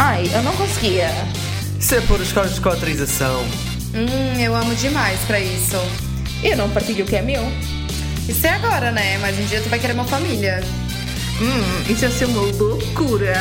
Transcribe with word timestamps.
Ai, 0.00 0.30
eu 0.32 0.42
não 0.44 0.54
conseguia. 0.54 1.10
Isso 1.78 1.92
é 1.96 2.00
por 2.02 2.20
escolas 2.20 2.54
de 2.54 2.60
cotrização. 2.60 3.42
Hum, 3.92 4.40
eu 4.40 4.54
amo 4.54 4.72
demais 4.76 5.18
pra 5.26 5.40
isso. 5.40 5.76
Eu 6.40 6.56
não 6.56 6.70
partilho 6.70 7.04
o 7.04 7.08
que 7.08 7.16
é 7.16 7.22
meu. 7.22 7.42
Isso 8.28 8.46
é 8.46 8.50
agora, 8.50 8.92
né? 8.92 9.18
Mas 9.18 9.36
um 9.36 9.44
dia 9.46 9.60
tu 9.60 9.68
vai 9.68 9.80
querer 9.80 9.94
uma 9.94 10.04
família. 10.04 10.62
Hum, 11.40 11.92
isso 11.92 12.04
ia 12.04 12.10
ser 12.12 12.26
uma 12.26 12.42
loucura. 12.42 13.34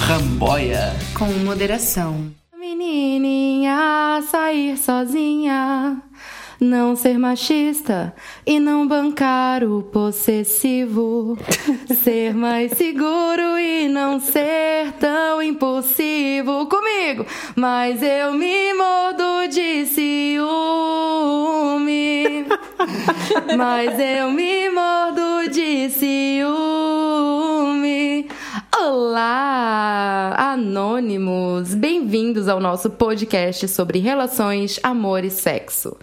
Ramboia. 0.00 0.96
Com 1.14 1.26
moderação. 1.26 2.26
Menininha, 2.58 4.20
sair 4.28 4.76
sozinha. 4.76 6.02
Não 6.58 6.96
ser 6.96 7.18
machista 7.18 8.14
e 8.46 8.58
não 8.58 8.88
bancar 8.88 9.62
o 9.62 9.82
possessivo. 9.82 11.36
ser 12.02 12.34
mais 12.34 12.72
seguro 12.72 13.58
e 13.58 13.86
não 13.88 14.18
ser 14.18 14.92
tão 14.98 15.42
impulsivo 15.42 16.66
comigo. 16.66 17.26
Mas 17.54 18.02
eu 18.02 18.32
me 18.32 18.72
mordo 18.72 19.48
de 19.50 19.84
ciúme. 19.84 20.46
Mas 23.54 24.00
eu 24.00 24.30
me 24.30 24.70
mordo 24.70 25.50
de 25.50 25.90
ciúme. 25.90 26.56
Olá, 28.80 30.34
anônimos! 30.38 31.74
Bem-vindos 31.74 32.48
ao 32.48 32.60
nosso 32.60 32.88
podcast 32.88 33.68
sobre 33.68 33.98
relações, 33.98 34.80
amor 34.82 35.22
e 35.22 35.30
sexo. 35.30 35.94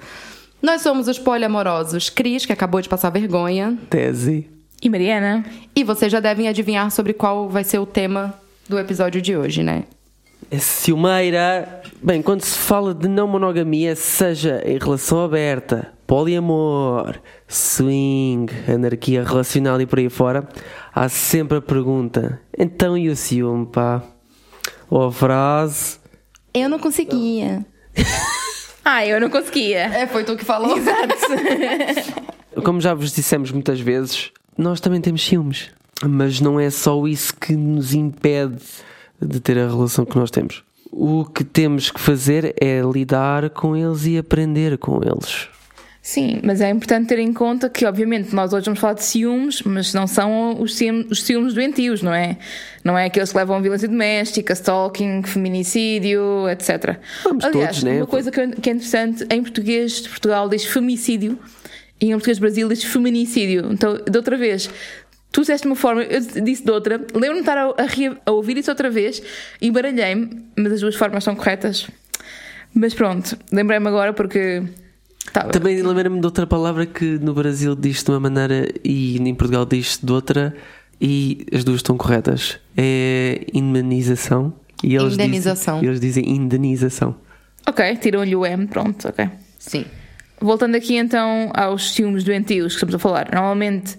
Nós 0.64 0.82
somos 0.82 1.10
os 1.10 1.20
poliamorosos 1.20 2.10
Cris, 2.10 2.46
que 2.46 2.54
acabou 2.54 2.80
de 2.80 2.88
passar 2.88 3.10
vergonha, 3.10 3.78
Tese. 3.90 4.50
E 4.82 4.90
Mariana? 4.90 5.44
e 5.76 5.84
vocês 5.84 6.10
já 6.10 6.22
devem 6.22 6.48
adivinhar 6.48 6.90
sobre 6.90 7.12
qual 7.12 7.50
vai 7.50 7.66
ser 7.66 7.80
o 7.80 7.86
tema 7.86 8.34
do 8.70 8.80
episódio 8.80 9.22
de 9.22 9.36
hoje, 9.36 9.62
né? 9.62 9.84
É 10.50 10.58
ciumeira. 10.58 11.82
Bem, 12.02 12.22
quando 12.22 12.44
se 12.44 12.58
fala 12.58 12.94
de 12.94 13.10
não 13.10 13.28
monogamia, 13.28 13.94
seja 13.94 14.62
em 14.66 14.78
relação 14.78 15.22
aberta, 15.22 15.92
poliamor, 16.08 17.20
swing, 17.46 18.48
anarquia 18.66 19.22
relacional 19.22 19.82
e 19.82 19.86
por 19.86 20.00
aí 20.00 20.10
fora, 20.10 20.48
há 20.96 21.10
sempre 21.10 21.58
a 21.58 21.62
pergunta: 21.62 22.40
então 22.58 22.98
e 22.98 23.10
o 23.10 23.18
ciúme, 23.18 23.66
pá? 23.66 24.02
Ou 24.90 25.08
a 25.08 25.12
frase. 25.12 25.98
Eu 26.54 26.70
não 26.70 26.80
conseguia. 26.80 27.66
Ah, 28.84 29.06
eu 29.06 29.20
não 29.20 29.30
conseguia. 29.30 29.86
É, 29.86 30.08
foi 30.08 30.24
tu 30.24 30.36
que 30.36 30.44
falou? 30.44 30.76
Como 32.64 32.82
já 32.82 32.94
vos 32.94 33.14
dissemos 33.14 33.52
muitas 33.52 33.80
vezes, 33.80 34.32
nós 34.58 34.80
também 34.80 35.02
temos 35.02 35.24
ciúmes. 35.26 35.70
Mas 36.06 36.42
não 36.42 36.60
é 36.60 36.70
só 36.70 37.08
isso 37.08 37.34
que 37.36 37.56
nos 37.56 37.94
impede 37.94 38.58
de 39.22 39.40
ter 39.40 39.58
a 39.58 39.68
relação 39.68 40.06
que 40.06 40.18
nós 40.18 40.30
temos. 40.30 40.64
O 40.92 41.26
que 41.26 41.44
temos 41.44 41.90
que 41.90 42.00
fazer 42.00 42.54
é 42.62 42.82
lidar 42.82 43.50
com 43.50 43.76
eles 43.76 44.06
e 44.06 44.18
aprender 44.18 44.78
com 44.78 45.02
eles. 45.04 45.48
Sim, 46.06 46.42
mas 46.44 46.60
é 46.60 46.70
importante 46.70 47.08
ter 47.08 47.20
em 47.20 47.32
conta 47.32 47.70
que, 47.70 47.86
obviamente, 47.86 48.36
nós 48.36 48.52
hoje 48.52 48.66
vamos 48.66 48.82
falar 48.82 48.96
de 48.96 49.06
ciúmes, 49.06 49.62
mas 49.62 49.94
não 49.94 50.06
são 50.06 50.62
os 50.62 50.76
ciúmes, 50.76 51.10
os 51.10 51.24
ciúmes 51.24 51.54
doentios, 51.54 52.02
não 52.02 52.14
é? 52.14 52.38
Não 52.84 52.98
é 52.98 53.06
aqueles 53.06 53.32
que 53.32 53.38
levam 53.38 53.56
a 53.56 53.62
violência 53.62 53.88
doméstica, 53.88 54.52
stalking, 54.52 55.24
feminicídio, 55.24 56.50
etc. 56.50 57.00
Vamos 57.24 57.46
Aliás, 57.46 57.78
todos, 57.78 57.84
né? 57.84 57.98
uma 58.00 58.06
coisa 58.06 58.32
que 58.32 58.42
é 58.42 58.74
interessante, 58.74 59.26
em 59.30 59.42
português 59.42 60.02
de 60.02 60.10
Portugal 60.10 60.50
diz 60.50 60.66
femicídio 60.66 61.40
e 62.02 62.08
em 62.08 62.12
português 62.12 62.38
do 62.38 62.42
Brasil 62.42 62.68
diz 62.68 62.84
feminicídio. 62.84 63.72
Então, 63.72 63.96
de 63.96 64.18
outra 64.18 64.36
vez, 64.36 64.70
tu 65.32 65.40
disseste 65.40 65.64
de 65.64 65.70
uma 65.70 65.76
forma, 65.78 66.04
eu 66.04 66.20
disse 66.20 66.66
de 66.66 66.72
outra, 66.72 66.98
lembro-me 67.14 67.36
de 67.36 67.40
estar 67.40 67.58
a, 67.58 67.70
a 67.70 67.76
a 68.26 68.32
ouvir 68.34 68.58
isso 68.58 68.70
outra 68.70 68.90
vez 68.90 69.24
e 69.62 69.72
baralhei-me, 69.72 70.48
mas 70.58 70.74
as 70.74 70.82
duas 70.82 70.96
formas 70.96 71.24
são 71.24 71.34
corretas. 71.34 71.88
Mas 72.74 72.94
pronto, 72.94 73.38
lembrei-me 73.54 73.88
agora 73.88 74.12
porque. 74.12 74.64
Estava. 75.26 75.50
Também 75.52 75.82
lembro-me 75.82 76.20
de 76.20 76.26
outra 76.26 76.46
palavra 76.46 76.86
que 76.86 77.18
no 77.18 77.34
Brasil 77.34 77.76
diz 77.76 78.04
de 78.04 78.12
uma 78.12 78.20
maneira 78.20 78.68
e 78.84 79.18
em 79.18 79.36
Portugal 79.36 79.66
diz 79.66 80.00
de 80.02 80.12
outra 80.12 80.54
e 81.00 81.46
as 81.54 81.64
duas 81.64 81.78
estão 81.78 81.98
corretas. 81.98 82.60
É 82.78 83.46
indemnização. 83.54 84.54
E 84.84 84.96
eles 84.96 85.14
Indenização. 85.14 85.76
Dizem, 85.76 85.90
eles 85.90 86.00
dizem 86.02 86.30
indenização. 86.30 87.16
Ok, 87.66 87.96
tiram-lhe 87.98 88.36
o 88.36 88.46
M, 88.46 88.68
pronto, 88.68 89.08
ok. 89.08 89.30
Sim. 89.58 89.86
Voltando 90.40 90.76
aqui 90.76 90.96
então 90.98 91.52
aos 91.54 91.94
ciúmes 91.94 92.24
doentios 92.24 92.74
que 92.74 92.78
estamos 92.78 92.96
a 92.96 93.00
falar. 93.00 93.30
Normalmente 93.34 93.98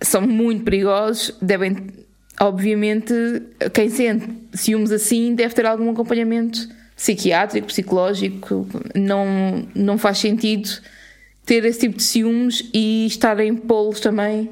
são 0.00 0.20
muito 0.20 0.64
perigosos, 0.64 1.34
devem, 1.40 1.86
obviamente, 2.40 3.14
quem 3.72 3.88
sente 3.88 4.28
ciúmes 4.52 4.92
assim 4.92 5.34
deve 5.34 5.54
ter 5.54 5.64
algum 5.64 5.90
acompanhamento 5.90 6.68
psiquiátrico, 6.98 7.68
psicológico. 7.68 8.66
Não, 8.94 9.64
não 9.74 9.96
faz 9.96 10.18
sentido 10.18 10.68
ter 11.46 11.64
esse 11.64 11.80
tipo 11.80 11.96
de 11.96 12.02
ciúmes 12.02 12.68
e 12.74 13.06
estar 13.06 13.38
em 13.40 13.54
polos 13.54 14.00
também 14.00 14.50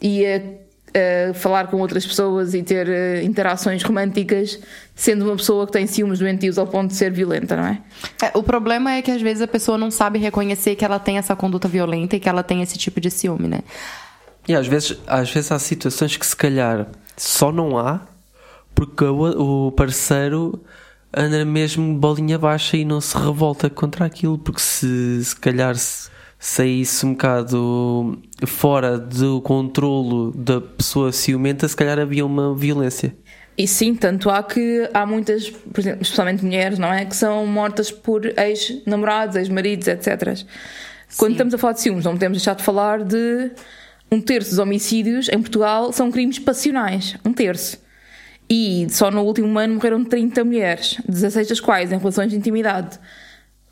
e 0.00 0.24
a, 0.24 1.30
a 1.30 1.34
falar 1.34 1.68
com 1.68 1.78
outras 1.78 2.06
pessoas 2.06 2.52
e 2.54 2.62
ter 2.62 2.86
eh, 2.86 3.22
interações 3.24 3.82
românticas 3.82 4.60
sendo 4.94 5.24
uma 5.24 5.36
pessoa 5.36 5.66
que 5.66 5.72
tem 5.72 5.86
ciúmes 5.86 6.18
doentios 6.18 6.58
ao 6.58 6.66
ponto 6.66 6.90
de 6.90 6.96
ser 6.96 7.10
violenta, 7.10 7.56
não 7.56 7.66
é? 7.66 7.80
É, 8.22 8.38
o 8.38 8.42
problema 8.42 8.92
é 8.92 9.02
que 9.02 9.10
às 9.10 9.22
vezes 9.22 9.42
a 9.42 9.48
pessoa 9.48 9.78
não 9.78 9.90
sabe 9.90 10.18
reconhecer 10.18 10.76
que 10.76 10.84
ela 10.84 10.98
tem 10.98 11.16
essa 11.16 11.34
conduta 11.34 11.66
violenta 11.66 12.14
e 12.14 12.20
que 12.20 12.28
ela 12.28 12.42
tem 12.42 12.62
esse 12.62 12.76
tipo 12.76 13.00
de 13.00 13.10
ciúme, 13.10 13.48
né? 13.48 13.60
E 14.46 14.54
às 14.54 14.68
vezes, 14.68 14.96
às 15.06 15.30
vezes 15.30 15.50
há 15.50 15.58
situações 15.58 16.16
que 16.16 16.26
se 16.26 16.36
calhar 16.36 16.86
só 17.16 17.50
não 17.50 17.78
há 17.78 18.02
porque 18.74 19.04
o, 19.04 19.66
o 19.68 19.72
parceiro 19.72 20.62
anda 21.14 21.44
mesmo 21.44 21.94
bolinha 21.94 22.38
baixa 22.38 22.76
e 22.76 22.84
não 22.84 23.00
se 23.00 23.16
revolta 23.16 23.68
contra 23.70 24.04
aquilo, 24.04 24.38
porque 24.38 24.60
se, 24.60 25.24
se 25.24 25.36
calhar 25.36 25.76
se 25.76 26.10
saísse 26.38 27.04
um 27.04 27.12
bocado 27.12 28.18
fora 28.46 28.98
do 28.98 29.40
controlo 29.40 30.32
da 30.32 30.60
pessoa 30.60 31.12
ciumenta, 31.12 31.66
se 31.66 31.76
calhar 31.76 31.98
havia 31.98 32.24
uma 32.24 32.54
violência. 32.54 33.16
E 33.58 33.66
sim, 33.66 33.94
tanto 33.94 34.28
há 34.28 34.42
que 34.42 34.88
há 34.92 35.06
muitas, 35.06 35.48
por 35.48 35.80
exemplo, 35.80 36.02
especialmente 36.02 36.44
mulheres, 36.44 36.78
não 36.78 36.92
é? 36.92 37.06
Que 37.06 37.16
são 37.16 37.46
mortas 37.46 37.90
por 37.90 38.26
ex-namorados, 38.38 39.34
ex-maridos, 39.36 39.88
etc. 39.88 40.44
Quando 41.16 41.30
Sim. 41.30 41.32
estamos 41.32 41.54
a 41.54 41.58
falar 41.58 41.72
de 41.72 41.80
ciúmes, 41.80 42.04
não 42.04 42.12
podemos 42.12 42.36
deixar 42.38 42.54
de 42.54 42.62
falar 42.62 43.02
de 43.02 43.50
um 44.10 44.20
terço 44.20 44.50
dos 44.50 44.58
homicídios 44.58 45.28
em 45.28 45.40
Portugal 45.40 45.92
são 45.92 46.10
crimes 46.10 46.38
passionais. 46.38 47.16
Um 47.24 47.32
terço. 47.32 47.78
E 48.48 48.86
só 48.90 49.10
no 49.10 49.22
último 49.22 49.58
ano 49.58 49.74
morreram 49.74 50.04
30 50.04 50.44
mulheres, 50.44 50.96
16 51.08 51.48
das 51.48 51.60
quais 51.60 51.90
em 51.92 51.98
relações 51.98 52.30
de 52.30 52.36
intimidade. 52.36 52.98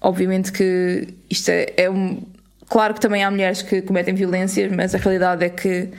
Obviamente 0.00 0.50
que 0.52 1.08
isto 1.30 1.48
é, 1.50 1.72
é 1.76 1.90
um. 1.90 2.22
Claro 2.68 2.94
que 2.94 3.00
também 3.00 3.22
há 3.22 3.30
mulheres 3.30 3.62
que 3.62 3.82
cometem 3.82 4.14
violências, 4.14 4.70
mas 4.72 4.94
a 4.94 4.98
realidade 4.98 5.44
é 5.44 5.48
que 5.48 5.90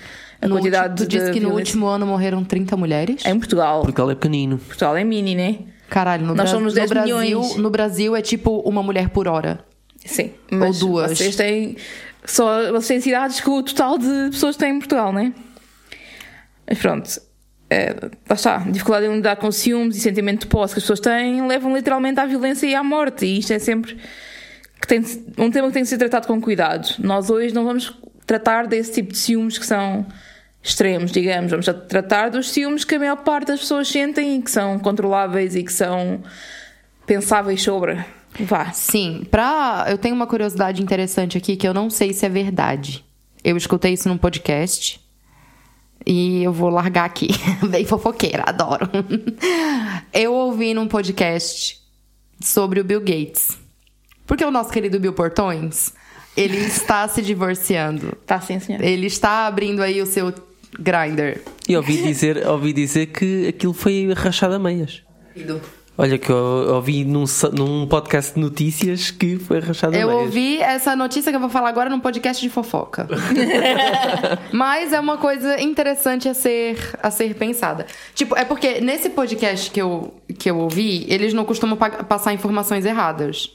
a 0.41 0.47
No 0.47 0.55
quantidade 0.57 0.89
último- 0.89 1.07
tu 1.07 1.09
de 1.09 1.17
disse 1.19 1.31
que 1.31 1.39
no 1.39 1.53
último 1.53 1.85
ano 1.87 2.05
morreram 2.05 2.43
30 2.43 2.75
mulheres? 2.75 3.23
em 3.25 3.37
Portugal. 3.39 3.81
Porque 3.83 4.01
ela 4.01 4.11
é 4.11 4.15
pequenino. 4.15 4.57
Portugal 4.57 4.97
é 4.97 5.03
mini, 5.03 5.35
né? 5.35 5.59
Caralho, 5.89 6.23
no, 6.25 6.35
Nós 6.35 6.49
Bra- 6.49 6.51
somos 6.59 6.73
no 6.73 6.79
10 6.79 6.89
Brasil, 6.89 7.17
milhões. 7.19 7.55
no 7.55 7.69
Brasil 7.69 8.15
é 8.15 8.21
tipo 8.21 8.59
uma 8.61 8.83
mulher 8.83 9.09
por 9.09 9.27
hora. 9.27 9.59
Sim. 10.03 10.31
Mas 10.51 10.79
duas. 10.79 11.17
Vocês 11.17 11.35
têm. 11.35 11.77
Só 12.25 12.71
vocês 12.71 12.87
têm 12.87 12.99
cidades 13.01 13.39
com 13.39 13.51
o 13.51 13.63
total 13.63 13.97
de 13.97 14.29
pessoas 14.31 14.55
que 14.55 14.63
têm 14.63 14.75
em 14.75 14.79
Portugal, 14.79 15.13
né? 15.13 15.31
Mas 16.67 16.79
pronto. 16.79 17.09
É, 17.69 17.95
lá 18.29 18.35
está. 18.35 18.57
Dificuldade 18.59 19.07
em 19.07 19.15
lidar 19.15 19.35
com 19.37 19.51
ciúmes 19.51 19.95
e 19.97 19.99
sentimento 19.99 20.41
de 20.41 20.47
posse 20.47 20.73
que 20.73 20.79
as 20.79 20.83
pessoas 20.83 20.99
têm 20.99 21.45
levam 21.47 21.75
literalmente 21.75 22.19
à 22.19 22.25
violência 22.25 22.67
e 22.67 22.75
à 22.75 22.83
morte. 22.83 23.25
E 23.25 23.39
isto 23.39 23.53
é 23.53 23.59
sempre 23.59 23.97
que 24.79 24.87
tem, 24.87 25.01
um 25.37 25.49
tema 25.49 25.67
que 25.67 25.73
tem 25.73 25.83
que 25.83 25.89
ser 25.89 25.97
tratado 25.97 26.27
com 26.27 26.39
cuidado. 26.39 26.87
Nós 26.99 27.29
hoje 27.29 27.53
não 27.53 27.65
vamos 27.65 27.93
tratar 28.25 28.67
desse 28.67 28.93
tipo 28.93 29.11
de 29.11 29.17
ciúmes 29.17 29.57
que 29.57 29.65
são 29.65 30.05
extremos, 30.61 31.11
digamos. 31.11 31.51
Vamos 31.51 31.65
tratar 31.87 32.29
dos 32.29 32.49
ciúmes 32.51 32.83
que 32.83 32.95
a 32.95 32.99
maior 32.99 33.17
parte 33.17 33.47
das 33.47 33.59
pessoas 33.61 33.87
sentem 33.87 34.37
e 34.37 34.41
que 34.41 34.51
são 34.51 34.79
controláveis 34.79 35.55
e 35.55 35.63
que 35.63 35.73
são 35.73 36.21
pensáveis 37.05 37.61
sobre. 37.61 38.03
Vá. 38.39 38.71
Sim, 38.73 39.25
pra. 39.29 39.85
Eu 39.89 39.97
tenho 39.97 40.15
uma 40.15 40.27
curiosidade 40.27 40.81
interessante 40.81 41.37
aqui 41.37 41.55
que 41.55 41.67
eu 41.67 41.73
não 41.73 41.89
sei 41.89 42.13
se 42.13 42.25
é 42.25 42.29
verdade. 42.29 43.03
Eu 43.43 43.55
escutei 43.55 43.93
isso 43.93 44.09
num 44.09 44.17
podcast. 44.17 44.99
E 46.05 46.43
eu 46.43 46.53
vou 46.53 46.69
largar 46.69 47.05
aqui. 47.05 47.29
Bem 47.69 47.85
fofoqueira, 47.85 48.43
adoro. 48.45 48.89
Eu 50.13 50.33
ouvi 50.33 50.73
num 50.73 50.87
podcast 50.87 51.81
sobre 52.39 52.79
o 52.79 52.83
Bill 52.83 52.99
Gates. 52.99 53.57
Porque 54.27 54.43
o 54.43 54.51
nosso 54.51 54.71
querido 54.71 54.99
Bill 54.99 55.13
Portões, 55.13 55.93
ele 56.35 56.57
está 56.57 57.07
se 57.07 57.21
divorciando. 57.21 58.17
Tá 58.25 58.39
sim, 58.39 58.59
senhor. 58.59 58.83
Ele 58.83 59.07
está 59.07 59.47
abrindo 59.47 59.81
aí 59.81 60.01
o 60.01 60.05
seu 60.05 60.33
grinder. 60.79 61.41
E 61.67 61.75
ouvi 61.75 62.01
dizer, 62.01 62.45
ouvi 62.47 62.73
dizer 62.73 63.07
que 63.07 63.47
aquilo 63.47 63.73
foi 63.73 64.11
rachado 64.13 64.55
a 64.55 64.59
meias. 64.59 65.01
Olha, 65.97 66.17
que 66.17 66.29
eu 66.29 66.73
ouvi 66.75 67.05
num, 67.05 67.23
num 67.53 67.87
podcast 67.87 68.33
de 68.33 68.39
notícias 68.41 69.11
que 69.11 69.37
foi 69.39 69.59
rachado 69.61 69.95
a 69.95 69.99
Eu 69.99 70.07
meias. 70.09 70.23
ouvi 70.23 70.57
essa 70.61 70.93
notícia 70.93 71.31
que 71.31 71.37
eu 71.37 71.39
vou 71.39 71.49
falar 71.49 71.69
agora 71.69 71.89
num 71.89 72.01
podcast 72.01 72.41
de 72.43 72.49
fofoca. 72.49 73.07
Mas 74.51 74.91
é 74.91 74.99
uma 74.99 75.17
coisa 75.17 75.59
interessante 75.61 76.27
a 76.27 76.33
ser, 76.33 76.77
a 77.01 77.09
ser 77.09 77.35
pensada. 77.35 77.85
Tipo, 78.13 78.35
é 78.37 78.43
porque 78.43 78.81
nesse 78.81 79.09
podcast 79.09 79.71
que 79.71 79.81
eu, 79.81 80.13
que 80.37 80.49
eu 80.51 80.57
ouvi, 80.57 81.05
eles 81.07 81.33
não 81.33 81.45
costumam 81.45 81.77
pa- 81.77 81.89
passar 82.03 82.33
informações 82.33 82.83
erradas. 82.85 83.51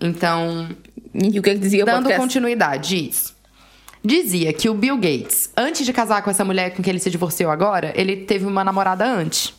Então, 0.00 0.68
E 1.12 1.38
o 1.38 1.42
que 1.42 1.50
é 1.50 1.54
que 1.54 1.60
dizia 1.60 1.82
o 1.82 1.86
dando 1.86 2.04
podcast? 2.04 2.20
continuidade, 2.20 3.08
isso. 3.08 3.34
Dizia 4.04 4.52
que 4.52 4.68
o 4.68 4.74
Bill 4.74 4.96
Gates, 4.96 5.50
antes 5.56 5.84
de 5.84 5.92
casar 5.92 6.22
com 6.22 6.30
essa 6.30 6.44
mulher 6.44 6.70
com 6.76 6.82
quem 6.84 6.92
ele 6.92 7.00
se 7.00 7.10
divorciou 7.10 7.50
agora, 7.50 7.92
ele 7.96 8.16
teve 8.16 8.44
uma 8.46 8.62
namorada 8.62 9.04
antes. 9.04 9.52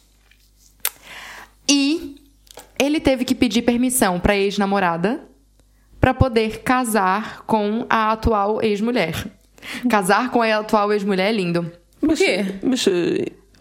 E 1.70 2.16
ele 2.80 3.00
teve 3.00 3.26
que 3.26 3.36
pedir 3.36 3.62
permissão 3.62 4.20
pra 4.20 4.36
ex-namorada 4.36 5.22
pra 6.00 6.14
poder 6.14 6.62
casar 6.62 7.44
com 7.46 7.86
a 7.90 8.12
atual 8.12 8.62
ex-mulher. 8.62 9.28
Casar 9.90 10.30
com 10.30 10.42
a 10.42 10.58
atual 10.58 10.94
ex-mulher 10.94 11.30
é 11.30 11.32
lindo. 11.32 11.72
Por 12.00 12.16
quê? 12.16 12.46
Mas. 12.62 12.86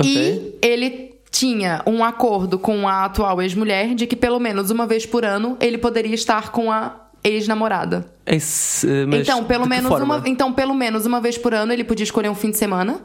E 0.04 0.58
ele 0.60 1.14
tinha 1.30 1.82
um 1.86 2.04
acordo 2.04 2.58
com 2.58 2.86
a 2.86 3.06
atual 3.06 3.40
ex-mulher 3.40 3.94
de 3.94 4.06
que 4.06 4.14
pelo 4.14 4.38
menos 4.38 4.70
uma 4.70 4.86
vez 4.86 5.06
por 5.06 5.24
ano 5.24 5.56
ele 5.60 5.78
poderia 5.78 6.14
estar 6.14 6.50
com 6.52 6.70
a 6.70 7.08
ex-namorada. 7.24 8.06
Esse, 8.26 8.86
mas 9.06 9.20
Então, 9.22 9.44
pelo 9.44 9.66
menos 9.66 9.88
forma? 9.88 10.16
uma, 10.18 10.28
então, 10.28 10.52
pelo 10.52 10.74
menos 10.74 11.06
uma 11.06 11.20
vez 11.20 11.38
por 11.38 11.54
ano 11.54 11.72
ele 11.72 11.82
podia 11.84 12.04
escolher 12.04 12.28
um 12.28 12.34
fim 12.34 12.50
de 12.50 12.58
semana. 12.58 13.00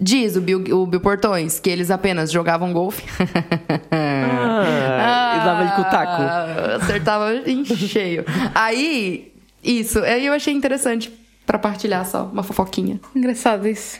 Diz 0.00 0.36
o 0.36 0.40
Bill, 0.40 0.62
o 0.78 0.86
Bill 0.86 1.00
Portões 1.00 1.58
que 1.58 1.68
eles 1.68 1.90
apenas 1.90 2.30
jogavam 2.30 2.72
golfe. 2.72 3.02
Ah, 3.90 5.38
e 5.40 5.44
dava-lhe 5.44 5.70
com 5.72 5.82
o 5.82 5.84
taco. 5.84 6.22
Ah, 6.22 6.76
Acertava 6.80 7.34
em 7.46 7.64
cheio. 7.64 8.24
Aí, 8.54 9.32
isso. 9.62 10.00
Aí 10.00 10.26
eu 10.26 10.32
achei 10.32 10.52
interessante 10.52 11.12
pra 11.46 11.58
partilhar 11.58 12.04
só, 12.04 12.24
uma 12.24 12.42
fofoquinha. 12.42 13.00
Engraçado 13.14 13.66
isso. 13.66 13.98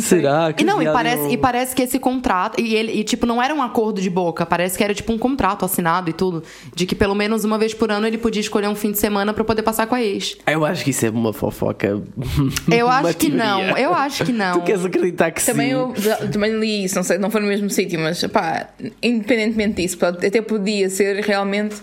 Será 0.00 0.52
que 0.52 0.62
E 0.62 0.66
não, 0.66 0.80
e 0.82 0.86
parece, 0.86 1.28
e 1.30 1.36
parece 1.36 1.74
que 1.74 1.82
esse 1.82 1.98
contrato. 1.98 2.60
E 2.60 2.74
ele, 2.74 2.92
e, 2.92 3.04
tipo, 3.04 3.26
não 3.26 3.42
era 3.42 3.54
um 3.54 3.62
acordo 3.62 4.00
de 4.00 4.10
boca, 4.10 4.44
parece 4.46 4.76
que 4.78 4.84
era 4.84 4.94
tipo 4.94 5.12
um 5.12 5.18
contrato 5.18 5.64
assinado 5.64 6.10
e 6.10 6.12
tudo. 6.12 6.42
De 6.74 6.86
que 6.86 6.94
pelo 6.94 7.14
menos 7.14 7.44
uma 7.44 7.58
vez 7.58 7.72
por 7.74 7.90
ano 7.90 8.06
ele 8.06 8.18
podia 8.18 8.40
escolher 8.40 8.68
um 8.68 8.74
fim 8.74 8.90
de 8.92 8.98
semana 8.98 9.32
pra 9.34 9.44
poder 9.44 9.62
passar 9.62 9.86
com 9.86 9.94
a 9.94 10.02
ex. 10.02 10.36
Eu 10.46 10.64
acho 10.64 10.84
que 10.84 10.90
isso 10.90 11.06
é 11.06 11.10
uma 11.10 11.32
fofoca. 11.32 12.02
Eu 12.70 12.86
Uma 12.86 12.94
acho 12.98 13.16
que 13.16 13.28
não, 13.30 13.60
teoria. 13.60 13.82
eu 13.84 13.94
acho 13.94 14.24
que 14.24 14.32
não. 14.32 14.54
Tu 14.60 14.62
queres 14.62 14.84
acreditar 14.84 15.30
que 15.30 15.44
Também 15.44 15.68
sim? 15.68 15.72
eu 15.74 15.94
também 16.30 16.58
li 16.58 16.84
isso, 16.84 16.94
não 16.96 17.02
sei, 17.02 17.18
não 17.18 17.30
foi 17.30 17.40
no 17.40 17.46
mesmo 17.46 17.68
sítio, 17.70 17.98
mas 18.00 18.22
pá, 18.24 18.68
independentemente 19.02 19.82
disso, 19.82 19.98
até 20.04 20.40
podia 20.42 20.88
ser 20.90 21.22
realmente. 21.24 21.76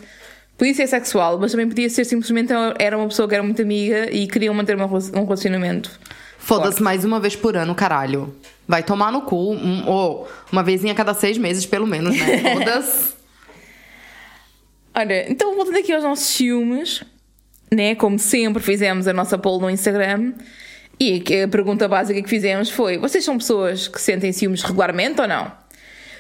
Podia 0.58 0.74
ser 0.76 0.88
sexual, 0.88 1.40
mas 1.40 1.52
também 1.52 1.68
podia 1.68 1.90
ser 1.90 2.06
simplesmente 2.06 2.52
era 2.78 2.96
uma 2.98 3.08
pessoa 3.08 3.28
que 3.28 3.34
era 3.34 3.44
muito 3.44 3.62
amiga 3.62 4.10
e 4.12 4.28
queriam 4.28 4.54
manter 4.54 4.76
um 4.78 5.24
relacionamento. 5.24 5.90
Foda-se 6.42 6.82
mais 6.82 7.06
uma 7.06 7.20
vez 7.20 7.36
por 7.36 7.56
ano, 7.56 7.74
caralho. 7.76 8.36
Vai 8.68 8.84
tomar 8.84 9.12
no 9.12 9.22
cu. 9.22 9.54
Um, 9.54 9.88
ou 9.88 10.28
uma 10.52 10.64
vezinha 10.64 10.92
a 10.94 10.96
cada 10.96 11.14
seis 11.14 11.38
meses, 11.38 11.66
pelo 11.66 11.86
menos, 11.88 12.18
né? 12.18 12.38
Foda-se. 12.58 13.14
Ora, 14.94 15.30
então 15.32 15.56
voltando 15.56 15.78
aqui 15.78 15.94
aos 15.94 16.04
nossos 16.04 16.26
ciúmes, 16.26 17.04
né? 17.72 17.96
Como 17.96 18.20
sempre 18.20 18.62
fizemos 18.62 19.08
a 19.08 19.14
nossa 19.14 19.38
poll 19.38 19.60
no 19.62 19.70
Instagram. 19.70 20.34
E 21.00 21.24
a 21.44 21.48
pergunta 21.48 21.88
básica 21.88 22.22
que 22.22 22.30
fizemos 22.30 22.70
foi: 22.70 22.98
vocês 22.98 23.24
são 23.24 23.38
pessoas 23.38 23.88
que 23.88 24.00
sentem 24.02 24.32
ciúmes 24.32 24.62
regularmente 24.62 25.22
ou 25.22 25.28
não? 25.28 25.52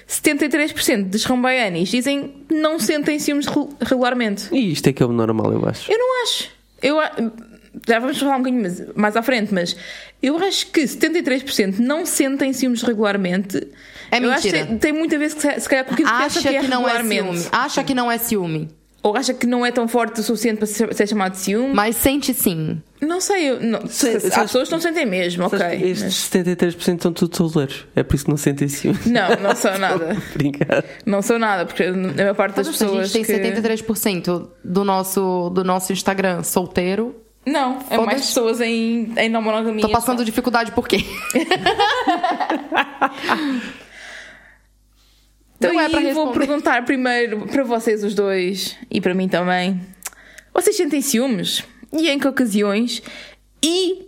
73% 0.08 1.06
dos 1.10 1.24
rombaianis 1.26 1.90
dizem 1.90 2.44
que 2.50 2.54
não 2.56 2.80
sentem 2.80 3.18
ciúmes 3.20 3.46
re- 3.48 3.68
regularmente. 3.82 4.48
E 4.52 4.72
isto 4.72 4.88
é 4.88 4.94
que 4.94 5.02
é 5.02 5.06
o 5.06 5.12
normal, 5.12 5.54
eu 5.54 5.68
acho. 5.68 5.92
Eu 5.92 5.98
não 5.98 6.24
acho. 6.24 6.50
Eu, 6.82 6.98
já 7.88 8.00
vamos 8.00 8.18
falar 8.20 8.36
um 8.36 8.40
bocadinho 8.40 8.62
mais, 8.62 8.96
mais 8.96 9.16
à 9.16 9.22
frente, 9.22 9.54
mas 9.54 9.76
eu 10.22 10.38
acho 10.38 10.68
que 10.68 10.82
73% 10.82 11.80
não 11.80 12.06
sentem 12.06 12.52
ciúmes 12.54 12.82
regularmente. 12.84 13.68
É 14.12 14.20
eu 14.20 14.30
acho 14.32 14.42
que 14.44 14.48
mentira. 14.52 14.66
tem, 14.68 14.78
tem 14.78 14.94
muito 14.94 15.16
a 15.16 15.18
ver 15.20 15.30
se, 15.32 15.38
calhar 15.70 15.86
com 15.86 15.94
aquilo 15.94 16.10
que 16.10 16.14
pensa 16.18 16.40
Acha 16.40 16.42
que 16.42 16.56
é 16.56 16.60
que 16.62 16.68
não 16.68 16.88
é 16.88 17.04
ciúme. 17.04 17.46
Acha 17.52 17.84
que 17.84 17.94
não 17.96 18.12
é 18.12 18.18
ciúme. 18.18 18.70
Ou 19.04 19.18
acha 19.18 19.34
que 19.34 19.48
não 19.48 19.66
é 19.66 19.72
tão 19.72 19.88
forte 19.88 20.20
o 20.20 20.24
suficiente 20.24 20.58
para 20.60 20.68
ser, 20.68 21.08
chamado 21.08 21.32
de 21.32 21.40
ciúme. 21.40 21.74
Mas 21.74 21.96
sente 21.96 22.36
sim. 22.36 22.80
Não 23.02 23.20
sei, 23.20 23.50
eu, 23.50 23.60
não, 23.60 23.88
Sei- 23.88 24.20
sabes- 24.20 24.36
pessoas 24.52 24.68
que 24.68 24.74
não 24.76 24.80
sentem 24.82 25.08
mesmo, 25.08 25.44
ok. 25.46 25.58
Que 25.58 25.66
mas- 25.90 26.02
Estes 26.04 26.30
73% 26.30 26.96
estão 26.98 27.12
todos 27.12 27.36
soleiros. 27.36 27.88
É 27.96 28.04
por 28.04 28.14
isso 28.14 28.26
que 28.26 28.30
não 28.30 28.38
sentem 28.38 28.68
ciúme. 28.68 29.00
Não, 29.08 29.30
não 29.42 29.56
sou 29.56 29.76
nada. 29.80 30.16
Brincar. 30.36 30.84
Não 31.04 31.22
sou 31.24 31.40
nada, 31.40 31.66
porque 31.66 31.82
a 31.82 31.92
maior 31.94 32.36
parte 32.36 32.58
das 32.58 32.68
Mas 32.68 32.80
a 32.80 32.86
pessoas. 32.86 33.10
gente 33.10 33.26
tem 33.26 33.42
que... 33.54 33.60
73% 33.74 34.50
do 34.64 34.84
nosso, 34.84 35.50
do 35.50 35.64
nosso 35.64 35.92
Instagram 35.92 36.44
solteiro. 36.44 37.16
Não, 37.46 37.80
é 37.90 37.98
mais 37.98 37.98
Foda-se. 37.98 38.28
pessoas 38.28 38.62
em, 38.62 39.14
em 39.18 39.30
não 39.30 39.42
monogamia. 39.42 39.82
Tô 39.82 39.90
passando 39.90 40.24
dificuldade 40.24 40.72
por 40.72 40.88
quê? 40.88 41.04
Então, 45.58 45.74
Não 45.74 45.80
é 45.80 45.90
pra 45.90 46.14
vou 46.14 46.32
perguntar 46.32 46.84
primeiro 46.86 47.46
para 47.48 47.64
vocês 47.64 48.04
os 48.04 48.16
dois 48.16 48.76
e 48.90 49.00
para 49.00 49.14
mim 49.14 49.28
também. 49.28 49.80
Vocês 50.52 50.76
sentem 50.76 51.02
ciúmes? 51.02 51.64
E 51.94 52.10
em 52.10 52.18
que 52.18 52.28
ocasiões? 52.28 53.04
E 53.64 54.08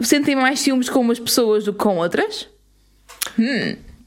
sentem 0.00 0.36
mais 0.36 0.60
ciúmes 0.60 0.88
com 0.88 1.00
umas 1.00 1.18
pessoas 1.18 1.64
do 1.64 1.72
que 1.72 1.80
com 1.80 1.96
outras? 1.96 2.48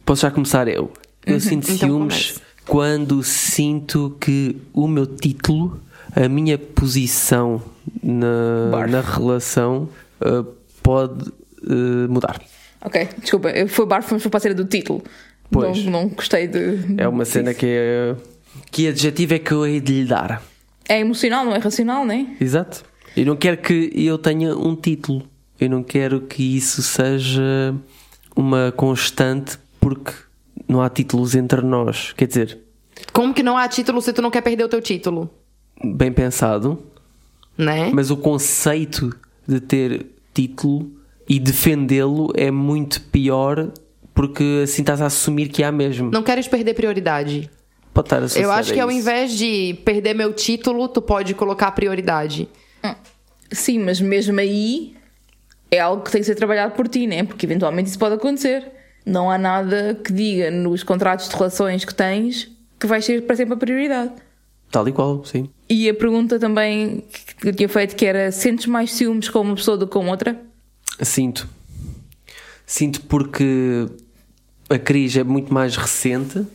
Posso 0.06 0.22
já 0.22 0.32
começar 0.32 0.70
eu? 0.70 0.94
Eu 1.26 1.40
sinto 1.42 1.70
Então 1.70 1.90
ciúmes 1.90 2.32
comece. 2.32 2.42
quando 2.66 3.22
sinto 3.24 4.16
que 4.22 4.56
o 4.74 4.88
meu 4.88 5.06
título, 5.06 5.82
a 6.16 6.30
minha 6.30 6.58
posição 6.58 7.62
na, 8.02 8.70
Barf. 8.72 8.92
na 8.92 9.02
relação 9.02 9.90
uh, 10.22 10.44
pode 10.82 11.30
uh, 11.64 12.08
mudar. 12.10 12.42
Ok, 12.82 13.10
desculpa, 13.20 13.50
eu- 13.50 13.68
foi 13.68 13.86
barfo, 13.86 14.14
mas 14.14 14.22
foi 14.24 14.30
para 14.32 14.38
a 14.38 14.42
cena 14.42 14.56
do 14.56 14.66
título. 14.66 15.04
Pois. 15.52 15.84
Não, 15.86 15.92
não 16.04 16.08
gostei 16.10 16.48
de. 16.48 16.80
É 16.98 17.08
uma 17.08 17.26
cena 17.26 17.54
que 17.54 17.66
é. 17.68 18.16
Que 18.72 18.88
adjetivo 18.88 19.34
é 19.34 19.40
que 19.40 19.52
eu 19.52 19.66
hei 19.66 19.80
de 19.80 20.02
lhe 20.02 20.06
dar? 20.08 20.42
É 20.88 21.00
emocional, 21.00 21.46
não 21.46 21.54
é 21.56 21.58
racional, 21.60 22.06
não 22.06 22.14
é? 22.14 22.26
Exato. 22.40 22.84
Eu 23.16 23.26
não 23.26 23.36
quero 23.36 23.58
que 23.58 23.92
eu 23.96 24.18
tenha 24.18 24.56
um 24.56 24.76
título. 24.76 25.24
Eu 25.60 25.70
não 25.70 25.82
quero 25.84 26.22
que 26.22 26.56
isso 26.58 26.82
seja 26.82 27.74
uma 28.36 28.74
constante 28.76 29.58
porque 29.80 30.12
não 30.68 30.82
há 30.82 30.90
títulos 30.90 31.34
entre 31.36 31.62
nós. 31.62 32.12
Quer 32.14 32.28
dizer, 32.28 32.58
Como 33.14 33.34
que 33.34 33.42
não 33.44 33.58
há 33.58 33.68
título 33.68 34.02
se 34.02 34.12
tu 34.14 34.22
não 34.22 34.30
quer 34.32 34.42
perder 34.42 34.64
o 34.66 34.70
teu 34.70 34.82
título? 34.82 35.30
Bem 35.84 36.12
pensado, 36.12 36.84
Né? 37.58 37.90
mas 37.94 38.12
o 38.12 38.18
conceito 38.18 39.16
de 39.48 39.60
ter 39.60 40.06
título 40.34 40.92
e 41.28 41.40
defendê-lo 41.40 42.32
é 42.36 42.52
muito 42.52 43.02
pior 43.02 43.72
porque 44.14 44.62
assim 44.64 44.82
estás 44.82 45.02
a 45.02 45.08
assumir 45.08 45.50
que 45.50 45.64
há 45.64 45.72
mesmo. 45.72 46.10
Não 46.12 46.24
queres 46.24 46.48
perder 46.48 46.74
prioridade. 46.74 47.50
Pode 47.94 48.08
estar 48.08 48.42
Eu 48.42 48.52
acho 48.52 48.74
que 48.74 48.80
ao 48.80 48.92
invés 48.92 49.32
de 49.38 49.74
perder 49.86 50.14
meu 50.14 50.34
título, 50.34 50.88
tu 50.88 51.02
pode 51.02 51.34
colocar 51.34 51.72
prioridade. 51.72 52.50
Sim, 53.52 53.80
mas 53.80 54.02
mesmo 54.02 54.40
aí 54.40 54.96
é 55.72 55.80
algo 55.80 56.04
que 56.04 56.12
tem 56.12 56.20
que 56.22 56.26
ser 56.26 56.36
trabalhado 56.36 56.74
por 56.74 56.88
ti, 56.88 57.08
né? 57.08 57.24
Porque 57.24 57.46
eventualmente 57.46 57.90
isso 57.90 58.00
pode 58.00 58.16
acontecer. 58.16 58.72
Não 59.06 59.30
há 59.30 59.38
nada 59.38 60.00
que 60.04 60.12
diga 60.12 60.50
nos 60.52 60.84
contratos 60.84 61.30
de 61.30 61.36
relações 61.36 61.86
que 61.86 61.94
tens 61.94 62.52
que 62.80 62.88
vais 62.88 63.06
ser 63.06 63.22
para 63.26 63.36
sempre 63.36 63.54
a 63.54 63.58
prioridade. 63.58 64.12
Tal 64.72 64.88
e 64.88 64.92
qual, 64.92 65.24
sim. 65.24 65.50
E 65.70 65.90
a 65.90 65.94
pergunta 65.94 66.38
também 66.40 67.04
que 67.42 67.50
eu 67.50 67.56
tinha 67.56 67.68
feito 67.70 67.96
que 67.96 68.06
era: 68.06 68.32
sentes 68.32 68.66
mais 68.68 68.92
ciúmes 68.92 69.30
com 69.30 69.42
uma 69.42 69.56
pessoa 69.56 69.78
do 69.78 69.88
que 69.88 69.94
com 69.94 70.08
outra? 70.08 70.40
Sinto. 71.02 71.48
Sinto 72.66 73.02
porque 73.02 73.88
a 74.70 74.78
crise 74.78 75.20
é 75.20 75.24
muito 75.24 75.54
mais 75.54 75.76
recente, 75.76 76.46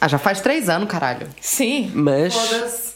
Ah, 0.00 0.08
já 0.08 0.18
faz 0.18 0.40
três 0.40 0.68
anos, 0.68 0.88
caralho. 0.88 1.26
Sim. 1.40 1.90
mas 1.94 2.94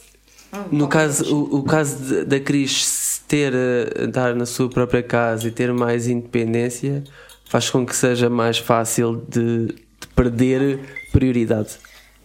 no 0.71 0.87
caso, 0.89 1.35
o, 1.35 1.59
o 1.59 1.62
caso 1.62 2.25
da 2.25 2.39
Cris 2.41 2.85
se 2.87 3.21
ter 3.23 3.53
a 3.55 4.05
estar 4.05 4.35
na 4.35 4.47
sua 4.47 4.69
própria 4.69 5.03
casa 5.03 5.47
e 5.49 5.50
ter 5.50 5.73
mais 5.73 6.09
independência 6.09 7.05
faz 7.49 7.71
com 7.71 7.85
que 7.87 7.95
seja 7.97 8.29
mais 8.29 8.59
fácil 8.59 9.25
de, 9.29 9.67
de 9.69 10.07
perder 10.15 10.79
prioridade. 11.12 11.71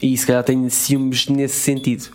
E 0.02 0.16
se 0.18 0.26
calhar 0.26 0.44
tenho 0.44 0.70
ciúmes 0.70 1.28
nesse 1.28 1.56
sentido. 1.58 2.10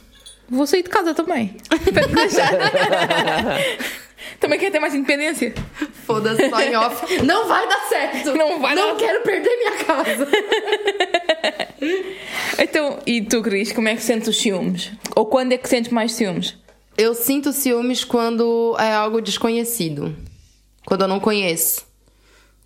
Vou 0.50 0.66
sair 0.66 0.82
de 0.82 0.88
casa 0.88 1.14
também. 1.14 1.56
também 4.40 4.58
quer 4.58 4.70
ter 4.70 4.80
mais 4.80 4.94
independência. 4.94 5.54
Foda-se, 6.06 6.48
só 6.50 6.60
em 6.60 6.74
off. 6.76 7.22
Não 7.22 7.46
vai 7.46 7.68
dar 7.68 7.80
certo. 7.88 8.34
Não 8.36 8.60
vai 8.60 8.74
Não 8.74 8.88
dar. 8.90 8.96
quero 8.96 9.22
perder 9.22 9.56
minha 9.56 9.72
casa. 9.84 10.28
Então, 12.58 12.98
e 13.06 13.22
tu, 13.22 13.40
Cris, 13.42 13.72
como 13.72 13.88
é 13.88 13.96
que 13.96 14.02
sentes 14.02 14.28
os 14.28 14.36
ciúmes? 14.36 14.92
Ou 15.16 15.24
quando 15.24 15.52
é 15.52 15.56
que 15.56 15.66
sentes 15.66 15.90
mais 15.90 16.12
ciúmes? 16.12 16.54
Eu 16.96 17.14
sinto 17.14 17.54
ciúmes 17.54 18.04
quando 18.04 18.76
é 18.78 18.92
algo 18.92 19.22
desconhecido. 19.22 20.14
Quando 20.84 21.00
eu 21.02 21.08
não 21.08 21.18
conheço. 21.18 21.86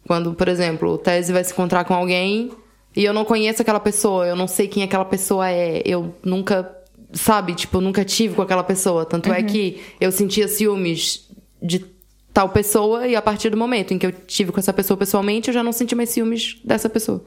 Quando, 0.05 0.35
por 0.35 0.49
exemplo, 0.49 0.91
o 0.91 0.99
Tese 0.99 1.33
vai 1.33 1.45
se 1.45 1.53
encontrar 1.53 1.85
com 1.85 1.95
alguém 1.95 2.51
E 2.97 3.05
eu 3.05 3.13
não 3.13 3.25
conheço 3.25 3.63
aquela 3.63 3.79
pessoa, 3.81 4.27
eu 4.27 4.35
não 4.37 4.47
sei 4.49 4.67
quem 4.69 4.83
aquela 4.83 5.05
pessoa 5.05 5.49
é, 5.49 5.81
eu 5.85 6.13
nunca, 6.25 6.74
sabe, 7.15 7.55
tipo, 7.55 7.79
eu 7.79 7.81
nunca 7.81 8.05
tive 8.05 8.35
com 8.35 8.43
aquela 8.43 8.65
pessoa. 8.65 9.07
Tanto 9.07 9.33
é 9.33 9.43
que 9.43 9.81
eu 10.01 10.13
sentia 10.13 10.47
ciúmes 10.49 11.29
de 11.63 11.85
tal 12.33 12.49
pessoa 12.49 13.07
e 13.07 13.15
a 13.15 13.23
partir 13.23 13.49
do 13.51 13.57
momento 13.57 13.95
em 13.95 13.99
que 13.99 14.07
eu 14.07 14.13
tive 14.13 14.51
com 14.53 14.59
essa 14.59 14.73
pessoa 14.73 14.97
pessoalmente, 14.97 15.49
eu 15.49 15.55
já 15.55 15.63
não 15.63 15.73
senti 15.73 15.95
mais 15.95 16.11
ciúmes 16.11 16.61
dessa 16.65 16.89
pessoa. 16.89 17.25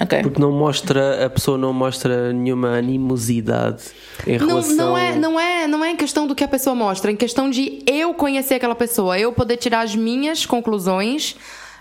Ok. 0.00 0.22
Porque 0.22 0.40
não 0.40 0.52
mostra, 0.52 1.26
a 1.26 1.30
pessoa 1.30 1.58
não 1.58 1.72
mostra 1.72 2.32
nenhuma 2.32 2.76
animosidade 2.78 3.84
em 4.26 4.38
Não, 4.38 4.46
relação. 4.46 4.76
não, 4.76 4.98
é, 4.98 5.16
não, 5.16 5.40
é, 5.40 5.66
não 5.66 5.84
é 5.84 5.90
em 5.90 5.96
questão 5.96 6.26
do 6.26 6.34
que 6.34 6.42
a 6.44 6.48
pessoa 6.48 6.74
mostra, 6.74 7.10
é 7.10 7.14
em 7.14 7.16
questão 7.16 7.50
de 7.50 7.82
eu 7.86 8.14
conhecer 8.14 8.54
aquela 8.54 8.74
pessoa, 8.74 9.18
eu 9.18 9.32
poder 9.32 9.58
tirar 9.58 9.80
as 9.82 9.94
minhas 9.94 10.46
conclusões 10.46 11.36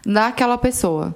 daquela 0.06 0.58
pessoa. 0.58 1.16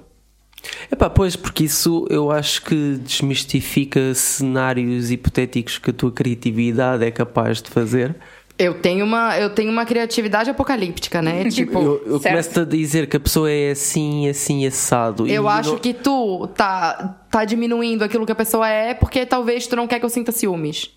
Epá, 0.90 1.08
pois, 1.10 1.36
porque 1.36 1.64
isso 1.64 2.06
eu 2.10 2.30
acho 2.30 2.62
que 2.62 2.96
desmistifica 2.96 4.14
cenários 4.14 5.10
hipotéticos 5.10 5.78
que 5.78 5.90
a 5.90 5.92
tua 5.92 6.12
criatividade 6.12 7.04
é 7.04 7.10
capaz 7.10 7.60
de 7.62 7.70
fazer. 7.70 8.14
Eu 8.58 8.72
tenho 8.74 9.04
uma, 9.04 9.38
eu 9.38 9.50
tenho 9.50 9.70
uma 9.70 9.84
criatividade 9.84 10.48
apocalíptica, 10.48 11.20
né? 11.20 11.44
Tipo, 11.50 11.78
eu 11.78 12.02
eu 12.06 12.20
começo 12.20 12.60
a 12.60 12.64
dizer 12.64 13.06
que 13.06 13.16
a 13.16 13.20
pessoa 13.20 13.50
é 13.50 13.72
assim, 13.72 14.28
assim, 14.28 14.66
assado. 14.66 15.26
eu 15.26 15.44
e 15.44 15.48
acho 15.48 15.72
não- 15.72 15.78
que 15.78 15.92
tu 15.92 16.46
tá, 16.48 17.20
tá 17.30 17.44
diminuindo 17.44 18.02
aquilo 18.02 18.24
que 18.24 18.32
a 18.32 18.36
pessoa 18.36 18.66
é 18.68 18.94
porque 18.94 19.26
talvez 19.26 19.66
tu 19.66 19.76
não 19.76 19.86
quer 19.86 19.98
que 19.98 20.06
eu 20.06 20.10
sinta 20.10 20.32
ciúmes. 20.32 20.90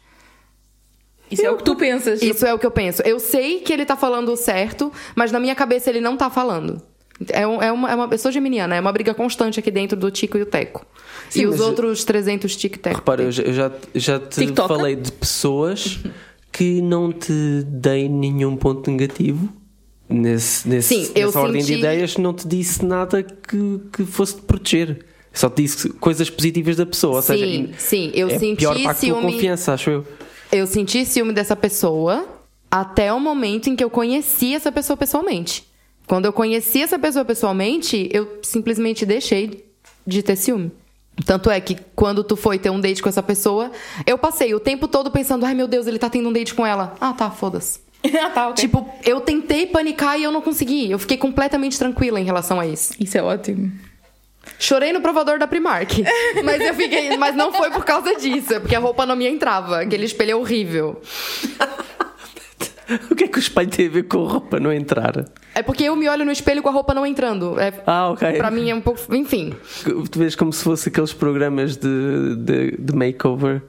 Isso 1.29 1.45
é 1.45 1.51
o 1.51 1.57
que 1.57 1.63
tu 1.63 1.75
pensas. 1.75 2.21
Isso 2.23 2.45
é 2.45 2.53
o 2.53 2.57
que 2.57 2.65
eu 2.65 2.71
penso. 2.71 3.01
Eu 3.03 3.19
sei 3.19 3.59
que 3.59 3.71
ele 3.71 3.85
tá 3.85 3.95
falando 3.95 4.31
o 4.31 4.35
certo, 4.35 4.91
mas 5.15 5.31
na 5.31 5.39
minha 5.39 5.53
cabeça 5.53 5.89
ele 5.89 6.01
não 6.01 6.17
tá 6.17 6.29
falando. 6.29 6.81
É, 7.29 7.45
um- 7.45 7.61
é 7.61 7.71
uma, 7.71 7.91
é 7.91 7.95
uma, 7.95 8.07
eu 8.11 8.17
sou 8.17 8.31
geminiana, 8.31 8.75
é 8.75 8.79
uma 8.79 8.91
briga 8.91 9.13
constante 9.13 9.59
aqui 9.59 9.69
dentro 9.69 9.97
do 9.97 10.09
Tico 10.09 10.37
e 10.37 10.41
o 10.41 10.45
Teco. 10.45 10.85
Sim, 11.29 11.41
e 11.41 11.45
os 11.47 11.59
outros 11.59 12.03
300 12.03 12.55
tic-teco. 12.55 12.95
Repara, 12.97 13.23
eu 13.23 13.31
já, 13.31 13.43
eu 13.43 13.53
já, 13.53 13.71
já 13.93 14.19
te 14.19 14.39
TikTok? 14.45 14.67
falei 14.67 14.95
de 14.95 15.11
pessoas 15.11 15.99
que 16.51 16.81
não 16.81 17.11
te 17.11 17.63
dei 17.67 18.07
nenhum 18.09 18.55
ponto 18.55 18.89
negativo. 18.89 19.49
Nesse, 20.07 20.67
nesse, 20.67 20.87
Sim, 21.05 21.11
eu 21.13 21.27
nessa 21.27 21.39
ordem 21.39 21.61
de 21.61 21.67
senti- 21.67 21.79
ideias, 21.79 22.17
não 22.17 22.33
te 22.33 22.47
disse 22.47 22.83
nada 22.83 23.21
que, 23.21 23.79
que 23.93 24.03
fosse 24.05 24.37
te 24.37 24.41
proteger. 24.41 25.05
Só 25.31 25.47
te 25.51 25.61
disse 25.61 25.89
coisas 25.89 26.27
positivas 26.31 26.75
da 26.77 26.85
pessoa. 26.85 27.17
Ou 27.17 27.21
seja, 27.21 27.45
Sim, 27.45 27.69
sim, 27.77 28.11
eu 28.15 28.27
é 28.27 28.39
senti 28.39 28.55
pior 28.57 28.73
para 28.73 28.89
a 28.91 28.93
tua 28.95 29.01
ciúme- 29.01 29.33
confiança, 29.33 29.73
acho 29.73 29.89
eu. 29.91 30.07
Eu 30.51 30.65
senti 30.65 31.05
ciúme 31.05 31.31
dessa 31.31 31.55
pessoa 31.55 32.25
até 32.71 33.13
o 33.13 33.19
momento 33.19 33.69
em 33.69 33.75
que 33.75 33.83
eu 33.83 33.89
conheci 33.91 34.55
essa 34.55 34.71
pessoa 34.71 34.97
pessoalmente. 34.97 35.68
Quando 36.09 36.25
eu 36.25 36.33
conheci 36.33 36.81
essa 36.81 36.97
pessoa 36.97 37.23
pessoalmente, 37.23 38.09
eu 38.11 38.39
simplesmente 38.41 39.05
deixei 39.05 39.63
de 40.07 40.23
ter 40.23 40.35
ciúme. 40.35 40.71
Tanto 41.23 41.51
é 41.51 41.61
que 41.61 41.77
quando 41.95 42.23
tu 42.23 42.35
foi 42.35 42.57
ter 42.57 42.71
um 42.71 42.79
date 42.79 43.03
com 43.03 43.09
essa 43.09 43.21
pessoa, 43.21 43.71
eu 44.07 44.17
passei 44.17 44.55
o 44.55 44.59
tempo 44.59 44.87
todo 44.87 45.11
pensando, 45.11 45.45
ai 45.45 45.53
meu 45.53 45.67
Deus, 45.67 45.85
ele 45.85 45.99
tá 45.99 46.09
tendo 46.09 46.27
um 46.27 46.33
date 46.33 46.55
com 46.55 46.65
ela. 46.65 46.95
Ah, 46.99 47.13
tá, 47.13 47.29
foda-se. 47.29 47.81
ah, 48.23 48.29
tá, 48.31 48.49
ok. 48.49 48.55
Tipo, 48.55 48.89
eu 49.05 49.21
tentei 49.21 49.67
panicar 49.67 50.19
e 50.19 50.23
eu 50.23 50.31
não 50.31 50.41
consegui. 50.41 50.89
Eu 50.89 50.97
fiquei 50.97 51.15
completamente 51.15 51.77
tranquila 51.77 52.19
em 52.19 52.23
relação 52.23 52.59
a 52.59 52.65
isso. 52.65 52.95
Isso 52.99 53.15
é 53.15 53.21
ótimo. 53.21 53.71
Chorei 54.57 54.91
no 54.91 55.01
provador 55.01 55.37
da 55.37 55.45
Primark. 55.45 55.91
mas 56.43 56.59
eu 56.59 56.73
fiquei. 56.73 57.15
Mas 57.17 57.35
não 57.35 57.53
foi 57.53 57.69
por 57.69 57.85
causa 57.85 58.15
disso, 58.15 58.55
é 58.55 58.59
porque 58.59 58.75
a 58.75 58.79
roupa 58.79 59.05
não 59.05 59.15
me 59.15 59.27
entrava. 59.27 59.81
Aquele 59.81 60.05
espelho 60.05 60.31
é 60.31 60.35
horrível. 60.35 60.99
O 63.11 63.15
que 63.15 63.23
é 63.25 63.27
que 63.27 63.37
o 63.37 63.39
espelho 63.39 63.69
tem 63.69 63.87
a 63.87 63.89
ver 63.89 64.03
com 64.03 64.25
a 64.25 64.29
roupa 64.31 64.59
não 64.59 64.71
entrar? 64.73 65.25
É 65.53 65.61
porque 65.61 65.83
eu 65.83 65.95
me 65.95 66.07
olho 66.09 66.25
no 66.25 66.31
espelho 66.31 66.61
com 66.61 66.69
a 66.69 66.71
roupa 66.71 66.93
não 66.93 67.05
entrando. 67.05 67.59
É, 67.59 67.71
Ah, 67.85 68.09
ok. 68.09 68.33
Pra 68.33 68.49
mim 68.51 68.69
é 68.69 68.75
um 68.75 68.81
pouco. 68.81 68.99
Enfim. 69.15 69.53
Tu 70.11 70.17
vês 70.19 70.35
como 70.35 70.51
se 70.51 70.63
fosse 70.63 70.89
aqueles 70.89 71.13
programas 71.13 71.75
de, 71.77 72.35
de, 72.37 72.77
de 72.77 72.95
makeover. 72.95 73.61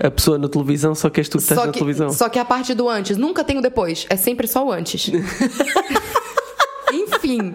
A 0.00 0.10
pessoa 0.12 0.38
na 0.38 0.48
televisão, 0.48 0.94
só 0.94 1.10
que 1.10 1.18
és 1.18 1.28
tu 1.28 1.38
que 1.38 1.42
estás 1.42 1.58
Só 1.58 1.66
na 1.66 1.72
que, 1.72 1.78
televisão. 1.80 2.10
só 2.10 2.28
que 2.28 2.38
a 2.38 2.44
parte 2.44 2.72
do 2.72 2.88
antes. 2.88 3.16
Nunca 3.16 3.42
tem 3.42 3.58
o 3.58 3.60
depois. 3.62 4.06
É 4.08 4.16
sempre 4.16 4.46
só 4.46 4.64
o 4.64 4.70
antes. 4.70 5.10
Enfim. 6.92 7.54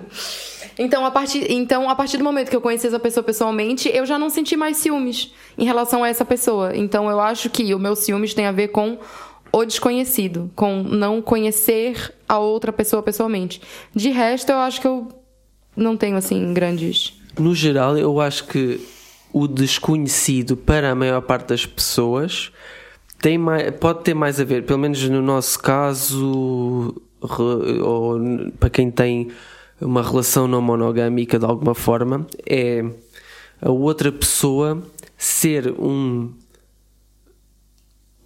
Então 0.78 1.06
a, 1.06 1.12
partir, 1.12 1.52
então, 1.52 1.88
a 1.90 1.96
partir 1.96 2.18
do 2.18 2.24
momento 2.24 2.50
que 2.50 2.56
eu 2.56 2.62
conheci 2.62 2.88
essa 2.88 3.00
pessoa 3.00 3.24
pessoalmente, 3.24 3.90
eu 3.94 4.06
já 4.06 4.18
não 4.18 4.30
senti 4.30 4.58
mais 4.58 4.78
ciúmes 4.78 5.32
em 5.58 5.66
relação 5.66 6.04
a 6.04 6.10
essa 6.10 6.26
pessoa. 6.26 6.76
Então 6.76 7.10
eu 7.10 7.20
acho 7.20 7.50
que 7.50 7.74
o 7.76 7.80
meu 7.80 7.96
ciúmes 7.96 8.34
tem 8.34 8.46
a 8.48 8.52
ver 8.52 8.70
com 8.70 8.98
o 9.56 9.64
desconhecido, 9.64 10.52
com 10.56 10.82
não 10.82 11.22
conhecer 11.22 12.14
a 12.28 12.40
outra 12.40 12.74
pessoa 12.74 13.04
pessoalmente. 13.04 13.62
De 13.94 14.10
resto, 14.10 14.52
eu 14.52 14.58
acho 14.58 14.82
que 14.82 14.88
eu 14.88 15.08
não 15.78 15.96
tenho, 15.96 16.18
assim, 16.18 16.54
grandes. 16.54 17.14
No 17.38 17.54
geral, 17.54 17.96
eu 17.96 18.20
acho 18.20 18.48
que 18.48 18.82
o 19.32 19.48
desconhecido 19.48 20.58
para 20.58 20.92
a 20.92 20.96
maior 20.96 21.22
parte 21.22 21.50
das 21.50 21.66
pessoas 21.66 22.52
tem 23.20 23.38
mais, 23.38 23.72
pode 23.76 24.04
ter 24.04 24.14
mais 24.14 24.40
a 24.40 24.44
ver, 24.44 24.66
pelo 24.66 24.80
menos 24.80 25.08
no 25.08 25.22
nosso 25.22 25.60
caso, 25.60 27.02
ou 27.22 28.20
para 28.60 28.70
quem 28.70 28.92
tem 28.92 29.30
uma 29.80 30.02
relação 30.02 30.48
não 30.48 30.62
monogâmica 30.62 31.38
de 31.38 31.46
alguma 31.46 31.74
forma, 31.74 32.28
é 32.46 32.84
a 33.62 33.72
outra 33.72 34.12
pessoa 34.12 34.84
ser 35.18 35.72
um 35.80 36.34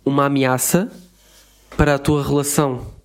uma 0.04 0.26
ameaça 0.26 0.90
para 1.78 1.96
a 1.96 2.00
tua 2.00 2.24
relação. 2.24 2.98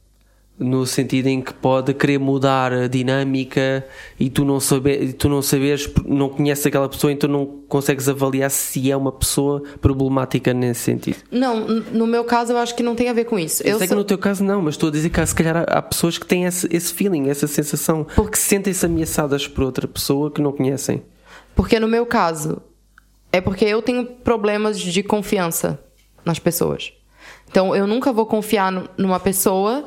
No 0.59 0.87
sentido 0.87 1.27
em 1.27 1.41
que 1.41 1.53
pode 1.53 1.93
querer 1.95 2.19
mudar 2.19 2.73
a 2.73 2.87
dinâmica 2.87 3.85
e 4.21 4.31
tu 4.31 4.45
não, 4.45 4.61
saber, 4.61 5.03
e 5.03 5.13
tu 5.13 5.29
não 5.29 5.43
saberes, 5.43 5.91
não 6.07 6.29
conheces 6.29 6.65
aquela 6.67 6.89
pessoa, 6.89 7.13
então 7.13 7.29
não 7.29 7.45
consegues 7.67 8.09
avaliar 8.09 8.51
se 8.51 8.89
é 8.91 8.97
uma 8.97 9.11
pessoa 9.11 9.63
problemática 9.81 10.53
nesse 10.55 10.81
sentido. 10.83 11.17
Não, 11.33 11.67
no 11.67 12.07
meu 12.07 12.23
caso, 12.23 12.53
eu 12.53 12.59
acho 12.59 12.77
que 12.77 12.83
não 12.83 12.95
tem 12.95 13.09
a 13.09 13.13
ver 13.13 13.25
com 13.25 13.39
isso. 13.39 13.63
Eu 13.65 13.71
Eu 13.73 13.79
sei 13.79 13.89
sou- 13.89 13.97
que 13.97 13.99
no 14.03 14.05
teu 14.05 14.19
caso 14.19 14.45
não, 14.45 14.63
mas 14.63 14.75
estou 14.75 14.89
a 14.91 14.93
dizer 14.93 15.09
que 15.11 15.27
se 15.27 15.35
calhar 15.35 15.65
há, 15.67 15.83
pessoas 15.83 16.17
que 16.19 16.27
têm 16.27 16.45
esse, 16.45 16.69
esse 16.71 16.93
feeling, 16.93 17.29
essa 17.29 17.47
sensação, 17.49 18.07
porque 18.15 18.37
sentem-se 18.37 18.87
ameaçadas 18.87 19.49
por 19.49 19.65
outra 19.65 19.89
pessoa 19.89 20.31
que 20.31 20.41
não 20.41 20.53
conhecem. 20.53 21.03
Porque 21.57 21.81
no 21.81 21.89
meu 21.89 22.07
caso, 22.07 22.63
é 23.33 23.41
porque 23.41 23.65
eu 23.65 23.83
tenho 23.83 24.05
problemas 24.05 24.79
de 24.79 25.03
confiança 25.03 25.81
nas 26.25 26.39
pessoas. 26.39 26.93
Então, 27.53 27.77
eu 27.77 27.87
nunca 27.87 28.13
vou 28.13 28.27
confiar 28.27 28.73
nu- 28.73 28.89
numa 28.97 29.21
pessoa 29.21 29.85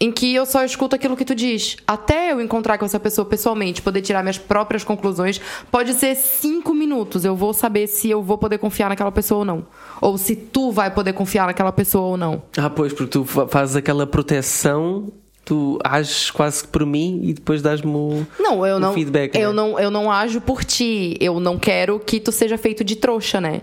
em 0.00 0.10
que 0.10 0.34
eu 0.34 0.44
só 0.44 0.64
escuto 0.64 0.96
aquilo 0.96 1.16
que 1.16 1.24
tu 1.24 1.34
diz. 1.34 1.76
Até 1.86 2.32
eu 2.32 2.40
encontrar 2.40 2.78
com 2.78 2.84
essa 2.84 2.98
pessoa 2.98 3.24
pessoalmente, 3.26 3.80
poder 3.80 4.02
tirar 4.02 4.22
minhas 4.22 4.38
próprias 4.38 4.82
conclusões, 4.82 5.40
pode 5.70 5.92
ser 5.94 6.14
cinco 6.16 6.74
minutos. 6.74 7.24
Eu 7.24 7.36
vou 7.36 7.52
saber 7.54 7.86
se 7.86 8.10
eu 8.10 8.20
vou 8.22 8.36
poder 8.36 8.58
confiar 8.58 8.88
naquela 8.88 9.12
pessoa 9.12 9.40
ou 9.40 9.44
não. 9.44 9.66
Ou 10.00 10.18
se 10.18 10.34
tu 10.34 10.72
vai 10.72 10.90
poder 10.90 11.12
confiar 11.12 11.46
naquela 11.46 11.70
pessoa 11.70 12.06
ou 12.08 12.16
não. 12.16 12.42
Ah, 12.58 12.68
pois, 12.70 12.92
porque 12.92 13.10
tu 13.12 13.24
fa- 13.24 13.46
fazes 13.46 13.76
aquela 13.76 14.06
proteção, 14.06 15.12
tu 15.44 15.78
ages 15.84 16.30
quase 16.30 16.62
que 16.64 16.68
por 16.68 16.84
mim 16.84 17.20
e 17.22 17.32
depois 17.34 17.62
dás-me 17.62 17.94
o, 17.94 18.26
Não, 18.38 18.66
eu 18.66 18.76
o 18.76 18.80
não, 18.80 18.94
feedback. 18.94 19.36
eu 19.38 19.50
né? 19.50 19.56
não, 19.56 19.78
eu 19.78 19.90
não 19.90 20.10
ajo 20.10 20.40
por 20.40 20.64
ti. 20.64 21.16
Eu 21.20 21.38
não 21.38 21.58
quero 21.58 22.00
que 22.00 22.18
tu 22.18 22.32
seja 22.32 22.58
feito 22.58 22.82
de 22.82 22.96
trouxa, 22.96 23.40
né? 23.40 23.60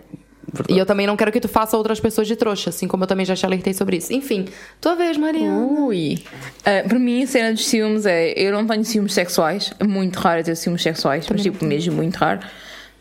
Verdade. 0.53 0.73
E 0.73 0.77
eu 0.77 0.85
também 0.85 1.07
não 1.07 1.15
quero 1.15 1.31
que 1.31 1.39
tu 1.39 1.47
faça 1.47 1.77
outras 1.77 1.99
pessoas 1.99 2.27
de 2.27 2.35
trouxa, 2.35 2.69
assim 2.69 2.87
como 2.87 3.03
eu 3.03 3.07
também 3.07 3.25
já 3.25 3.35
te 3.35 3.45
alertei 3.45 3.73
sobre 3.73 3.97
isso. 3.97 4.11
Enfim, 4.11 4.47
tua 4.81 4.95
vez, 4.95 5.17
Mariana. 5.17 5.65
Ui. 5.65 6.21
Ah, 6.65 6.87
para 6.87 6.99
mim, 6.99 7.23
a 7.23 7.27
cena 7.27 7.53
dos 7.53 7.65
ciúmes 7.65 8.05
é. 8.05 8.33
Eu 8.35 8.51
não 8.51 8.67
tenho 8.67 8.83
ciúmes 8.83 9.13
sexuais. 9.13 9.71
É 9.79 9.83
muito 9.83 10.17
raro 10.19 10.43
ter 10.43 10.55
ciúmes 10.55 10.81
sexuais, 10.81 11.25
mas 11.29 11.41
tipo, 11.41 11.63
mesmo 11.63 11.95
muito 11.95 12.17
raro. 12.17 12.41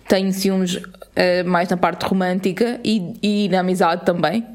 Tenho 0.08 0.32
ciúmes 0.32 0.80
ah, 1.16 1.44
mais 1.44 1.68
na 1.68 1.76
parte 1.76 2.04
romântica 2.06 2.80
e, 2.84 3.14
e 3.22 3.48
na 3.48 3.60
amizade 3.60 4.04
também. 4.04 4.46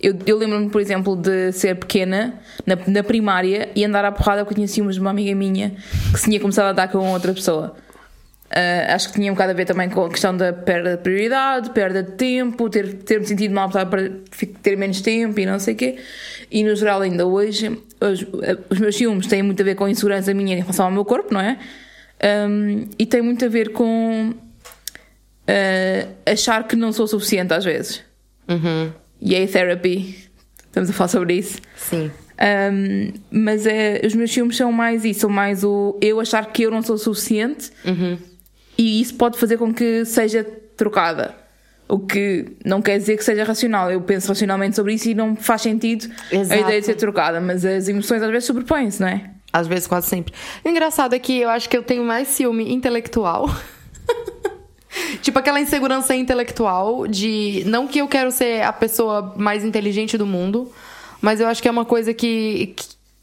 Eu, 0.00 0.16
eu 0.26 0.38
lembro-me, 0.38 0.70
por 0.70 0.80
exemplo, 0.80 1.16
de 1.16 1.50
ser 1.52 1.74
pequena, 1.74 2.34
na, 2.64 2.76
na 2.86 3.02
primária, 3.02 3.68
e 3.74 3.84
andar 3.84 4.04
à 4.04 4.12
porrada 4.12 4.44
porque 4.44 4.54
eu 4.54 4.56
tinha 4.56 4.68
ciúmes 4.68 4.94
de 4.94 5.00
uma 5.00 5.10
amiga 5.10 5.34
minha 5.34 5.74
que 6.12 6.20
se 6.20 6.26
tinha 6.26 6.38
começado 6.38 6.66
a 6.66 6.72
dar 6.72 6.88
com 6.88 6.98
outra 7.12 7.34
pessoa. 7.34 7.74
Ah, 8.50 8.94
acho 8.94 9.08
que 9.08 9.14
tinha 9.14 9.30
um 9.30 9.34
bocado 9.34 9.52
a 9.52 9.54
ver 9.54 9.66
também 9.66 9.90
com 9.90 10.04
a 10.04 10.08
questão 10.08 10.36
da 10.36 10.52
perda 10.52 10.96
de 10.96 11.02
prioridade, 11.02 11.70
perda 11.70 12.02
de 12.02 12.12
tempo, 12.12 12.70
ter, 12.70 12.94
ter-me 12.94 13.26
sentido 13.26 13.54
mal 13.54 13.68
para 13.68 13.86
ter 14.62 14.76
menos 14.76 15.00
tempo 15.00 15.38
e 15.38 15.46
não 15.46 15.58
sei 15.58 15.74
o 15.74 15.76
quê. 15.76 15.98
E 16.50 16.64
no 16.64 16.74
geral, 16.74 17.02
ainda 17.02 17.26
hoje, 17.26 17.78
os, 18.00 18.26
os 18.70 18.78
meus 18.78 18.96
ciúmes 18.96 19.26
têm 19.26 19.42
muito 19.42 19.60
a 19.60 19.64
ver 19.64 19.74
com 19.74 19.84
a 19.84 19.90
insegurança 19.90 20.32
minha 20.32 20.56
em 20.56 20.60
relação 20.60 20.86
ao 20.86 20.92
meu 20.92 21.04
corpo, 21.04 21.32
não 21.32 21.40
é? 21.40 21.58
Ahm, 22.22 22.86
e 22.98 23.04
tem 23.04 23.20
muito 23.20 23.44
a 23.44 23.48
ver 23.48 23.72
com 23.72 24.32
ah, 25.46 26.08
achar 26.30 26.66
que 26.66 26.74
não 26.74 26.92
sou 26.92 27.06
suficiente 27.06 27.52
às 27.52 27.64
vezes. 27.64 28.02
Uhum. 28.48 28.90
E 29.20 29.34
aí, 29.34 29.46
therapy, 29.46 30.16
estamos 30.66 30.88
a 30.88 30.92
falar 30.92 31.08
sobre 31.08 31.34
isso. 31.34 31.58
Sim. 31.76 32.10
Um, 32.40 33.12
mas 33.32 33.66
é, 33.66 34.00
os 34.06 34.14
meus 34.14 34.32
filmes 34.32 34.56
são 34.56 34.70
mais 34.70 35.04
isso, 35.04 35.20
são 35.20 35.30
mais 35.30 35.64
o 35.64 35.98
eu 36.00 36.20
achar 36.20 36.46
que 36.52 36.62
eu 36.62 36.70
não 36.70 36.82
sou 36.82 36.96
suficiente 36.96 37.72
e 38.78 39.00
isso 39.00 39.14
pode 39.14 39.38
fazer 39.38 39.58
com 39.58 39.74
que 39.74 40.04
seja 40.04 40.44
trocada. 40.76 41.34
O 41.88 41.98
que 41.98 42.56
não 42.64 42.80
quer 42.80 42.98
dizer 42.98 43.16
que 43.16 43.24
seja 43.24 43.44
racional. 43.44 43.90
Eu 43.90 44.00
penso 44.02 44.28
racionalmente 44.28 44.76
sobre 44.76 44.94
isso 44.94 45.08
e 45.08 45.14
não 45.14 45.34
faz 45.34 45.62
sentido 45.62 46.08
a 46.30 46.36
Exato. 46.36 46.60
ideia 46.60 46.80
de 46.80 46.86
ser 46.86 46.94
trocada, 46.94 47.40
mas 47.40 47.64
as 47.64 47.88
emoções 47.88 48.22
às 48.22 48.30
vezes 48.30 48.44
sobrepõem-se, 48.44 49.00
não 49.00 49.08
é? 49.08 49.30
Às 49.52 49.66
vezes, 49.66 49.86
quase 49.86 50.06
sempre. 50.06 50.34
O 50.64 50.68
engraçado 50.68 51.14
é 51.14 51.18
que 51.18 51.40
eu 51.40 51.48
acho 51.48 51.68
que 51.68 51.76
eu 51.76 51.82
tenho 51.82 52.04
mais 52.04 52.28
ciúme 52.28 52.72
intelectual. 52.72 53.48
tipo 55.22 55.38
aquela 55.38 55.60
insegurança 55.60 56.14
intelectual 56.14 57.06
de. 57.06 57.62
Não 57.66 57.86
que 57.86 57.98
eu 57.98 58.08
quero 58.08 58.30
ser 58.30 58.62
a 58.62 58.72
pessoa 58.72 59.34
mais 59.36 59.64
inteligente 59.64 60.18
do 60.18 60.26
mundo, 60.26 60.70
mas 61.20 61.40
eu 61.40 61.46
acho 61.46 61.62
que 61.62 61.68
é 61.68 61.70
uma 61.70 61.84
coisa 61.84 62.12
que, 62.12 62.74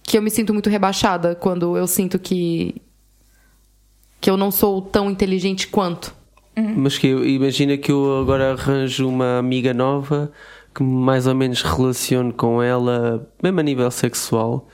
que 0.03 0.17
eu 0.17 0.21
me 0.21 0.31
sinto 0.31 0.53
muito 0.53 0.69
rebaixada 0.69 1.35
quando 1.35 1.77
eu 1.77 1.87
sinto 1.87 2.17
que. 2.17 2.81
Que 4.25 4.29
eu 4.31 4.35
não 4.37 4.49
sou 4.49 4.81
tão 4.81 5.11
inteligente 5.11 5.67
quanto. 5.67 6.11
Mas 6.75 6.97
que 6.97 7.05
eu- 7.05 7.23
imagina 7.23 7.77
que 7.77 7.91
eu 7.91 8.17
agora 8.21 8.53
arranjo 8.53 9.07
uma 9.07 9.37
amiga 9.37 9.71
nova 9.71 10.31
que 10.73 10.81
mais 10.81 11.27
ou 11.27 11.35
menos 11.35 11.61
relacione 11.61 12.33
com 12.33 12.59
ela, 12.59 13.29
mesmo 13.43 13.59
a 13.59 13.61
nível 13.63 13.91
sexual, 13.91 14.67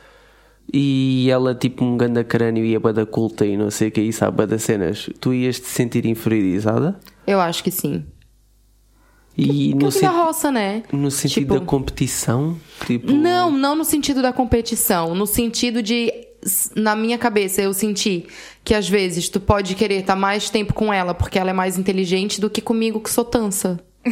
e 0.74 1.28
ela 1.30 1.54
tipo 1.54 1.84
um 1.84 1.98
ganda 1.98 2.24
crânio 2.24 2.64
e 2.64 2.74
a 2.78 2.80
bada 2.80 3.06
culta 3.06 3.46
e 3.46 3.58
não 3.58 3.70
sei 3.70 3.90
o 3.90 3.92
que 3.92 4.00
e 4.00 4.14
sabe 4.14 4.46
das 4.46 4.64
cenas. 4.64 5.10
Tu 5.20 5.34
ias 5.34 5.60
te 5.60 5.68
sentir 5.68 6.06
inferiorizada? 6.06 6.98
Eu 7.28 7.42
acho 7.42 7.62
que 7.62 7.72
sim. 7.72 8.06
E 9.38 9.74
no, 9.74 9.80
Porque 9.80 9.92
sen- 10.00 10.02
da 10.10 10.12
roça, 10.24 10.50
né? 10.50 10.84
no 10.94 11.12
sentido 11.12 11.42
Tipo- 11.44 11.60
da 11.60 11.66
competição? 11.66 12.56
Tipo, 12.88 13.12
Não, 13.12 13.52
não 13.52 13.76
no 13.76 13.84
sentido 13.84 14.22
da 14.22 14.32
competição, 14.32 15.14
no 15.14 15.26
sentido 15.28 15.84
de 15.84 16.10
na 16.76 16.96
minha 16.96 17.18
cabeça 17.18 17.62
eu 17.62 17.74
senti 17.74 18.26
que 18.64 18.74
às 18.74 18.88
vezes 18.90 19.30
tu 19.30 19.40
pode 19.40 19.76
querer 19.76 20.00
estar 20.02 20.16
mais 20.16 20.50
tempo 20.50 20.74
com 20.74 20.94
ela 20.94 21.14
porque 21.14 21.40
ela 21.40 21.50
é 21.50 21.54
mais 21.54 21.78
inteligente 21.78 22.40
do 22.42 22.50
que 22.50 22.62
comigo 22.62 23.00
que 23.00 23.10
sou 23.10 23.26
tansa. 23.26 23.80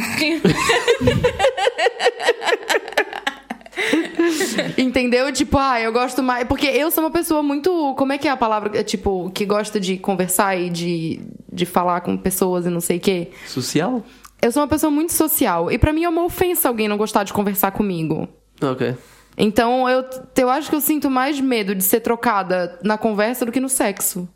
Entendeu? 4.76 5.32
Tipo, 5.32 5.58
ah, 5.58 5.80
eu 5.80 5.92
gosto 5.92 6.22
mais. 6.22 6.46
Porque 6.46 6.66
eu 6.66 6.90
sou 6.90 7.04
uma 7.04 7.10
pessoa 7.10 7.42
muito. 7.42 7.94
Como 7.96 8.12
é 8.12 8.18
que 8.18 8.28
é 8.28 8.30
a 8.30 8.36
palavra? 8.36 8.78
É, 8.78 8.82
Tipo, 8.82 9.30
que 9.30 9.44
gosta 9.44 9.80
de 9.80 9.96
conversar 9.96 10.56
e 10.56 10.68
de, 10.68 11.20
de 11.52 11.66
falar 11.66 12.00
com 12.00 12.16
pessoas 12.16 12.66
e 12.66 12.70
não 12.70 12.80
sei 12.80 12.98
o 12.98 13.00
quê. 13.00 13.28
social? 13.46 14.04
Eu 14.42 14.50
sou 14.52 14.62
uma 14.62 14.68
pessoa 14.68 14.90
muito 14.90 15.12
social. 15.12 15.70
E 15.70 15.78
pra 15.78 15.92
mim 15.92 16.04
é 16.04 16.08
uma 16.08 16.24
ofensa 16.24 16.68
alguém 16.68 16.88
não 16.88 16.96
gostar 16.96 17.24
de 17.24 17.32
conversar 17.32 17.70
comigo. 17.72 18.28
Ok. 18.60 18.94
Então 19.42 19.88
eu, 19.88 20.04
eu 20.36 20.50
acho 20.50 20.68
que 20.68 20.76
eu 20.76 20.80
sinto 20.82 21.08
mais 21.10 21.40
medo 21.40 21.74
de 21.74 21.82
ser 21.82 22.00
trocada 22.00 22.78
na 22.84 22.98
conversa 22.98 23.46
do 23.46 23.50
que 23.52 23.58
no 23.58 23.68
sexo. 23.70 24.28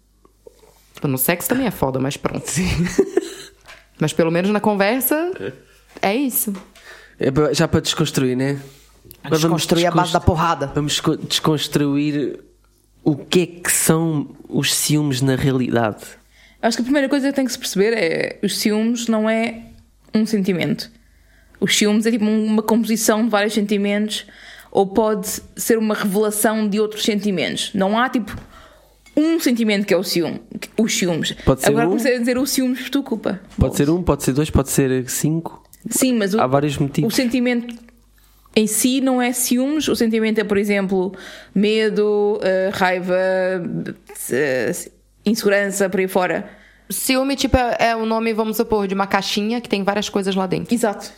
Tipo, 0.95 1.07
no 1.09 1.19
sexo 1.19 1.49
também 1.49 1.67
é 1.67 1.71
foda, 1.71 1.99
mas 2.01 2.17
pronto. 2.17 2.45
Mas 4.01 4.13
pelo 4.13 4.31
menos 4.31 4.51
na 4.51 4.59
conversa 4.61 5.31
é 6.03 6.15
isso. 6.17 6.53
É 7.19 7.31
pra- 7.31 7.53
já 7.53 7.69
para 7.69 7.79
desconstruir, 7.81 8.37
né? 8.37 8.59
Agora 9.23 9.41
vamos 9.41 9.63
Desconstruir 9.63 9.87
a 9.87 9.91
base 9.93 10.13
da 10.13 10.21
porrada. 10.21 10.67
Vamos 10.75 10.99
co- 11.01 11.17
desconstruir 11.17 12.41
o 13.05 13.15
que 13.17 13.41
é 13.43 13.47
que 13.47 13.71
são 13.71 14.35
os 14.49 14.75
ciúmes 14.75 15.21
na 15.21 15.37
realidade. 15.37 16.05
Acho 16.61 16.77
que 16.79 16.83
a 16.83 16.85
primeira 16.85 17.09
coisa 17.09 17.29
que 17.29 17.35
tem 17.37 17.45
que 17.45 17.53
se 17.53 17.59
perceber 17.59 17.93
é 17.93 18.39
os 18.43 18.59
ciúmes 18.59 19.07
não 19.07 19.31
é 19.31 19.63
um 20.13 20.27
sentimento. 20.27 20.91
Os 21.61 21.77
ciúmes 21.77 22.05
é 22.05 22.11
tipo 22.11 22.25
uma 22.25 22.63
composição 22.63 23.23
de 23.23 23.31
vários 23.31 23.55
sentimentos 23.55 24.27
ou 24.75 24.89
pode 24.89 25.41
ser 25.57 25.79
uma 25.79 25.95
revelação 25.95 26.69
de 26.69 26.81
outros 26.81 27.05
sentimentos. 27.05 27.71
Não 27.73 27.97
há 27.97 28.09
tipo 28.09 28.37
um 29.17 29.39
sentimento 29.39 29.87
que 29.87 29.95
é 29.95 29.97
o 29.97 30.03
ciúme, 30.03 30.43
os 30.77 30.93
ciúmes. 30.93 31.31
Pode 31.45 31.61
ser 31.61 31.69
Agora 31.69 31.87
um. 31.87 31.91
comecei 31.91 32.17
a 32.17 32.19
dizer 32.19 32.37
os 32.37 32.51
ciúmes 32.51 32.81
por 32.83 32.91
tua 32.91 33.03
culpa. 33.05 33.41
Pode 33.57 33.77
ser 33.77 33.89
um, 33.89 34.03
pode 34.03 34.25
ser 34.25 34.33
dois, 34.33 34.51
pode 34.51 34.71
ser 34.71 35.09
cinco. 35.09 35.63
Sim, 35.89 36.15
mas 36.15 36.35
o, 36.35 36.41
Há 36.41 36.47
vários 36.49 36.77
o 36.77 36.83
motivos. 36.83 37.15
sentimento 37.15 37.73
em 38.57 38.67
si 38.67 39.01
não 39.01 39.23
é 39.23 39.33
ciúmes, 39.33 39.87
o 39.87 39.95
sentimento 39.95 40.41
é, 40.41 40.45
por 40.45 40.59
exemplo, 40.59 41.13
medo, 41.55 42.41
eh, 42.43 42.71
raiva, 42.73 43.17
eh, 44.31 44.73
insegurança, 45.25 45.89
por 45.89 46.01
aí 46.01 46.09
fora. 46.09 46.49
Ciúme, 46.89 47.37
tipo, 47.37 47.57
é, 47.57 47.77
é 47.79 47.97
o 47.97 48.07
nome, 48.07 48.33
vamos 48.33 48.57
supor, 48.57 48.87
de 48.89 48.95
uma 48.95 49.07
caixinha 49.07 49.61
que 49.61 49.69
tem 49.69 49.83
várias 49.85 50.09
coisas 50.09 50.35
lá 50.35 50.47
dentro. 50.47 50.75
Exato. 50.75 51.13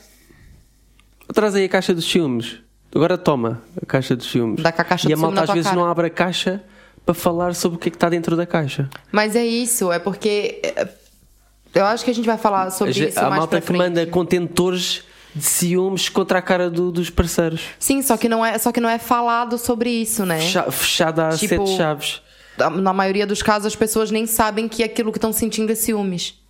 Traz 1.33 1.55
aí 1.55 1.65
a 1.65 1.69
caixa 1.69 1.95
dos 1.95 2.05
ciúmes. 2.05 2.66
Agora 2.97 3.19
toma 3.19 3.63
a 3.81 3.85
caixa 3.87 4.17
dos 4.17 4.31
ciúmes. 4.31 4.63
Dá 4.63 4.73
com 4.73 4.81
a 4.81 4.85
caixa 4.85 5.09
e 5.09 5.13
a 5.13 5.17
malta 5.17 5.43
às 5.43 5.51
vezes 5.51 5.65
cara. 5.65 5.77
não 5.77 5.85
abre 5.87 6.07
a 6.07 6.11
caixa 6.11 6.63
para 7.05 7.15
falar 7.15 7.55
sobre 7.55 7.77
o 7.77 7.79
que 7.79 7.89
é 7.89 7.91
que 7.91 7.97
está 7.97 8.09
dentro 8.09 8.35
da 8.37 8.47
caixa. 8.47 8.89
Mas 9.13 9.37
é 9.37 9.45
isso, 9.45 9.93
é 9.93 9.99
porque. 9.99 10.61
é, 10.63 10.89
Eu 11.75 11.85
acho 11.85 12.05
que 12.05 12.11
a 12.11 12.15
gente 12.15 12.25
vai 12.25 12.39
falar 12.39 12.71
sobre 12.71 12.95
A 13.05 13.09
isso 13.09 13.19
a 13.19 13.23
mais 13.29 13.37
malta 13.41 13.61
que 13.61 13.67
frente. 13.67 13.79
manda 13.79 14.07
contentores 14.07 15.03
de 15.35 15.45
ciúmes 15.45 16.09
contra 16.09 16.39
a 16.39 16.43
cara 16.43 16.71
do- 16.71 16.91
dos 16.91 17.11
parceiros. 17.11 17.61
Sim, 17.79 18.01
só 18.01 18.17
que, 18.17 18.27
não 18.31 18.43
é, 18.45 18.57
só 18.57 18.73
que 18.73 18.81
não 18.81 18.89
é 18.89 18.99
falado 18.99 19.59
sobre 19.59 19.91
isso, 19.91 20.25
né? 20.25 20.39
Fecha- 20.41 20.71
fechada 20.73 21.29
a 21.29 21.37
Tipo- 21.37 21.67
sete 21.67 21.77
chaves. 21.77 22.23
Na 22.81 22.95
maioria 22.95 23.27
dos 23.27 23.43
casos, 23.43 23.67
as 23.67 23.77
pessoas 23.77 24.11
nem 24.11 24.27
sabem 24.27 24.67
que 24.67 24.83
aquilo 24.83 25.13
que 25.13 25.19
estão 25.19 25.31
sentindo 25.35 25.71
é 25.71 25.75
ciúmes. 25.75 26.41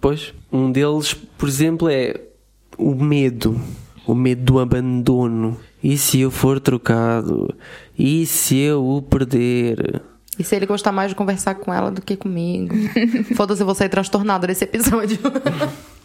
Pois, 0.00 0.32
um 0.52 0.70
deles, 0.70 1.12
por 1.12 1.48
exemplo, 1.48 1.88
é 1.90 2.14
o 2.78 2.94
medo. 2.94 3.60
O 4.06 4.14
medo 4.14 4.42
do 4.42 4.58
abandono. 4.58 5.56
E 5.82 5.96
se 5.96 6.20
eu 6.20 6.30
for 6.30 6.60
trocado? 6.60 7.54
E 7.98 8.26
se 8.26 8.56
eu 8.58 8.84
o 8.84 9.00
perder? 9.00 10.02
E 10.38 10.44
se 10.44 10.56
ele 10.56 10.64
gostar 10.64 10.90
mais 10.90 11.10
de 11.10 11.14
conversar 11.14 11.54
com 11.56 11.72
ela 11.72 11.90
do 11.90 12.00
que 12.00 12.16
comigo? 12.16 12.74
Foda-se, 13.36 13.60
eu 13.60 13.66
vou 13.66 13.74
sair 13.74 13.90
transtornado 13.90 14.46
desse 14.46 14.64
episódio. 14.64 15.18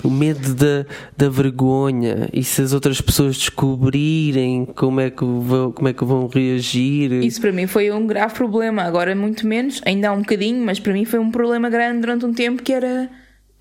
O 0.04 0.10
medo 0.12 0.54
da, 0.54 0.86
da 1.18 1.30
vergonha. 1.30 2.30
E 2.32 2.44
se 2.44 2.62
as 2.62 2.74
outras 2.74 3.02
pessoas 3.02 3.38
descobrirem 3.38 4.64
como 4.64 5.00
é 5.00 5.10
que 5.10 5.26
vão, 5.26 5.72
como 5.72 5.88
é 5.88 5.94
que 5.94 6.06
vão 6.06 6.28
reagir? 6.28 7.12
Isso 7.24 7.42
para 7.42 7.52
mim 7.52 7.66
foi 7.66 7.90
um 7.90 8.06
grave 8.06 8.36
problema. 8.36 8.84
Agora, 8.84 9.16
muito 9.16 9.48
menos, 9.48 9.82
ainda 9.84 10.10
há 10.10 10.12
um 10.12 10.20
bocadinho, 10.20 10.64
mas 10.64 10.80
para 10.80 10.94
mim 10.94 11.06
foi 11.06 11.18
um 11.18 11.32
problema 11.32 11.72
grande 11.72 12.02
durante 12.02 12.24
um 12.24 12.34
tempo 12.34 12.62
que 12.62 12.72
era. 12.72 13.10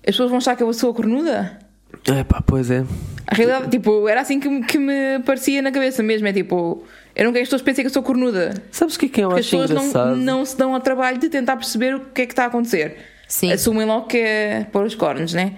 As 0.01 0.11
pessoas 0.11 0.29
vão 0.29 0.37
achar 0.37 0.55
que 0.55 0.61
eu 0.61 0.71
sou 0.71 0.93
cornuda. 0.93 1.64
É 2.07 2.23
pá, 2.23 2.41
pois 2.45 2.69
é. 2.71 2.83
A 3.27 3.35
realidade, 3.35 3.69
tipo, 3.71 4.07
era 4.07 4.21
assim 4.21 4.39
que, 4.39 4.47
me- 4.49 4.63
que 4.63 4.77
me 4.77 5.19
parecia 5.25 5.61
na 5.61 5.71
cabeça 5.71 6.03
mesmo. 6.03 6.27
É 6.27 6.33
tipo, 6.33 6.83
eu 7.15 7.25
não 7.25 7.31
quero 7.31 7.33
que 7.33 7.39
as 7.43 7.47
pessoas 7.47 7.61
pensem 7.61 7.83
que 7.83 7.87
eu 7.87 7.93
sou 7.93 8.03
cornuda. 8.03 8.53
Sabes 8.71 8.95
o 8.95 8.99
que 8.99 9.05
é 9.07 9.09
que 9.09 9.21
eu 9.21 9.29
Porque 9.29 9.39
as 9.41 9.45
acho 9.53 9.57
pessoas 9.73 9.93
não, 9.93 10.15
não 10.15 10.45
se 10.45 10.57
dão 10.57 10.73
ao 10.73 10.79
trabalho 10.81 11.17
de 11.17 11.29
tentar 11.29 11.55
perceber 11.57 11.95
o 11.95 11.99
que 12.01 12.21
é 12.21 12.25
que 12.25 12.33
está 12.33 12.43
a 12.43 12.47
acontecer. 12.47 12.97
Sim. 13.27 13.51
Assumem 13.51 13.85
logo 13.87 14.05
que 14.07 14.17
é 14.17 14.67
pôr 14.71 14.85
os 14.85 14.93
cornos, 14.95 15.33
né? 15.33 15.53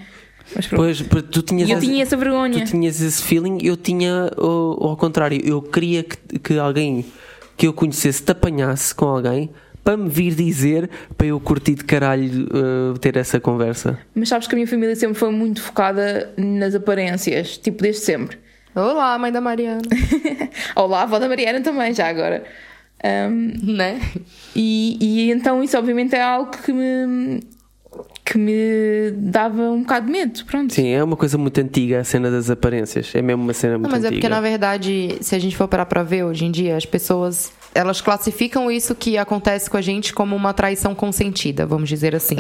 Mas 0.56 0.66
pronto. 0.68 0.82
Pois, 0.82 1.02
tu 1.30 1.42
tinhas 1.42 1.68
E 1.68 1.72
eu 1.74 1.78
essa- 1.78 1.86
tinha 1.86 2.02
essa 2.04 2.16
vergonha. 2.16 2.64
Tu 2.64 2.72
tinhas 2.72 3.02
esse 3.02 3.22
feeling, 3.22 3.58
eu 3.62 3.76
tinha 3.76 4.32
o, 4.38 4.88
ao 4.88 4.96
contrário. 4.96 5.42
Eu 5.44 5.62
queria 5.62 6.04
que, 6.04 6.40
que 6.40 6.58
alguém 6.58 7.06
que 7.58 7.68
eu 7.68 7.74
conhecesse 7.74 8.24
te 8.24 8.32
apanhasse 8.32 8.96
com 8.96 9.06
alguém 9.06 9.50
para 9.88 9.96
me 9.96 10.10
vir 10.10 10.36
dizer 10.36 10.90
para 11.18 11.28
eu 11.28 11.40
curtir 11.40 11.76
de 11.76 11.86
caralho 11.86 12.46
uh, 12.48 13.00
ter 13.00 13.16
essa 13.16 13.40
conversa. 13.40 13.98
Mas 14.14 14.28
sabes 14.28 14.46
que 14.46 14.54
a 14.54 14.58
minha 14.58 14.68
família 14.68 14.94
sempre 14.98 15.18
foi 15.18 15.32
muito 15.32 15.62
focada 15.62 16.30
nas 16.36 16.76
aparências, 16.76 17.58
tipo, 17.58 17.82
desde 17.82 18.02
sempre. 18.02 18.38
Olá, 18.76 19.18
mãe 19.18 19.32
da 19.32 19.40
Mariana. 19.40 19.84
Olá, 20.76 21.00
a 21.00 21.04
avó 21.04 21.20
da 21.20 21.30
Mariana 21.30 21.62
também, 21.62 21.94
já 21.94 22.10
agora. 22.10 22.44
Ahm, 23.02 23.54
né? 23.64 24.02
e, 24.54 24.98
e 25.00 25.32
então 25.32 25.64
isso 25.64 25.78
obviamente 25.78 26.14
é 26.14 26.22
algo 26.22 26.52
que 26.52 26.74
me, 26.74 27.40
que 28.26 28.38
me 28.38 29.12
dava 29.16 29.70
um 29.72 29.84
bocado 29.84 30.08
de 30.08 30.12
medo, 30.12 30.44
pronto. 30.44 30.74
Sim, 30.74 30.90
é 30.90 31.02
uma 31.02 31.16
coisa 31.16 31.38
muito 31.38 31.62
antiga 31.62 32.02
a 32.02 32.04
cena 32.04 32.30
das 32.30 32.50
aparências. 32.50 33.16
É 33.16 33.22
mesmo 33.22 33.42
uma 33.42 33.54
cena 33.54 33.78
muito 33.78 33.90
Não, 33.90 33.92
mas 33.92 34.04
é 34.04 34.08
antiga. 34.08 34.20
porque, 34.20 34.28
na 34.28 34.42
verdade, 34.42 35.18
se 35.22 35.34
a 35.34 35.40
gente 35.40 35.56
for 35.56 35.70
parar 35.70 35.86
pra 35.86 36.04
ver 36.04 36.26
hoje 36.26 36.44
em 36.44 36.52
dia, 36.52 36.76
as 36.76 36.86
pessoas 36.86 37.54
elas 37.78 38.02
classificam 38.02 38.72
isso 38.72 38.96
que 38.96 39.20
acontece 39.20 39.70
com 39.70 39.78
a 39.78 39.82
gente 39.82 40.12
como 40.12 40.36
uma 40.36 40.52
traição 40.52 40.96
consentida, 40.96 41.64
vamos 41.64 41.88
dizer 41.88 42.16
assim. 42.16 42.36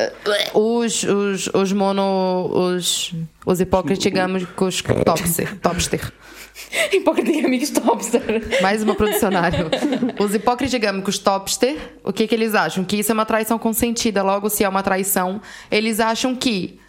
Os, 0.51 1.03
os, 1.03 1.47
os 1.53 1.71
mono. 1.71 2.49
Os, 2.51 3.13
os 3.45 3.61
hipócritigâmicos 3.61 4.81
topster. 5.05 5.55
amigos 7.45 7.69
topster. 7.69 8.61
Mais 8.63 8.81
uma 8.81 8.95
pro 8.95 9.07
dicionário. 9.07 9.69
Os 10.19 10.33
hipócritigâmicos 10.33 11.19
topster, 11.19 11.77
o 12.03 12.11
que, 12.11 12.25
que 12.25 12.33
eles 12.33 12.55
acham? 12.55 12.83
Que 12.83 12.97
isso 12.97 13.11
é 13.11 13.13
uma 13.13 13.25
traição 13.25 13.59
consentida. 13.59 14.23
Logo, 14.23 14.49
se 14.49 14.63
é 14.63 14.69
uma 14.69 14.81
traição, 14.81 15.39
eles 15.69 15.99
acham 15.99 16.35
que 16.35 16.79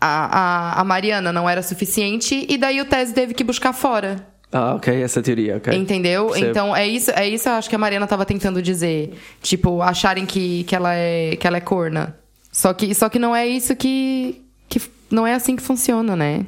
a, 0.00 0.76
a, 0.76 0.80
a 0.80 0.84
Mariana 0.84 1.32
não 1.32 1.50
era 1.50 1.60
suficiente 1.60 2.46
e 2.48 2.56
daí 2.56 2.80
o 2.80 2.84
Tese 2.84 3.12
teve 3.12 3.34
que 3.34 3.42
buscar 3.42 3.72
fora. 3.72 4.35
Ah, 4.56 4.74
ok, 4.74 5.02
essa 5.02 5.20
teoria, 5.20 5.58
ok. 5.58 5.76
Entendeu? 5.76 6.28
Percebo. 6.28 6.50
Então 6.50 6.74
é 6.74 6.88
isso, 6.88 7.10
é 7.10 7.28
isso 7.28 7.46
eu 7.46 7.52
acho 7.52 7.68
que 7.68 7.74
a 7.74 7.78
Mariana 7.78 8.06
tava 8.06 8.24
tentando 8.24 8.62
dizer. 8.62 9.12
Tipo, 9.42 9.82
acharem 9.82 10.24
que, 10.24 10.64
que, 10.64 10.74
ela, 10.74 10.94
é, 10.94 11.36
que 11.36 11.46
ela 11.46 11.58
é 11.58 11.60
corna. 11.60 12.16
Só 12.50 12.72
que, 12.72 12.94
só 12.94 13.10
que 13.10 13.18
não 13.18 13.36
é 13.36 13.46
isso 13.46 13.76
que, 13.76 14.42
que. 14.66 14.80
Não 15.10 15.26
é 15.26 15.34
assim 15.34 15.56
que 15.56 15.62
funciona, 15.62 16.16
né? 16.16 16.46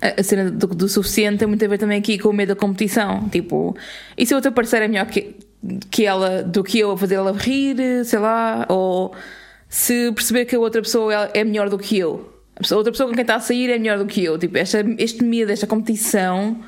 A 0.00 0.20
a 0.20 0.22
cena 0.22 0.50
do, 0.50 0.68
do 0.68 0.88
suficiente 0.88 1.40
tem 1.40 1.48
muito 1.48 1.62
a 1.62 1.68
ver 1.68 1.76
também 1.76 1.98
aqui 1.98 2.18
com 2.18 2.30
o 2.30 2.32
medo 2.32 2.54
da 2.54 2.56
competição. 2.56 3.28
Tipo, 3.28 3.76
e 4.16 4.24
se 4.24 4.32
a 4.32 4.36
outra 4.36 4.50
parceira 4.50 4.86
é 4.86 4.88
melhor 4.88 5.04
que, 5.04 5.36
que 5.90 6.06
ela 6.06 6.42
do 6.42 6.64
que 6.64 6.78
eu 6.78 6.92
a 6.92 6.96
fazer 6.96 7.16
ela 7.16 7.32
rir, 7.32 7.76
sei 8.06 8.20
lá, 8.20 8.64
ou 8.70 9.14
se 9.68 10.10
perceber 10.12 10.46
que 10.46 10.56
a 10.56 10.58
outra 10.58 10.80
pessoa 10.80 11.30
é 11.34 11.40
é 11.40 11.44
melhor 11.44 11.68
do 11.68 11.78
que 11.78 11.98
eu. 11.98 12.32
A 12.58 12.74
outra 12.74 12.90
pessoa 12.90 13.06
com 13.06 13.14
quem 13.14 13.22
está 13.22 13.34
a 13.34 13.40
sair 13.40 13.70
é 13.70 13.78
melhor 13.78 13.98
do 13.98 14.06
que 14.06 14.24
eu. 14.24 14.38
Tipo, 14.38 14.56
esta, 14.56 14.82
este 14.96 15.22
medo, 15.22 15.52
esta 15.52 15.66
competição 15.66 16.58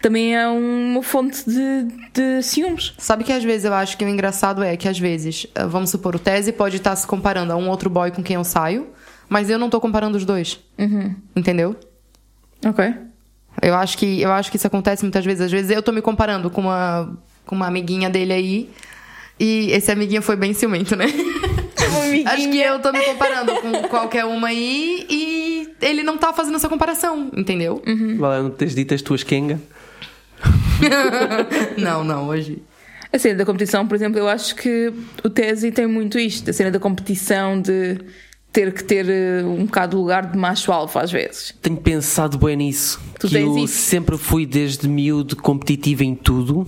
também 0.00 0.34
é 0.34 0.48
uma 0.48 1.02
fonte 1.02 1.44
de, 1.48 1.86
de 2.12 2.42
ciúmes. 2.42 2.94
Sabe 2.98 3.22
que 3.22 3.32
às 3.32 3.44
vezes 3.44 3.64
eu 3.64 3.74
acho 3.74 3.96
que 3.98 4.04
o 4.04 4.08
engraçado 4.08 4.62
é 4.62 4.76
que 4.76 4.88
às 4.88 4.98
vezes, 4.98 5.46
eh, 5.54 5.66
vamos 5.66 5.90
supor, 5.90 6.16
o 6.16 6.18
Tese 6.18 6.52
pode 6.52 6.76
estar 6.76 6.96
se 6.96 7.06
comparando 7.06 7.52
a 7.52 7.56
um 7.56 7.68
outro 7.68 7.90
boy 7.90 8.10
com 8.10 8.22
quem 8.22 8.36
eu 8.36 8.44
saio, 8.44 8.88
Mas 9.28 9.48
eu 9.48 9.58
não 9.58 9.70
tô 9.70 9.80
comparando 9.80 10.16
os 10.16 10.24
dois. 10.24 10.58
Entendeu? 11.36 11.76
Ok. 12.66 12.92
Eu 13.62 13.74
acho 13.76 13.96
que 13.96 14.20
eu 14.20 14.32
acho 14.32 14.50
que 14.50 14.56
isso 14.56 14.66
acontece 14.66 15.02
muitas 15.04 15.24
vezes. 15.24 15.42
Às 15.42 15.52
vezes 15.52 15.70
eu 15.70 15.82
tô 15.82 15.92
me 15.92 16.02
comparando 16.02 16.50
com 16.50 16.62
uma 16.62 17.16
com 17.46 17.54
uma 17.54 17.66
amiguinha 17.66 18.10
dele 18.10 18.32
aí. 18.32 18.70
E 19.38 19.70
esse 19.70 19.90
amiguinho 19.90 20.20
foi 20.22 20.36
bem 20.36 20.52
ciumento, 20.52 20.96
né? 20.96 21.06
acho 22.26 22.50
que 22.50 22.58
eu 22.58 22.80
tô 22.80 22.92
me 22.92 23.00
comparando 23.04 23.54
com 23.56 23.88
qualquer 23.88 24.24
uma 24.24 24.48
aí 24.48 25.06
e 25.08 25.68
ele 25.80 26.02
não 26.02 26.18
tá 26.18 26.32
fazendo 26.32 26.56
essa 26.56 26.68
comparação, 26.68 27.30
entendeu? 27.36 27.82
Vai 28.18 28.30
lá, 28.30 28.42
não 28.42 28.50
tens 28.50 28.74
dito 28.74 28.94
as 28.94 29.02
tuas 29.02 29.22
kenga? 29.22 29.60
não, 31.76 32.04
não, 32.04 32.28
hoje. 32.28 32.62
A 33.12 33.18
cena 33.18 33.38
da 33.38 33.44
competição, 33.44 33.86
por 33.86 33.94
exemplo, 33.94 34.18
eu 34.18 34.28
acho 34.28 34.54
que 34.54 34.92
o 35.24 35.28
Tesi 35.28 35.72
tem 35.72 35.86
muito 35.86 36.18
isto, 36.18 36.50
a 36.50 36.52
cena 36.52 36.70
da 36.70 36.78
competição 36.78 37.60
de 37.60 37.98
ter 38.52 38.72
que 38.72 38.84
ter 38.84 39.08
eh, 39.08 39.44
um 39.44 39.64
bocado 39.64 39.96
de 39.96 39.96
lugar 39.96 40.30
de 40.30 40.38
macho 40.38 40.72
alfa 40.72 41.02
às 41.02 41.10
vezes. 41.10 41.54
Tenho 41.60 41.76
pensado 41.76 42.38
bem 42.38 42.56
nisso. 42.56 43.00
Tu 43.18 43.28
que 43.28 43.34
tens 43.34 43.46
eu 43.46 43.64
isso? 43.64 43.74
sempre 43.74 44.16
fui 44.16 44.46
desde 44.46 44.88
miúdo 44.88 45.36
competitivo 45.36 46.02
em 46.02 46.14
tudo. 46.14 46.66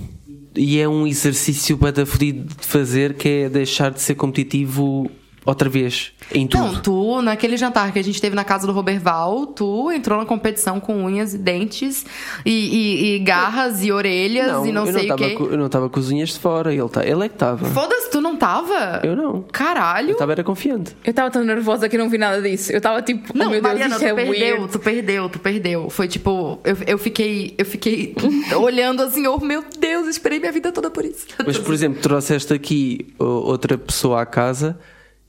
E 0.55 0.79
é 0.79 0.89
um 0.89 1.07
exercício 1.07 1.77
bada 1.77 2.05
fodido 2.05 2.55
de 2.55 2.67
fazer 2.67 3.15
que 3.15 3.29
é 3.29 3.49
deixar 3.49 3.91
de 3.91 4.01
ser 4.01 4.15
competitivo 4.15 5.11
outra 5.45 5.69
vez 5.69 6.13
em 6.35 6.47
tudo. 6.47 6.63
Não, 6.65 6.81
tu, 6.81 7.23
naquele 7.23 7.57
jantar 7.57 7.93
que 7.93 7.99
a 7.99 8.05
gente 8.05 8.21
teve 8.21 8.35
na 8.37 8.45
casa 8.45 8.67
do 8.67 8.73
Roberval, 8.73 9.47
tu 9.47 9.91
entrou 9.91 10.19
na 10.19 10.25
competição 10.27 10.79
com 10.81 11.05
unhas 11.05 11.35
e 11.35 11.39
dentes 11.39 12.05
e, 12.45 12.51
e- 12.51 13.17
e 13.17 13.19
garras 13.19 13.83
e 13.85 13.91
orelhas 13.93 14.65
e 14.67 14.73
não 14.73 14.87
sei 14.87 15.05
o 15.05 15.09
tava 15.09 15.19
quê. 15.29 15.35
com- 15.35 15.45
eu 15.45 15.59
não 15.59 15.67
estava 15.67 15.89
com 15.91 15.99
as 16.01 16.09
unhas 16.11 16.31
de 16.31 16.39
fora, 16.39 16.73
ele, 16.73 16.89
tá, 16.89 17.05
ele 17.05 17.25
é 17.25 17.29
que 17.29 17.35
estava. 17.35 17.65
Foda-se, 17.67 18.11
tu 18.11 18.21
não 18.21 18.37
tava? 18.37 19.01
Eu 19.05 19.17
não. 19.17 19.43
Caralho. 19.53 20.11
Eu 20.11 20.13
estava 20.13 20.33
era 20.33 20.45
confiante. 20.45 20.97
Eu 21.05 21.11
estava 21.11 21.31
tão 21.31 21.43
nervosa 21.45 21.89
que 21.89 21.99
não 21.99 22.09
vi 22.09 22.19
nada 22.19 22.41
disso. 22.41 22.71
Eu 22.73 22.79
estava 22.79 23.03
tipo, 23.03 23.37
Não, 23.37 23.47
oh 23.47 23.51
meu 23.51 23.61
Deus, 23.61 23.73
Mariana, 23.73 23.95
isto 23.97 24.05
tu 24.05 24.09
é 24.09 24.15
perdeu, 24.15 24.57
weird. 24.57 24.73
tu 24.73 24.79
perdeu, 24.79 25.29
tu 25.29 25.39
perdeu. 25.39 25.91
Foi 25.91 26.09
tipo, 26.09 26.61
eu, 26.65 26.77
eu 26.87 26.99
fiquei, 26.99 27.55
eu 27.59 27.65
fiquei 27.67 28.15
olhando 28.61 29.03
assim, 29.03 29.27
oh 29.27 29.39
meu 29.39 29.65
Deus, 29.79 30.07
esperei 30.07 30.39
minha 30.39 30.53
vida 30.53 30.71
toda 30.73 30.91
por 30.91 31.05
isso. 31.05 31.27
Mas, 31.45 31.59
por 31.59 31.75
exemplo, 31.75 32.01
trouxeste 32.01 32.53
aqui 32.55 33.13
outra 33.19 33.77
pessoa 33.77 34.23
à 34.23 34.27
casa 34.27 34.79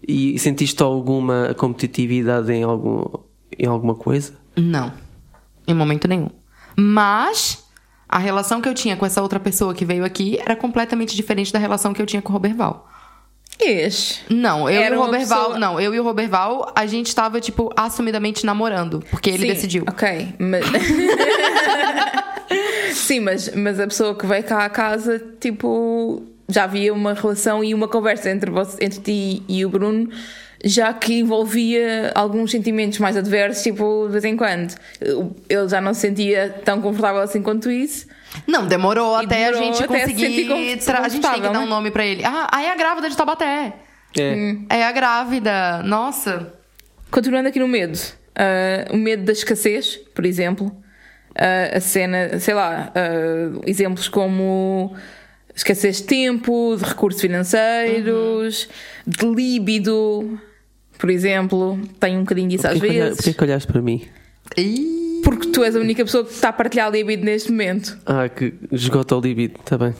e 0.07 0.37
sentiste 0.39 0.81
alguma 0.83 1.53
competitividade 1.57 2.51
em, 2.51 2.63
algum, 2.63 3.03
em 3.57 3.65
alguma 3.67 3.95
coisa? 3.95 4.33
Não, 4.55 4.91
em 5.67 5.73
momento 5.73 6.07
nenhum. 6.07 6.29
Mas 6.75 7.63
a 8.07 8.17
relação 8.19 8.61
que 8.61 8.69
eu 8.69 8.73
tinha 8.73 8.95
com 8.95 9.05
essa 9.05 9.21
outra 9.21 9.39
pessoa 9.39 9.73
que 9.73 9.85
veio 9.85 10.03
aqui 10.05 10.37
era 10.39 10.55
completamente 10.55 11.15
diferente 11.15 11.51
da 11.53 11.59
relação 11.59 11.93
que 11.93 12.01
eu 12.01 12.05
tinha 12.05 12.21
com 12.21 12.29
o 12.29 12.33
Roberval. 12.33 12.89
Ixi. 13.61 14.21
Não, 14.31 14.67
eu 14.69 14.81
Era 14.81 14.95
e 14.95 14.97
o 14.97 15.01
Roberval, 15.01 15.39
pessoa- 15.43 15.59
não, 15.59 15.79
eu 15.79 15.93
e 15.93 15.99
o 15.99 16.03
Roberval, 16.03 16.71
a 16.75 16.85
gente 16.87 17.13
tava 17.13 17.39
tipo 17.39 17.71
assumidamente 17.77 18.45
namorando, 18.45 19.03
porque 19.11 19.29
ele 19.29 19.43
Sim, 19.43 19.47
decidiu. 19.47 19.83
Ok, 19.87 20.33
mas. 20.39 20.65
Sim, 22.93 23.19
mas, 23.21 23.53
mas 23.55 23.79
a 23.79 23.87
pessoa 23.87 24.15
que 24.15 24.25
veio 24.25 24.43
cá 24.43 24.65
à 24.65 24.69
casa, 24.69 25.19
tipo, 25.39 26.23
já 26.49 26.63
havia 26.65 26.93
uma 26.93 27.13
relação 27.13 27.63
e 27.63 27.73
uma 27.73 27.87
conversa 27.87 28.29
entre, 28.29 28.49
você, 28.51 28.83
entre 28.83 28.99
ti 29.01 29.43
e 29.47 29.65
o 29.65 29.69
Bruno, 29.69 30.09
já 30.63 30.93
que 30.93 31.19
envolvia 31.19 32.11
alguns 32.15 32.51
sentimentos 32.51 32.99
mais 32.99 33.17
adversos, 33.17 33.61
tipo, 33.63 34.05
de 34.07 34.11
vez 34.13 34.23
em 34.25 34.35
quando. 34.37 34.73
Ele 35.49 35.67
já 35.69 35.81
não 35.81 35.93
se 35.93 36.01
sentia 36.01 36.49
tão 36.63 36.81
confortável 36.81 37.21
assim 37.21 37.41
quanto 37.41 37.69
isso. 37.69 38.07
Não, 38.47 38.65
demorou 38.65 39.21
E 39.21 39.25
até 39.25 39.47
a 39.47 39.51
demorou 39.51 39.73
gente 39.73 39.83
até 39.83 40.07
se 40.07 40.13
conseguir. 40.13 40.77
tra- 40.77 40.99
A 41.01 41.09
gente 41.09 41.21
tem 41.21 41.33
que 41.33 41.41
dar 41.41 41.59
um 41.59 41.63
né? 41.63 41.65
nome 41.65 41.91
pra 41.91 42.05
ele. 42.05 42.23
Ah, 42.25 42.47
aí 42.51 42.65
é 42.65 42.71
a 42.71 42.75
grávida 42.75 43.09
de 43.09 43.15
Tabaté. 43.17 43.73
É. 44.17 44.55
É 44.69 44.85
a 44.85 44.91
grávida. 44.91 45.83
Nossa. 45.83 46.53
Continuando 47.11 47.49
aqui 47.49 47.59
no 47.59 47.67
medo, 47.67 47.99
ah, 48.35 48.87
o 48.91 48.97
medo 48.97 49.23
da 49.23 49.31
escassez, 49.31 49.97
por 50.15 50.25
exemplo, 50.25 50.75
Ah, 51.35 51.77
a 51.77 51.79
cena, 51.79 52.39
sei 52.39 52.53
lá, 52.53 52.91
ah, 52.95 53.59
exemplos 53.67 54.07
como 54.07 54.95
escassez 55.55 55.97
de 55.97 56.03
tempo, 56.03 56.75
de 56.77 56.83
recursos 56.83 57.21
financeiros, 57.21 58.67
de 59.05 59.25
líbido, 59.25 60.39
por 60.97 61.09
exemplo, 61.09 61.79
tem 61.99 62.17
um 62.17 62.21
bocadinho 62.21 62.49
disso 62.49 62.67
às 62.67 62.79
que, 62.79 62.85
olha- 62.87 63.03
vezes, 63.05 63.17
porquê 63.17 63.33
que 63.33 63.43
olhaste 63.43 63.67
para 63.71 63.81
mim? 63.81 64.07
Porque 65.23 65.47
tu 65.49 65.63
és 65.63 65.75
a 65.75 65.79
única 65.79 66.03
pessoa 66.03 66.25
que 66.25 66.31
está 66.33 66.49
a 66.49 66.53
partilhar 66.53 66.91
líbido 66.91 67.23
neste 67.23 67.49
momento. 67.51 67.97
Ah, 68.05 68.27
que 68.27 68.53
esgota 68.71 69.15
o 69.15 69.21
libido, 69.21 69.59
está 69.59 69.77
bem. 69.77 69.93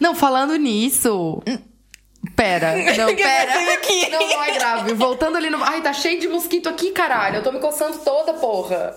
Não, 0.00 0.14
falando 0.14 0.56
nisso. 0.56 1.42
Pera, 2.36 2.76
não, 2.96 3.14
pera. 3.16 3.52
Não, 4.10 4.28
não 4.28 4.44
é 4.44 4.54
grave. 4.58 4.94
Voltando 4.94 5.36
ali 5.36 5.50
no. 5.50 5.62
Ai, 5.62 5.82
tá 5.82 5.92
cheio 5.92 6.20
de 6.20 6.28
mosquito 6.28 6.68
aqui, 6.68 6.90
caralho. 6.92 7.36
Eu 7.36 7.42
tô 7.42 7.52
me 7.52 7.58
coçando 7.58 7.98
toda, 7.98 8.34
porra. 8.34 8.94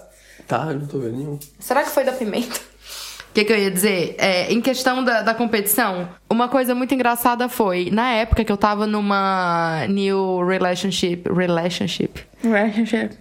Tá, 0.48 0.68
eu 0.70 0.76
não 0.78 0.86
estou 0.86 1.00
vendo 1.02 1.18
nenhum. 1.18 1.40
Será 1.60 1.84
que 1.84 1.90
foi 1.90 2.04
da 2.04 2.12
pimenta? 2.14 2.60
O 3.32 3.34
que, 3.34 3.46
que 3.46 3.54
eu 3.54 3.58
ia 3.58 3.72
dizer? 3.72 4.16
É, 4.18 4.52
em 4.52 4.60
questão 4.60 5.02
da, 5.02 5.22
da 5.22 5.34
competição, 5.34 6.10
uma 6.30 6.50
coisa 6.50 6.76
muito 6.76 6.94
engraçada 6.94 7.48
foi, 7.48 7.90
na 7.90 8.12
época 8.12 8.44
que 8.44 8.52
eu 8.52 8.58
tava 8.58 8.86
numa 8.86 9.86
new 9.88 10.46
relationship, 10.46 11.24
relationship, 11.34 12.26
Relationship. 12.44 13.16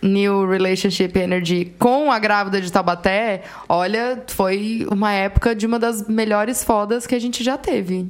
new 0.00 0.48
relationship 0.48 1.18
energy 1.18 1.72
com 1.80 2.12
a 2.12 2.18
grávida 2.20 2.60
de 2.60 2.70
Taubaté, 2.70 3.42
olha, 3.68 4.22
foi 4.28 4.86
uma 4.88 5.12
época 5.12 5.52
de 5.52 5.66
uma 5.66 5.80
das 5.80 6.06
melhores 6.06 6.62
fodas 6.62 7.04
que 7.04 7.16
a 7.16 7.18
gente 7.18 7.42
já 7.42 7.58
teve. 7.58 8.08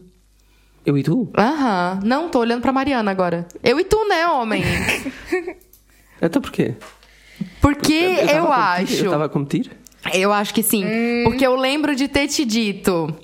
Eu 0.85 0.99
e 0.99 1.03
tu? 1.03 1.29
Aham. 1.37 2.01
Não, 2.05 2.29
tô 2.29 2.39
olhando 2.41 2.61
pra 2.61 2.71
Mariana 2.71 3.11
agora. 3.11 3.47
Eu 3.65 3.81
e 3.81 3.85
tu, 3.85 4.07
né, 4.09 4.27
homem? 4.29 4.63
Então 6.21 6.41
porquê? 6.41 6.75
Porque 7.61 7.93
eu, 7.93 8.27
tava 8.27 8.55
a 8.55 8.79
competir? 8.79 8.83
acho. 8.85 8.95
Eu 8.95 9.05
estava 9.05 9.25
a 9.25 9.29
competir? 9.29 9.71
Eu 10.15 10.33
acho 10.33 10.55
que 10.55 10.63
sim. 10.63 10.85
Porque 11.25 11.47
eu 11.47 11.57
lembro 11.57 11.95
de 11.97 12.09
ter 12.09 12.29
te 12.29 12.45
dito 12.45 13.15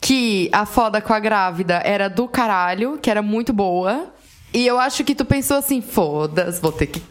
que 0.00 0.48
a 0.52 0.64
foda 0.66 1.00
com 1.00 1.12
a 1.12 1.20
grávida 1.20 1.80
era 1.84 2.08
do 2.08 2.26
caralho, 2.28 2.98
que 3.00 3.10
era 3.10 3.22
muito 3.22 3.52
boa. 3.52 4.12
E 4.52 4.66
eu 4.66 4.78
acho 4.78 5.02
que 5.04 5.14
tu 5.14 5.24
pensou 5.24 5.56
assim, 5.56 5.80
foda-se, 5.80 6.60
vou 6.60 6.72
ter 6.72 6.86
que. 6.86 7.02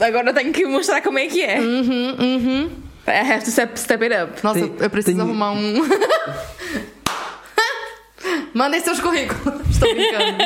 Agora 0.00 0.30
eu 0.30 0.34
tenho 0.34 0.52
que 0.52 0.64
mostrar 0.66 1.00
como 1.02 1.18
é 1.18 1.26
que 1.26 1.42
é. 1.42 1.60
Uhum, 1.60 2.16
uhum. 2.18 2.70
I 3.06 3.32
have 3.32 3.44
to 3.44 3.50
step, 3.50 3.78
step 3.78 4.02
it 4.04 4.14
up. 4.14 4.42
Nossa, 4.42 4.60
Tem- 4.66 4.76
eu 4.80 4.90
preciso 4.90 5.16
tem- 5.16 5.24
arrumar 5.26 5.52
um. 5.52 5.74
Mandem 8.54 8.80
seus 8.80 9.00
currículos. 9.00 9.60
Estou 9.68 9.92
brincando. 9.94 10.38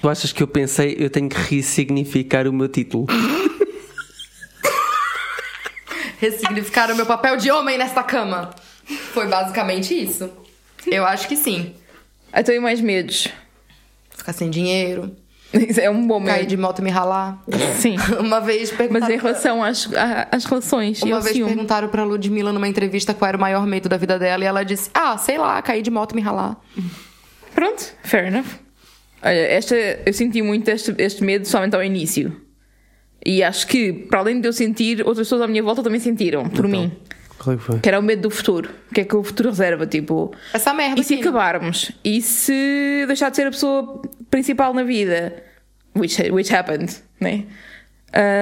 Tu 0.00 0.08
achas 0.08 0.32
que 0.32 0.42
eu 0.42 0.48
pensei, 0.48 0.96
eu 0.98 1.08
tenho 1.08 1.28
que 1.28 1.36
ressignificar 1.56 2.46
o 2.48 2.52
meu 2.52 2.68
título? 2.68 3.06
Ressignificar 6.20 6.90
o 6.90 6.96
meu 6.96 7.06
papel 7.06 7.36
de 7.36 7.50
homem 7.50 7.76
nesta 7.78 8.02
cama. 8.02 8.50
Foi 9.12 9.26
basicamente 9.26 9.94
isso. 9.94 10.30
Eu 10.86 11.04
acho 11.06 11.26
que 11.28 11.36
sim. 11.36 11.74
Eu 12.34 12.44
tenho 12.44 12.60
mais 12.62 12.80
medos. 12.80 13.28
Ficar 14.10 14.32
sem 14.32 14.48
dinheiro, 14.50 15.14
Isso 15.52 15.80
é 15.80 15.88
um 15.90 16.06
bom 16.06 16.22
cair 16.24 16.38
medo. 16.40 16.48
de 16.48 16.56
moto 16.56 16.78
e 16.80 16.82
me 16.82 16.90
ralar. 16.90 17.42
Sim. 17.80 17.96
Uma 18.18 18.40
vez 18.40 18.70
perguntaram. 18.70 19.06
Mas 19.06 19.14
em 19.14 19.18
relação 19.22 19.62
às, 19.62 19.88
às 20.30 20.44
relações 20.44 21.02
Uma 21.02 21.20
vez 21.20 21.36
ciúme. 21.36 21.52
perguntaram 21.52 21.88
pra 21.88 22.04
Ludmilla 22.04 22.52
numa 22.52 22.66
entrevista 22.68 23.14
qual 23.14 23.28
era 23.28 23.36
o 23.36 23.40
maior 23.40 23.66
medo 23.66 23.88
da 23.88 23.96
vida 23.96 24.18
dela 24.18 24.42
e 24.44 24.46
ela 24.46 24.64
disse: 24.64 24.90
Ah, 24.94 25.16
sei 25.18 25.38
lá, 25.38 25.60
cair 25.62 25.82
de 25.82 25.90
moto 25.90 26.12
e 26.12 26.16
me 26.16 26.22
ralar. 26.22 26.56
Pronto, 27.54 27.92
fair 28.02 28.26
enough. 28.26 28.46
Olha, 29.22 29.32
esta, 29.32 29.74
eu 29.76 30.12
senti 30.12 30.42
muito 30.42 30.68
este, 30.68 30.94
este 30.98 31.22
medo 31.24 31.46
somente 31.46 31.74
ao 31.74 31.82
início. 31.82 32.40
E 33.24 33.42
acho 33.42 33.66
que, 33.66 33.92
para 33.92 34.18
além 34.18 34.40
de 34.40 34.46
eu 34.48 34.52
sentir, 34.52 35.00
outras 35.00 35.26
pessoas 35.26 35.42
à 35.42 35.46
minha 35.46 35.62
volta 35.62 35.82
também 35.82 35.98
sentiram, 36.00 36.48
por 36.48 36.68
mim. 36.68 36.92
Qual 37.38 37.54
é 37.54 37.58
que 37.58 37.64
foi? 37.64 37.78
Que 37.80 37.88
era 37.88 37.98
o 37.98 38.02
medo 38.02 38.22
do 38.22 38.30
futuro. 38.30 38.70
O 38.90 38.94
que 38.94 39.00
é 39.00 39.04
que 39.04 39.16
o 39.16 39.22
futuro 39.24 39.48
reserva? 39.50 39.86
Tipo, 39.86 40.32
Essa 40.52 40.74
merda. 40.74 41.00
e 41.00 41.04
se 41.04 41.14
aqui, 41.14 41.22
acabarmos? 41.22 41.92
E 42.04 42.20
se 42.20 43.04
deixar 43.06 43.30
de 43.30 43.36
ser 43.36 43.46
a 43.46 43.50
pessoa 43.50 44.02
principal 44.30 44.74
na 44.74 44.82
vida? 44.82 45.42
Which, 45.96 46.20
which 46.30 46.54
happened, 46.54 46.92
né? 47.20 47.44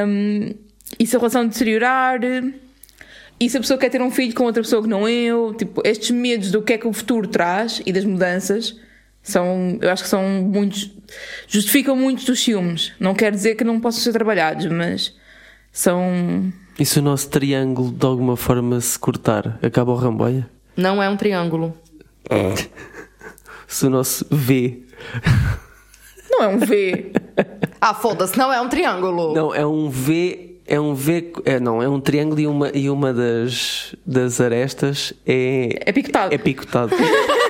Um, 0.06 0.50
e 0.98 1.06
se 1.06 1.14
a 1.16 1.18
relação 1.18 1.46
deteriorar? 1.46 2.20
E 3.40 3.50
se 3.50 3.56
a 3.56 3.60
pessoa 3.60 3.78
quer 3.78 3.88
ter 3.88 4.00
um 4.02 4.10
filho 4.10 4.34
com 4.34 4.44
outra 4.44 4.62
pessoa 4.62 4.82
que 4.82 4.88
não 4.88 5.08
eu? 5.08 5.54
Tipo, 5.54 5.82
estes 5.84 6.10
medos 6.10 6.50
do 6.50 6.62
que 6.62 6.72
é 6.74 6.78
que 6.78 6.86
o 6.86 6.92
futuro 6.92 7.26
traz 7.28 7.82
e 7.84 7.92
das 7.92 8.04
mudanças 8.04 8.76
são, 9.22 9.78
eu 9.80 9.90
acho 9.90 10.02
que 10.02 10.08
são 10.08 10.22
muitos, 10.42 10.90
justificam 11.46 11.94
muitos 11.94 12.24
dos 12.24 12.40
ciúmes. 12.42 12.92
Não 12.98 13.14
quer 13.14 13.30
dizer 13.30 13.54
que 13.54 13.62
não 13.62 13.80
possam 13.80 14.02
ser 14.02 14.12
trabalhados, 14.12 14.66
mas 14.66 15.14
são. 15.70 16.52
E 16.78 16.84
se 16.84 16.98
o 16.98 17.02
nosso 17.02 17.28
triângulo 17.30 17.92
de 17.92 18.04
alguma 18.04 18.36
forma 18.36 18.80
se 18.80 18.98
cortar, 18.98 19.58
acaba 19.62 19.92
o 19.92 19.96
ramboia? 19.96 20.48
Não 20.76 21.02
é 21.02 21.08
um 21.08 21.16
triângulo. 21.16 21.76
Se 23.68 23.86
o 23.86 23.90
nosso 23.90 24.26
V. 24.30 24.82
Não 26.30 26.42
é 26.42 26.48
um 26.48 26.58
V. 26.58 27.12
Ah, 27.80 27.94
foda-se, 27.94 28.36
não 28.38 28.52
é 28.52 28.60
um 28.60 28.68
triângulo. 28.68 29.34
Não, 29.34 29.54
é 29.54 29.66
um 29.66 29.88
V. 29.88 30.58
É 30.66 30.80
um 30.80 30.94
V. 30.94 31.32
É, 31.44 31.60
não, 31.60 31.82
é 31.82 31.88
um 31.88 32.00
triângulo 32.00 32.40
e 32.40 32.46
uma, 32.46 32.70
e 32.74 32.88
uma 32.88 33.12
das, 33.12 33.94
das 34.04 34.40
arestas 34.40 35.12
é. 35.26 35.80
É 35.86 35.92
picotado. 35.92 36.34
É 36.34 36.38
picotado. 36.38 36.94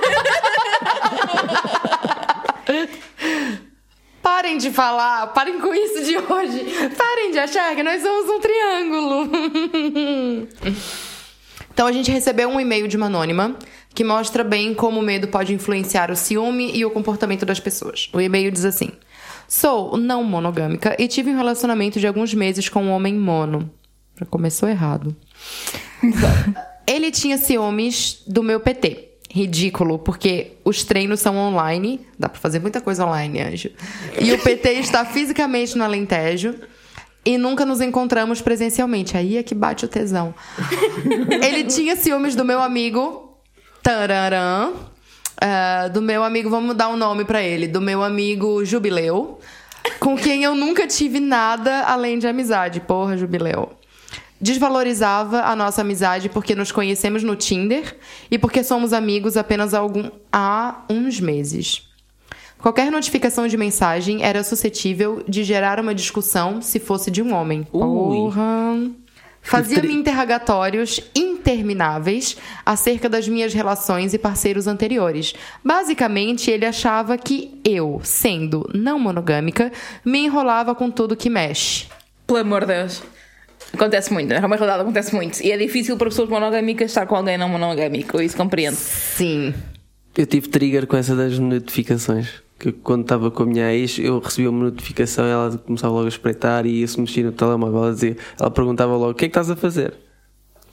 Parem 4.22 4.56
de 4.56 4.70
falar, 4.70 5.26
parem 5.28 5.60
com 5.60 5.74
isso 5.74 6.04
de 6.04 6.16
hoje. 6.16 6.64
Parem 6.96 7.32
de 7.32 7.38
achar 7.38 7.74
que 7.74 7.82
nós 7.82 8.00
somos 8.00 8.30
um 8.30 8.40
triângulo. 8.40 9.28
então 11.74 11.88
a 11.88 11.92
gente 11.92 12.10
recebeu 12.10 12.48
um 12.48 12.60
e-mail 12.60 12.86
de 12.86 12.96
uma 12.96 13.06
anônima 13.06 13.56
que 13.92 14.04
mostra 14.04 14.44
bem 14.44 14.74
como 14.74 15.00
o 15.00 15.02
medo 15.02 15.26
pode 15.26 15.52
influenciar 15.52 16.10
o 16.10 16.16
ciúme 16.16 16.70
e 16.72 16.84
o 16.84 16.90
comportamento 16.90 17.44
das 17.44 17.58
pessoas. 17.58 18.08
O 18.12 18.20
e-mail 18.20 18.52
diz 18.52 18.64
assim: 18.64 18.92
Sou 19.48 19.96
não 19.96 20.22
monogâmica 20.22 20.94
e 20.98 21.08
tive 21.08 21.30
um 21.30 21.36
relacionamento 21.36 21.98
de 21.98 22.06
alguns 22.06 22.32
meses 22.32 22.68
com 22.68 22.84
um 22.84 22.90
homem 22.90 23.14
mono. 23.14 23.68
Já 24.18 24.26
começou 24.26 24.68
errado. 24.68 25.16
Ele 26.86 27.10
tinha 27.10 27.36
ciúmes 27.36 28.22
do 28.26 28.42
meu 28.42 28.60
PT. 28.60 29.11
Ridículo, 29.34 29.98
porque 29.98 30.58
os 30.62 30.84
treinos 30.84 31.18
são 31.20 31.38
online. 31.38 32.06
Dá 32.18 32.28
pra 32.28 32.38
fazer 32.38 32.58
muita 32.58 32.82
coisa 32.82 33.06
online, 33.06 33.40
Anjo. 33.40 33.70
E 34.20 34.30
o 34.30 34.38
PT 34.38 34.72
está 34.74 35.06
fisicamente 35.06 35.74
no 35.74 35.82
Alentejo. 35.82 36.54
E 37.24 37.38
nunca 37.38 37.64
nos 37.64 37.80
encontramos 37.80 38.42
presencialmente. 38.42 39.16
Aí 39.16 39.38
é 39.38 39.42
que 39.42 39.54
bate 39.54 39.86
o 39.86 39.88
tesão. 39.88 40.34
Ele 41.42 41.64
tinha 41.64 41.96
ciúmes 41.96 42.36
do 42.36 42.44
meu 42.44 42.60
amigo. 42.60 43.38
Tararã. 43.82 44.68
Uh, 44.68 45.90
do 45.94 46.02
meu 46.02 46.22
amigo, 46.22 46.50
vamos 46.50 46.76
dar 46.76 46.88
um 46.88 46.96
nome 46.98 47.24
para 47.24 47.42
ele. 47.42 47.66
Do 47.66 47.80
meu 47.80 48.02
amigo 48.02 48.62
Jubileu. 48.66 49.40
Com 49.98 50.14
quem 50.14 50.44
eu 50.44 50.54
nunca 50.54 50.86
tive 50.86 51.18
nada 51.20 51.84
além 51.84 52.18
de 52.18 52.26
amizade. 52.26 52.80
Porra, 52.80 53.16
Jubileu 53.16 53.72
desvalorizava 54.42 55.42
a 55.42 55.54
nossa 55.54 55.80
amizade 55.82 56.28
porque 56.28 56.54
nos 56.54 56.72
conhecemos 56.72 57.22
no 57.22 57.36
Tinder 57.36 57.96
e 58.28 58.36
porque 58.36 58.64
somos 58.64 58.92
amigos 58.92 59.36
apenas 59.36 59.72
há, 59.72 59.78
algum, 59.78 60.10
há 60.32 60.82
uns 60.90 61.20
meses. 61.20 61.88
Qualquer 62.58 62.90
notificação 62.90 63.46
de 63.46 63.56
mensagem 63.56 64.22
era 64.22 64.42
suscetível 64.42 65.22
de 65.28 65.44
gerar 65.44 65.78
uma 65.80 65.94
discussão 65.94 66.60
se 66.60 66.78
fosse 66.80 67.10
de 67.10 67.22
um 67.22 67.32
homem. 67.32 67.62
Porra. 67.64 68.90
Fazia-me 69.44 69.92
interrogatórios 69.92 71.00
intermináveis 71.16 72.36
acerca 72.64 73.08
das 73.08 73.26
minhas 73.26 73.52
relações 73.52 74.14
e 74.14 74.18
parceiros 74.18 74.68
anteriores. 74.68 75.34
Basicamente, 75.64 76.48
ele 76.48 76.64
achava 76.64 77.18
que 77.18 77.60
eu, 77.64 78.00
sendo 78.04 78.68
não 78.72 79.00
monogâmica, 79.00 79.72
me 80.04 80.20
enrolava 80.20 80.76
com 80.76 80.88
tudo 80.88 81.16
que 81.16 81.28
mexe. 81.28 81.88
Pelo 82.24 82.38
amor 82.38 82.60
de 82.60 82.68
Deus. 82.68 83.02
Acontece 83.72 84.12
muito, 84.12 84.32
é 84.32 84.38
uma 84.38 84.56
realidade, 84.56 84.82
acontece 84.82 85.14
muito. 85.14 85.40
E 85.40 85.50
é 85.50 85.56
difícil 85.56 85.96
para 85.96 86.08
pessoas 86.08 86.28
monogâmicas 86.28 86.90
estar 86.90 87.06
com 87.06 87.16
alguém 87.16 87.38
não 87.38 87.48
monogâmico, 87.48 88.20
isso 88.20 88.36
compreendo. 88.36 88.76
Sim. 88.76 89.54
Eu 90.16 90.26
tive 90.26 90.48
trigger 90.48 90.86
com 90.86 90.96
essa 90.96 91.16
das 91.16 91.38
notificações. 91.38 92.42
Que 92.58 92.70
quando 92.70 93.02
estava 93.02 93.30
com 93.30 93.42
a 93.42 93.46
minha 93.46 93.72
ex, 93.74 93.98
eu 93.98 94.20
recebia 94.20 94.50
uma 94.50 94.64
notificação 94.64 95.26
e 95.26 95.30
ela 95.30 95.58
começava 95.58 95.92
logo 95.92 96.04
a 96.04 96.08
espreitar 96.08 96.66
e 96.66 96.82
isso 96.82 97.00
mexia 97.00 97.24
no 97.24 97.32
telemóvel. 97.32 97.84
Ela, 97.84 97.92
dizia, 97.94 98.16
ela 98.38 98.50
perguntava 98.50 98.92
logo: 98.94 99.10
O 99.10 99.14
que 99.14 99.24
é 99.24 99.28
que 99.28 99.30
estás 99.30 99.50
a 99.50 99.56
fazer? 99.56 99.94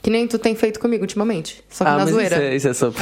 Que 0.04 0.10
nem 0.10 0.28
tu 0.28 0.38
tem 0.38 0.54
feito 0.56 0.80
comigo 0.80 1.04
ultimamente. 1.04 1.64
Só 1.70 1.84
que 1.84 1.90
ah, 1.90 1.94
na 1.98 2.04
mas 2.04 2.14
zoeira. 2.14 2.36
Isso 2.36 2.44
é, 2.44 2.56
isso 2.56 2.68
é 2.68 2.74
só. 2.74 2.94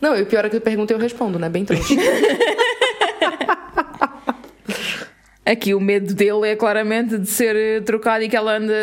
Não, 0.00 0.16
e 0.16 0.22
o 0.22 0.26
pior 0.26 0.44
é 0.44 0.48
que 0.48 0.56
e 0.56 0.60
eu 0.92 0.98
respondo, 0.98 1.38
né? 1.38 1.48
Bem 1.48 1.64
trouxa. 1.64 1.94
Aqui 5.50 5.74
o 5.74 5.80
medo 5.80 6.14
dele 6.14 6.46
é 6.48 6.56
claramente 6.56 7.18
de 7.18 7.26
ser 7.26 7.56
eh, 7.56 7.80
trocado 7.80 8.22
e 8.22 8.28
que 8.28 8.36
ela 8.36 8.56
anda 8.56 8.74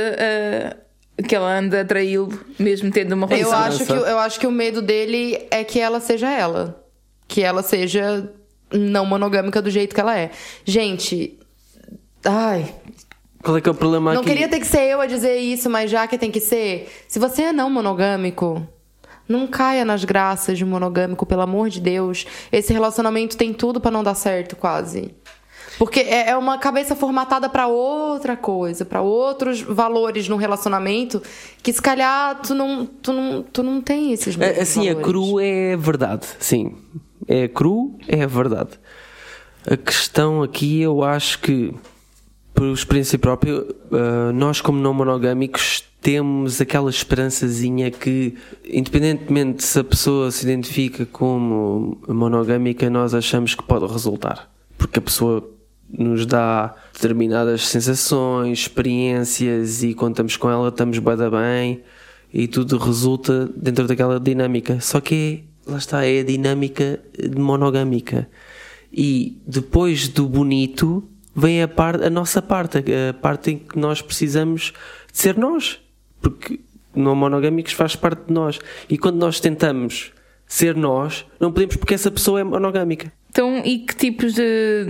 a, 1.19 1.23
que 1.23 1.35
ela 1.35 1.59
anda 1.59 1.81
a 1.81 1.85
traí-lo, 1.85 2.29
mesmo 2.57 2.89
tendo 2.91 3.13
uma 3.13 3.27
Eu 3.27 3.37
relação. 3.49 3.59
acho, 3.59 3.85
que, 3.85 3.91
eu 3.91 4.19
acho 4.19 4.39
que 4.39 4.47
o 4.47 4.51
medo 4.51 4.81
dele 4.81 5.45
é 5.51 5.63
que 5.63 5.79
ela 5.79 5.99
seja 5.99 6.29
ela. 6.29 6.83
Que 7.27 7.43
ela 7.43 7.61
seja 7.61 8.31
não 8.73 9.05
monogâmica 9.05 9.61
do 9.61 9.69
jeito 9.69 9.93
que 9.93 10.01
ela 10.01 10.17
é. 10.17 10.31
Gente. 10.65 11.37
Ai. 12.23 12.73
Qual 13.43 13.55
é 13.55 13.61
que 13.61 13.69
é 13.69 13.71
o 13.71 13.75
problema 13.75 14.13
Não 14.13 14.21
aqui? 14.21 14.31
queria 14.31 14.47
ter 14.49 14.59
que 14.59 14.65
ser 14.65 14.89
eu 14.89 14.99
a 14.99 15.05
dizer 15.05 15.37
isso, 15.37 15.69
mas 15.69 15.91
já 15.91 16.07
que 16.07 16.17
tem 16.17 16.31
que 16.31 16.39
ser. 16.39 16.89
Se 17.07 17.19
você 17.19 17.43
é 17.43 17.53
não 17.53 17.69
monogâmico. 17.69 18.67
Não 19.27 19.47
caia 19.47 19.83
nas 19.83 20.03
graças 20.03 20.55
de 20.55 20.63
um 20.63 20.67
monogâmico, 20.67 21.25
pelo 21.25 21.41
amor 21.41 21.69
de 21.69 21.81
Deus. 21.81 22.27
Esse 22.51 22.71
relacionamento 22.71 23.35
tem 23.35 23.51
tudo 23.53 23.81
pra 23.81 23.89
não 23.89 24.03
dar 24.03 24.13
certo, 24.13 24.55
quase. 24.55 25.15
Porque 25.77 25.99
é 26.01 26.29
é 26.29 26.37
uma 26.37 26.57
cabeça 26.57 26.95
formatada 26.95 27.49
pra 27.49 27.67
outra 27.67 28.35
coisa, 28.37 28.85
pra 28.85 29.01
outros 29.01 29.61
valores 29.61 30.27
no 30.29 30.35
relacionamento, 30.37 31.21
que 31.61 31.71
se 31.73 31.81
calhar 31.81 32.39
tu 32.41 32.53
não, 32.55 32.85
tu 32.85 33.11
não, 33.13 33.43
tu 33.43 33.61
não 33.63 33.81
tem 33.81 34.11
esses 34.13 34.35
mesmos 34.35 34.57
É, 34.57 34.61
Assim, 34.61 34.89
a 34.89 34.93
valores. 34.93 35.05
cru 35.11 35.39
é 35.39 35.75
verdade, 35.77 36.25
sim. 36.39 36.75
É 37.27 37.47
cru, 37.47 37.95
é 38.07 38.25
verdade. 38.27 38.71
A 39.69 39.75
questão 39.75 40.43
aqui, 40.43 40.81
eu 40.81 41.03
acho 41.03 41.39
que, 41.39 41.73
por 42.53 42.67
experiência 42.67 43.17
própria, 43.17 43.65
ah, 43.91 44.31
nós, 44.33 44.61
como 44.61 44.79
não 44.79 44.93
monogâmicos, 44.93 45.83
temos 46.01 46.61
aquela 46.61 46.89
esperançazinha 46.91 47.89
que, 47.89 48.35
independentemente 48.63 49.63
se 49.63 49.79
a 49.79 49.83
pessoa 49.83 50.29
se 50.29 50.45
identifica 50.45 51.03
como 51.05 51.97
monogâmica, 52.07 52.89
nós 52.91 53.15
achamos 53.15 53.55
que 53.55 53.63
pode 53.63 53.91
resultar. 53.91 54.47
Porque 54.77 54.99
a 54.99 55.01
pessoa 55.01 55.49
nos 55.97 56.25
dá 56.25 56.75
determinadas 56.93 57.67
sensações, 57.67 58.59
experiências 58.59 59.83
e 59.83 59.93
quando 59.93 60.13
estamos 60.13 60.37
com 60.37 60.49
ela 60.49 60.69
estamos 60.69 60.99
bué 60.99 61.15
da 61.15 61.29
bem 61.29 61.81
e 62.33 62.47
tudo 62.47 62.77
resulta 62.77 63.49
dentro 63.55 63.87
daquela 63.87 64.19
dinâmica. 64.19 64.79
Só 64.81 64.99
que 64.99 65.43
lá 65.65 65.77
está, 65.77 66.05
é 66.05 66.19
a 66.19 66.23
dinâmica 66.23 66.99
monogâmica. 67.37 68.29
E 68.91 69.41
depois 69.45 70.07
do 70.07 70.27
bonito 70.27 71.03
vem 71.35 71.63
a, 71.63 71.69
a 72.03 72.09
nossa 72.09 72.41
parte, 72.41 72.77
a 72.77 73.13
parte 73.13 73.51
em 73.51 73.57
que 73.57 73.77
nós 73.77 74.01
precisamos 74.01 74.73
de 75.11 75.17
ser 75.17 75.37
nós. 75.37 75.79
Porque 76.21 76.59
não 76.95 77.15
monogâmicos 77.15 77.73
faz 77.73 77.95
parte 77.95 78.27
de 78.27 78.33
nós. 78.33 78.59
E 78.89 78.97
quando 78.97 79.17
nós 79.17 79.39
tentamos 79.39 80.11
ser 80.47 80.75
nós, 80.75 81.25
não 81.39 81.51
podemos 81.51 81.75
porque 81.75 81.93
essa 81.93 82.11
pessoa 82.11 82.39
é 82.39 82.43
monogâmica. 82.43 83.11
Então, 83.35 83.61
e 83.65 83.79
que 83.79 83.93
tipos 83.93 84.33
de 84.33 84.85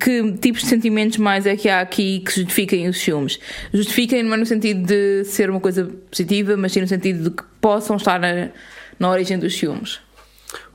que 0.00 0.32
tipos 0.38 0.62
de 0.62 0.66
sentimentos 0.66 1.18
mais 1.18 1.46
é 1.46 1.54
que 1.54 1.68
há 1.68 1.80
aqui 1.80 2.18
que 2.18 2.34
justifiquem 2.34 2.88
os 2.88 2.98
ciúmes? 2.98 3.38
Justifiquem 3.72 4.24
não 4.24 4.34
é 4.34 4.38
no 4.38 4.44
sentido 4.44 4.84
de 4.84 5.22
ser 5.22 5.48
uma 5.48 5.60
coisa 5.60 5.88
positiva, 6.10 6.56
mas 6.56 6.72
sim 6.72 6.80
no 6.80 6.88
sentido 6.88 7.30
de 7.30 7.36
que 7.36 7.44
possam 7.60 7.94
estar 7.94 8.18
na, 8.18 8.50
na 8.98 9.08
origem 9.08 9.38
dos 9.38 9.56
ciúmes. 9.56 10.00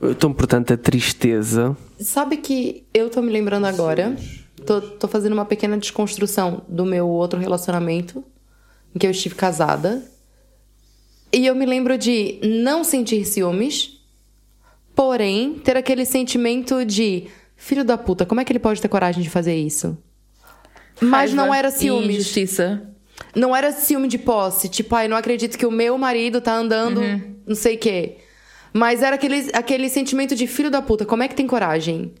Então, 0.00 0.32
portanto, 0.32 0.72
a 0.72 0.76
tristeza. 0.78 1.76
Sabe 2.00 2.38
que 2.38 2.86
eu 2.94 3.10
tô 3.10 3.20
me 3.20 3.30
lembrando 3.30 3.66
agora, 3.66 4.16
tô, 4.64 4.80
tô 4.80 5.06
fazendo 5.06 5.34
uma 5.34 5.44
pequena 5.44 5.76
desconstrução 5.76 6.62
do 6.66 6.86
meu 6.86 7.06
outro 7.06 7.38
relacionamento, 7.38 8.24
em 8.94 8.98
que 8.98 9.06
eu 9.06 9.10
estive 9.10 9.34
casada. 9.34 10.02
E 11.30 11.44
eu 11.44 11.54
me 11.54 11.66
lembro 11.66 11.98
de 11.98 12.40
não 12.42 12.82
sentir 12.82 13.26
ciúmes, 13.26 13.95
porém 14.96 15.60
ter 15.62 15.76
aquele 15.76 16.04
sentimento 16.04 16.84
de 16.84 17.28
filho 17.54 17.84
da 17.84 17.96
puta, 17.96 18.26
como 18.26 18.40
é 18.40 18.44
que 18.44 18.50
ele 18.50 18.58
pode 18.58 18.82
ter 18.82 18.88
coragem 18.88 19.22
de 19.22 19.30
fazer 19.30 19.54
isso? 19.54 19.96
Mas 21.00 21.32
não 21.32 21.50
Raiva 21.50 21.58
era 21.58 21.68
e 21.68 21.72
ciúmes. 21.72 22.16
Injustiça. 22.16 22.82
Não 23.34 23.54
era 23.54 23.70
ciúme 23.70 24.08
de 24.08 24.18
posse, 24.18 24.68
tipo, 24.68 24.94
ai, 24.94 25.06
não 25.06 25.16
acredito 25.16 25.56
que 25.58 25.66
o 25.66 25.70
meu 25.70 25.96
marido 25.96 26.40
tá 26.40 26.54
andando 26.54 27.02
não 27.46 27.54
sei 27.54 27.76
o 27.76 27.78
quê. 27.78 28.16
Mas 28.72 29.02
era 29.02 29.14
aquele, 29.14 29.48
aquele 29.52 29.88
sentimento 29.88 30.34
de 30.34 30.46
filho 30.46 30.70
da 30.70 30.82
puta, 30.82 31.04
como 31.06 31.22
é 31.22 31.28
que 31.28 31.34
tem 31.34 31.46
coragem? 31.46 32.12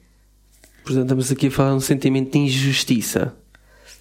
Portanto, 0.84 1.04
estamos 1.04 1.32
aqui 1.32 1.48
a 1.48 1.50
falar 1.50 1.70
de 1.70 1.76
um 1.76 1.80
sentimento 1.80 2.30
de 2.32 2.38
injustiça. 2.38 3.34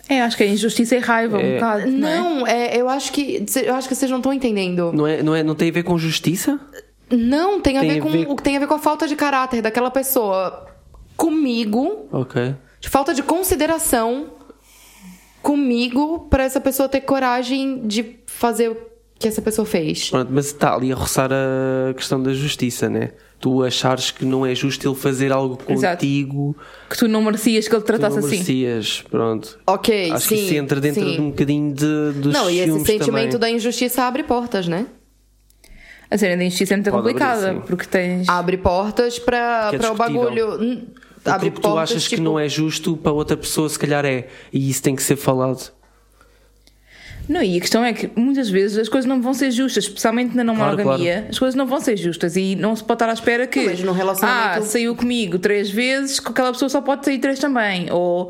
É, 0.08 0.22
acho 0.22 0.38
que 0.38 0.44
é 0.44 0.48
injustiça 0.48 0.96
e 0.96 1.00
raiva 1.00 1.38
um 1.38 1.54
bocado. 1.54 1.92
Não, 1.92 2.08
é? 2.08 2.20
Não, 2.20 2.48
é, 2.48 2.78
eu 2.80 2.88
acho 2.88 3.12
que 3.12 3.44
eu 3.66 3.74
acho 3.74 3.88
que 3.90 3.96
vocês 3.96 4.12
não 4.12 4.20
estão 4.20 4.32
entendendo. 4.32 4.92
Não, 4.94 5.08
é, 5.08 5.24
não, 5.24 5.36
é, 5.36 5.42
não 5.42 5.56
tem 5.56 5.70
a 5.70 5.74
ver 5.74 5.84
com 5.84 5.98
justiça? 5.98 6.60
Não, 7.12 7.62
tem 7.62 7.78
a, 7.78 7.82
Tem 7.82 7.90
ver 7.92 8.00
a 8.00 8.02
com 8.02 8.10
ver- 8.10 8.28
o 8.30 8.36
tem 8.36 8.58
a 8.58 8.60
ver 8.60 8.68
com 8.68 8.74
a 8.74 8.80
falta 8.80 9.08
de 9.08 9.16
caráter 9.16 9.62
daquela 9.62 9.92
pessoa 9.92 10.68
comigo, 11.16 12.08
Ok. 12.12 12.56
de 12.80 12.90
falta 12.90 13.14
de 13.14 13.22
consideração 13.24 14.32
comigo 15.42 16.28
pra 16.30 16.44
essa 16.44 16.60
pessoa 16.60 16.90
ter 16.90 17.02
coragem 17.02 17.86
de 17.88 18.18
fazer 18.26 18.70
o 18.70 18.78
que 19.18 19.28
essa 19.28 19.42
pessoa 19.42 19.66
fez. 19.66 20.10
Pronto, 20.10 20.30
mas 20.32 20.48
está 20.48 20.74
ali 20.76 20.92
a 20.92 20.96
roçar 20.96 21.30
a 21.32 21.94
questão 21.94 22.22
da 22.22 22.34
justiça, 22.34 22.90
né? 22.90 23.12
Tu 23.40 23.64
achares 23.64 24.12
que 24.12 24.26
não 24.26 24.46
é 24.46 24.56
justo 24.56 24.88
ele 24.88 24.96
fazer 24.96 25.32
algo 25.32 25.58
Exato. 25.70 25.98
contigo, 25.98 26.56
Que 26.90 26.98
tu 26.98 27.08
não 27.08 27.22
merecias 27.22 27.68
que 27.68 27.76
ele 27.76 27.82
te 27.84 27.86
tratasse 27.86 28.18
assim. 28.18 28.30
merecias. 28.30 29.04
Pronto. 29.10 29.60
OK, 29.68 30.12
Acho 30.12 30.28
sim. 30.30 30.36
que 30.36 30.42
isso 30.42 30.54
entra 30.56 30.82
dentro 30.82 31.06
sim. 31.06 31.14
de 31.16 31.22
um 31.22 31.30
bocadinho 31.30 31.74
de, 31.74 32.12
dos 32.20 32.34
Não, 32.34 32.50
e 32.50 32.60
esse 32.60 32.72
sentimento 32.86 33.32
também. 33.34 33.40
da 33.40 33.50
injustiça 33.50 34.04
abre 34.04 34.24
portas, 34.24 34.68
né? 34.68 34.88
A 36.10 36.18
cena 36.18 36.38
da 36.38 36.44
injustiça 36.44 36.74
é 36.74 36.78
muito 36.78 36.92
Pode 36.92 37.00
abrir, 37.10 37.14
complicada, 37.14 37.54
sim. 37.54 37.62
porque 37.68 37.86
tens. 37.86 38.30
Abre 38.30 38.58
portas 38.58 39.18
Que 39.18 39.24
é 39.30 39.78
pra 39.78 39.92
o 39.92 39.96
bagulho. 39.96 40.62
Hum, 40.62 40.86
Abre 41.26 41.50
que 41.50 41.56
tu 41.56 41.62
portas 41.62 41.92
achas 41.92 42.04
que 42.04 42.10
tipo, 42.12 42.22
não 42.22 42.40
é 42.40 42.48
justo, 42.48 42.96
para 42.96 43.12
outra 43.12 43.36
pessoa 43.36 43.68
se 43.68 43.80
calhar 43.80 44.06
é. 44.06 44.28
E 44.54 44.70
isso 44.70 44.84
tem 44.84 44.96
que 44.96 45.02
ser 45.02 45.16
falado. 45.16 45.72
Não, 47.28 47.42
e 47.42 47.58
a 47.58 47.60
questão 47.60 47.84
é 47.84 47.92
que 47.92 48.08
muitas 48.16 48.48
vezes 48.52 48.78
as 48.78 48.88
coisas 48.88 49.10
não 49.10 49.20
vão 49.20 49.34
ser 49.34 49.50
justas, 49.50 49.86
especialmente 49.86 50.38
na 50.38 50.44
não 50.44 50.56
Claro, 50.56 50.78
monogamia. 50.78 51.26
As 51.28 51.40
coisas 51.40 51.56
não 51.56 51.66
vão 51.66 51.82
ser 51.82 51.98
justas 51.98 52.36
e 52.36 52.56
não 52.56 52.76
se 52.76 52.84
pode 52.84 52.98
estar 52.98 53.10
à 53.10 53.14
espera 53.14 53.48
que. 53.48 53.66
Não, 53.84 53.94
relacionamento- 53.94 54.60
Ah, 54.60 54.62
saiu 54.62 54.96
comigo 54.96 55.40
três 55.40 55.72
vezes, 55.72 56.20
que 56.20 56.30
aquela 56.30 56.52
pessoa 56.52 56.70
só 56.70 56.82
pode 56.82 57.04
sair 57.04 57.18
três 57.18 57.40
também. 57.40 57.92
Ou 57.92 58.30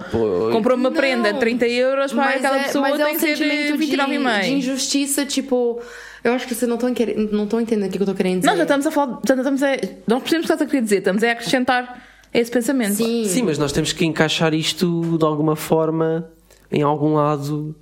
comprou 0.54 0.78
uma 0.78 0.90
Não. 0.90 0.96
prenda 0.96 1.34
de 1.34 1.40
30 1.42 1.68
euros, 1.68 2.14
Mas 2.14 2.38
aquela 2.38 2.58
é, 2.58 2.64
pessoa 2.64 2.82
mas 2.90 2.98
é 2.98 3.04
tem 3.04 3.14
um 3.14 3.16
que 3.16 3.20
ser 3.20 3.36
sentimento 3.36 3.78
de 3.78 3.86
de, 3.86 3.98
29,5. 3.98 4.42
de 4.46 4.54
injustiça, 4.54 5.26
tipo. 5.26 5.82
Eu 6.26 6.34
acho 6.34 6.48
que 6.48 6.56
vocês 6.56 6.68
não 6.68 6.76
estão 6.76 6.90
não 7.32 7.62
entendendo 7.62 7.88
o 7.88 7.92
que 7.92 8.02
eu 8.02 8.06
tô 8.08 8.16
querendo 8.16 8.40
dizer. 8.40 8.48
Nós 8.48 8.58
já 8.58 8.64
estamos 8.64 8.88
a 8.88 8.92
falar, 8.92 9.22
já 9.28 9.36
estamos 9.36 9.62
a, 9.62 9.68
nós 10.08 10.24
percebemos 10.24 10.32
o 10.32 10.32
que 10.32 10.40
estás 10.40 10.62
a 10.62 10.66
querer 10.66 10.82
dizer, 10.82 10.98
estamos 10.98 11.24
a 11.24 11.32
acrescentar 11.32 12.04
esse 12.34 12.50
pensamento. 12.50 12.96
Sim. 12.96 13.26
Sim, 13.26 13.44
mas 13.44 13.60
nós 13.60 13.72
temos 13.72 13.94
que 13.94 14.04
encaixar 14.08 14.52
isto 14.56 15.20
de 15.20 15.24
alguma 15.24 15.56
forma 15.56 16.28
em 16.72 16.82
algum 16.82 17.14
lado. 17.14 17.76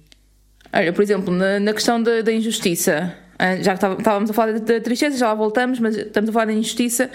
Olha, 0.73 0.91
por 0.91 1.01
exemplo, 1.01 1.34
na, 1.34 1.58
na 1.58 1.71
questão 1.71 2.03
da, 2.03 2.19
da 2.19 2.34
injustiça, 2.34 3.15
ah, 3.39 3.56
já 3.62 3.77
que 3.77 3.86
estávamos 3.86 4.29
a 4.29 4.34
falar 4.34 4.51
da, 4.51 4.60
da 4.60 4.82
tristeza, 4.82 5.17
já 5.17 5.27
lá 5.27 5.36
voltamos, 5.36 5.79
mas 5.79 5.95
estamos 5.95 6.29
a 6.29 6.34
falar 6.34 6.45
da 6.45 6.53
injustiça. 6.53 7.10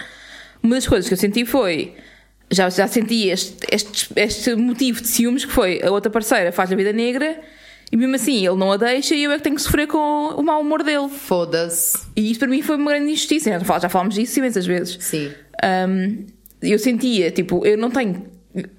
Uma 0.62 0.76
das 0.76 0.88
coisas 0.88 1.06
que 1.08 1.12
eu 1.12 1.18
senti 1.18 1.44
foi. 1.44 1.94
Já, 2.50 2.70
já 2.70 2.88
senti 2.88 3.28
este, 3.28 3.54
este, 3.70 4.10
este 4.16 4.54
motivo 4.54 5.02
de 5.02 5.08
ciúmes 5.08 5.44
que 5.44 5.52
foi 5.52 5.82
a 5.82 5.90
outra 5.90 6.10
parceira 6.10 6.50
faz 6.52 6.72
a 6.72 6.74
vida 6.74 6.94
negra 6.94 7.38
e 7.90 7.96
mesmo 7.96 8.14
assim 8.16 8.46
ele 8.46 8.56
não 8.56 8.70
a 8.72 8.76
deixa 8.76 9.14
e 9.14 9.24
eu 9.24 9.30
é 9.32 9.36
que 9.36 9.42
tenho 9.44 9.56
que 9.56 9.62
sofrer 9.62 9.86
com 9.86 9.98
o 10.36 10.42
mau 10.42 10.60
humor 10.60 10.82
dele. 10.82 11.08
Foda-se. 11.08 11.98
E 12.16 12.30
isso 12.30 12.38
para 12.40 12.48
mim 12.48 12.62
foi 12.62 12.76
uma 12.76 12.90
grande 12.92 13.10
injustiça. 13.12 13.50
Já 13.50 13.60
fal- 13.60 13.80
Já 13.80 13.88
falámos 13.88 14.14
disso 14.14 14.38
imensas 14.38 14.66
vezes. 14.66 14.96
Sim. 15.00 15.30
Um, 15.64 16.26
eu 16.62 16.78
sentia, 16.78 17.30
tipo, 17.30 17.64
eu 17.66 17.76
não 17.78 17.90
tenho. 17.90 18.26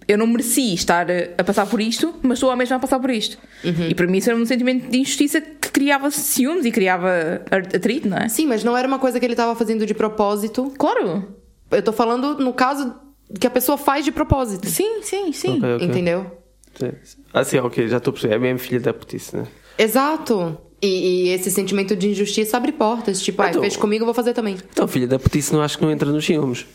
Eu 0.08 0.17
não 0.17 0.28
mereci 0.28 0.74
estar 0.74 1.08
a, 1.38 1.43
passar 1.43 1.65
por 1.65 1.80
isto, 1.80 2.13
mas 2.22 2.38
estou 2.38 2.50
a 2.52 2.56
mesma 2.56 2.76
a 2.76 2.80
passar 2.80 3.00
por 3.00 3.10
isto. 3.10 3.38
E 3.63 3.95
para 3.95 4.08
mim 4.08 4.17
isso 4.17 4.30
era 4.30 4.38
um 4.38 4.45
sentimento 4.45 4.89
de 4.89 4.98
injustiça 5.00 5.39
que 5.39 5.69
criava 5.72 6.12
ciúmes 6.12 6.65
e 6.65 6.72
criava 6.72 7.41
atrito, 7.74 8.10
não 8.10 8.17
é? 8.17 8.28
Sim, 8.28 8.48
mas 8.48 8.63
não 8.63 8.76
era 8.76 8.88
uma 8.88 9.00
coisa 9.00 9.19
que 9.19 9.26
ele 9.26 9.36
tava 9.36 9.56
fazendo 9.56 9.86
de 9.86 9.93
propósito. 9.93 10.74
Claro! 10.78 11.34
Eu 11.72 11.82
tô 11.84 11.93
falando 11.93 12.38
no 12.39 12.52
caso 12.52 12.93
que 13.39 13.45
a 13.48 13.50
pessoa 13.50 13.78
faz 13.78 14.04
de 14.04 14.12
propósito. 14.12 14.67
Sim, 14.67 15.02
sim, 15.04 15.32
sim. 15.32 15.58
Ok, 15.60 15.76
ok. 15.76 15.88
Entendeu? 15.88 16.38
Sim. 16.80 16.92
Ah, 17.34 17.44
sim, 17.44 17.58
ok, 17.60 17.88
já 17.88 17.98
estou 17.98 18.12
a 18.12 18.13
perceber. 18.13 18.36
É 18.36 18.39
mesmo 18.39 18.60
filha 18.60 18.80
da 18.80 18.94
putice, 18.94 19.36
né? 19.36 19.44
Exato. 19.78 20.58
E, 20.82 20.88
e 20.88 21.30
esse 21.30 21.52
sentimento 21.52 21.96
de 21.96 22.10
injustiça 22.10 22.56
abre 22.56 22.72
portas. 22.72 23.22
Tipo, 23.22 23.42
ah, 23.42 23.50
Então- 23.50 23.62
fez 23.62 23.76
comigo, 23.76 24.04
eu 24.04 24.06
vou 24.06 24.13
fazer 24.13 24.34
também. 24.34 24.58
Então, 24.72 24.88
filha 24.88 25.08
da 25.08 25.20
putice, 25.20 25.52
não 25.54 25.62
acho 25.62 25.78
que 25.78 25.84
não 25.84 25.92
entra 25.92 26.10
nos 26.12 26.26
ciúmes. 26.26 26.65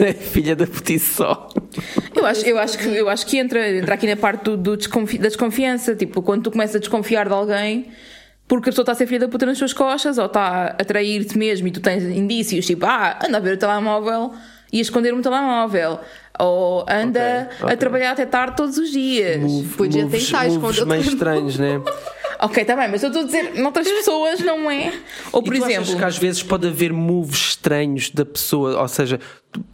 é 0.00 0.12
filha 0.32 0.54
da 0.54 0.66
putice 0.66 1.14
só. 1.14 1.48
Eu 2.14 2.24
acho, 2.26 2.46
eu 2.46 2.58
acho 2.58 2.78
que, 2.78 2.84
eu 2.88 3.08
acho 3.08 3.26
que 3.26 3.38
entra, 3.38 3.76
entra 3.76 3.94
aqui 3.94 4.06
na 4.06 4.16
parte 4.16 4.44
do, 4.44 4.56
do 4.56 4.76
desconfi- 4.76 5.18
da 5.18 5.26
desconfiança. 5.28 5.94
Tipo, 5.96 6.22
quando 6.22 6.44
tu 6.44 6.50
começas 6.52 6.76
a 6.76 6.78
desconfiar 6.78 7.26
de 7.26 7.32
alguém 7.34 7.86
porque 8.46 8.68
a 8.68 8.72
pessoa 8.72 8.82
está 8.82 8.92
a 8.92 8.94
ser 8.94 9.06
filha 9.06 9.20
da 9.20 9.28
puta 9.28 9.46
nas 9.46 9.56
suas 9.56 9.72
costas 9.72 10.18
ou 10.18 10.26
está 10.26 10.66
a 10.78 10.84
trair-te 10.84 11.36
mesmo 11.38 11.66
e 11.66 11.70
tu 11.70 11.80
tens 11.80 12.04
indícios, 12.04 12.66
tipo, 12.66 12.84
ah, 12.84 13.18
anda 13.26 13.38
a 13.38 13.40
ver 13.40 13.54
o 13.54 13.58
telemóvel 13.58 14.32
e 14.70 14.78
a 14.78 14.82
esconder-me 14.82 15.18
o 15.20 15.22
telemóvel. 15.22 15.98
Ou 16.38 16.84
anda 16.88 17.48
Ok, 17.52 17.58
ok. 17.62 17.72
a 17.74 17.76
trabalhar 17.76 18.10
até 18.12 18.26
tarde 18.26 18.56
todos 18.56 18.76
os 18.76 18.90
dias. 18.90 19.40
Podia 19.76 20.02
moves, 20.04 20.26
tentar 20.26 20.46
esconder 20.48 20.86
meio 20.86 21.02
estranhos, 21.02 21.58
né? 21.58 21.80
Ok, 22.40 22.62
tá 22.64 22.74
bem, 22.76 22.88
mas 22.90 23.00
eu 23.02 23.08
estou 23.08 23.22
a 23.22 23.26
dizer, 23.26 23.54
noutras 23.54 23.88
pessoas 23.88 24.40
não 24.40 24.68
é. 24.70 24.92
Ou 25.32 25.40
por 25.42 25.54
e 25.54 25.58
tu 25.60 25.64
exemplo. 25.64 25.82
achas 25.82 25.94
que 25.94 26.04
às 26.04 26.18
vezes 26.18 26.42
pode 26.42 26.66
haver 26.66 26.92
moves 26.92 27.38
estranhos 27.50 28.10
da 28.10 28.24
pessoa, 28.26 28.78
ou 28.82 28.88
seja, 28.88 29.20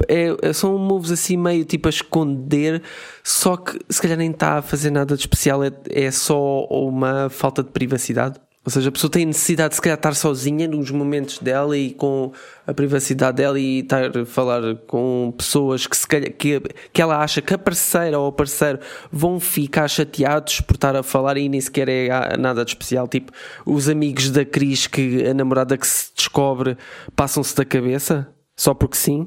é- 0.07 0.37
é- 0.42 0.53
são 0.53 0.77
moves 0.79 1.11
assim 1.11 1.38
meio 1.38 1.64
tipo 1.64 1.88
a 1.88 1.90
esconder, 1.90 2.83
só 3.25 3.57
que 3.57 3.79
se 3.88 4.01
calhar 4.01 4.18
nem 4.18 4.31
está 4.31 4.59
a 4.59 4.62
fazer 4.62 4.90
nada 4.90 5.14
de 5.16 5.23
especial, 5.23 5.64
é, 5.64 5.73
é 5.90 6.11
só 6.11 6.64
uma 6.66 7.29
falta 7.31 7.62
de 7.62 7.70
privacidade. 7.70 8.38
Ou 8.62 8.70
seja, 8.70 8.90
a 8.90 8.92
pessoa 8.92 9.11
tem 9.11 9.25
necessidade 9.25 9.70
de 9.70 9.77
se 9.77 9.81
calhar 9.81 9.96
estar 9.96 10.14
sozinha 10.14 10.68
nos 10.68 10.90
momentos 10.90 11.38
dela 11.38 11.77
e 11.79 11.94
com 11.94 12.31
a 12.66 12.75
privacidade 12.75 13.38
dela 13.38 13.59
e 13.59 13.79
estar 13.81 14.14
a 14.18 14.27
falar 14.27 14.77
com 14.87 15.33
pessoas 15.37 15.87
que, 15.87 15.96
se 15.96 16.07
calhar, 16.07 16.31
que, 16.31 16.61
que 16.92 17.01
ela 17.01 17.23
acha 17.23 17.40
que 17.40 17.55
a 17.55 17.59
parceira 17.59 18.18
ou 18.18 18.29
o 18.29 18.33
parceiro 18.33 18.79
vão 19.11 19.40
ficar 19.40 19.88
chateados 19.88 20.61
por 20.61 20.75
estar 20.75 20.94
a 20.94 21.03
falar 21.03 21.38
e 21.38 21.49
nem 21.49 21.59
sequer 21.59 21.88
é 21.88 22.37
nada 22.37 22.62
de 22.62 22.73
especial. 22.73 23.09
Tipo, 23.09 23.33
os 23.64 23.88
amigos 23.88 24.31
da 24.31 24.44
Cris 24.44 24.87
que 24.87 25.27
a 25.27 25.33
namorada 25.33 25.79
que 25.79 25.87
se 25.87 26.12
descobre 26.14 26.77
passam-se 27.16 27.57
da 27.57 27.64
cabeça 27.64 28.29
só 28.55 28.75
porque 28.75 28.96
sim. 28.99 29.27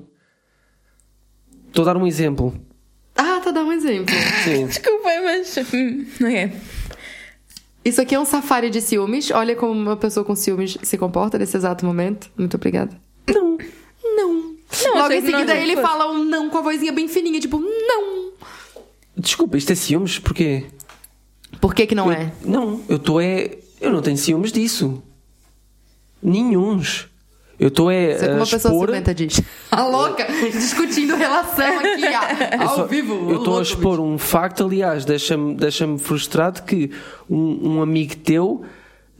Estou 1.69 1.82
a 1.82 1.86
dar 1.86 1.98
um 1.98 2.06
exemplo. 2.06 2.54
Ah, 3.15 3.41
tá 3.43 3.50
dando 3.50 3.69
um 3.69 3.72
exemplo. 3.72 4.13
Sim. 4.43 4.67
Desculpa, 4.69 5.10
mas. 5.24 5.58
hum, 5.74 6.06
Não 6.19 6.28
é? 6.28 6.54
Isso 7.86 8.02
aqui 8.02 8.15
é 8.15 8.19
um 8.19 8.26
safari 8.26 8.69
de 8.69 8.82
ciúmes. 8.82 9.30
Olha 9.32 9.56
como 9.56 9.74
uma 9.74 9.98
pessoa 9.98 10.24
com 10.26 10.36
ciúmes 10.36 10.78
se 10.82 10.98
comporta 10.98 11.38
nesse 11.38 11.58
exato 11.58 11.86
momento. 11.86 12.30
Muito 12.38 12.56
obrigada. 12.56 12.98
Não. 13.28 13.58
Não. 14.04 14.54
Não, 14.84 14.96
Logo 14.98 15.13
em 15.13 15.22
seguida 15.22 15.56
ele 15.56 15.76
fosse. 15.76 15.88
fala 15.88 16.12
um 16.12 16.24
não 16.24 16.50
com 16.50 16.58
a 16.58 16.62
vozinha 16.62 16.91
bem 16.91 17.08
fininha, 17.08 17.39
tipo, 17.39 17.60
não. 17.60 18.32
Desculpa, 19.15 19.58
isto 19.58 19.72
é 19.72 19.76
ciúmes? 19.76 20.17
Porquê? 20.17 20.65
Por 21.62 21.76
que 21.76 21.86
que 21.86 21.93
não 21.93 22.12
é? 22.12 22.34
Não, 22.43 22.82
eu 22.89 22.96
estou 22.98 23.22
é. 23.22 23.58
Eu 23.80 23.91
não 23.91 24.02
tenho 24.02 24.17
ciúmes 24.17 24.52
disso. 24.52 25.04
Nenhuns. 26.22 27.08
Eu 27.60 27.68
estou 27.68 27.89
é. 27.92 28.13
Isso 28.16 28.26
é 28.26 28.32
a 28.32 28.36
uma 28.36 28.39
pessoa 28.46 28.58
expor- 28.74 28.86
ciumenta 28.88 29.13
diz. 29.13 29.42
A 29.72 29.86
louca, 29.86 30.26
discutindo 30.52 31.16
relação 31.16 31.80
aqui, 31.80 32.04
Eu 32.60 32.62
ao 32.62 32.76
só- 32.76 32.86
vivo. 32.86 33.30
Eu 33.32 33.38
estou 33.38 33.60
a 33.60 33.62
expor 33.62 34.00
um 34.00 34.18
facto, 34.18 34.66
aliás, 34.66 35.06
deixa-me 35.06 35.56
deixa 35.56 35.88
frustrado 35.98 36.63
que 36.63 36.92
um, 37.30 37.76
um 37.78 37.82
amigo 37.82 38.16
teu 38.18 38.63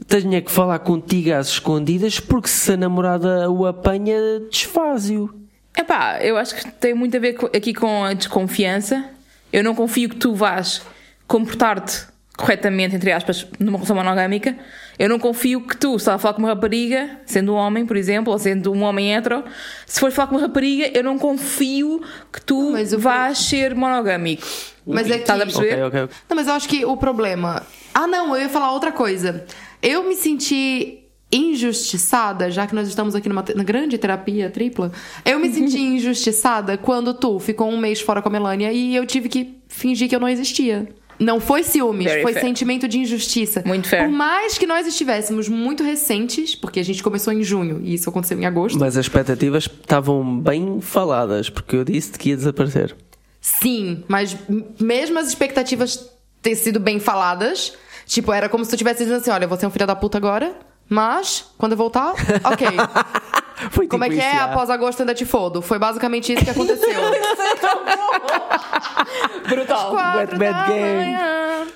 tenha 0.08 0.42
que 0.42 0.50
falar 0.50 0.78
contigo 0.80 1.32
às 1.32 1.48
escondidas 1.48 2.18
porque 2.20 2.48
se 2.48 2.72
a 2.72 2.76
namorada 2.76 3.50
o 3.50 3.64
apanha, 3.66 4.16
desfaz-o. 4.50 5.30
Epá, 5.76 6.18
eu 6.20 6.36
acho 6.36 6.54
que 6.56 6.70
tem 6.72 6.92
muito 6.94 7.16
a 7.16 7.20
ver 7.20 7.36
aqui 7.56 7.72
com 7.72 8.04
a 8.04 8.12
desconfiança. 8.12 9.04
Eu 9.52 9.62
não 9.64 9.74
confio 9.74 10.08
que 10.08 10.16
tu 10.16 10.34
vás 10.34 10.82
comportar-te 11.26 12.06
corretamente, 12.36 12.94
entre 12.96 13.12
aspas, 13.12 13.46
numa 13.58 13.78
relação 13.78 13.96
monogâmica. 13.96 14.56
Eu 14.98 15.08
não 15.08 15.18
confio 15.18 15.60
que 15.60 15.76
tu, 15.76 15.90
se 15.92 15.96
estás 16.02 16.16
a 16.16 16.18
falar 16.18 16.34
com 16.34 16.40
uma 16.42 16.48
rapariga, 16.50 17.18
sendo 17.26 17.52
um 17.52 17.56
homem, 17.56 17.84
por 17.84 17.96
exemplo, 17.96 18.32
ou 18.32 18.38
sendo 18.38 18.72
um 18.72 18.82
homem 18.82 19.14
hetero, 19.14 19.42
se 19.86 19.98
fores 19.98 20.14
falar 20.14 20.28
com 20.28 20.36
uma 20.36 20.42
rapariga, 20.42 20.90
eu 20.96 21.02
não 21.02 21.18
confio 21.18 22.00
que 22.32 22.40
tu 22.40 22.72
vás 22.98 23.38
ser 23.38 23.74
monogâmico. 23.74 24.46
Mas 24.86 25.08
é 25.10 25.14
que- 25.14 25.20
Estás 25.22 25.40
a 25.40 25.44
perceber? 25.46 25.82
Ok, 25.84 26.02
ok. 26.02 26.14
Não, 26.28 26.36
mas 26.36 26.46
eu 26.46 26.52
acho 26.54 26.68
que 26.68 26.84
o 26.84 26.96
problema. 26.96 27.62
Ah, 27.92 28.06
não, 28.06 28.34
eu 28.36 28.42
ia 28.42 28.48
falar 28.48 28.72
outra 28.72 28.92
coisa. 28.92 29.44
Eu 29.82 30.04
me 30.04 30.14
senti 30.14 31.00
injustiçada, 31.32 32.50
já 32.50 32.66
que 32.66 32.74
nós 32.74 32.86
estamos 32.88 33.14
aqui 33.14 33.28
numa 33.28 33.42
te- 33.42 33.54
na 33.56 33.64
grande 33.64 33.96
terapia 33.98 34.50
tripla. 34.50 34.92
Eu 35.24 35.38
me 35.38 35.50
senti 35.52 35.78
injustiçada 35.80 36.76
quando 36.76 37.14
tu 37.14 37.38
ficou 37.40 37.68
um 37.68 37.76
mês 37.78 38.00
fora 38.00 38.20
com 38.22 38.28
a 38.28 38.32
Melania 38.32 38.72
e 38.72 38.94
eu 38.94 39.06
tive 39.06 39.28
que 39.28 39.58
fingir 39.68 40.08
que 40.08 40.14
eu 40.14 40.20
não 40.20 40.28
existia. 40.28 40.86
Não 41.18 41.40
foi 41.40 41.62
ciúmes, 41.62 42.06
Very 42.06 42.22
foi 42.22 42.32
fair. 42.32 42.44
sentimento 42.44 42.88
de 42.88 42.98
injustiça. 42.98 43.62
Muito 43.64 43.88
fair. 43.88 44.04
Por 44.04 44.10
mais 44.10 44.58
que 44.58 44.66
nós 44.66 44.86
estivéssemos 44.86 45.48
muito 45.48 45.82
recentes, 45.82 46.54
porque 46.54 46.80
a 46.80 46.84
gente 46.84 47.02
começou 47.02 47.32
em 47.32 47.42
junho 47.42 47.80
e 47.82 47.94
isso 47.94 48.08
aconteceu 48.08 48.38
em 48.38 48.46
agosto. 48.46 48.78
Mas 48.78 48.96
as 48.96 49.06
expectativas 49.06 49.64
estavam 49.64 50.40
bem 50.40 50.80
faladas, 50.80 51.48
porque 51.48 51.76
eu 51.76 51.84
disse 51.84 52.12
que 52.18 52.30
ia 52.30 52.36
desaparecer. 52.36 52.94
Sim, 53.40 54.02
mas 54.08 54.36
mesmo 54.80 55.18
as 55.18 55.28
expectativas 55.28 56.10
ter 56.40 56.54
sido 56.56 56.80
bem 56.80 56.98
faladas, 56.98 57.74
tipo, 58.06 58.32
era 58.32 58.48
como 58.48 58.64
se 58.64 58.70
tu 58.70 58.76
tivesse 58.76 59.04
dizendo 59.04 59.20
assim: 59.20 59.30
olha, 59.30 59.46
você 59.46 59.64
é 59.64 59.68
um 59.68 59.70
filho 59.70 59.86
da 59.86 59.94
puta 59.94 60.18
agora, 60.18 60.54
mas 60.88 61.46
quando 61.58 61.72
eu 61.72 61.78
voltar, 61.78 62.12
ok. 62.44 62.66
Foi 63.70 63.86
Como 63.86 64.04
é 64.04 64.08
tipo 64.08 64.20
que 64.20 64.26
é? 64.26 64.32
já. 64.34 64.44
Após 64.44 64.68
agosto 64.68 65.00
ainda 65.00 65.14
te 65.14 65.24
fodo. 65.24 65.62
Foi 65.62 65.78
basicamente 65.78 66.32
isso 66.32 66.44
que 66.44 66.50
aconteceu. 66.50 67.00
Brutal. 69.48 69.90
Quatro 69.90 70.38
Bad 70.38 70.52
da 70.52 70.66
game. 70.66 70.96
manhã. 70.96 71.66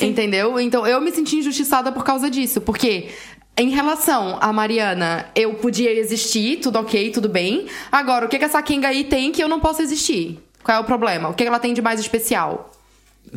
Entendeu? 0.00 0.60
Então 0.60 0.86
eu 0.86 1.00
me 1.00 1.10
senti 1.12 1.36
injustiçada 1.36 1.92
por 1.92 2.04
causa 2.04 2.30
disso. 2.30 2.60
Porque 2.60 3.10
em 3.56 3.70
relação 3.70 4.38
a 4.40 4.52
Mariana, 4.52 5.26
eu 5.34 5.54
podia 5.54 5.92
existir, 5.92 6.60
tudo 6.60 6.78
ok, 6.78 7.10
tudo 7.10 7.28
bem. 7.28 7.66
Agora, 7.90 8.26
o 8.26 8.28
que, 8.28 8.38
que 8.38 8.44
essa 8.44 8.62
Kinga 8.62 8.88
aí 8.88 9.04
tem 9.04 9.32
que 9.32 9.42
eu 9.42 9.48
não 9.48 9.60
posso 9.60 9.82
existir? 9.82 10.42
Qual 10.62 10.78
é 10.78 10.80
o 10.80 10.84
problema? 10.84 11.28
O 11.28 11.34
que 11.34 11.44
ela 11.44 11.58
tem 11.58 11.74
de 11.74 11.82
mais 11.82 11.98
especial? 12.00 12.70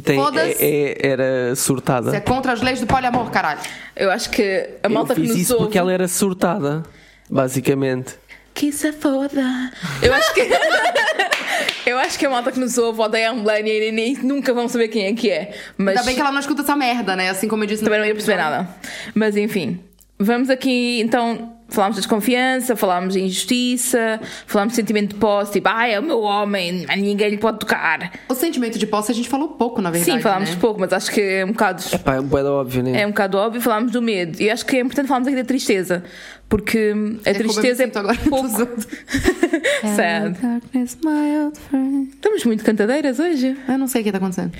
Tem, 0.03 0.19
é- 0.19 0.51
é- 0.59 1.07
era 1.07 1.55
surtada. 1.55 2.11
Você 2.11 2.17
é 2.17 2.19
contra 2.19 2.51
as 2.51 2.61
leis 2.61 2.79
do 2.81 2.87
poliamor, 2.87 3.31
caralho. 3.31 3.61
Eu 3.95 4.11
acho 4.11 4.29
que 4.29 4.69
a 4.83 4.89
malta 4.89 5.13
eu 5.13 5.15
que 5.15 5.21
fiz 5.21 5.31
nos 5.31 5.39
isso 5.39 5.53
ouve... 5.53 5.65
porque 5.65 5.77
ela 5.77 5.91
era 5.91 6.07
surtada, 6.07 6.83
basicamente. 7.29 8.15
Que 8.53 8.71
se 8.71 8.91
foda. 8.91 9.71
Eu 10.01 10.13
acho 10.13 10.33
que. 10.33 10.41
eu 11.85 11.97
acho 11.97 12.19
que 12.19 12.25
a 12.25 12.29
malta 12.29 12.51
que 12.51 12.59
nos 12.59 12.77
ouve 12.77 13.01
odeia 13.01 13.29
a 13.29 13.33
Melania 13.33 13.87
e 13.87 13.91
nem 13.91 14.15
nunca 14.15 14.53
vão 14.53 14.67
saber 14.67 14.89
quem 14.89 15.05
é 15.05 15.13
que 15.13 15.29
é. 15.29 15.53
Mas 15.77 15.95
Ainda 15.97 16.03
bem 16.03 16.15
que 16.15 16.21
ela 16.21 16.31
não 16.31 16.39
escuta 16.39 16.61
essa 16.61 16.75
merda, 16.75 17.15
né? 17.15 17.29
Assim 17.29 17.47
como 17.47 17.63
eu 17.63 17.67
disse 17.67 17.81
no 17.81 17.87
também 17.87 17.99
não 17.99 18.07
ia 18.07 18.13
perceber 18.13 18.37
nada. 18.37 18.67
Mas 19.13 19.37
enfim. 19.37 19.79
Vamos 20.19 20.49
aqui 20.49 21.01
então. 21.01 21.53
Falámos 21.67 21.95
de 21.95 22.01
desconfiança, 22.01 22.75
falámos 22.75 23.15
de 23.15 23.21
injustiça, 23.21 24.19
falámos 24.45 24.73
de 24.73 24.75
sentimento 24.75 25.15
de 25.15 25.15
posse, 25.15 25.53
tipo, 25.53 25.67
ah, 25.67 25.87
é 25.87 25.99
o 25.99 26.03
meu 26.03 26.21
homem, 26.21 26.85
ninguém 26.95 27.31
lhe 27.31 27.37
pode 27.39 27.57
tocar. 27.57 28.11
O 28.29 28.35
sentimento 28.35 28.77
de 28.77 28.85
posse 28.85 29.11
a 29.11 29.15
gente 29.15 29.27
falou 29.27 29.47
pouco, 29.49 29.81
na 29.81 29.89
verdade. 29.89 30.11
Sim, 30.11 30.21
falámos 30.21 30.51
né? 30.51 30.57
pouco, 30.61 30.79
mas 30.79 30.93
acho 30.93 31.11
que 31.11 31.19
é 31.19 31.43
um 31.43 31.47
bocado. 31.53 31.81
Pá, 32.03 32.15
é 32.17 32.19
um 32.19 32.23
bocado 32.27 32.49
óbvio, 32.51 32.83
né? 32.83 33.01
É 33.01 33.07
um 33.07 33.09
bocado 33.09 33.39
óbvio, 33.39 33.59
falámos 33.59 33.91
do 33.91 33.99
medo. 33.99 34.39
E 34.39 34.47
acho 34.51 34.63
que 34.63 34.75
é 34.77 34.81
importante 34.81 35.07
falarmos 35.07 35.27
aqui 35.27 35.35
da 35.35 35.43
tristeza. 35.43 36.03
Porque 36.47 36.77
a 36.77 36.81
É 36.81 36.93
como 36.93 37.05
eu 37.05 37.33
me 37.33 37.33
tristeza 37.33 37.83
é 37.83 37.91
agora. 37.97 38.17
pouco. 38.29 38.47
Sad. 39.95 40.37
Darkness, 40.39 40.97
my 41.03 41.45
old 41.45 41.59
friend. 41.59 42.09
Estamos 42.13 42.45
muito 42.45 42.63
cantadeiras 42.63 43.17
hoje. 43.19 43.57
Eu 43.67 43.77
não 43.79 43.87
sei 43.87 44.01
o 44.01 44.03
que 44.03 44.11
tá 44.11 44.19
acontecendo. 44.19 44.53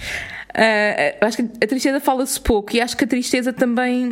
Ah, 0.56 1.14
eu 1.22 1.28
acho 1.28 1.38
que 1.38 1.44
a 1.64 1.68
tristeza 1.68 2.00
fala-se 2.00 2.42
pouco 2.42 2.76
e 2.76 2.82
acho 2.82 2.98
que 2.98 3.04
a 3.04 3.08
tristeza 3.08 3.54
também 3.54 4.12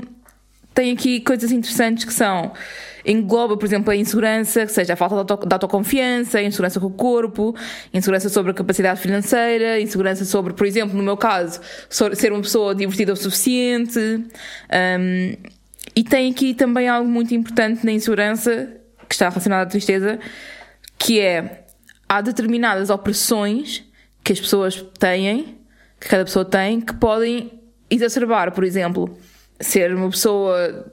tem 0.73 0.91
aqui 0.91 1.19
coisas 1.21 1.51
interessantes 1.51 2.03
que 2.05 2.13
são 2.13 2.51
engloba, 3.05 3.57
por 3.57 3.65
exemplo, 3.65 3.91
a 3.91 3.95
insegurança, 3.95 4.65
que 4.65 4.71
seja 4.71 4.93
a 4.93 4.95
falta 4.95 5.23
de, 5.25 5.31
auto, 5.31 5.45
de 5.45 5.53
autoconfiança, 5.53 6.37
a 6.39 6.43
insegurança 6.43 6.79
com 6.79 6.87
o 6.87 6.91
corpo, 6.91 7.53
insegurança 7.93 8.29
sobre 8.29 8.51
a 8.51 8.53
capacidade 8.53 8.99
financeira, 9.01 9.79
insegurança 9.79 10.23
sobre, 10.23 10.53
por 10.53 10.65
exemplo, 10.65 10.95
no 10.95 11.03
meu 11.03 11.17
caso, 11.17 11.59
so- 11.89 12.15
ser 12.15 12.31
uma 12.31 12.41
pessoa 12.41 12.73
divertida 12.73 13.11
o 13.11 13.15
suficiente. 13.15 13.99
Um, 13.99 15.35
e 15.95 16.03
tem 16.03 16.31
aqui 16.31 16.53
também 16.53 16.87
algo 16.87 17.09
muito 17.09 17.33
importante 17.35 17.85
na 17.85 17.91
insegurança, 17.91 18.69
que 19.07 19.13
está 19.13 19.27
relacionado 19.27 19.63
à 19.63 19.69
tristeza, 19.69 20.17
que 20.97 21.19
é 21.19 21.65
há 22.07 22.21
determinadas 22.21 22.89
opressões 22.89 23.83
que 24.23 24.31
as 24.31 24.39
pessoas 24.39 24.81
têm, 24.97 25.57
que 25.99 26.07
cada 26.07 26.23
pessoa 26.23 26.45
tem, 26.45 26.79
que 26.79 26.93
podem 26.95 27.59
exacerbar, 27.89 28.53
por 28.53 28.63
exemplo, 28.63 29.17
ser 29.63 29.93
uma 29.95 30.09
pessoa 30.09 30.91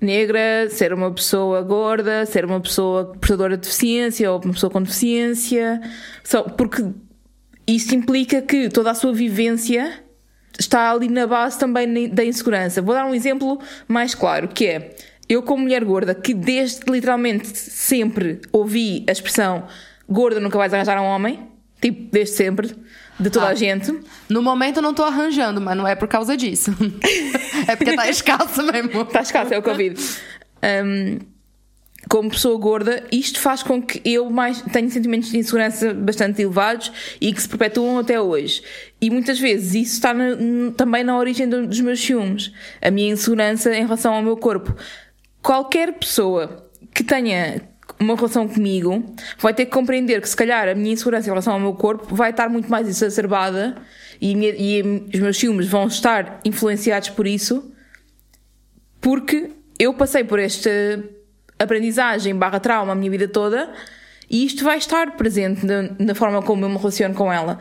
negra, 0.00 0.68
ser 0.70 0.92
uma 0.92 1.10
pessoa 1.12 1.62
gorda, 1.62 2.26
ser 2.26 2.44
uma 2.44 2.60
pessoa 2.60 3.06
portadora 3.06 3.56
de 3.56 3.62
deficiência 3.62 4.30
ou 4.30 4.40
uma 4.42 4.52
pessoa 4.52 4.70
com 4.70 4.82
deficiência, 4.82 5.80
só 6.22 6.42
porque 6.42 6.84
isso 7.66 7.94
implica 7.94 8.42
que 8.42 8.68
toda 8.68 8.90
a 8.90 8.94
sua 8.94 9.12
vivência 9.12 10.02
está 10.58 10.90
ali 10.90 11.08
na 11.08 11.26
base 11.26 11.58
também 11.58 12.08
da 12.08 12.24
insegurança. 12.24 12.80
Vou 12.80 12.94
dar 12.94 13.06
um 13.06 13.14
exemplo 13.14 13.58
mais 13.88 14.14
claro, 14.14 14.48
que 14.48 14.66
é 14.66 14.96
eu 15.28 15.42
como 15.42 15.64
mulher 15.64 15.84
gorda, 15.84 16.14
que 16.14 16.32
desde 16.32 16.90
literalmente 16.90 17.48
sempre 17.48 18.40
ouvi 18.52 19.04
a 19.08 19.12
expressão 19.12 19.66
gorda 20.08 20.38
nunca 20.38 20.56
vais 20.56 20.72
arranjar 20.72 21.00
um 21.00 21.04
homem, 21.04 21.48
tipo, 21.80 22.10
desde 22.12 22.36
sempre, 22.36 22.74
de 23.18 23.30
toda 23.30 23.46
Ah. 23.46 23.50
a 23.50 23.54
gente. 23.54 23.92
No 24.28 24.42
momento 24.42 24.76
eu 24.78 24.82
não 24.82 24.92
tô 24.94 25.02
arranjando, 25.02 25.60
mas 25.60 25.76
não 25.76 25.86
é 25.86 25.94
por 25.94 26.08
causa 26.08 26.36
disso. 26.36 26.70
é 27.68 27.74
porque 27.76 27.94
tá 27.96 28.08
escasso 28.08 28.62
mesmo. 28.62 29.02
Está 29.02 29.22
escasso, 29.22 29.54
é 29.54 29.58
o 29.58 29.62
Covid. 29.62 30.00
Um, 30.62 31.18
como 32.08 32.30
pessoa 32.30 32.56
gorda, 32.56 33.02
isto 33.10 33.40
faz 33.40 33.64
com 33.64 33.82
que 33.82 34.00
eu 34.04 34.30
mais 34.30 34.62
tenha 34.62 34.88
sentimentos 34.88 35.28
de 35.30 35.38
insegurança 35.38 35.92
bastante 35.92 36.40
elevados 36.40 36.92
e 37.20 37.32
que 37.32 37.42
se 37.42 37.48
perpetuam 37.48 37.98
até 37.98 38.20
hoje. 38.20 38.62
E 39.00 39.10
muitas 39.10 39.40
vezes 39.40 39.74
isso 39.74 39.94
está 39.94 40.14
na- 40.14 40.30
n- 40.36 40.70
também 40.72 41.02
na 41.02 41.18
origem 41.18 41.48
do- 41.48 41.66
dos 41.66 41.80
meus 41.80 41.98
ciúmes, 42.00 42.52
a 42.80 42.92
minha 42.92 43.12
insegurança 43.12 43.74
em 43.74 43.80
relação 43.82 44.14
ao 44.14 44.22
meu 44.22 44.36
corpo. 44.36 44.72
Qualquer 45.42 45.94
pessoa 45.94 46.70
que 46.94 47.02
tenha 47.02 47.60
uma 47.98 48.14
relação 48.14 48.46
comigo 48.46 49.04
vai 49.38 49.54
ter 49.54 49.64
que 49.66 49.70
compreender 49.72 50.20
que 50.20 50.28
se 50.28 50.36
calhar 50.36 50.68
a 50.68 50.74
minha 50.74 50.92
insegurança 50.92 51.26
em 51.26 51.30
relação 51.30 51.54
ao 51.54 51.60
meu 51.60 51.72
corpo 51.74 52.14
vai 52.14 52.30
estar 52.30 52.48
muito 52.48 52.70
mais 52.70 52.86
exacerbada 52.88 53.76
e, 54.20 54.34
minha- 54.34 54.54
e 54.56 54.82
os 55.14 55.20
meus 55.20 55.36
ciúmes 55.38 55.66
vão 55.66 55.86
estar 55.86 56.40
influenciados 56.44 57.08
por 57.10 57.26
isso 57.26 57.72
porque 59.00 59.50
eu 59.78 59.94
passei 59.94 60.24
por 60.24 60.38
esta 60.38 60.70
aprendizagem 61.58 62.34
barra 62.34 62.60
trauma 62.60 62.92
a 62.92 62.94
minha 62.94 63.10
vida 63.10 63.28
toda 63.28 63.72
e 64.28 64.44
isto 64.44 64.64
vai 64.64 64.78
estar 64.78 65.16
presente 65.16 65.64
na, 65.64 65.90
na 65.98 66.14
forma 66.14 66.42
como 66.42 66.64
eu 66.64 66.68
me 66.68 66.76
relaciono 66.76 67.14
com 67.14 67.32
ela. 67.32 67.58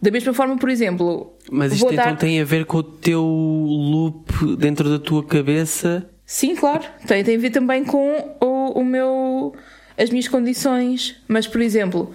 Da 0.00 0.10
mesma 0.12 0.32
forma, 0.32 0.56
por 0.56 0.68
exemplo, 0.68 1.32
Mas 1.50 1.72
isto 1.72 1.84
então 1.92 1.96
dar... 2.04 2.16
tem 2.16 2.40
a 2.40 2.44
ver 2.44 2.64
com 2.66 2.78
o 2.78 2.82
teu 2.82 3.22
loop 3.24 4.56
dentro 4.56 4.88
da 4.88 4.98
tua 4.98 5.24
cabeça. 5.24 6.08
Sim, 6.24 6.54
claro. 6.54 6.84
Tem, 7.06 7.24
tem 7.24 7.36
a 7.36 7.38
ver 7.38 7.50
também 7.50 7.84
com 7.84 8.36
o, 8.40 8.80
o 8.80 8.84
meu. 8.84 9.54
As 9.98 10.10
minhas 10.10 10.28
condições. 10.28 11.16
Mas, 11.26 11.46
por 11.46 11.60
exemplo, 11.60 12.12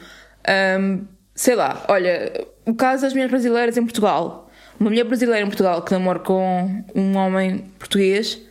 hum, 0.79 1.01
sei 1.35 1.55
lá, 1.55 1.83
olha, 1.87 2.45
o 2.65 2.73
caso 2.73 3.03
das 3.03 3.13
mulheres 3.13 3.31
brasileiras 3.31 3.77
em 3.77 3.83
Portugal. 3.83 4.49
Uma 4.79 4.89
mulher 4.89 5.03
brasileira 5.03 5.41
em 5.41 5.47
Portugal 5.47 5.81
que 5.83 5.91
namora 5.91 6.19
com 6.19 6.83
um 6.95 7.15
homem 7.15 7.65
português 7.77 8.41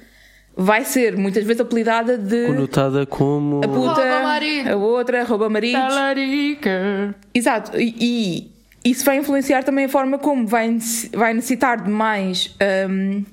vai 0.56 0.84
ser 0.84 1.16
muitas 1.16 1.44
vezes 1.44 1.60
apelidada 1.60 2.16
de 2.16 2.46
Conotada 2.46 3.06
como. 3.06 3.60
a 3.64 3.68
puta, 3.68 4.22
marido. 4.22 4.70
a 4.70 4.76
outra, 4.76 5.24
rouba. 5.24 5.48
Talarica. 5.50 7.14
Exato. 7.34 7.78
E, 7.80 8.52
e 8.84 8.90
isso 8.90 9.04
vai 9.04 9.16
influenciar 9.18 9.62
também 9.64 9.86
a 9.86 9.88
forma 9.88 10.18
como 10.18 10.46
vai, 10.46 10.78
vai 11.12 11.34
necessitar 11.34 11.82
de 11.82 11.90
mais. 11.90 12.54
hum, 12.88 13.24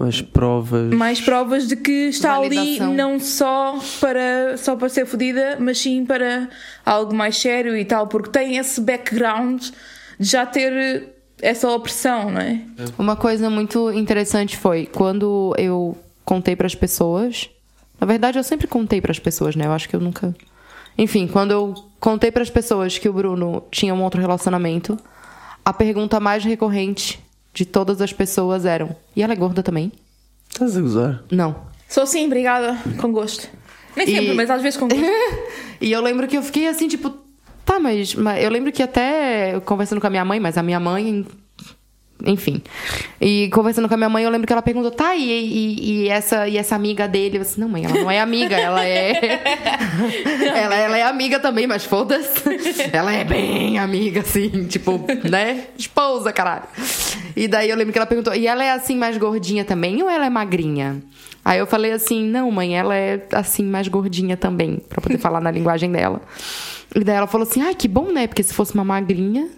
As 0.00 0.22
provas. 0.22 0.94
mais 0.94 1.20
provas 1.20 1.68
de 1.68 1.76
que 1.76 2.08
está 2.08 2.36
ali 2.36 2.56
Validação. 2.56 2.94
não 2.94 3.20
só 3.20 3.78
para, 4.00 4.56
só 4.56 4.74
para 4.74 4.88
ser 4.88 5.04
fodida, 5.04 5.58
mas 5.60 5.78
sim 5.78 6.06
para 6.06 6.48
algo 6.86 7.14
mais 7.14 7.36
sério 7.36 7.76
e 7.76 7.84
tal, 7.84 8.06
porque 8.06 8.30
tem 8.30 8.56
esse 8.56 8.80
background 8.80 9.62
de 10.18 10.26
já 10.26 10.46
ter 10.46 11.08
essa 11.42 11.68
opressão, 11.70 12.30
não 12.30 12.40
é? 12.40 12.60
Uma 12.98 13.14
coisa 13.14 13.50
muito 13.50 13.90
interessante 13.92 14.56
foi 14.56 14.86
quando 14.86 15.54
eu 15.58 15.96
contei 16.24 16.56
pras 16.56 16.74
pessoas. 16.74 17.50
Na 18.00 18.06
verdade, 18.06 18.38
eu 18.38 18.44
sempre 18.44 18.66
contei 18.66 19.00
pras 19.00 19.18
pessoas, 19.18 19.54
né? 19.54 19.66
Eu 19.66 19.72
acho 19.72 19.88
que 19.88 19.96
eu 19.96 20.00
nunca. 20.00 20.34
Enfim, 20.96 21.26
quando 21.26 21.50
eu 21.50 21.74
contei 21.98 22.30
pras 22.30 22.48
pessoas 22.48 22.98
que 22.98 23.08
o 23.08 23.12
Bruno 23.12 23.64
tinha 23.70 23.94
um 23.94 24.02
outro 24.02 24.20
relacionamento, 24.20 24.98
a 25.64 25.72
pergunta 25.72 26.18
mais 26.18 26.44
recorrente 26.44 27.20
de 27.52 27.64
todas 27.64 28.00
as 28.00 28.12
pessoas 28.12 28.64
eram: 28.64 28.94
e 29.14 29.22
ela 29.22 29.32
é 29.32 29.36
gorda 29.36 29.62
também? 29.62 29.92
Estás 30.50 30.76
a 30.76 30.80
gozar? 30.80 31.22
Não. 31.30 31.56
Sou 31.88 32.06
sim, 32.06 32.26
obrigada, 32.26 32.76
com 32.98 33.12
gosto. 33.12 33.48
Nem 33.96 34.06
E- 34.08 34.10
sempre, 34.16 34.32
mas 34.34 34.50
às 34.50 34.62
vezes 34.62 34.78
com 34.78 34.86
gosto. 34.88 35.02
e 35.80 35.90
eu 35.90 36.00
lembro 36.00 36.26
que 36.28 36.36
eu 36.36 36.42
fiquei 36.42 36.68
assim, 36.68 36.86
tipo, 36.88 37.12
tá, 37.64 37.78
mas, 37.80 38.14
mas 38.14 38.42
eu 38.42 38.50
lembro 38.50 38.70
que 38.72 38.82
até 38.82 39.58
conversando 39.64 40.00
com 40.00 40.06
a 40.06 40.10
minha 40.10 40.24
mãe, 40.24 40.38
mas 40.40 40.56
a 40.56 40.62
minha 40.62 40.78
mãe. 40.80 41.26
Enfim. 42.26 42.60
E 43.18 43.48
conversando 43.48 43.88
com 43.88 43.94
a 43.94 43.96
minha 43.96 44.08
mãe, 44.10 44.22
eu 44.24 44.30
lembro 44.30 44.46
que 44.46 44.52
ela 44.52 44.60
perguntou, 44.60 44.90
tá, 44.90 45.16
e, 45.16 45.22
e, 45.30 46.02
e 46.02 46.08
essa, 46.10 46.46
e 46.46 46.58
essa 46.58 46.76
amiga 46.76 47.08
dele? 47.08 47.38
Eu 47.38 47.42
disse, 47.42 47.58
não, 47.58 47.66
mãe, 47.66 47.82
ela 47.86 47.94
não 47.94 48.10
é 48.10 48.20
amiga, 48.20 48.56
ela 48.56 48.84
é. 48.84 49.40
ela, 50.54 50.74
ela 50.76 50.98
é 50.98 51.02
amiga 51.04 51.40
também, 51.40 51.66
mas 51.66 51.84
foda-se. 51.86 52.42
ela 52.92 53.10
é 53.10 53.24
bem 53.24 53.78
amiga, 53.78 54.20
assim, 54.20 54.66
tipo, 54.66 55.02
né? 55.30 55.68
Esposa, 55.78 56.30
caralho. 56.30 56.64
E 57.36 57.48
daí 57.48 57.70
eu 57.70 57.76
lembro 57.76 57.92
que 57.92 57.98
ela 57.98 58.06
perguntou, 58.06 58.34
e 58.34 58.46
ela 58.46 58.64
é 58.64 58.72
assim 58.72 58.96
mais 58.96 59.16
gordinha 59.16 59.64
também 59.64 60.02
ou 60.02 60.08
ela 60.08 60.26
é 60.26 60.30
magrinha? 60.30 61.02
Aí 61.44 61.58
eu 61.58 61.66
falei 61.66 61.92
assim, 61.92 62.24
não, 62.24 62.50
mãe, 62.50 62.76
ela 62.76 62.94
é 62.94 63.26
assim 63.32 63.64
mais 63.64 63.88
gordinha 63.88 64.36
também, 64.36 64.82
pra 64.88 65.00
poder 65.00 65.18
falar 65.18 65.40
na 65.40 65.50
linguagem 65.50 65.90
dela. 65.90 66.20
E 66.94 67.02
daí 67.02 67.16
ela 67.16 67.26
falou 67.26 67.46
assim, 67.46 67.62
ai, 67.62 67.74
que 67.74 67.88
bom, 67.88 68.12
né? 68.12 68.26
Porque 68.26 68.42
se 68.42 68.52
fosse 68.52 68.74
uma 68.74 68.84
magrinha. 68.84 69.48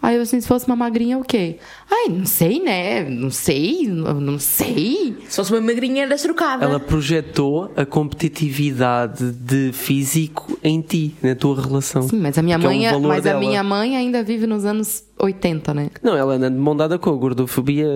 Aí 0.00 0.14
eu 0.16 0.22
assim, 0.22 0.40
se 0.40 0.46
fosse 0.46 0.64
uma 0.66 0.76
magrinha, 0.76 1.18
o 1.18 1.24
quê? 1.24 1.56
Ai, 1.90 2.08
não 2.08 2.24
sei, 2.24 2.60
né? 2.62 3.02
Não 3.08 3.30
sei, 3.30 3.86
não 3.88 4.38
sei. 4.38 5.16
Se 5.28 5.36
fosse 5.36 5.52
uma 5.52 5.60
magrinha, 5.60 6.04
era 6.04 6.16
trocada. 6.16 6.64
Ela 6.64 6.78
projetou 6.78 7.72
a 7.76 7.84
competitividade 7.84 9.32
de 9.32 9.72
físico 9.72 10.58
em 10.62 10.80
ti, 10.80 11.14
na 11.22 11.34
tua 11.34 11.60
relação. 11.60 12.02
Sim, 12.02 12.20
mas 12.20 12.38
a 12.38 12.42
minha 12.42 12.54
é 12.54 12.58
um 12.58 12.62
mãe, 12.62 12.84
valor 12.88 13.08
mas 13.08 13.26
a 13.26 13.38
minha 13.38 13.62
mãe 13.64 13.96
ainda 13.96 14.22
vive 14.22 14.46
nos 14.46 14.64
anos 14.64 15.02
80, 15.18 15.74
né? 15.74 15.90
Não, 16.02 16.16
ela 16.16 16.34
anda 16.34 16.48
de 16.50 16.56
mão 16.56 16.76
dada 16.76 16.98
com 16.98 17.10
a 17.10 17.14
gordofobia. 17.16 17.88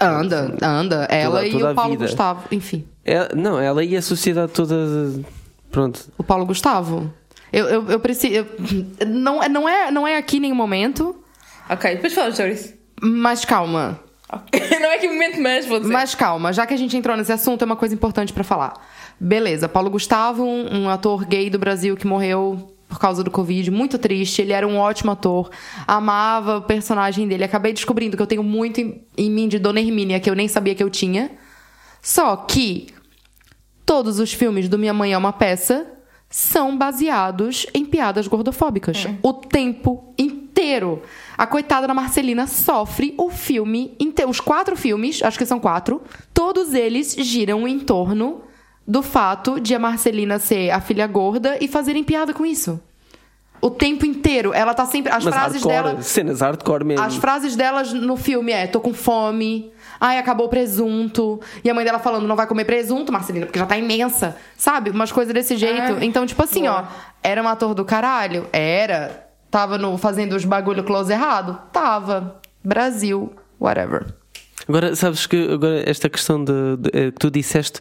Anda, 0.00 0.56
anda. 0.62 1.04
Ela 1.10 1.46
e 1.46 1.50
toda 1.50 1.68
a 1.68 1.72
o 1.72 1.74
Paulo 1.74 1.90
vida. 1.92 2.04
Gustavo, 2.06 2.44
enfim. 2.52 2.84
É- 3.04 3.34
não, 3.34 3.58
ela 3.58 3.82
e 3.84 3.96
a 3.96 4.02
sociedade 4.02 4.52
toda. 4.52 4.74
Pronto. 5.70 6.08
O 6.16 6.22
Paulo 6.22 6.46
Gustavo. 6.46 7.12
Eu, 7.52 7.66
eu, 7.66 7.86
eu 7.90 8.00
preciso. 8.00 8.32
eu- 8.34 8.46
não, 9.06 9.42
é- 9.42 9.48
não, 9.48 9.68
é, 9.68 9.90
não 9.90 10.06
é 10.06 10.16
aqui 10.16 10.38
nenhum 10.40 10.54
momento, 10.54 11.16
Ok, 11.72 11.94
depois 11.94 12.12
fala 12.12 12.32
stories. 12.32 12.74
mas 13.00 13.44
calma. 13.44 14.00
não 14.80 14.90
é 14.90 14.98
que 14.98 15.08
momento, 15.08 15.40
mas 15.40 15.66
vou 15.66 15.78
dizer. 15.78 15.92
Mas 15.92 16.14
calma, 16.14 16.52
já 16.52 16.66
que 16.66 16.72
a 16.72 16.76
gente 16.76 16.96
entrou 16.96 17.16
nesse 17.16 17.32
assunto, 17.32 17.62
é 17.62 17.64
uma 17.64 17.76
coisa 17.76 17.94
importante 17.94 18.32
pra 18.32 18.42
falar. 18.42 18.74
Beleza, 19.20 19.68
Paulo 19.68 19.90
Gustavo, 19.90 20.44
um, 20.44 20.88
ator 20.88 21.24
gay 21.26 21.50
do 21.50 21.58
Brasil 21.58 21.96
que 21.96 22.06
morreu 22.06 22.74
por 22.88 22.98
causa 22.98 23.22
do 23.22 23.30
Covid, 23.30 23.70
muito 23.70 23.98
triste. 23.98 24.42
Ele 24.42 24.52
era 24.52 24.66
um 24.66 24.78
ótimo 24.78 25.12
ator, 25.12 25.50
amava 25.86 26.58
o 26.58 26.62
personagem 26.62 27.28
dele. 27.28 27.44
Acabei 27.44 27.72
descobrindo 27.72 28.16
que 28.16 28.22
eu 28.22 28.26
tenho 28.26 28.42
muito 28.42 28.80
em, 28.80 29.04
em 29.16 29.30
mim 29.30 29.48
de 29.48 29.58
Dona 29.58 29.80
Hermínia, 29.80 30.20
que 30.20 30.28
eu 30.28 30.34
nem 30.34 30.48
sabia 30.48 30.74
que 30.74 30.82
eu 30.82 30.90
tinha. 30.90 31.30
Só 32.00 32.36
que 32.36 32.88
todos 33.86 34.18
os 34.18 34.32
filmes 34.32 34.68
do 34.68 34.78
Minha 34.78 34.94
Mãe 34.94 35.12
é 35.12 35.18
uma 35.18 35.32
Peça 35.32 35.86
são 36.28 36.76
baseados 36.76 37.66
em 37.74 37.84
piadas 37.84 38.26
gordofóbicas. 38.26 39.06
O 39.22 39.34
tempo 39.34 40.14
inteiro. 40.18 41.02
A 41.36 41.46
coitada 41.46 41.86
da 41.86 41.94
Marcelina 41.94 42.46
sofre 42.46 43.14
o 43.18 43.30
filme 43.30 43.96
os 44.32 44.40
quatro 44.40 44.74
filmes, 44.74 45.22
acho 45.22 45.36
que 45.38 45.44
são 45.44 45.60
quatro, 45.60 46.02
todos 46.32 46.72
eles 46.72 47.14
giram 47.18 47.68
em 47.68 47.78
torno 47.78 48.42
do 48.86 49.02
fato 49.02 49.60
de 49.60 49.74
a 49.74 49.78
Marcelina 49.78 50.38
ser 50.38 50.70
a 50.70 50.80
filha 50.80 51.06
gorda 51.06 51.58
e 51.60 51.68
fazerem 51.68 52.02
piada 52.02 52.32
com 52.32 52.46
isso. 52.46 52.80
O 53.60 53.70
tempo 53.70 54.04
inteiro. 54.04 54.52
Ela 54.52 54.74
tá 54.74 54.84
sempre. 54.86 55.12
As 55.12 55.24
Mas 55.24 55.32
frases 55.32 55.62
hardcore, 55.62 55.90
dela. 55.90 56.02
cenas 56.02 56.40
hardcore 56.40 56.84
mesmo. 56.84 57.04
As 57.04 57.14
frases 57.14 57.54
delas 57.54 57.92
no 57.92 58.16
filme 58.16 58.50
é: 58.50 58.66
tô 58.66 58.80
com 58.80 58.92
fome. 58.92 59.70
Ai, 60.00 60.18
acabou 60.18 60.46
o 60.46 60.48
presunto. 60.48 61.40
E 61.62 61.70
a 61.70 61.74
mãe 61.74 61.84
dela 61.84 62.00
falando: 62.00 62.26
não 62.26 62.34
vai 62.34 62.46
comer 62.48 62.64
presunto, 62.64 63.12
Marcelina, 63.12 63.46
porque 63.46 63.60
já 63.60 63.66
tá 63.66 63.78
imensa. 63.78 64.36
Sabe? 64.56 64.90
Umas 64.90 65.12
coisas 65.12 65.32
desse 65.32 65.56
jeito. 65.56 65.96
Ah, 65.96 66.04
então, 66.04 66.26
tipo 66.26 66.42
assim, 66.42 66.62
boa. 66.62 66.88
ó. 66.90 67.12
Era 67.22 67.40
um 67.40 67.46
ator 67.46 67.72
do 67.72 67.84
caralho? 67.84 68.48
Era. 68.52 69.21
Tava 69.52 69.78
no, 69.78 69.96
fazendo 69.98 70.34
os 70.34 70.44
bagulho 70.44 70.82
close 70.82 71.12
errado? 71.12 71.60
Tava. 71.72 72.40
Brasil. 72.64 73.32
Whatever. 73.60 74.06
Agora, 74.66 74.96
sabes 74.96 75.26
que 75.26 75.36
agora 75.52 75.88
esta 75.88 76.08
questão 76.08 76.42
de, 76.42 76.52
de- 76.78 76.90
eh, 76.92 77.10
que 77.12 77.18
tu 77.18 77.30
disseste 77.30 77.80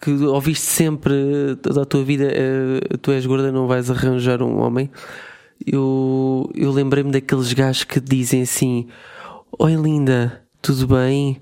que 0.00 0.10
ouviste 0.10 0.66
sempre 0.66 1.14
eh, 1.14 1.54
toda 1.62 1.82
a 1.82 1.84
tua 1.86 2.02
vida 2.02 2.24
eh, 2.30 2.80
tu 3.00 3.12
és 3.12 3.24
gorda, 3.24 3.52
não 3.52 3.66
vais 3.68 3.88
arranjar 3.90 4.42
um 4.42 4.58
homem. 4.60 4.90
Eu, 5.64 6.50
eu 6.54 6.72
lembrei-me 6.72 7.12
daqueles 7.12 7.52
gajos 7.52 7.84
que 7.84 8.00
dizem 8.00 8.42
assim: 8.42 8.88
Oi 9.58 9.74
linda, 9.76 10.42
tudo 10.60 10.88
bem? 10.88 11.40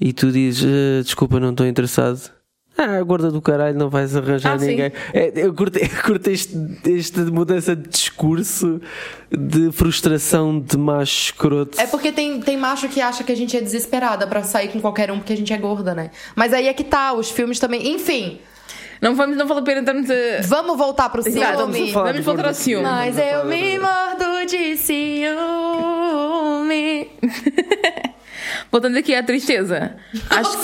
E 0.00 0.12
tu 0.12 0.32
dizes: 0.32 0.64
"Eh, 0.64 1.02
Desculpa, 1.02 1.38
não 1.38 1.50
estou 1.50 1.66
interessado. 1.66 2.30
Ah, 2.80 3.02
gorda 3.02 3.28
do 3.30 3.42
caralho, 3.42 3.76
não 3.76 3.90
vais 3.90 4.14
arranjar 4.14 4.52
Ah, 4.52 4.56
ninguém. 4.56 4.92
É, 5.12 5.32
eu 5.34 5.52
curto, 5.52 5.78
eu 5.78 5.88
curto 6.04 6.30
este, 6.30 6.54
esta 6.96 7.22
mudança 7.24 7.74
de 7.74 7.88
discurso 7.88 8.80
de 9.30 9.72
frustração 9.72 10.60
de 10.60 10.78
macho 10.78 11.24
escroto. 11.24 11.80
É 11.80 11.86
porque 11.88 12.12
tem, 12.12 12.40
tem 12.40 12.56
macho 12.56 12.88
que 12.88 13.00
acha 13.00 13.24
que 13.24 13.32
a 13.32 13.36
gente 13.36 13.56
é 13.56 13.60
desesperada 13.60 14.28
pra 14.28 14.44
sair 14.44 14.68
com 14.68 14.80
qualquer 14.80 15.10
um 15.10 15.18
porque 15.18 15.32
a 15.32 15.36
gente 15.36 15.52
é 15.52 15.58
gorda, 15.58 15.92
né? 15.92 16.12
Mas 16.36 16.52
aí 16.52 16.68
é 16.68 16.72
que 16.72 16.84
tá, 16.84 17.12
os 17.14 17.28
filmes 17.30 17.58
também. 17.58 17.88
Enfim, 17.94 18.38
Não, 19.02 19.12
vamos, 19.16 19.36
não 19.36 19.46
pena 19.62 19.80
estarmos 19.80 20.08
a. 20.08 20.14
vamos 20.46 20.78
voltar 20.78 21.08
pro 21.08 21.26
Exato, 21.26 21.56
ciúme. 21.58 21.72
vamos 21.72 21.90
falar 21.90 22.04
Vamos 22.06 22.20
de 22.20 22.24
voltar 22.24 22.46
ao 22.46 22.54
ciúme. 22.54 22.84
Mas 22.84 23.18
eu 23.18 23.44
me 23.44 23.76
mordo 23.80 24.46
de 24.48 24.76
ciúme. 24.76 25.08
Voltando 28.70 28.98
aqui 28.98 29.14
à 29.14 29.22
tristeza. 29.22 29.96
Acho 30.30 30.58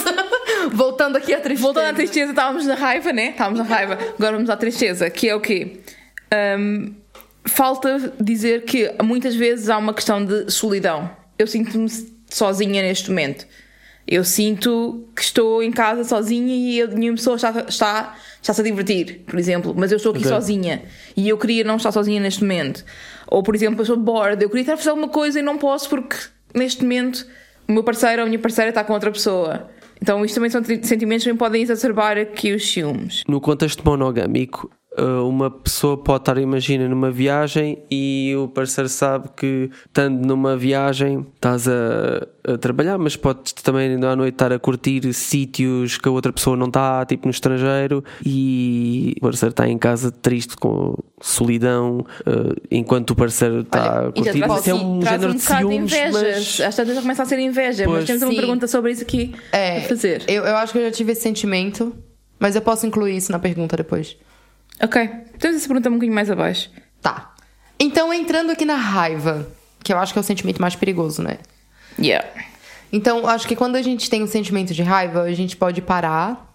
Voltando 0.73 1.17
aqui 1.17 1.33
à 1.35 1.41
tristeza. 1.41 1.63
Voltando 1.63 1.87
à 1.91 1.93
tristeza, 1.95 2.31
estávamos 2.31 2.67
na 2.67 2.75
raiva, 2.75 3.13
né? 3.13 3.31
Estávamos 3.31 3.59
na 3.59 3.65
raiva. 3.65 3.99
Agora 4.19 4.33
vamos 4.33 4.51
à 4.51 4.57
tristeza, 4.57 5.09
que 5.11 5.29
é 5.29 5.35
o 5.35 5.41
quê? 5.41 5.81
Hum, 6.59 6.95
falta 7.45 8.13
dizer 8.21 8.63
que 8.65 8.93
muitas 9.03 9.35
vezes 9.35 9.69
há 9.69 9.79
uma 9.79 9.95
questão 9.95 10.25
de 10.25 10.51
solidão. 10.51 11.11
Eu 11.39 11.47
sinto-me 11.47 11.89
sozinha 12.29 12.83
neste 12.83 13.09
momento. 13.11 13.47
Eu 14.07 14.23
sinto 14.23 15.09
que 15.17 15.23
estou 15.23 15.63
em 15.63 15.73
casa 15.73 16.05
sozinha 16.05 16.55
e 16.55 16.83
a 16.83 16.87
minha 16.89 17.13
pessoa 17.13 17.37
está, 17.37 17.65
está, 17.67 18.15
está-se 18.41 18.61
a 18.61 18.65
divertir, 18.65 19.23
por 19.27 19.39
exemplo, 19.39 19.75
mas 19.75 19.91
eu 19.93 19.97
estou 19.97 20.11
aqui 20.13 20.21
Ok. 20.27 20.31
sozinha 20.31 20.83
e 21.17 21.27
eu 21.27 21.39
queria 21.39 21.65
não 21.65 21.77
estar 21.77 21.91
sozinha 21.91 22.21
neste 22.21 22.43
momento. 22.43 22.85
Ou, 23.27 23.43
por 23.43 23.55
exemplo, 23.55 23.79
eu 23.79 23.83
estou 23.83 23.97
bored, 23.97 24.43
eu 24.43 24.51
queria 24.51 24.61
estar 24.61 24.75
a 24.75 24.77
fazer 24.77 24.91
alguma 24.91 25.09
coisa 25.09 25.39
e 25.39 25.43
não 25.43 25.57
posso 25.57 25.89
porque 25.89 26.17
neste 26.55 26.83
momento 26.83 27.27
o 27.67 27.73
meu 27.73 27.83
parceiro 27.83 28.21
ou 28.21 28.27
a 28.27 28.29
minha 28.29 28.39
parceira 28.39 28.69
está 28.69 28.85
com 28.85 28.93
outra 28.93 29.11
pessoa. 29.11 29.71
Então, 30.01 30.25
isto 30.25 30.35
também 30.35 30.51
são 30.51 30.63
sentimentos 30.83 31.25
que 31.25 31.35
podem 31.35 31.63
exacerbar 31.63 32.19
aqui 32.19 32.53
os 32.53 32.71
ciúmes. 32.71 33.23
No 33.29 33.41
contexto 33.41 33.85
monogâmico, 33.85 34.71
uma 35.27 35.51
pessoa 35.51 35.97
pode 35.97 36.23
estar, 36.23 36.39
imagina, 36.39 36.89
numa 36.89 37.11
viagem 37.11 37.79
e 37.91 38.33
o 38.37 38.49
parceiro 38.49 38.89
sabe 38.89 39.29
que, 39.37 39.71
estando 39.87 40.25
numa 40.25 40.57
viagem, 40.57 41.27
estás 41.35 41.67
a, 41.69 42.27
a 42.47 42.59
trabalhar, 42.59 42.97
mas 42.99 43.17
podes 43.17 43.53
também 43.55 43.95
à 44.05 44.15
noite 44.17 44.35
estar 44.35 44.53
a 44.53 44.59
curtir 44.59 45.13
sítios 45.13 45.99
que 45.99 46.09
a 46.09 46.13
outra 46.13 46.33
pessoa 46.33 46.57
não 46.57 46.67
está, 46.69 47.05
tipo 47.07 47.27
no 47.27 47.31
estrangeiro, 47.31 48.05
e 48.25 49.15
o 49.19 49.21
parceiro 49.23 49.51
está 49.51 49.69
em 49.69 49.79
casa 49.79 50.11
triste, 50.13 50.57
com 50.57 50.97
solidão, 51.21 52.05
eh, 52.27 52.55
enquanto 52.71 53.11
o 53.11 53.15
parceiro 53.17 53.61
está 53.61 54.01
a 54.01 54.03
E 54.03 54.05
já 54.05 54.13
curtir. 54.33 54.39
traz, 54.43 54.61
Isso 54.61 54.71
é 54.71 54.75
um 54.75 55.03
género 55.03 55.33
um 55.33 55.35
de 55.35 55.43
bocado 55.43 55.69
de 55.69 55.75
ciúmes, 55.75 55.93
inveja. 55.93 56.11
mas... 56.13 56.61
Às 56.61 56.77
tantas 56.77 56.99
começa 57.01 57.23
a 57.23 57.27
ser 57.27 57.39
inveja, 57.39 57.85
Pois. 57.85 57.97
mas 57.99 58.05
temos 58.07 58.23
uma 58.23 58.31
Sim. 58.31 58.37
pergunta 58.37 58.67
sobre 58.69 58.93
isso 58.93 59.03
aqui 59.03 59.35
É, 59.53 59.79
a 59.79 59.83
fazer. 59.83 60.23
Eu, 60.29 60.45
eu 60.45 60.57
acho 60.57 60.73
que 60.73 60.79
eu 60.79 60.85
já 60.85 60.91
tive 60.91 61.13
esse 61.13 61.23
sentimento, 61.23 61.93
mas 62.39 62.55
eu 62.55 62.63
posso 62.63 62.87
incluir 62.87 63.17
isso 63.17 63.33
na 63.33 63.39
pergunta 63.39 63.77
depois. 63.77 64.17
Ok, 64.83 65.09
temos 65.39 65.57
essa 65.57 65.69
pergunta 65.69 65.89
um 65.89 65.95
bocadinho 65.95 66.15
mais 66.15 66.31
abaixo. 66.31 66.71
Tá. 67.01 67.35
Então, 67.79 68.13
entrando 68.13 68.51
aqui 68.51 68.65
na 68.65 68.77
raiva, 68.77 69.49
que 69.83 69.93
eu 69.93 69.99
acho 69.99 70.13
que 70.13 70.19
é 70.19 70.21
o 70.21 70.25
sentimento 70.25 70.61
mais 70.61 70.75
perigoso, 70.75 71.23
né? 71.23 71.39
Yeah. 71.99 72.27
Então, 72.93 73.27
acho 73.27 73.47
que 73.47 73.57
quando 73.57 73.77
a 73.77 73.83
gente 73.83 74.09
tem 74.09 74.23
um 74.23 74.27
sentimento 74.27 74.73
de 74.73 74.83
raiva, 74.83 75.23
a 75.23 75.33
gente 75.33 75.57
pode 75.57 75.83
parar 75.83 76.55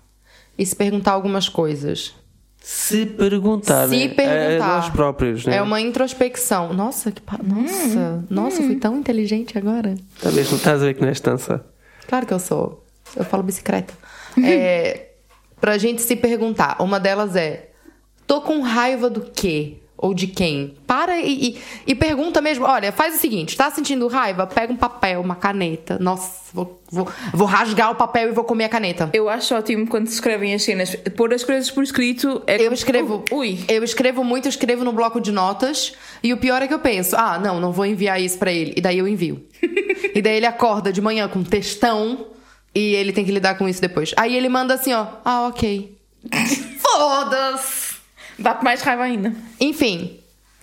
e 0.57 0.65
se 0.65 0.75
perguntar 0.75 1.11
algumas 1.11 1.49
coisas. 1.49 2.13
Se 2.61 3.05
perguntar, 3.05 3.87
Se 3.87 4.07
né? 4.07 4.13
perguntar. 4.13 4.65
a 4.65 4.77
nós 4.77 4.89
próprios, 4.89 5.45
né? 5.45 5.55
É 5.57 5.61
uma 5.61 5.79
introspecção. 5.79 6.73
Nossa, 6.73 7.11
que 7.11 7.21
pa... 7.21 7.39
Nossa, 7.41 8.25
nossa, 8.29 8.57
fui 8.61 8.75
tão 8.75 8.97
inteligente 8.97 9.57
agora. 9.57 9.95
Talvez 10.21 10.49
não 10.49 10.57
estás 10.57 10.81
a 10.81 10.85
ver 10.85 10.93
que 10.93 11.01
não 11.01 11.07
és 11.07 11.19
tança. 11.19 11.65
Claro 12.07 12.25
que 12.25 12.33
eu 12.33 12.39
sou. 12.39 12.85
Eu 13.15 13.23
falo 13.23 13.43
bicicleta. 13.43 13.93
É, 14.43 15.07
pra 15.59 15.77
gente 15.77 16.01
se 16.01 16.15
perguntar. 16.15 16.81
Uma 16.81 16.99
delas 16.99 17.35
é: 17.35 17.68
tô 18.29 18.41
com 18.41 18.61
raiva 18.61 19.09
do 19.09 19.21
quê? 19.21 19.77
Ou 19.97 20.13
de 20.13 20.27
quem? 20.27 20.75
Para 20.87 21.19
e, 21.19 21.49
e- 21.49 21.57
e 21.87 21.93
pergunta 21.95 22.39
mesmo. 22.39 22.63
Olha, 22.65 22.89
faz 22.89 23.15
o 23.15 23.17
seguinte: 23.17 23.57
tá 23.57 23.69
sentindo 23.69 24.07
raiva? 24.07 24.47
Pega 24.47 24.71
um 24.71 24.77
papel, 24.77 25.19
uma 25.19 25.35
caneta. 25.35 25.97
Nossa, 25.99 26.31
vou, 26.53 26.81
vou, 26.89 27.05
vou 27.33 27.45
rasgar 27.45 27.91
o 27.91 27.95
papel 27.95 28.29
e 28.29 28.31
vou 28.31 28.45
comer 28.45 28.63
a 28.65 28.69
caneta. 28.69 29.09
Eu 29.11 29.27
acho 29.27 29.53
ótimo 29.53 29.85
quando 29.87 30.07
se 30.07 30.13
escrevem 30.13 30.53
as 30.53 30.63
cenas. 30.63 30.95
Pôr 31.17 31.33
as 31.33 31.43
coisas 31.43 31.69
por 31.69 31.83
escrito 31.83 32.41
é 32.47 32.61
Eu 32.61 32.71
escrevo. 32.71 33.25
Ui. 33.29 33.59
Eu 33.67 33.83
escrevo 33.83 34.23
muito, 34.23 34.45
eu 34.45 34.49
escrevo 34.49 34.85
no 34.85 34.93
bloco 34.93 35.19
de 35.19 35.33
notas. 35.33 35.91
E 36.23 36.31
o 36.31 36.37
pior 36.37 36.61
é 36.61 36.67
que 36.69 36.73
eu 36.73 36.79
penso: 36.79 37.17
ah, 37.17 37.37
não, 37.37 37.59
não 37.59 37.73
vou 37.73 37.85
enviar 37.85 38.21
isso 38.21 38.37
pra 38.37 38.53
ele. 38.53 38.75
E 38.77 38.81
daí 38.81 38.99
eu 38.99 39.07
envio. 39.07 39.43
e 40.15 40.21
daí 40.21 40.37
ele 40.37 40.45
acorda 40.45 40.93
de 40.93 41.01
manhã 41.01 41.27
com 41.27 41.39
um 41.39 41.43
textão. 41.43 42.27
E 42.73 42.93
ele 42.95 43.11
tem 43.11 43.25
que 43.25 43.31
lidar 43.33 43.57
com 43.57 43.67
isso 43.67 43.81
depois. 43.81 44.13
Aí 44.15 44.33
ele 44.37 44.47
manda 44.47 44.75
assim, 44.75 44.93
ó. 44.93 45.07
Ah, 45.25 45.47
ok. 45.47 45.97
Foda-se! 46.79 47.78
Dá 48.39 48.59
mais 48.61 48.81
raiva 48.81 49.03
ainda. 49.03 49.33
Enfim, 49.59 50.19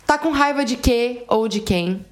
tá 0.07 0.19
com 0.19 0.31
raiva 0.31 0.65
de 0.65 0.77
quê 0.77 1.25
ou 1.29 1.49
de 1.49 1.61
quem? 1.61 2.05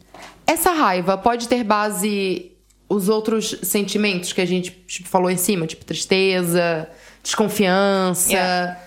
Essa 0.47 0.73
raiva 0.73 1.17
pode 1.17 1.49
ter 1.49 1.65
base 1.65 2.53
os 2.89 3.09
outros 3.09 3.59
sentimentos 3.63 4.33
que 4.33 4.41
a 4.41 4.47
gente 4.47 4.71
tipo, 4.87 5.09
falou 5.09 5.31
em 5.31 5.37
cima, 5.37 5.67
tipo 5.67 5.85
tristeza, 5.85 6.89
desconfiança. 7.23 8.33
Yeah. 8.33 8.79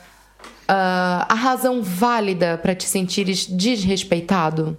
ah, 0.68 1.26
a 1.30 1.34
razão 1.34 1.82
válida 1.82 2.58
pra 2.58 2.76
te 2.76 2.86
sentires 2.86 3.46
desrespeitado. 3.46 4.78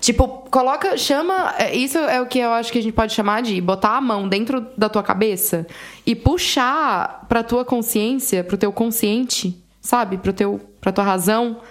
Tipo, 0.00 0.26
coloca, 0.50 0.96
chama. 0.96 1.54
é, 1.58 1.74
Isso 1.74 1.96
é 1.96 2.20
o 2.20 2.26
que 2.26 2.38
eu 2.38 2.50
acho 2.50 2.72
que 2.72 2.78
a 2.78 2.82
gente 2.82 2.92
pode 2.92 3.12
chamar 3.14 3.42
de 3.42 3.60
botar 3.60 3.96
a 3.96 4.00
mão 4.00 4.28
dentro 4.28 4.66
da 4.76 4.88
tua 4.88 5.02
cabeça 5.02 5.66
e 6.04 6.14
puxar 6.14 7.24
pra 7.28 7.42
tua 7.42 7.64
consciência, 7.64 8.42
pro 8.42 8.56
teu 8.56 8.72
consciente, 8.72 9.56
sabe? 9.80 10.18
Pro 10.18 10.32
teu, 10.32 10.60
pra 10.82 10.92
tua 10.92 11.04
razão. 11.04 11.62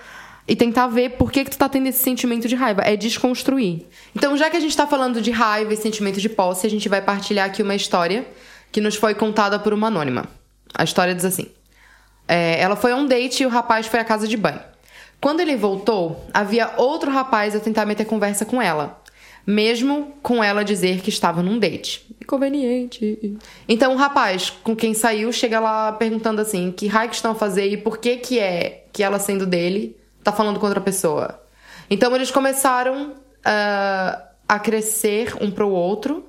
E 0.47 0.55
tentar 0.55 0.87
ver 0.87 1.11
por 1.11 1.31
que, 1.31 1.43
que 1.43 1.51
tu 1.51 1.57
tá 1.57 1.69
tendo 1.69 1.85
esse 1.87 1.99
sentimento 1.99 2.47
de 2.47 2.55
raiva. 2.55 2.81
É 2.81 2.95
desconstruir. 2.95 3.85
Então, 4.15 4.35
já 4.35 4.49
que 4.49 4.57
a 4.57 4.59
gente 4.59 4.75
tá 4.75 4.87
falando 4.87 5.21
de 5.21 5.29
raiva 5.29 5.71
e 5.71 5.77
sentimento 5.77 6.19
de 6.19 6.27
posse, 6.27 6.65
a 6.65 6.69
gente 6.69 6.89
vai 6.89 6.99
partilhar 6.99 7.45
aqui 7.45 7.61
uma 7.61 7.75
história 7.75 8.25
que 8.71 8.81
nos 8.81 8.95
foi 8.95 9.13
contada 9.13 9.59
por 9.59 9.71
uma 9.71 9.87
anônima. 9.87 10.25
A 10.73 10.83
história 10.83 11.13
diz 11.13 11.25
assim. 11.25 11.47
É, 12.27 12.59
ela 12.59 12.75
foi 12.75 12.91
a 12.93 12.95
um 12.95 13.05
date 13.05 13.43
e 13.43 13.45
o 13.45 13.49
rapaz 13.49 13.85
foi 13.85 13.99
à 13.99 14.03
casa 14.03 14.27
de 14.27 14.35
banho. 14.35 14.59
Quando 15.19 15.39
ele 15.39 15.55
voltou, 15.55 16.25
havia 16.33 16.73
outro 16.77 17.11
rapaz 17.11 17.55
a 17.55 17.59
tentar 17.59 17.85
meter 17.85 18.05
conversa 18.05 18.43
com 18.43 18.59
ela. 18.59 18.99
Mesmo 19.45 20.13
com 20.21 20.43
ela 20.43 20.63
dizer 20.63 21.01
que 21.01 21.09
estava 21.09 21.43
num 21.43 21.59
date. 21.59 22.07
Inconveniente. 22.21 23.37
Então 23.67 23.93
o 23.93 23.97
rapaz 23.97 24.49
com 24.49 24.75
quem 24.75 24.93
saiu 24.93 25.31
chega 25.31 25.59
lá 25.59 25.91
perguntando 25.91 26.41
assim: 26.41 26.71
que 26.71 26.87
raio 26.87 27.09
que 27.09 27.15
estão 27.15 27.31
a 27.31 27.35
fazer 27.35 27.67
e 27.67 27.77
por 27.77 27.97
que 27.97 28.17
que 28.17 28.39
é 28.39 28.80
que 28.91 29.03
ela 29.03 29.19
sendo 29.19 29.45
dele 29.45 29.97
tá 30.23 30.31
falando 30.31 30.59
com 30.59 30.65
outra 30.65 30.81
pessoa? 30.81 31.41
Então 31.89 32.15
eles 32.15 32.31
começaram 32.31 33.15
ah, 33.43 34.21
a 34.47 34.59
crescer 34.59 35.35
um 35.41 35.51
pro 35.51 35.69
outro 35.69 36.25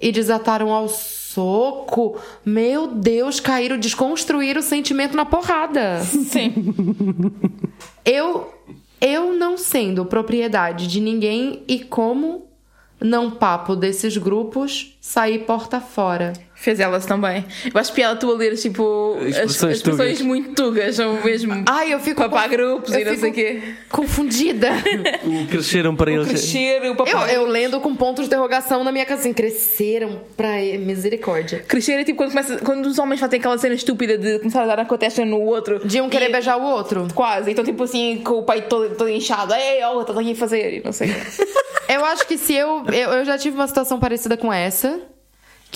e 0.00 0.12
desataram 0.12 0.72
ao 0.72 0.88
soco. 0.88 2.20
Meu 2.44 2.88
Deus, 2.88 3.40
caíram, 3.40 3.78
desconstruíram 3.78 4.60
o 4.60 4.64
sentimento 4.64 5.16
na 5.16 5.24
porrada. 5.24 6.00
Sim. 6.04 6.52
Eu, 8.04 8.54
eu 9.00 9.32
não 9.34 9.56
sendo 9.56 10.04
propriedade 10.04 10.86
de 10.86 11.00
ninguém 11.00 11.64
e 11.66 11.80
como 11.80 12.46
não 13.00 13.30
papo 13.30 13.74
desses 13.74 14.16
grupos, 14.16 14.96
sair 15.00 15.40
porta 15.40 15.80
fora. 15.80 16.32
Fez 16.58 16.80
elas 16.80 17.04
também. 17.04 17.44
Eu 17.72 17.78
acho 17.78 17.92
piada 17.92 18.18
tu 18.18 18.30
a 18.30 18.34
ler, 18.34 18.56
tipo, 18.56 19.18
as 19.20 19.26
Expressões 19.28 19.70
as 19.72 19.76
expressões 19.76 20.12
tugas. 20.18 20.20
muito 20.22 20.54
tugas, 20.54 20.96
são 20.96 21.22
mesmo. 21.22 21.64
Ai, 21.68 21.92
eu 21.92 22.00
fico 22.00 22.22
Papar 22.22 22.44
conf- 22.48 22.52
grupos 22.56 22.92
eu 22.94 23.00
e 23.00 23.04
não 23.04 23.10
fico 23.12 23.20
sei 23.20 23.30
o 23.30 23.34
quê. 23.34 23.62
Confundida. 23.90 24.68
Cresceram 25.50 25.94
para 25.94 26.10
eles. 26.12 26.26
Crescer, 26.28 26.80
o 26.80 26.84
eu, 27.06 27.18
eu 27.28 27.46
lendo 27.46 27.78
com 27.80 27.94
pontos 27.94 28.22
de 28.24 28.28
interrogação 28.28 28.82
na 28.82 28.90
minha 28.90 29.04
casa, 29.04 29.20
assim, 29.20 29.32
cresceram 29.32 30.22
pra 30.36 30.58
misericórdia. 30.78 31.60
Crescer 31.68 31.92
é 31.92 32.04
tipo 32.04 32.16
quando, 32.18 32.30
começa, 32.30 32.56
quando 32.58 32.86
os 32.86 32.98
homens 32.98 33.20
fazem 33.20 33.38
aquela 33.38 33.58
cena 33.58 33.74
estúpida 33.74 34.16
de 34.16 34.38
começar 34.38 34.62
a 34.62 34.66
dar 34.66 34.80
a 34.80 34.84
testa 34.98 35.24
no 35.24 35.40
outro. 35.40 35.86
De 35.86 36.00
um 36.00 36.08
querer 36.08 36.30
E- 36.30 36.32
beijar 36.32 36.56
o 36.56 36.62
outro. 36.64 37.06
Quase. 37.14 37.50
Então, 37.50 37.64
tipo 37.64 37.82
assim, 37.84 38.22
com 38.24 38.38
o 38.38 38.42
peito 38.42 38.68
todo, 38.68 38.94
todo 38.96 39.10
inchado. 39.10 39.52
Ei, 39.54 39.82
olha, 39.84 40.00
estás 40.00 40.18
aqui 40.18 40.32
a 40.32 40.34
fazer. 40.34 40.78
E 40.78 40.82
não 40.84 40.92
sei. 40.92 41.10
o. 41.10 41.14
Eu 41.92 42.04
acho 42.04 42.26
que 42.26 42.36
se 42.36 42.52
eu, 42.52 42.82
eu. 42.88 43.10
Eu 43.12 43.24
já 43.24 43.38
tive 43.38 43.54
uma 43.54 43.68
situação 43.68 44.00
parecida 44.00 44.36
com 44.36 44.52
essa. 44.52 44.98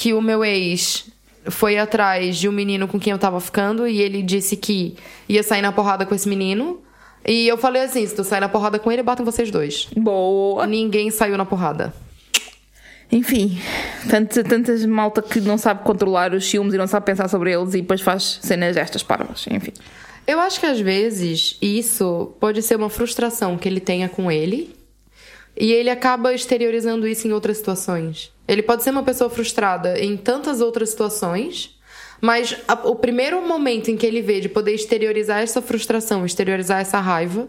Que 0.01 0.15
o 0.15 0.23
meu 0.23 0.43
ex 0.43 1.11
foi 1.51 1.77
atrás 1.77 2.39
de 2.39 2.49
um 2.49 2.53
menino 2.53 2.89
com 2.89 2.99
quem 2.99 3.11
eu 3.11 3.19
tava 3.19 3.39
ficando. 3.39 3.87
E 3.87 4.01
ele 4.01 4.23
disse 4.23 4.57
que 4.57 4.97
ia 5.29 5.43
sair 5.43 5.61
na 5.61 5.73
porrada 5.73 6.07
com 6.07 6.15
esse 6.15 6.27
menino. 6.27 6.81
E 7.27 7.47
eu 7.47 7.59
falei 7.59 7.83
assim: 7.83 8.07
se 8.07 8.17
tu 8.17 8.25
sair 8.25 8.41
na 8.41 8.49
porrada 8.49 8.79
com 8.79 8.91
ele, 8.91 9.03
batem 9.03 9.27
vocês 9.27 9.51
dois. 9.51 9.89
Boa. 9.95 10.67
Ninguém 10.67 11.11
saiu 11.11 11.37
na 11.37 11.45
porrada. 11.45 11.93
Enfim, 13.13 13.61
tanta, 14.09 14.43
tantas 14.43 14.87
malta 14.87 15.21
que 15.21 15.39
não 15.39 15.59
sabe 15.59 15.83
controlar 15.83 16.33
os 16.33 16.49
ciúmes 16.49 16.73
e 16.73 16.79
não 16.79 16.87
sabe 16.87 17.05
pensar 17.05 17.29
sobre 17.29 17.53
eles 17.53 17.75
e 17.75 17.83
depois 17.83 18.01
faz 18.01 18.39
cenas 18.41 18.77
destas 18.77 19.03
parvas. 19.03 19.47
Enfim. 19.51 19.73
Eu 20.27 20.41
acho 20.41 20.59
que 20.61 20.65
às 20.65 20.81
vezes 20.81 21.59
isso 21.61 22.33
pode 22.41 22.63
ser 22.63 22.77
uma 22.77 22.89
frustração 22.89 23.59
que 23.59 23.69
ele 23.69 23.81
tenha 23.81 24.09
com 24.09 24.33
ele. 24.33 24.75
E 25.59 25.73
ele 25.73 25.91
acaba 25.91 26.33
exteriorizando 26.33 27.07
isso 27.07 27.29
em 27.29 27.33
outras 27.33 27.59
situações. 27.59 28.33
Ele 28.51 28.63
pode 28.63 28.83
ser 28.83 28.91
uma 28.91 29.03
pessoa 29.03 29.31
frustrada 29.31 29.99
em 29.99 30.17
tantas 30.17 30.61
outras 30.61 30.91
situações, 30.91 31.79
mas 32.21 32.57
a- 32.67 32.75
o 32.89 32.97
primeiro 32.97 33.41
momento 33.47 33.91
em 33.91 33.97
que 33.97 34.05
ele 34.05 34.21
vê 34.21 34.41
de 34.41 34.49
poder 34.49 34.75
exteriorizar 34.75 35.41
essa 35.41 35.63
frustração, 35.63 36.27
exteriorizar 36.27 36.81
essa 36.81 36.99
raiva, 36.99 37.49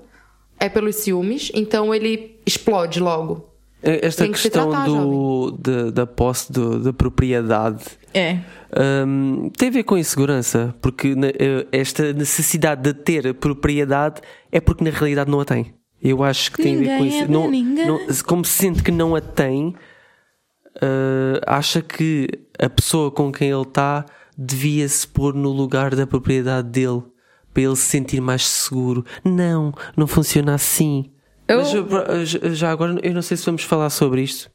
é 0.60 0.70
pelos 0.70 0.97
ciúmes, 0.97 1.52
então 1.56 1.93
ele 1.93 2.39
explode 2.45 2.99
logo. 2.99 3.49
Esta 3.84 4.24
Tem 4.26 4.32
que 4.32 4.38
se 4.38 4.43
questão 4.43 4.70
tratar, 4.70 4.86
do, 4.86 5.58
da, 5.60 5.89
da 5.89 6.06
posse 6.06 6.52
do- 6.54 6.80
da 6.80 6.93
propriedade 6.93 7.84
É. 8.14 8.38
hum, 9.08 9.49
tem 9.58 9.70
a 9.70 9.72
ver 9.72 9.84
com 9.84 9.97
insegurança, 9.97 10.76
porque 10.80 11.16
eh, 11.39 11.66
esta 11.72 12.14
necessidade 12.14 12.84
de 12.84 12.93
ter 12.93 13.34
propriedade 13.34 14.22
é 14.52 14.60
porque 14.62 14.84
na 14.84 14.91
realidade 14.91 15.32
não 15.32 15.39
a 15.39 15.45
tem. 15.45 15.74
Eu 15.99 16.24
acho 16.24 16.52
que 16.52 16.62
tem 16.62 16.76
a 16.76 16.80
ver 16.80 16.86
com 16.86 17.04
Ninguém 17.04 17.08
isso. 17.08 17.24
é 17.24 17.28
Não, 17.28 17.49
ninguém. 17.49 17.88
não- 17.88 17.99
como 18.28 18.45
se 18.45 18.54
sente 18.54 18.84
que 18.84 18.91
não 18.91 19.16
a 19.16 19.22
tem, 19.22 19.74
eh, 20.82 21.42
acha 21.48 21.82
que 21.82 22.28
a 22.60 22.70
pessoa 22.70 23.10
com 23.12 23.32
quem 23.32 23.50
ele 23.50 23.62
está 23.62 24.06
devia 24.38 24.88
se 24.88 25.08
pôr 25.08 25.34
no 25.34 25.50
lugar 25.50 25.96
da 25.96 26.06
propriedade 26.08 26.70
dele 26.70 27.02
para 27.54 27.64
ele 27.64 27.76
se 27.76 27.84
sentir 27.84 28.22
mais 28.22 28.48
seguro. 28.48 29.04
Não, 29.26 29.74
não 29.98 30.08
funciona 30.08 30.54
assim. 30.54 31.12
Eu- 31.48 31.86
Mas 31.90 32.30
já- 32.30 32.40
já 32.54 32.72
agora 32.72 32.98
eu 33.04 33.14
não 33.14 33.22
sei 33.22 33.36
se 33.36 33.46
vamos 33.46 33.64
falar 33.64 33.90
sobre 33.90 34.22
isto. 34.22 34.50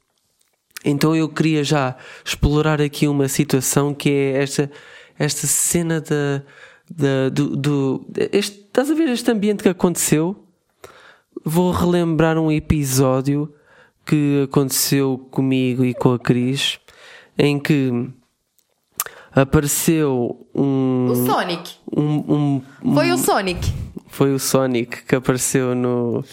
Então 0.83 1.15
eu 1.15 1.27
queria 1.29 1.63
já 1.63 1.95
explorar 2.25 2.81
aqui 2.81 3.07
uma 3.07 3.27
situação 3.27 3.93
que 3.93 4.09
é 4.09 4.41
esta, 4.43 4.71
esta 5.19 5.45
cena 5.47 6.01
da, 6.01 6.41
da- 6.89 7.29
do, 7.29 7.55
do 7.55 8.07
este, 8.31 8.59
estás 8.61 8.89
a 8.89 8.93
ver 8.95 9.09
este 9.09 9.29
ambiente 9.29 9.61
que 9.63 9.69
aconteceu? 9.69 10.43
Vou 11.45 11.71
relembrar 11.71 12.37
um 12.37 12.51
episódio 12.51 13.53
que 14.07 14.43
aconteceu 14.43 15.17
comigo 15.31 15.83
e 15.83 15.93
com 15.93 16.13
a 16.13 16.19
Cris 16.19 16.79
em 17.37 17.59
que 17.59 17.91
apareceu 19.31 20.47
um 20.55 21.07
O 21.11 21.15
Sonic. 21.25 21.71
um, 21.95 22.61
um- 22.83 22.93
Foi 22.93 23.11
o 23.11 23.17
Sonic. 23.17 23.71
foi 24.07 24.33
o 24.33 24.39
Sonic 24.39 25.03
que 25.05 25.15
apareceu 25.15 25.75
no 25.75 26.23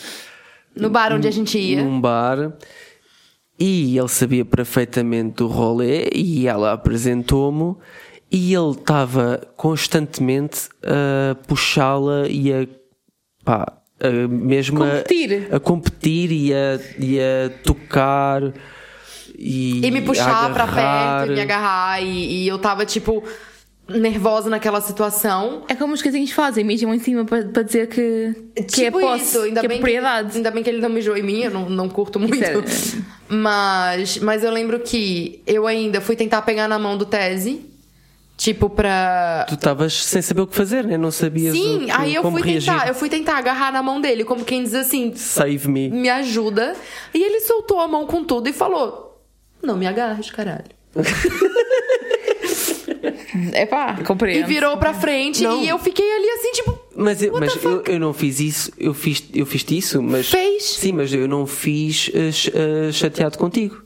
No 0.74 0.88
bar 0.90 1.12
onde 1.12 1.28
a 1.28 1.30
gente 1.30 1.58
ia. 1.58 1.82
num 1.82 2.00
bar 2.00 2.52
e 3.58 3.96
ele 3.98 4.08
sabia 4.08 4.44
perfeitamente 4.44 5.36
do 5.36 5.46
rolê 5.48 6.08
e 6.14 6.46
ela 6.48 6.72
apresentou-me 6.72 7.76
e 8.30 8.54
ele 8.54 8.70
estava 8.70 9.46
constantemente 9.56 10.68
a 10.82 11.34
puxá-la 11.46 12.26
e 12.28 12.52
a 12.52 12.66
pá, 13.44 13.80
a 14.00 14.10
mesmo 14.28 14.82
a- 14.82 14.88
Competir. 14.90 15.48
A, 15.52 15.60
competir 15.60 16.32
e 16.32 16.52
a, 16.52 16.80
e 16.98 17.18
a 17.20 17.50
tocar 17.62 18.42
e, 19.38 19.84
E 19.84 19.90
me 19.90 20.00
puxar 20.02 20.46
a 20.46 20.50
pra 20.50 20.64
agarrar. 20.64 21.18
perto, 21.18 21.32
e 21.32 21.34
me 21.34 21.40
agarrar. 21.40 22.02
E, 22.02 22.44
e 22.44 22.48
eu 22.48 22.58
tava, 22.58 22.84
tipo, 22.86 23.22
nervosa 23.88 24.48
naquela 24.48 24.80
situação. 24.80 25.64
É 25.68 25.74
como 25.74 25.92
os 25.92 26.00
casinhos 26.02 26.30
fazem, 26.32 26.64
mijam 26.64 26.94
em 26.94 26.98
cima 26.98 27.24
para, 27.24 27.44
para 27.44 27.62
dizer 27.62 27.88
que, 27.88 28.34
que 28.66 28.82
é 28.82 28.84
Tipo 28.86 29.00
posse, 29.00 29.24
isso, 29.24 29.40
ainda 29.42 29.60
que 29.60 29.66
é 29.66 29.68
bem 29.68 29.78
propriedade. 29.78 30.36
ainda 30.36 30.50
bem 30.50 30.62
que 30.62 30.70
ele 30.70 30.80
não 30.80 30.88
mijou 30.88 31.16
em 31.16 31.22
mim, 31.22 31.40
eu 31.42 31.50
não, 31.50 31.68
não 31.68 31.88
curto 31.88 32.18
muito. 32.20 32.42
é- 32.42 32.54
Mas, 33.28 34.18
mas 34.18 34.44
eu 34.44 34.50
lembro 34.50 34.80
que 34.80 35.42
eu 35.46 35.66
ainda 35.66 36.00
fui 36.00 36.14
tentar 36.16 36.42
pegar 36.42 36.68
na 36.68 36.78
mão 36.78 36.96
do 36.96 37.04
Tese, 37.06 37.66
tipo 38.36 38.68
pra. 38.70 39.44
Tu 39.48 39.54
estavas 39.54 39.92
sem 40.04 40.20
saber 40.22 40.42
o 40.42 40.46
que 40.46 40.54
fazer, 40.56 40.84
né? 40.84 40.96
Não 40.98 41.10
sabias 41.10 41.54
o 41.54 41.56
Sim, 41.56 41.84
que- 41.86 41.90
aí 41.90 42.14
eu 42.14 42.22
fui 42.30 42.42
reagir. 42.42 42.72
tentar, 42.72 42.88
eu 42.88 42.94
fui 42.94 43.08
tentar 43.08 43.36
agarrar 43.38 43.72
na 43.72 43.82
mão 43.82 44.00
dele, 44.00 44.24
como 44.24 44.44
quem 44.44 44.62
diz 44.62 44.74
assim, 44.74 45.14
Save 45.14 45.68
me. 45.68 45.88
me 45.90 46.08
ajuda. 46.08 46.74
E 47.12 47.22
ele 47.22 47.40
soltou 47.40 47.80
a 47.80 47.88
mão 47.88 48.06
com 48.06 48.24
tudo 48.24 48.48
e 48.48 48.52
falou: 48.52 49.20
Não 49.62 49.76
me 49.76 49.86
agarres, 49.86 50.30
caralho. 50.30 50.64
É 53.52 53.66
pá, 53.66 53.96
E 54.00 54.04
compreendo. 54.04 54.46
virou 54.46 54.76
pra 54.76 54.94
frente 54.94 55.42
Não. 55.42 55.60
e 55.62 55.68
eu 55.68 55.78
fiquei 55.78 56.08
ali 56.16 56.30
assim, 56.30 56.52
tipo. 56.52 56.78
Mas, 56.96 57.22
eu, 57.22 57.32
mas 57.32 57.62
eu, 57.62 57.82
eu 57.86 57.98
não 58.00 58.12
fiz 58.12 58.38
isso, 58.40 58.72
eu 58.78 58.94
fiz, 58.94 59.24
eu 59.34 59.44
fiz 59.44 59.64
isso, 59.70 60.00
mas. 60.02 60.28
Fez. 60.30 60.62
Sim, 60.64 60.92
mas 60.92 61.12
eu 61.12 61.26
não 61.26 61.46
fiz 61.46 62.10
eh, 62.14 62.92
chateado 62.92 63.36
contigo. 63.36 63.82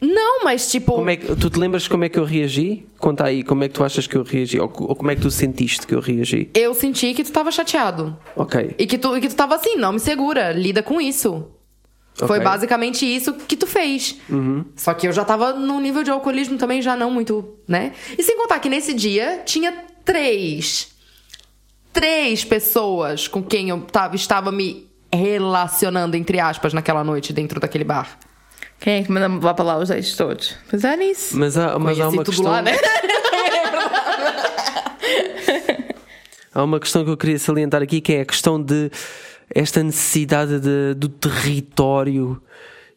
Não, 0.00 0.44
mas 0.44 0.70
tipo. 0.70 1.08
É 1.08 1.16
que, 1.16 1.34
tu 1.34 1.50
te 1.50 1.58
lembras 1.58 1.88
como 1.88 2.04
é 2.04 2.08
que 2.08 2.18
eu 2.18 2.24
reagi? 2.24 2.86
Conta 2.98 3.24
aí, 3.24 3.42
como 3.42 3.64
é 3.64 3.68
que 3.68 3.74
tu 3.74 3.82
achas 3.82 4.06
que 4.06 4.16
eu 4.16 4.22
reagi? 4.22 4.58
Ou, 4.60 4.72
ou 4.78 4.94
como 4.94 5.10
é 5.10 5.16
que 5.16 5.22
tu 5.22 5.30
sentiste 5.30 5.86
que 5.86 5.94
eu 5.94 6.00
reagi? 6.00 6.48
Eu 6.54 6.72
senti 6.74 7.12
que 7.14 7.24
tu 7.24 7.32
tava 7.32 7.50
chateado. 7.50 8.16
Ok. 8.36 8.74
E 8.78 8.86
que 8.86 8.96
tu, 8.96 9.16
e 9.16 9.20
que 9.20 9.28
tu 9.28 9.34
tava 9.34 9.56
assim, 9.56 9.76
não 9.76 9.92
me 9.92 10.00
segura, 10.00 10.52
lida 10.52 10.82
com 10.82 11.00
isso. 11.00 11.48
Foi 12.14 12.38
Ok. 12.38 12.44
basicamente 12.44 13.04
isso 13.06 13.32
que 13.34 13.56
tu 13.56 13.66
fez. 13.66 14.16
Só 14.74 14.92
que 14.94 15.06
eu 15.06 15.12
já 15.12 15.24
tava 15.24 15.52
num 15.52 15.80
nível 15.80 16.02
de 16.02 16.10
alcoolismo 16.10 16.58
também 16.58 16.82
já 16.82 16.96
não 16.96 17.10
muito, 17.10 17.56
né? 17.66 17.92
E 18.16 18.22
sem 18.22 18.36
contar 18.36 18.58
que 18.58 18.68
nesse 18.68 18.92
dia 18.92 19.42
tinha 19.44 19.72
três. 20.04 20.88
Três 21.92 22.44
pessoas 22.44 23.26
com 23.28 23.42
quem 23.42 23.68
eu 23.70 23.80
tava, 23.80 24.16
estava 24.16 24.50
me 24.52 24.86
relacionando, 25.12 26.16
entre 26.16 26.38
aspas, 26.40 26.72
naquela 26.72 27.02
noite 27.04 27.32
dentro 27.32 27.58
daquele 27.60 27.84
bar. 27.84 28.18
Quem 28.80 28.94
é 29.00 29.02
que 29.02 29.10
manda 29.10 29.26
levar 29.28 29.54
para 29.54 29.64
lá 29.64 29.78
os 29.78 29.90
ex 29.90 30.14
todos? 30.16 30.54
Pensar 30.70 30.96
nisso. 30.96 31.36
Mas 31.36 31.56
há, 31.58 31.78
mas 31.78 31.98
há 32.00 32.08
uma 32.08 32.22
tudo 32.24 32.36
questão. 32.36 32.50
lá, 32.52 32.62
né? 32.62 32.72
Há 36.54 36.62
uma 36.64 36.80
questão 36.80 37.04
que 37.04 37.10
eu 37.10 37.16
queria 37.16 37.38
salientar 37.38 37.82
aqui 37.82 38.00
que 38.00 38.12
é 38.14 38.20
a 38.22 38.24
questão 38.24 38.60
de 38.62 38.90
esta 39.54 39.82
necessidade 39.82 40.58
de- 40.60 40.94
do 40.94 41.08
território 41.08 42.40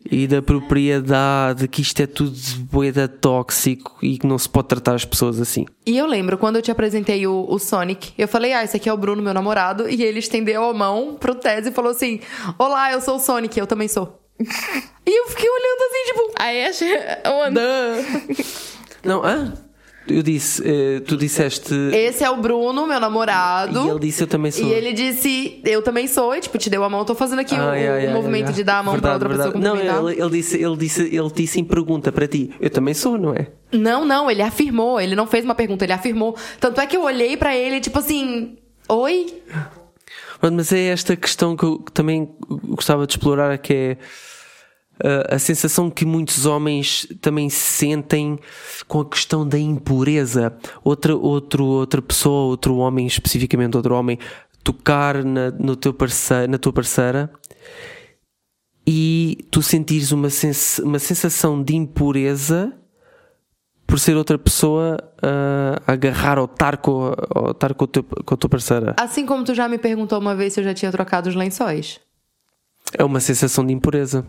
e 0.09 0.25
da 0.25 0.41
propriedade, 0.41 1.67
que 1.67 1.81
isto 1.81 1.99
é 2.01 2.07
tudo 2.07 2.35
boeda 2.71 3.07
tóxico 3.07 3.97
e 4.01 4.17
que 4.17 4.25
não 4.25 4.37
se 4.37 4.49
pode 4.49 4.67
tratar 4.67 4.95
as 4.95 5.05
pessoas 5.05 5.39
assim. 5.39 5.65
E 5.85 5.95
eu 5.97 6.07
lembro, 6.07 6.37
quando 6.39 6.55
eu 6.55 6.61
te 6.61 6.71
apresentei 6.71 7.27
o, 7.27 7.45
o 7.47 7.59
Sonic, 7.59 8.11
eu 8.17 8.27
falei, 8.27 8.51
ah, 8.51 8.63
esse 8.63 8.77
aqui 8.77 8.89
é 8.89 8.93
o 8.93 8.97
Bruno, 8.97 9.21
meu 9.21 9.33
namorado, 9.33 9.87
e 9.87 10.01
ele 10.03 10.17
estendeu 10.19 10.63
a 10.67 10.73
mão 10.73 11.15
pro 11.19 11.35
Tese 11.35 11.69
e 11.69 11.71
falou 11.71 11.91
assim: 11.91 12.19
Olá, 12.57 12.91
eu 12.91 12.99
sou 13.01 13.17
o 13.17 13.19
Sonic, 13.19 13.59
eu 13.59 13.67
também 13.67 13.87
sou. 13.87 14.20
E 15.05 15.19
eu 15.19 15.27
fiquei 15.27 15.49
olhando 15.49 15.81
assim, 15.89 16.05
tipo, 16.07 16.33
Ah, 16.37 16.53
és? 16.53 16.81
Onde? 17.25 18.41
Não, 19.03 19.23
ah? 19.23 19.53
Eu 20.07 20.23
disse, 20.23 20.61
eh, 20.65 20.99
tu 21.01 21.15
disseste. 21.15 21.73
esse 21.93 22.23
é 22.23 22.29
o 22.29 22.35
Bruno, 22.37 22.87
meu 22.87 22.99
namorado. 22.99 23.85
E 23.85 23.89
ele 23.91 23.99
disse 23.99 24.23
eu 24.23 24.27
também 24.27 24.51
sou. 24.51 24.65
E 24.67 24.71
ele 24.73 24.93
disse, 24.93 25.61
eu 25.63 25.81
também 25.83 26.07
sou, 26.07 26.35
e 26.35 26.41
tipo, 26.41 26.57
te 26.57 26.69
deu 26.71 26.83
a 26.83 26.89
mão, 26.89 26.99
eu 27.01 27.05
tô 27.05 27.13
fazendo 27.15 27.39
aqui 27.39 27.53
o, 27.53 27.57
Ah, 27.57 27.71
o 27.71 27.75
yeah, 27.75 27.97
yeah, 27.97 28.13
movimento 28.13 28.39
yeah. 28.47 28.55
de 28.55 28.63
dar 28.63 28.79
a 28.79 28.83
mão 28.83 28.99
pra 28.99 29.11
Verdade, 29.11 29.31
outra 29.31 29.51
pessoa 29.51 29.51
verdade. 29.53 29.69
cumprimentar. 29.73 30.01
Não, 30.01 30.09
ele, 30.11 30.21
ele 30.21 30.29
disse, 30.31 30.57
ele, 30.61 30.75
disse, 30.75 31.01
ele 31.03 31.31
disse 31.33 31.59
em 31.59 31.63
pergunta 31.63 32.11
para 32.11 32.27
ti. 32.27 32.49
Eu 32.59 32.69
também 32.71 32.93
sou, 32.95 33.17
não 33.17 33.33
é? 33.33 33.47
Não, 33.71 34.03
não, 34.03 34.29
ele 34.29 34.41
afirmou, 34.41 34.99
ele 34.99 35.15
não 35.15 35.27
fez 35.27 35.45
uma 35.45 35.55
pergunta, 35.55 35.85
ele 35.85 35.93
afirmou. 35.93 36.35
Tanto 36.59 36.81
é 36.81 36.87
que 36.87 36.97
eu 36.97 37.03
olhei 37.03 37.37
pra 37.37 37.55
ele, 37.55 37.79
tipo 37.79 37.99
assim, 37.99 38.57
oi? 38.89 39.41
Mas- 40.41 40.71
é 40.73 40.87
esta 40.87 41.15
questão 41.15 41.55
que 41.55 41.63
eu 41.63 41.77
também 41.93 42.27
gostava 42.65 43.05
de 43.05 43.13
explorar, 43.13 43.55
que 43.59 43.73
é 43.73 43.97
a 45.29 45.39
sensação 45.39 45.89
que 45.89 46.05
muitos 46.05 46.45
homens 46.45 47.07
também 47.21 47.49
sentem 47.49 48.37
com 48.87 49.01
a 49.01 49.05
questão 49.05 49.47
da 49.47 49.57
impureza. 49.57 50.55
Outra, 50.83 51.15
outro, 51.15 51.65
outra 51.65 52.01
pessoa, 52.01 52.49
outro 52.49 52.77
homem, 52.77 53.07
especificamente 53.07 53.75
outro 53.75 53.95
homem, 53.95 54.17
tocar 54.63 55.23
na, 55.23 55.51
no 55.51 55.75
teu 55.75 55.93
parceiro, 55.93 56.51
na 56.51 56.57
tua 56.57 56.73
parceira 56.73 57.31
e 58.85 59.47
tu 59.51 59.61
sentires 59.61 60.11
uma, 60.11 60.29
sens 60.29 60.79
uma 60.79 60.99
sensação 60.99 61.61
de 61.61 61.75
impureza 61.75 62.73
por 63.85 63.99
ser 63.99 64.15
outra 64.15 64.37
pessoa 64.37 64.97
a 65.21 65.91
agarrar 65.91 66.39
ou 66.39 66.45
estar 66.45 66.77
com, 66.77 67.13
ou 67.35 67.51
estar 67.51 67.73
com, 67.73 67.83
o 67.83 67.87
teu, 67.87 68.03
com 68.03 68.33
a 68.33 68.37
tua 68.37 68.49
parceira. 68.49 68.95
Assim 68.97 69.25
como 69.25 69.43
tu 69.43 69.53
já 69.53 69.67
me 69.67 69.77
perguntou 69.77 70.19
uma 70.19 70.35
vez 70.35 70.53
se 70.53 70.61
eu 70.61 70.63
já 70.63 70.73
tinha 70.73 70.91
trocado 70.91 71.29
os 71.29 71.35
lençóis. 71.35 71.99
É 72.97 73.03
uma 73.03 73.19
sensação 73.19 73.65
de 73.65 73.73
impureza. 73.73 74.25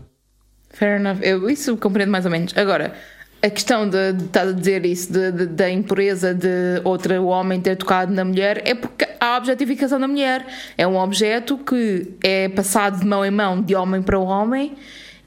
Fair 0.73 0.99
enough. 0.99 1.19
Eu 1.21 1.49
isso 1.49 1.77
compreendo 1.77 2.11
mais 2.11 2.25
ou 2.25 2.31
menos. 2.31 2.51
Agora, 2.57 2.93
a 3.41 3.49
questão 3.49 3.87
de, 3.87 3.97
estar 4.25 4.47
a 4.47 4.51
dizer 4.51 4.85
isso, 4.85 5.11
de, 5.11 5.31
de- 5.31 5.45
da 5.47 5.69
impureza 5.69 6.33
de 6.33 6.81
outro 6.83 7.25
homem 7.25 7.59
ter 7.61 7.75
tocado 7.75 8.11
na 8.13 8.23
mulher, 8.25 8.61
é 8.65 8.73
porque 8.73 9.05
há 9.19 9.35
a 9.35 9.37
objetificação 9.37 9.99
da 9.99 10.07
mulher. 10.07 10.45
É 10.77 10.87
um 10.87 10.97
objeto 10.97 11.57
que 11.57 12.07
é 12.23 12.49
passado 12.49 12.99
de 12.99 13.05
mão 13.05 13.23
em 13.25 13.31
mão, 13.31 13.61
de 13.61 13.75
homem 13.75 14.01
para 14.01 14.17
homem, 14.17 14.75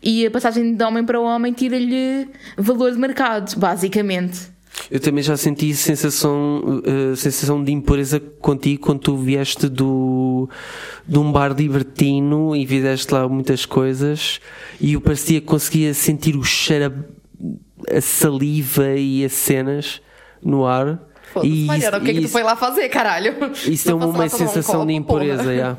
e 0.02 0.26
a 0.26 0.30
passagem 0.30 0.74
de 0.74 0.84
homem 0.84 1.04
para 1.04 1.20
homem 1.20 1.52
tira-lhe 1.52 2.28
valor 2.56 2.90
de 2.92 2.98
mercado, 2.98 3.54
basicamente. 3.58 4.55
Eu 4.90 5.00
também 5.00 5.22
já 5.22 5.36
senti 5.36 5.74
sensação, 5.74 6.82
eh, 6.84 7.16
sensação 7.16 7.62
de 7.62 7.72
impureza 7.72 8.20
contigo 8.20 8.82
quando 8.82 9.00
tu 9.00 9.16
vieste 9.16 9.68
do, 9.68 10.48
de 11.06 11.18
um 11.18 11.32
bar 11.32 11.52
libertino 11.52 12.54
e 12.54 12.66
fizeste 12.66 13.12
lá 13.12 13.28
muitas 13.28 13.66
coisas 13.66 14.40
e 14.80 14.92
eu 14.92 15.00
parecia 15.00 15.40
que 15.40 15.46
conseguia 15.46 15.92
sentir 15.92 16.36
o 16.36 16.44
cheiro 16.44 17.06
a, 17.90 17.96
a 17.96 18.00
saliva 18.00 18.90
e 18.90 19.24
as 19.24 19.32
cenas 19.32 20.00
no 20.42 20.64
ar. 20.64 21.00
Foda-se, 21.32 21.88
o 21.88 22.00
que, 22.00 22.14
que 22.14 22.20
tu 22.22 22.28
foi 22.28 22.42
lá 22.42 22.54
fazer, 22.54 22.88
caralho? 22.88 23.34
Isso 23.66 23.90
é 23.90 23.94
uma, 23.94 24.06
fosse 24.06 24.18
lá 24.18 24.24
tomar 24.24 24.24
um 24.24 24.28
sensação 24.28 24.86
de 24.86 24.94
copo, 24.94 25.06
porra. 25.08 25.24
impureza, 25.24 25.56
já. 25.56 25.76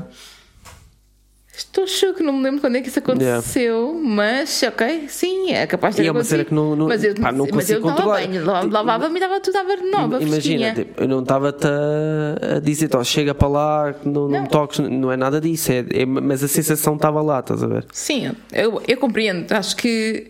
Estou 1.58 1.88
choque, 1.88 2.22
não 2.22 2.34
me 2.34 2.44
lembro 2.44 2.62
quando 2.62 2.76
é 2.76 2.82
que 2.82 2.88
isso 2.88 3.00
aconteceu, 3.00 4.00
mas 4.04 4.62
ok, 4.62 5.08
sim, 5.10 5.52
é 5.52 5.66
capaz 5.66 5.96
de 5.96 6.04
ter 6.04 6.08
é 6.08 6.12
acontecido. 6.12 6.46
que 6.46 6.54
não- 6.54 6.76
não- 6.76 6.88
mas 6.88 7.04
eu, 7.04 7.16
pá, 7.16 7.32
não 7.32 7.48
mas 7.52 7.68
eu 7.72 7.82
controlar. 7.82 8.18
bem, 8.28 8.38
la- 8.40 8.62
lavava-me 8.62 9.18
e 9.18 9.20
dava 9.20 9.40
tudo 9.40 9.54
dava 9.54 9.76
nova, 9.78 10.22
Imagina, 10.22 10.74
tipo, 10.76 11.02
eu 11.02 11.08
não 11.08 11.22
estava-te 11.24 11.66
a, 11.66 12.60
dizer, 12.60 12.90
ó, 12.96 13.04
chega 13.04 13.34
para 13.34 13.48
lá, 13.48 13.96
não, 14.06 14.28
não, 14.28 14.42
me 14.44 14.48
toques, 14.48 14.78
não 14.80 15.12
é 15.12 15.18
nada 15.18 15.42
disso, 15.42 15.72
é, 15.72 15.84
é- 15.94 16.06
mas 16.06 16.44
a 16.44 16.48
sensação 16.48 16.96
estava 16.96 17.24
lá, 17.24 17.40
estás 17.40 17.64
a 17.64 17.68
ver? 17.68 17.86
Sim, 17.92 18.36
eu, 18.54 18.80
eu 18.88 18.98
compreendo. 18.98 19.52
Acho 19.52 19.76
que 19.78 20.30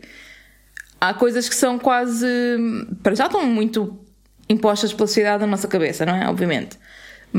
há 1.01 1.13
coisas 1.13 1.49
que 1.49 1.55
são 1.55 1.77
quase. 1.77 2.25
Para 3.03 3.13
já 3.15 3.25
estão 3.25 3.45
muito 3.45 3.99
impostas 4.47 4.93
pela 4.93 5.07
sociedade 5.07 5.41
na 5.41 5.47
nossa 5.47 5.67
cabeça, 5.67 6.05
não 6.05 6.15
é? 6.15 6.29
Obviamente. 6.29 6.77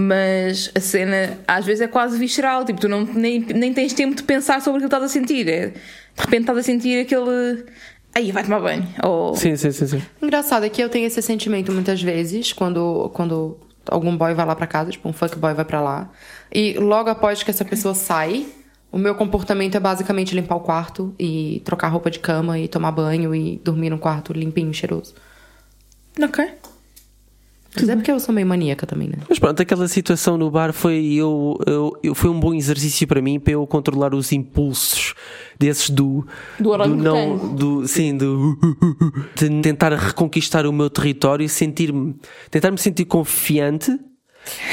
Mas 0.01 0.71
a 0.77 0.81
cena 0.81 1.37
às 1.49 1.67
vezes 1.67 1.81
é 1.81 1.89
quase 1.89 2.17
visceral, 2.17 2.65
tipo, 2.65 2.81
tu 2.81 2.89
não, 2.89 3.05
nem, 3.05 3.41
nem 3.41 3.75
tens 3.75 3.93
tempo 3.93 4.15
de 4.15 4.23
pensar 4.23 4.63
sobre 4.63 4.79
aquilo 4.79 4.89
que 4.89 4.95
estás 4.95 5.03
a 5.03 5.09
sentir. 5.13 5.49
É, 5.49 5.67
de 5.71 5.75
repente 6.17 6.43
estás 6.43 6.59
a 6.59 6.63
sentir 6.63 7.01
aquele. 7.01 7.65
Aí 8.15 8.31
vai 8.31 8.45
tomar 8.45 8.61
banho. 8.61 8.87
Ou, 9.03 9.35
Sim, 9.35 9.57
sim, 9.57 9.73
sim, 9.73 9.89
sim. 9.89 10.03
Engraçado 10.23 10.65
é 10.65 10.69
que 10.69 10.81
eu 10.81 10.89
tenho 10.89 11.05
esse 11.05 11.21
sentimento 11.21 11.73
muitas 11.73 12.01
vezes 12.01 12.53
quando, 12.53 13.11
quando 13.13 13.59
algum 13.91 14.17
boy 14.17 14.35
vai 14.35 14.47
lá 14.47 14.55
pra 14.55 14.69
casa, 14.69 14.93
tipo 14.93 15.09
um 15.09 15.13
fuckboy 15.13 15.53
vai 15.53 15.65
pra 15.65 15.81
lá. 15.81 16.09
E 16.55 16.75
logo 16.75 17.11
após 17.11 17.43
que 17.43 17.51
essa 17.51 17.65
pessoa 17.65 17.93
sai, 17.93 18.47
o 18.93 18.99
meu 18.99 19.17
comportamento 19.17 19.75
é 19.75 19.81
basicamente 19.81 20.33
limpar 20.33 20.55
o 20.55 20.61
quarto 20.61 21.13
e 21.19 21.61
trocar 21.65 21.89
roupa 21.89 22.09
de 22.09 22.21
cama 22.21 22.57
e 22.57 22.69
tomar 22.69 22.93
banho 22.93 23.35
e 23.35 23.61
dormir 23.65 23.91
num 23.91 23.99
quarto 23.99 24.33
limpinho, 24.33 24.73
cheiroso. 24.73 25.13
Ok. 26.23 26.49
Mas 27.81 27.89
é 27.89 27.97
porque 27.97 28.11
eu 28.11 28.19
sou 28.21 28.35
meio 28.35 28.47
maníaca 28.47 28.87
também, 28.87 29.09
né? 29.09 29.15
Mas 29.29 29.39
pronto, 29.39 29.61
aquela 29.63 29.87
situação 29.89 30.37
no 30.39 30.51
bar 30.51 30.73
foi, 30.73 31.13
eu, 31.15 31.59
eu, 31.67 31.93
eu- 32.03 32.15
foi 32.15 32.31
um 32.31 32.39
bom 32.39 32.53
exercício 32.55 33.07
para 33.07 33.21
mim 33.23 33.39
para 33.41 33.53
eu 33.55 33.67
controlar 33.67 34.15
os 34.15 34.33
impulsos 34.33 35.15
desses 35.59 35.91
do. 35.91 36.27
Do 36.59 36.71
orangotango. 36.71 37.47
não. 37.47 37.55
Do, 37.55 37.89
sim, 37.89 38.17
do. 38.17 38.59
de 39.37 39.61
tentar 39.63 39.93
reconquistar 39.95 40.67
o 40.67 40.73
meu 40.73 40.89
território 40.91 41.45
e 41.45 41.49
sentir-me. 41.49 42.15
tentar 42.51 42.71
me 42.71 42.79
sentir 42.79 43.05
confiante. 43.05 43.99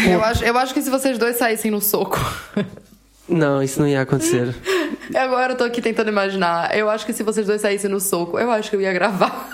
Eu 0.07 0.23
acho, 0.23 0.43
eu 0.43 0.57
acho 0.57 0.73
que 0.73 0.81
se 0.81 0.89
vocês 0.89 1.17
dois 1.17 1.35
saíssem 1.37 1.69
no 1.71 1.81
soco. 1.81 2.17
Não, 3.27 3.61
isso 3.63 3.79
não 3.79 3.87
ia 3.87 4.01
acontecer. 4.01 4.55
Agora 5.15 5.53
eu 5.53 5.57
tô 5.57 5.63
aqui 5.63 5.81
tentando 5.81 6.09
imaginar. 6.09 6.77
Eu 6.77 6.89
acho 6.89 7.05
que 7.05 7.11
se 7.13 7.23
vocês 7.23 7.47
dois 7.47 7.59
saíssem 7.59 7.89
no 7.89 7.99
soco, 7.99 8.37
eu 8.39 8.51
acho 8.51 8.69
que 8.69 8.75
eu 8.75 8.81
ia 8.81 8.93
gravar. 8.93 9.49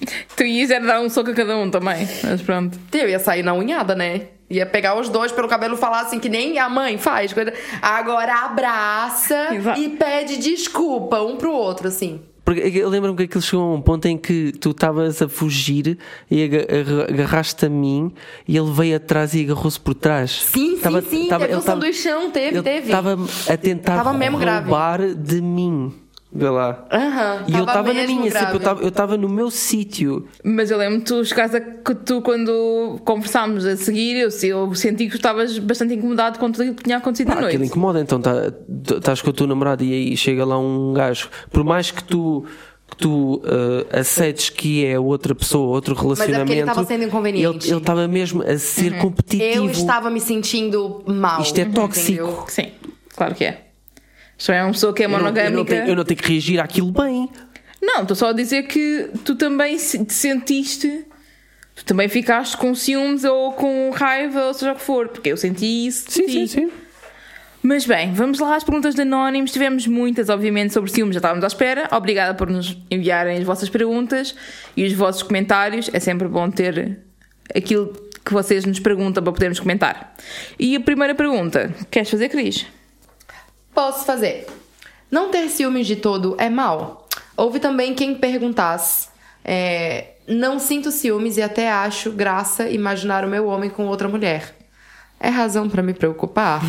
Tu 0.36 0.44
ias 0.44 0.70
era 0.70 0.84
dar 0.86 1.00
um 1.00 1.08
soco 1.08 1.30
a 1.30 1.34
cada 1.34 1.56
um 1.56 1.70
também. 1.70 2.08
Mas 2.24 2.40
pronto. 2.42 2.78
Eu 2.92 3.08
ia 3.08 3.18
sair 3.18 3.42
na 3.42 3.52
unhada, 3.52 3.94
né? 3.94 4.22
Ia 4.48 4.66
pegar 4.66 4.98
os 4.98 5.08
dois 5.08 5.30
pelo 5.30 5.46
cabelo 5.46 5.74
e 5.74 5.78
falar 5.78 6.00
assim, 6.00 6.18
que 6.18 6.28
nem 6.28 6.58
a 6.58 6.68
mãe 6.68 6.98
faz. 6.98 7.32
coisa- 7.32 7.52
Agora 7.80 8.44
abraça 8.46 9.54
Exato. 9.54 9.80
e 9.80 9.88
pede 9.90 10.38
desculpa 10.38 11.20
um 11.20 11.36
pro 11.36 11.52
outro, 11.52 11.86
assim. 11.88 12.20
Porque 12.44 12.60
eu 12.78 12.88
lembro-me 12.88 13.16
que 13.16 13.22
aquilo 13.24 13.42
chegou 13.42 13.64
a 13.70 13.74
um 13.76 13.80
ponto 13.80 14.06
em 14.08 14.16
que 14.18 14.50
tu 14.52 14.70
estavas 14.70 15.22
a 15.22 15.28
fugir 15.28 15.96
e 16.28 16.42
aga- 16.42 16.66
aga- 16.80 17.12
agarraste 17.12 17.66
a 17.66 17.68
mim 17.68 18.12
e 18.48 18.56
ele 18.56 18.72
veio 18.72 18.96
atrás 18.96 19.34
e 19.34 19.42
agarrou-se 19.44 19.78
por 19.78 19.94
trás. 19.94 20.42
Sim, 20.50 20.76
Tava- 20.78 21.00
sim, 21.02 21.08
sim. 21.10 21.28
tava- 21.28 21.44
teve 21.46 21.56
um 21.56 21.60
sanduichão, 21.62 22.30
teve, 22.32 22.60
teve. 22.62 22.86
estava 22.86 23.16
a 23.48 23.56
tentar 23.56 23.98
Tava 23.98 24.12
mesmo 24.14 24.38
grave. 24.38 24.68
roubar 24.68 25.14
de 25.14 25.40
mim. 25.40 25.94
Vê 26.32 26.48
lá. 26.48 26.86
Aham, 26.92 27.44
E 27.48 27.52
eu 27.58 27.66
tava 27.66 27.80
estava 27.90 27.92
na 27.94 28.06
minha, 28.06 28.30
grave. 28.30 28.46
sempre, 28.52 28.82
eu 28.84 28.88
estava- 28.88 29.16
no 29.16 29.28
meu 29.28 29.50
sítio. 29.50 30.28
Mas 30.44 30.70
eu 30.70 30.78
lembro-me, 30.78 31.02
tu 31.04 31.24
chegaste 31.24 31.56
a, 31.56 31.60
que 31.60 31.92
tu, 31.94 32.22
quando 32.22 33.00
conversámos 33.04 33.66
a 33.66 33.76
seguir, 33.76 34.16
eu, 34.16 34.28
eu 34.44 34.74
senti 34.76 35.06
que 35.06 35.10
tu 35.10 35.16
estavas 35.16 35.58
bastante 35.58 35.94
incomodado 35.94 36.38
com 36.38 36.48
tudo 36.52 36.60
aquilo 36.62 36.76
que 36.76 36.84
tinha 36.84 36.98
acontecido 36.98 37.26
Pá, 37.28 37.32
à 37.32 37.40
noite. 37.40 37.48
aquilo 37.56 37.64
incomoda, 37.64 38.00
então 38.00 38.20
tá- 38.20 38.52
tu- 38.84 38.98
estás 38.98 39.20
com 39.20 39.30
o 39.30 39.32
teu 39.32 39.46
namorado 39.48 39.82
e 39.82 39.92
aí 39.92 40.16
chega 40.16 40.44
lá 40.44 40.56
um 40.56 40.92
gajo. 40.92 41.28
Por 41.50 41.64
mais 41.64 41.90
que 41.90 42.04
tu, 42.04 42.44
que 42.88 42.96
tu 42.96 43.42
eh, 43.90 43.98
aceites 43.98 44.50
que 44.50 44.86
é 44.86 45.00
outra 45.00 45.34
pessoa, 45.34 45.66
outro 45.66 45.94
é 45.94 45.96
porque 45.96 46.06
ele 46.12 46.14
relacionamento. 46.28 46.60
estava 46.70 46.84
sendo 46.86 47.04
inconveniente. 47.04 47.64
Ele 47.66 47.72
ele 47.72 47.80
estava 47.80 48.06
mesmo 48.06 48.42
a 48.44 48.56
ser 48.56 48.98
competitivo. 48.98 49.64
Eu 49.64 49.70
estava 49.70 50.08
me 50.08 50.20
sentindo 50.20 51.02
mal. 51.08 51.42
Isto 51.42 51.58
é 51.58 51.64
tóxico. 51.64 52.12
entendeu? 52.12 52.44
Sim, 52.46 52.68
claro 53.16 53.34
que 53.34 53.44
é. 53.44 53.69
Isto 54.40 54.52
é 54.52 54.62
uma 54.62 54.72
pessoa 54.72 54.94
que 54.94 55.02
é 55.02 55.04
Eu 55.04 55.10
não, 55.10 55.18
eu, 55.18 55.22
não 55.22 55.30
monogâmica. 55.32 55.74
tenho, 55.74 55.88
eu 55.88 55.94
não 55.96 56.02
tenho 56.02 56.18
que 56.18 56.28
reagir 56.32 56.58
àquilo 56.58 56.90
bem. 56.90 57.28
Não, 57.82 58.02
estou 58.02 58.16
só 58.16 58.30
a 58.30 58.32
dizer 58.32 58.62
que 58.62 59.10
tu 59.22 59.34
também 59.34 59.76
te 59.76 60.14
sentiste. 60.14 61.04
Tu 61.76 61.84
também 61.84 62.08
ficaste 62.08 62.56
com 62.56 62.74
ciúmes 62.74 63.22
ou 63.24 63.52
com 63.52 63.90
raiva, 63.90 64.46
ou 64.46 64.54
seja 64.54 64.72
o 64.72 64.76
que 64.76 64.80
for, 64.80 65.08
porque 65.08 65.30
eu 65.30 65.36
senti 65.36 65.86
isso. 65.86 66.10
Sim, 66.10 66.26
sim, 66.26 66.46
sim. 66.46 66.70
Mas 67.62 67.84
bem, 67.84 68.14
vamos 68.14 68.38
lá 68.38 68.56
às 68.56 68.64
perguntas 68.64 68.94
de 68.94 69.02
Anónimos. 69.02 69.52
Tivemos 69.52 69.86
muitas, 69.86 70.30
obviamente, 70.30 70.72
sobre 70.72 70.90
ciúmes, 70.90 71.14
já 71.14 71.18
estávamos 71.18 71.44
à 71.44 71.46
espera. 71.46 71.86
Obrigada 71.92 72.32
por 72.32 72.48
nos 72.48 72.78
enviarem 72.90 73.36
as 73.36 73.44
vossas 73.44 73.68
perguntas 73.68 74.34
e 74.74 74.86
os 74.86 74.94
vossos 74.94 75.22
comentários. 75.22 75.90
É 75.92 76.00
sempre 76.00 76.26
bom 76.28 76.50
ter 76.50 76.98
aquilo 77.54 77.92
que 78.24 78.32
vocês 78.32 78.64
nos 78.64 78.80
perguntam 78.80 79.22
para 79.22 79.32
podermos 79.34 79.60
comentar. 79.60 80.14
E 80.58 80.76
a 80.76 80.80
primeira 80.80 81.14
pergunta: 81.14 81.74
queres 81.90 82.08
fazer, 82.08 82.30
Cris? 82.30 82.64
Posso 83.74 84.04
fazer. 84.04 84.46
Não 85.10 85.30
ter 85.30 85.48
ciúmes 85.48 85.86
de 85.86 85.96
todo 85.96 86.36
é 86.38 86.48
mal? 86.48 87.08
Houve 87.36 87.58
também 87.58 87.94
quem 87.94 88.14
perguntasse. 88.14 89.08
é, 89.44 90.10
não 90.30 90.60
sinto 90.60 90.92
ciúmes 90.92 91.36
e 91.36 91.42
até 91.42 91.70
acho 91.70 92.12
graça 92.12 92.68
imaginar 92.68 93.24
o 93.24 93.28
meu 93.28 93.46
homem 93.46 93.68
com 93.68 93.86
outra 93.86 94.06
mulher. 94.06 94.54
É 95.18 95.28
razão 95.28 95.68
pra 95.68 95.82
me 95.82 95.92
preocupar? 95.92 96.62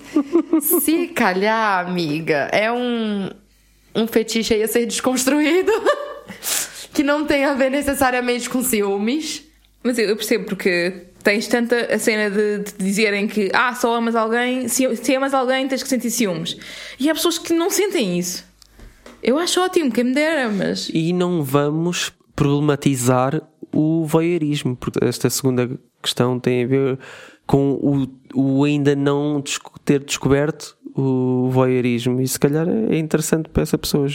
Se 0.60 1.08
calhar, 1.08 1.86
amiga, 1.86 2.48
é 2.52 2.70
um, 2.70 3.30
um 3.94 4.06
fetiche 4.06 4.54
aí 4.54 4.62
a 4.62 4.68
ser 4.68 4.84
desconstruído. 4.86 5.72
que 6.92 7.02
não 7.02 7.24
tem 7.24 7.44
a 7.44 7.54
ver 7.54 7.70
necessariamente 7.70 8.50
com 8.50 8.62
ciúmes. 8.62 9.42
Mas 9.82 9.98
eu 9.98 10.08
eu 10.08 10.16
percebo 10.16 10.44
porque 10.44 11.07
tens 11.28 11.46
tanta 11.46 11.94
a 11.94 11.98
cena 11.98 12.30
de, 12.30 12.60
de 12.60 12.72
dizerem 12.78 13.28
que 13.28 13.50
ah, 13.52 13.74
só 13.74 13.96
amas 13.96 14.16
alguém, 14.16 14.66
se, 14.66 14.96
se 14.96 15.14
amas 15.14 15.34
alguém 15.34 15.68
tens 15.68 15.82
que 15.82 15.88
sentir 15.90 16.10
ciúmes. 16.10 16.56
E 16.98 17.10
há 17.10 17.14
pessoas 17.14 17.36
que 17.36 17.52
não 17.52 17.68
sentem 17.68 18.18
isso. 18.18 18.46
Eu 19.22 19.38
acho 19.38 19.60
ótimo, 19.60 19.92
quem 19.92 20.04
me 20.04 20.14
dera, 20.14 20.48
mas. 20.48 20.88
E 20.88 21.12
não 21.12 21.42
vamos 21.42 22.14
problematizar 22.34 23.42
o 23.70 24.06
voyeurismo, 24.06 24.74
porque 24.74 25.04
esta 25.04 25.28
segunda 25.28 25.78
questão 26.02 26.40
tem 26.40 26.64
a 26.64 26.66
ver 26.66 26.98
com 27.46 27.72
o, 27.72 28.08
o 28.34 28.64
ainda 28.64 28.96
não 28.96 29.44
ter 29.84 30.02
descoberto 30.02 30.78
o 30.96 31.50
voyeurismo. 31.50 32.22
E 32.22 32.26
se 32.26 32.40
calhar 32.40 32.66
é 32.66 32.96
interessante 32.96 33.50
para 33.50 33.64
essa 33.64 33.76
pessoa. 33.76 34.06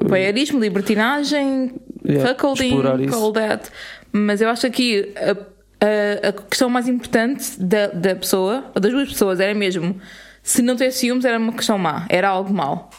Voyeurismo, 0.00 0.58
libertinagem, 0.58 1.74
Yeah, 2.04 2.34
cuckolding, 2.34 2.74
all 3.12 3.32
that. 3.32 3.70
Mas 4.10 4.40
eu 4.40 4.48
acho 4.48 4.70
que 4.70 5.12
a, 5.16 5.36
a, 5.82 6.28
a 6.28 6.32
questão 6.32 6.70
mais 6.70 6.88
importante 6.88 7.60
da, 7.60 7.88
da 7.88 8.14
pessoa, 8.14 8.70
ou 8.74 8.80
das 8.80 8.92
duas 8.92 9.08
pessoas, 9.08 9.40
era 9.40 9.54
mesmo 9.54 10.00
se 10.42 10.60
não 10.60 10.74
ter 10.76 10.90
ciúmes 10.90 11.24
era 11.24 11.38
uma 11.38 11.52
questão 11.52 11.78
má, 11.78 12.04
era 12.08 12.28
algo 12.28 12.52
mau. 12.52 12.90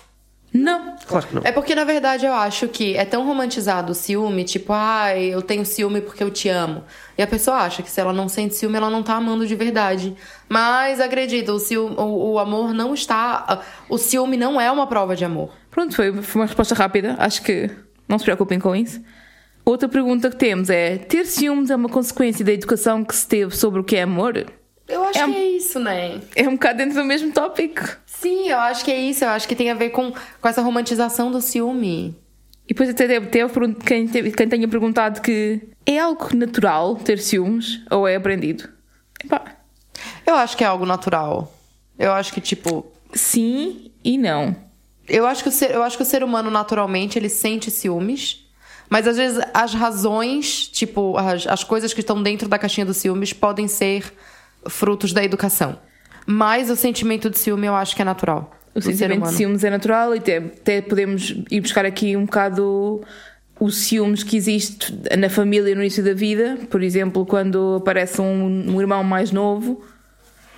Não. 0.53 0.95
Claro 1.07 1.27
que 1.27 1.35
não. 1.35 1.41
É 1.43 1.51
porque, 1.51 1.73
na 1.73 1.83
verdade, 1.83 2.27
eu 2.27 2.33
acho 2.33 2.67
que 2.67 2.95
é 2.95 3.03
tão 3.03 3.25
romantizado 3.25 3.91
o 3.91 3.95
ciúme, 3.95 4.43
tipo, 4.43 4.71
ai, 4.71 5.25
eu 5.25 5.41
tenho 5.41 5.65
ciúme 5.65 5.99
porque 5.99 6.23
eu 6.23 6.29
te 6.29 6.47
amo. 6.47 6.83
E 7.17 7.23
a 7.23 7.27
pessoa 7.27 7.57
acha 7.57 7.81
que 7.81 7.89
se 7.89 7.99
ela 7.99 8.13
não 8.13 8.29
sente 8.29 8.53
ciúme, 8.55 8.77
ela 8.77 8.89
não 8.89 9.01
tá 9.01 9.15
amando 9.15 9.47
de 9.47 9.55
verdade. 9.55 10.15
Mas 10.47 10.99
acredita, 10.99 11.51
o, 11.51 11.59
ciúme, 11.59 11.95
o, 11.97 12.33
o 12.33 12.39
amor 12.39 12.71
não 12.71 12.93
está. 12.93 13.63
O 13.89 13.97
ciúme 13.97 14.37
não 14.37 14.61
é 14.61 14.71
uma 14.71 14.85
prova 14.85 15.15
de 15.15 15.25
amor. 15.25 15.49
Pronto, 15.71 15.95
foi, 15.95 16.13
foi 16.21 16.41
uma 16.41 16.45
resposta 16.45 16.75
rápida. 16.75 17.15
Acho 17.17 17.41
que 17.41 17.71
não 18.07 18.19
se 18.19 18.23
preocupem 18.23 18.59
com 18.59 18.75
isso. 18.75 19.01
Outra 19.65 19.87
pergunta 19.87 20.29
que 20.29 20.35
temos 20.35 20.69
é: 20.69 20.97
ter 20.97 21.25
ciúmes 21.25 21.69
é 21.69 21.75
uma 21.75 21.89
consequência 21.89 22.43
da 22.43 22.51
educação 22.51 23.03
que 23.03 23.15
se 23.15 23.27
teve 23.27 23.55
sobre 23.55 23.79
o 23.79 23.83
que 23.83 23.95
é 23.95 24.01
amor? 24.03 24.45
Eu 24.87 25.03
acho 25.03 25.19
É- 25.19 25.25
que 25.25 25.35
é 25.35 25.45
isso, 25.51 25.79
né? 25.79 26.19
É 26.35 26.47
um 26.47 26.53
bocado 26.53 26.77
dentro 26.79 26.95
do 26.95 27.05
mesmo 27.05 27.31
tópico. 27.31 27.81
Sim, 28.05 28.49
eu 28.49 28.59
acho 28.59 28.83
que 28.83 28.91
é 28.91 28.97
isso. 28.99 29.23
Eu 29.23 29.29
acho 29.29 29.47
que 29.47 29.55
tem 29.55 29.71
a 29.71 29.73
ver 29.73 29.91
com, 29.91 30.11
com 30.41 30.47
essa 30.47 30.61
romantização 30.61 31.31
do 31.31 31.39
ciúme. 31.41 32.15
E 32.65 32.73
depois 32.73 32.89
até 32.89 33.07
teve, 33.07 33.27
quem, 33.85 34.07
quem 34.07 34.49
tenha 34.49 34.67
perguntado 34.67 35.21
que 35.21 35.61
é 35.85 35.99
algo 35.99 36.35
natural 36.35 36.95
ter 36.95 37.19
ciúmes 37.19 37.81
ou 37.89 38.07
é 38.07 38.15
aprendido? 38.15 38.69
Epá, 39.23 39.41
Eu 40.25 40.35
acho 40.35 40.55
que 40.57 40.63
é 40.63 40.67
algo 40.67 40.85
natural. 40.85 41.53
Eu 41.97 42.11
acho 42.11 42.33
que, 42.33 42.41
tipo. 42.41 42.85
sim 43.13 43.91
e 44.03 44.17
não. 44.17 44.55
Eu 45.07 45.25
acho 45.27 45.43
que 45.43 45.49
o 45.49 45.51
ser, 45.51 45.71
eu 45.71 45.83
acho 45.83 45.95
que 45.97 46.03
o 46.03 46.05
ser 46.05 46.23
humano, 46.23 46.49
naturalmente, 46.49 47.17
ele 47.17 47.29
sente 47.29 47.69
ciúmes. 47.71 48.42
Mas 48.93 49.07
às 49.07 49.17
vezes 49.17 49.39
as 49.53 49.73
razões, 49.73 50.67
tipo, 50.67 51.17
as, 51.17 51.47
as 51.47 51.63
coisas 51.63 51.93
que 51.95 52.01
estão 52.01 52.21
dentro 52.21 52.47
da 52.47 52.59
caixinha 52.59 52.85
dos 52.85 52.97
ciúmes 52.97 53.33
podem 53.33 53.67
ser 53.67 54.03
frutos 54.67 55.11
da 55.11 55.23
educação. 55.23 55.79
Mas 56.27 56.69
o 56.69 56.75
sentimento 56.75 57.27
de 57.27 57.39
ciúme 57.39 57.65
eu 57.65 57.73
acho 57.75 57.95
que 57.95 58.01
é 58.03 58.05
natural. 58.05 58.51
O 58.75 58.81
sentimento 58.81 59.23
de 59.23 59.33
ciúmes 59.33 59.63
é 59.63 59.69
natural 59.71 60.13
e 60.15 60.19
até, 60.19 60.37
até 60.37 60.81
podemos 60.81 61.35
ir 61.49 61.59
buscar 61.61 61.85
aqui 61.87 62.15
um 62.15 62.25
bocado 62.25 63.01
o 63.59 63.69
ciúmes 63.71 64.21
que 64.23 64.35
existe 64.37 64.93
na 65.17 65.29
família 65.29 65.73
no 65.75 65.81
início 65.81 66.03
da 66.03 66.13
vida. 66.13 66.57
Por 66.69 66.83
exemplo, 66.83 67.25
quando 67.25 67.77
aparece 67.77 68.21
um, 68.21 68.75
um 68.75 68.79
irmão 68.79 69.03
mais 69.03 69.31
novo, 69.31 69.83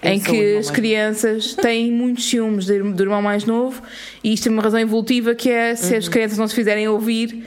Eu 0.03 0.11
em 0.11 0.19
que 0.19 0.57
as 0.57 0.69
crianças 0.71 1.55
têm 1.61 1.91
muitos 1.91 2.25
ciúmes 2.29 2.65
do, 2.65 2.73
ir- 2.73 2.83
do 2.83 3.03
irmão 3.03 3.21
mais 3.21 3.45
novo 3.45 3.81
e 4.23 4.33
isto 4.33 4.43
tem 4.43 4.51
uma 4.53 4.61
razão 4.61 4.79
evolutiva 4.79 5.33
que 5.35 5.49
é 5.49 5.73
se 5.75 5.93
Uhum. 5.93 5.97
as 5.99 6.07
crianças 6.09 6.37
não 6.37 6.47
se 6.47 6.55
fizerem 6.55 6.87
ouvir, 6.87 7.45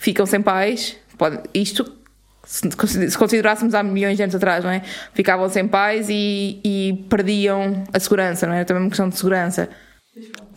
ficam 0.00 0.24
sem 0.26 0.40
pais. 0.42 0.96
Pode, 1.18 1.38
isto 1.52 1.84
se 2.44 2.68
consider- 2.74 3.10
se 3.10 3.18
considerássemos 3.18 3.74
há 3.74 3.82
milhões 3.82 4.16
de 4.16 4.22
anos 4.22 4.34
atrás, 4.34 4.64
não 4.64 4.70
é? 4.70 4.82
Ficavam 5.14 5.48
sem 5.48 5.68
pais 5.68 6.08
e, 6.08 6.58
e 6.64 7.04
perdiam 7.08 7.84
a 7.92 8.00
segurança, 8.00 8.46
não 8.46 8.54
é? 8.54 8.64
Também 8.64 8.82
uma 8.82 8.88
questão 8.88 9.08
de 9.08 9.16
segurança. 9.16 9.68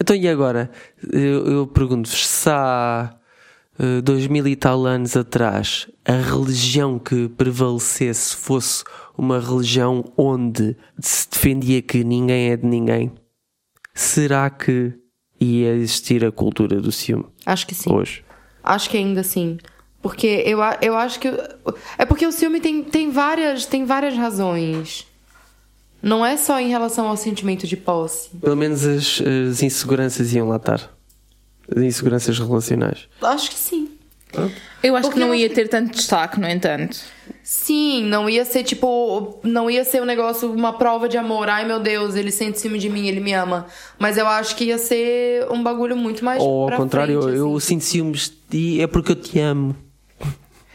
Então 0.01 0.15
e 0.15 0.27
agora? 0.27 0.71
Eu, 1.11 1.45
eu 1.45 1.67
pergunto-vos 1.67 2.25
se 2.25 2.49
há 2.49 3.13
eh, 3.77 4.01
dois 4.01 4.25
mil 4.27 4.47
e 4.47 4.55
tal 4.55 4.85
anos 4.85 5.15
atrás 5.15 5.87
a 6.05 6.13
religião 6.13 6.97
que 6.97 7.27
prevalecesse 7.29 8.35
fosse 8.35 8.83
uma 9.17 9.39
religião 9.39 10.03
onde 10.17 10.75
se 10.99 11.29
defendia 11.29 11.81
que 11.81 12.03
ninguém 12.03 12.51
é 12.51 12.57
de 12.57 12.65
ninguém, 12.65 13.11
será 13.93 14.49
que 14.49 14.93
ia 15.39 15.73
existir 15.75 16.25
a 16.25 16.31
cultura 16.31 16.81
do 16.81 16.91
ciúme 16.91 17.25
Acho 17.45 17.67
que 17.67 17.75
sim. 17.75 17.91
hoje? 17.93 18.23
Acho 18.63 18.89
que 18.89 18.97
ainda 18.97 19.23
sim. 19.23 19.57
Porque 20.01 20.43
eu, 20.45 20.59
eu 20.81 20.97
acho 20.97 21.19
que. 21.19 21.27
É 21.97 22.05
porque 22.05 22.25
o 22.27 22.31
ciúme 22.31 22.59
tem, 22.59 22.83
tem, 22.83 23.09
várias, 23.09 23.65
tem 23.65 23.85
várias 23.85 24.15
razões. 24.15 25.07
Não 26.01 26.25
é 26.25 26.35
só 26.35 26.59
em 26.59 26.67
relação 26.67 27.07
ao 27.07 27.15
sentimento 27.15 27.65
de 27.65 27.77
posse. 27.77 28.29
Pelo 28.41 28.57
menos 28.57 28.85
as, 28.85 29.21
as 29.49 29.63
inseguranças 29.63 30.33
iam 30.33 30.49
lá 30.49 30.57
estar. 30.57 30.91
As 31.73 31.81
inseguranças 31.81 32.37
relacionais. 32.37 33.07
Acho 33.21 33.49
que 33.49 33.57
sim. 33.57 33.89
Eu 34.81 34.95
acho 34.95 35.03
Porque 35.03 35.19
que 35.19 35.25
não 35.25 35.33
eu 35.33 35.39
ia 35.39 35.49
ter 35.49 35.69
tanto 35.69 35.93
destaque, 35.93 36.39
no 36.39 36.47
entanto. 36.47 36.97
Sim, 37.41 38.03
não 38.05 38.29
ia 38.29 38.45
ser 38.45 38.63
tipo. 38.63 39.39
Não 39.43 39.69
ia 39.69 39.83
ser 39.83 40.01
um 40.01 40.05
negócio, 40.05 40.51
uma 40.51 40.73
prova 40.73 41.07
de 41.07 41.17
amor. 41.17 41.49
Ai 41.49 41.65
meu 41.65 41.79
Deus, 41.79 42.15
ele 42.15 42.31
sente 42.31 42.59
ciúme 42.59 42.79
de 42.79 42.89
mim, 42.89 43.07
ele 43.07 43.19
me 43.19 43.33
ama. 43.33 43.67
Mas 43.99 44.17
eu 44.17 44.27
acho 44.27 44.55
que 44.55 44.65
ia 44.65 44.77
ser 44.77 45.45
um 45.51 45.61
bagulho 45.61 45.95
muito 45.95 46.23
mais. 46.23 46.41
Ou 46.41 46.69
ao 46.69 46.77
contrário, 46.77 47.21
frente, 47.21 47.37
eu 47.37 47.55
assim. 47.55 47.79
sinto 47.79 47.83
ciúmes 47.83 48.29
de 48.29 48.35
ti 48.49 48.81
é 48.81 48.87
porque 48.87 49.11
eu 49.11 49.15
te 49.15 49.39
amo. 49.39 49.75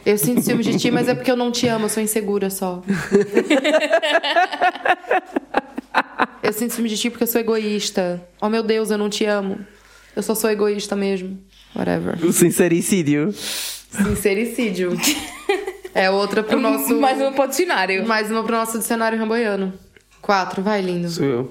Eu 0.06 0.16
sinto 0.16 0.42
ciúme 0.42 0.62
de 0.62 0.78
ti, 0.78 0.90
mas 0.90 1.08
é 1.08 1.14
porque 1.14 1.30
eu 1.30 1.36
não 1.36 1.52
te 1.52 1.68
amo, 1.68 1.84
eu 1.84 1.88
sou 1.90 2.02
insegura 2.02 2.48
só. 2.48 2.82
eu 6.42 6.52
sinto 6.52 6.72
ciúme 6.72 6.88
de 6.88 6.96
ti 6.96 7.10
porque 7.10 7.24
eu 7.24 7.28
sou 7.28 7.40
egoísta. 7.40 8.22
Oh 8.40 8.48
meu 8.48 8.62
Deus, 8.62 8.90
eu 8.90 8.96
não 8.96 9.10
te 9.10 9.26
amo. 9.26 9.58
Eu 10.16 10.22
só 10.22 10.34
sou 10.34 10.50
egoísta 10.50 10.96
mesmo. 10.96 11.38
Whatever. 11.78 12.18
O 12.24 12.32
sincericídio. 12.32 13.32
Sincericídio. 13.32 14.98
É 15.94 16.10
outra 16.10 16.42
pro 16.42 16.58
nosso. 16.60 16.98
Mais 17.00 17.20
um 17.20 17.32
para 17.32 17.44
o 17.44 17.48
dicionário. 17.48 18.06
Mais 18.06 18.30
uma 18.30 18.42
pro 18.42 18.56
nosso 18.56 18.78
dicionário 18.78 19.16
ramboiano. 19.16 19.72
Quatro, 20.20 20.60
vai, 20.60 20.82
lindo. 20.82 21.08
Sou 21.08 21.24
eu. 21.24 21.48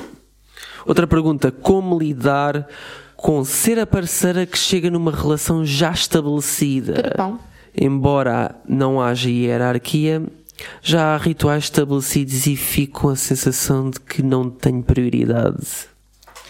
Outra 0.85 1.07
pergunta: 1.07 1.49
como 1.51 1.97
lidar 1.97 2.67
com 3.15 3.43
ser 3.45 3.79
a 3.79 3.87
parceira 3.87 4.45
que 4.45 4.57
chega 4.57 4.91
numa 4.91 5.11
relação 5.11 5.65
já 5.65 5.91
estabelecida? 5.91 7.13
Bom. 7.17 7.39
Embora 7.79 8.55
não 8.67 8.99
haja 8.99 9.29
hierarquia, 9.29 10.23
já 10.81 11.13
há 11.13 11.17
rituais 11.17 11.65
estabelecidos 11.65 12.47
e 12.47 12.55
fico 12.55 13.01
com 13.01 13.09
a 13.09 13.15
sensação 13.15 13.89
de 13.89 13.99
que 13.99 14.21
não 14.21 14.49
tenho 14.49 14.83
prioridade. 14.83 15.87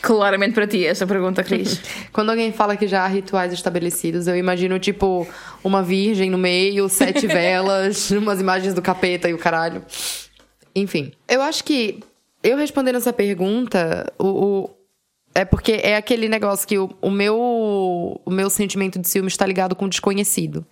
Claramente 0.08 0.54
para 0.54 0.66
ti 0.66 0.86
esta 0.86 1.06
pergunta, 1.06 1.44
Cris. 1.44 1.82
Quando 2.14 2.30
alguém 2.30 2.54
fala 2.54 2.78
que 2.78 2.88
já 2.88 3.04
há 3.04 3.08
rituais 3.08 3.52
estabelecidos, 3.52 4.26
eu 4.28 4.38
imagino, 4.38 4.80
tipo, 4.80 5.28
uma 5.62 5.84
virgem 5.84 6.30
no 6.30 6.38
meio, 6.38 6.88
sete 6.88 7.28
velas, 7.28 8.10
umas 8.12 8.40
imagens 8.40 8.74
do 8.74 8.82
capeta 8.82 9.28
e 9.30 9.34
o 9.34 9.38
caralho. 9.38 9.84
Enfim. 10.74 11.12
Eu 11.28 11.42
acho 11.42 11.62
que, 11.64 12.00
eu 12.42 12.56
respondendo 12.56 12.96
essa 12.96 13.12
pergunta, 13.12 14.10
o, 14.18 14.28
o- 14.28 14.70
é 15.36 15.44
porque 15.44 15.74
é 15.84 15.98
aquele 15.98 16.30
negócio 16.30 16.66
que 16.68 16.78
o, 16.78 16.90
o 17.02 17.12
meu, 17.12 17.38
o 18.26 18.32
meu 18.32 18.50
sentimento 18.50 18.98
de 18.98 19.08
ciúme 19.10 19.28
está 19.28 19.46
ligado 19.46 19.76
com 19.76 19.86
o 19.86 19.90
desconhecido. 19.90 20.66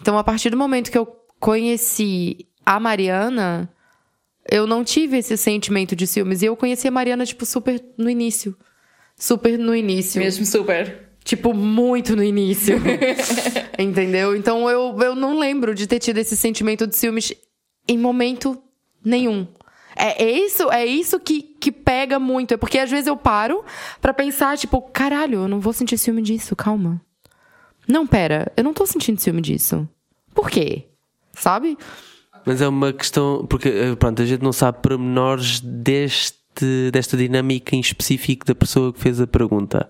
Então, 0.00 0.18
a 0.18 0.22
partir 0.22 0.50
do 0.50 0.56
momento 0.56 0.90
que 0.92 0.98
eu 0.98 1.06
conheci 1.40 2.46
a 2.64 2.78
Mariana, 2.78 3.68
eu 4.50 4.66
não 4.66 4.84
tive 4.84 5.16
esse 5.16 5.36
sentimento 5.36 5.96
de 5.96 6.06
ciúmes. 6.06 6.42
E 6.42 6.44
eu 6.46 6.54
conheci 6.56 6.86
a 6.86 6.90
Mariana, 6.90 7.24
tipo, 7.24 7.46
super 7.46 7.82
no 7.96 8.10
início. 8.10 8.54
Super 9.16 9.58
no 9.58 9.74
início. 9.74 10.20
Mesmo 10.20 10.44
super. 10.44 11.06
Tipo, 11.24 11.54
muito 11.54 12.14
no 12.14 12.22
início. 12.22 12.76
Entendeu? 13.78 14.36
Então 14.36 14.68
eu, 14.70 14.96
eu 15.00 15.14
não 15.14 15.38
lembro 15.38 15.74
de 15.74 15.86
ter 15.86 15.98
tido 15.98 16.18
esse 16.18 16.36
sentimento 16.36 16.86
de 16.86 16.94
ciúmes 16.94 17.32
em 17.88 17.98
momento 17.98 18.60
nenhum. 19.04 19.46
É, 19.96 20.24
é 20.24 20.30
isso, 20.30 20.70
é 20.70 20.84
isso 20.84 21.18
que, 21.18 21.42
que 21.42 21.72
pega 21.72 22.18
muito. 22.18 22.52
É 22.52 22.56
porque 22.56 22.78
às 22.78 22.90
vezes 22.90 23.06
eu 23.06 23.16
paro 23.16 23.64
pra 24.00 24.12
pensar, 24.12 24.58
tipo, 24.58 24.80
caralho, 24.82 25.40
eu 25.40 25.48
não 25.48 25.58
vou 25.58 25.72
sentir 25.72 25.96
ciúme 25.96 26.20
disso, 26.20 26.54
calma. 26.54 27.00
Não, 27.88 28.06
pera, 28.06 28.52
eu 28.56 28.62
não 28.62 28.74
tô 28.74 28.84
sentindo 28.84 29.20
ciúme 29.20 29.40
disso. 29.40 29.88
Por 30.34 30.50
quê? 30.50 30.84
Sabe? 31.32 31.78
Mas 32.44 32.60
é 32.60 32.68
uma 32.68 32.92
questão, 32.92 33.46
porque 33.46 33.68
eh, 33.68 33.96
pronto, 33.96 34.22
a 34.22 34.24
gente 34.24 34.42
não 34.42 34.52
sabe 34.52 34.78
pormenores 34.82 35.60
deste, 35.60 36.35
desta 36.92 37.16
dinâmica 37.16 37.74
em 37.76 37.80
específico 37.80 38.46
da 38.46 38.54
pessoa 38.54 38.92
que 38.92 39.00
fez 39.00 39.20
a 39.20 39.26
pergunta. 39.26 39.88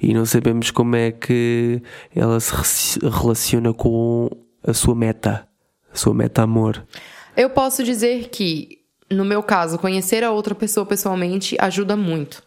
E 0.00 0.12
não 0.14 0.24
sabemos 0.26 0.70
como 0.70 0.96
é 0.96 1.12
que 1.12 1.80
ela 2.14 2.40
se 2.40 2.98
re- 3.00 3.08
relaciona 3.10 3.72
com 3.72 4.28
a 4.66 4.72
sua 4.72 4.94
meta, 4.94 5.46
a 5.92 5.96
sua 5.96 6.14
meta 6.14 6.42
amor. 6.42 6.84
Eu 7.36 7.50
posso 7.50 7.84
dizer 7.84 8.28
que, 8.30 8.78
no 9.10 9.24
meu 9.24 9.42
caso, 9.42 9.78
conhecer 9.78 10.24
a 10.24 10.30
outra 10.30 10.54
pessoa 10.54 10.84
pessoalmente 10.86 11.56
ajuda 11.60 11.96
muito. 11.96 12.42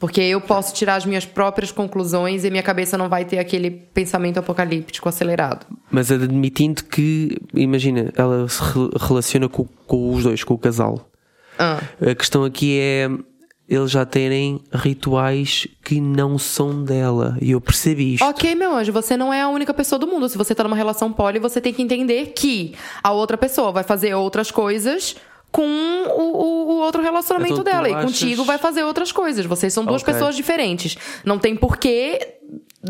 Porque 0.00 0.20
eu 0.20 0.40
posso 0.40 0.72
tirar 0.74 0.94
as 0.94 1.04
minhas 1.04 1.24
próprias 1.26 1.72
conclusões 1.72 2.44
e 2.44 2.50
minha 2.50 2.62
cabeça 2.62 2.96
não 2.96 3.08
vai 3.08 3.24
ter 3.24 3.38
aquele 3.40 3.68
pensamento 3.68 4.38
apocalíptico 4.38 5.08
acelerado. 5.08 5.66
Mas 5.90 6.12
admitindo 6.12 6.84
que, 6.84 7.36
imagina, 7.52 8.12
ela 8.16 8.46
se 8.48 8.62
re- 8.62 8.90
relaciona 8.96 9.48
com, 9.48 9.64
com 9.88 10.14
os 10.14 10.22
dois, 10.22 10.44
com 10.44 10.54
o 10.54 10.58
casal. 10.58 11.10
Ah, 11.58 11.80
A 12.00 12.14
questão 12.14 12.44
aqui 12.44 12.78
é 12.80 13.08
eles 13.68 13.90
já 13.90 14.06
terem 14.06 14.62
rituais 14.72 15.66
que 15.84 16.00
não 16.00 16.38
são 16.38 16.82
dela. 16.84 17.36
E 17.40 17.50
eu 17.50 17.60
percebi 17.60 18.14
isto. 18.14 18.24
Ok, 18.24 18.54
meu 18.54 18.74
anjo, 18.74 18.92
você 18.92 19.14
não 19.16 19.32
é 19.32 19.42
a 19.42 19.48
única 19.48 19.74
pessoa 19.74 19.98
do 19.98 20.06
mundo. 20.06 20.26
Se 20.28 20.38
você 20.38 20.54
tá 20.54 20.62
numa 20.64 20.76
relação 20.76 21.12
poli, 21.12 21.38
você 21.38 21.60
tem 21.60 21.74
que 21.74 21.82
entender 21.82 22.32
que 22.34 22.74
a 23.02 23.12
outra 23.12 23.36
pessoa 23.36 23.70
vai 23.70 23.82
fazer 23.84 24.14
outras 24.14 24.50
coisas 24.50 25.16
com 25.52 25.62
o, 25.66 26.22
o- 26.22 26.68
o 26.72 26.78
outro 26.80 27.02
relacionamento 27.02 27.52
Então 27.60 27.64
dela. 27.64 27.88
E 27.88 27.92
achas- 27.92 28.04
contigo 28.06 28.42
vai 28.44 28.56
fazer 28.56 28.84
outras 28.84 29.12
coisas. 29.12 29.44
Vocês 29.44 29.72
são 29.72 29.84
duas 29.84 30.00
Ok. 30.02 30.14
pessoas 30.14 30.34
diferentes. 30.34 30.96
Não 31.24 31.38
tem 31.38 31.54
porquê. 31.54 32.36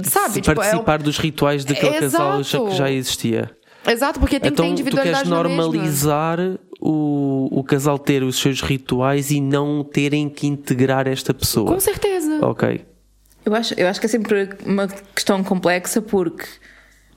Sabe? 0.04 0.34
Se 0.34 0.40
Tipo, 0.42 0.52
é 0.52 0.64
participar 0.64 0.98
dos 1.02 1.18
rituais 1.18 1.64
daquele 1.64 1.98
casal 1.98 2.40
Exato. 2.40 2.66
que 2.66 2.76
já 2.76 2.88
existia. 2.90 3.50
Exato, 3.86 4.20
porque 4.20 4.38
tem 4.38 4.50
que 4.52 4.56
ter 4.56 4.62
então 4.62 4.64
tu 4.66 4.68
queres 4.68 4.80
individualidade 4.80 5.30
na 5.30 5.42
mesma. 5.42 5.62
O, 6.81 7.49
o 7.51 7.64
casal 7.64 7.99
ter 7.99 8.22
os 8.22 8.39
seus 8.39 8.61
rituais 8.61 9.31
e 9.31 9.41
não 9.41 9.83
terem 9.83 10.29
que 10.29 10.47
integrar 10.47 11.09
esta 11.09 11.35
pessoa. 11.35 11.72
Com 11.72 11.81
certeza. 11.81 12.39
Ok. 12.45 12.85
Eu 13.45 13.55
acho, 13.55 13.74
eu 13.74 13.89
acho 13.89 13.99
que 13.99 14.07
é 14.07 14.09
sempre 14.09 14.51
uma 14.64 14.87
questão 14.89 15.43
complexa 15.43 16.03
porque, 16.03 16.45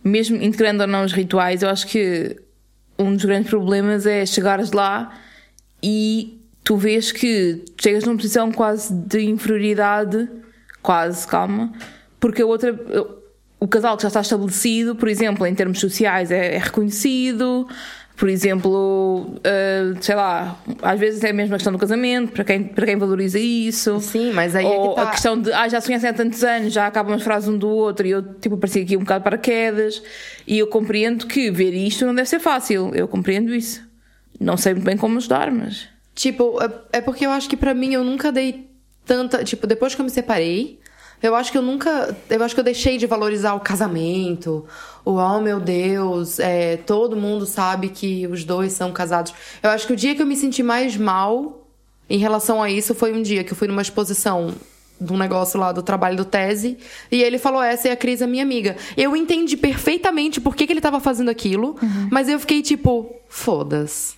mesmo 0.03 0.41
integrando 0.41 0.83
ou 0.83 0.87
não 0.87 1.03
os 1.03 1.11
rituais, 1.11 1.61
eu 1.61 1.69
acho 1.69 1.87
que 1.87 2.37
um 2.97 3.13
dos 3.13 3.25
grandes 3.25 3.49
problemas 3.49 4.05
é 4.05 4.25
chegares 4.25 4.71
lá 4.71 5.17
e 5.83 6.39
tu 6.63 6.77
vês 6.77 7.11
que 7.11 7.65
chegas 7.79 8.03
numa 8.03 8.15
posição 8.15 8.51
quase 8.51 8.93
de 8.93 9.21
inferioridade, 9.23 10.29
quase, 10.81 11.27
calma, 11.27 11.73
porque 12.19 12.41
a 12.41 12.45
outra, 12.45 12.79
o 13.59 13.67
casal 13.67 13.97
que 13.97 14.03
já 14.03 14.07
está 14.07 14.21
estabelecido, 14.21 14.95
por 14.95 15.07
exemplo, 15.07 15.45
em 15.45 15.53
termos 15.53 15.79
sociais, 15.79 16.31
é, 16.31 16.55
é 16.55 16.57
reconhecido. 16.57 17.67
Por 18.21 18.29
exemplo, 18.29 19.33
uh, 19.37 19.97
sei 19.99 20.13
lá, 20.13 20.61
às 20.83 20.99
vezes 20.99 21.23
é 21.23 21.33
mesmo 21.33 21.55
a 21.55 21.57
questão 21.57 21.73
do 21.73 21.79
casamento, 21.79 22.31
para 22.31 22.43
quem, 22.43 22.63
para 22.65 22.85
quem 22.85 22.95
valoriza 22.95 23.39
isso. 23.39 23.99
Sim, 23.99 24.31
mas 24.31 24.55
aí 24.55 24.63
Ou 24.63 24.71
é 24.71 24.89
que 24.89 24.95
tá. 24.95 25.01
a 25.01 25.05
questão 25.09 25.41
de, 25.41 25.51
ah, 25.51 25.67
já 25.67 25.81
se 25.81 25.87
conhecem 25.87 26.07
há 26.07 26.13
tantos 26.13 26.43
anos, 26.43 26.71
já 26.71 26.85
acabam 26.85 27.15
as 27.15 27.23
frases 27.23 27.49
um 27.49 27.57
do 27.57 27.67
outro 27.67 28.05
e 28.05 28.11
eu, 28.11 28.21
tipo, 28.35 28.57
parecia 28.57 28.83
aqui 28.83 28.95
um 28.95 28.99
bocado 28.99 29.23
para 29.23 29.39
quedas. 29.39 30.03
E 30.45 30.59
eu 30.59 30.67
compreendo 30.67 31.25
que 31.25 31.49
ver 31.49 31.73
isto 31.73 32.05
não 32.05 32.13
deve 32.13 32.29
ser 32.29 32.39
fácil. 32.39 32.91
Eu 32.93 33.07
compreendo 33.07 33.55
isso. 33.55 33.81
Não 34.39 34.55
sei 34.55 34.75
muito 34.75 34.85
bem 34.85 34.97
como 34.97 35.17
ajudar, 35.17 35.49
mas. 35.49 35.87
Tipo, 36.13 36.61
é, 36.61 36.99
é 36.99 37.01
porque 37.01 37.25
eu 37.25 37.31
acho 37.31 37.49
que 37.49 37.57
pra 37.57 37.73
mim 37.73 37.95
eu 37.95 38.03
nunca 38.03 38.31
dei 38.31 38.69
tanta. 39.03 39.43
Tipo, 39.43 39.65
depois 39.65 39.95
que 39.95 40.01
eu 40.01 40.05
me 40.05 40.11
separei, 40.11 40.79
eu 41.21 41.35
acho 41.35 41.51
que 41.51 41.57
eu 41.57 41.61
nunca. 41.61 42.15
Eu 42.29 42.43
acho 42.43 42.53
que 42.53 42.59
eu 42.59 42.63
deixei 42.63 42.97
de 42.97 43.05
valorizar 43.05 43.53
o 43.53 43.59
casamento. 43.59 44.65
O 45.05 45.13
oh 45.13 45.39
meu 45.39 45.59
Deus, 45.59 46.39
é, 46.39 46.77
todo 46.77 47.15
mundo 47.15 47.45
sabe 47.45 47.89
que 47.89 48.27
os 48.27 48.43
dois 48.43 48.73
são 48.73 48.91
casados. 48.91 49.33
Eu 49.61 49.69
acho 49.69 49.85
que 49.87 49.93
o 49.93 49.95
dia 49.95 50.15
que 50.15 50.21
eu 50.21 50.25
me 50.25 50.35
senti 50.35 50.63
mais 50.63 50.97
mal 50.97 51.67
em 52.09 52.17
relação 52.17 52.61
a 52.61 52.69
isso 52.69 52.93
foi 52.93 53.13
um 53.13 53.21
dia 53.21 53.43
que 53.43 53.53
eu 53.53 53.55
fui 53.55 53.67
numa 53.67 53.81
exposição 53.81 54.53
de 54.99 55.11
um 55.11 55.17
negócio 55.17 55.59
lá 55.59 55.71
do 55.71 55.81
trabalho 55.81 56.15
do 56.15 56.25
tese, 56.25 56.77
e 57.11 57.23
ele 57.23 57.39
falou: 57.39 57.61
essa 57.61 57.89
é 57.89 57.91
a 57.91 57.97
Cris, 57.97 58.21
a 58.21 58.27
minha 58.27 58.43
amiga. 58.43 58.77
Eu 58.95 59.15
entendi 59.15 59.57
perfeitamente 59.57 60.39
por 60.39 60.55
que, 60.55 60.67
que 60.67 60.73
ele 60.73 60.81
tava 60.81 60.99
fazendo 60.99 61.29
aquilo, 61.29 61.75
mas 62.11 62.29
eu 62.29 62.39
fiquei 62.39 62.61
tipo, 62.61 63.15
foda-se. 63.27 64.15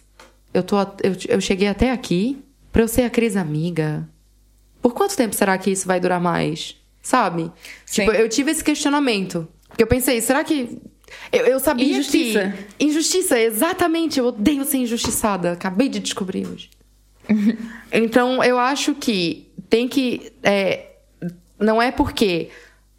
Eu, 0.54 0.62
tô, 0.62 0.78
eu, 0.80 1.16
eu 1.30 1.42
cheguei 1.42 1.68
até 1.68 1.92
aqui 1.92 2.44
pra 2.72 2.82
eu 2.82 2.88
ser 2.88 3.04
a 3.04 3.10
Cris 3.10 3.38
amiga. 3.38 4.08
Por 4.82 4.94
quanto 4.94 5.16
tempo 5.16 5.34
será 5.34 5.58
que 5.58 5.72
isso 5.72 5.88
vai 5.88 6.00
durar 6.00 6.20
mais? 6.20 6.76
Sabe? 7.04 7.52
Sim. 7.86 8.06
Tipo, 8.06 8.14
eu 8.14 8.30
tive 8.30 8.50
esse 8.50 8.64
questionamento. 8.64 9.46
Porque 9.68 9.84
eu 9.84 9.88
pensei, 9.88 10.22
será 10.22 10.44
que. 10.44 10.82
Eu, 11.32 11.46
eu 11.46 11.60
sabia 11.60 11.86
Injustiça. 11.86 12.54
que. 12.78 12.86
Injustiça, 12.86 13.38
exatamente. 13.38 14.18
Eu 14.18 14.28
odeio 14.28 14.64
ser 14.64 14.78
injustiçada. 14.78 15.52
Acabei 15.52 15.90
de 15.90 16.00
descobrir 16.00 16.48
hoje. 16.48 16.70
então, 17.92 18.42
eu 18.42 18.58
acho 18.58 18.96
que 18.96 19.52
tem 19.70 19.88
que. 19.88 20.32
é, 20.42 20.92
não 21.60 21.82
é 21.82 21.92
porque. 21.92 22.50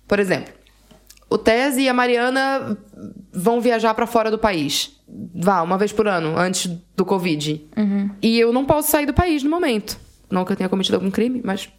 Por 0.07 0.19
exemplo, 0.19 0.53
o 1.31 1.39
Tese 1.39 1.81
e 1.81 1.89
a 1.89 1.95
Mariana 1.95 2.77
vão 3.33 3.59
viajar 3.59 3.95
pra 3.95 4.07
fora 4.07 4.31
do 4.31 4.39
país. 4.39 5.01
Vá, 5.35 5.63
uma 5.63 5.79
vez 5.79 5.93
por 5.93 6.07
ano, 6.07 6.37
antes 6.37 6.71
do 6.95 7.07
Covid. 7.07 7.67
E 8.21 8.39
eu 8.39 8.53
não 8.53 8.67
posso 8.67 8.91
sair 8.91 9.07
do 9.07 9.15
país 9.15 9.43
no 9.43 9.49
momento. 9.49 9.99
Não 10.31 10.45
que 10.45 10.53
eu 10.53 10.57
tenha 10.57 10.69
cometido 10.69 10.97
algum 10.97 11.11
crime, 11.11 11.41
mas. 11.43 11.71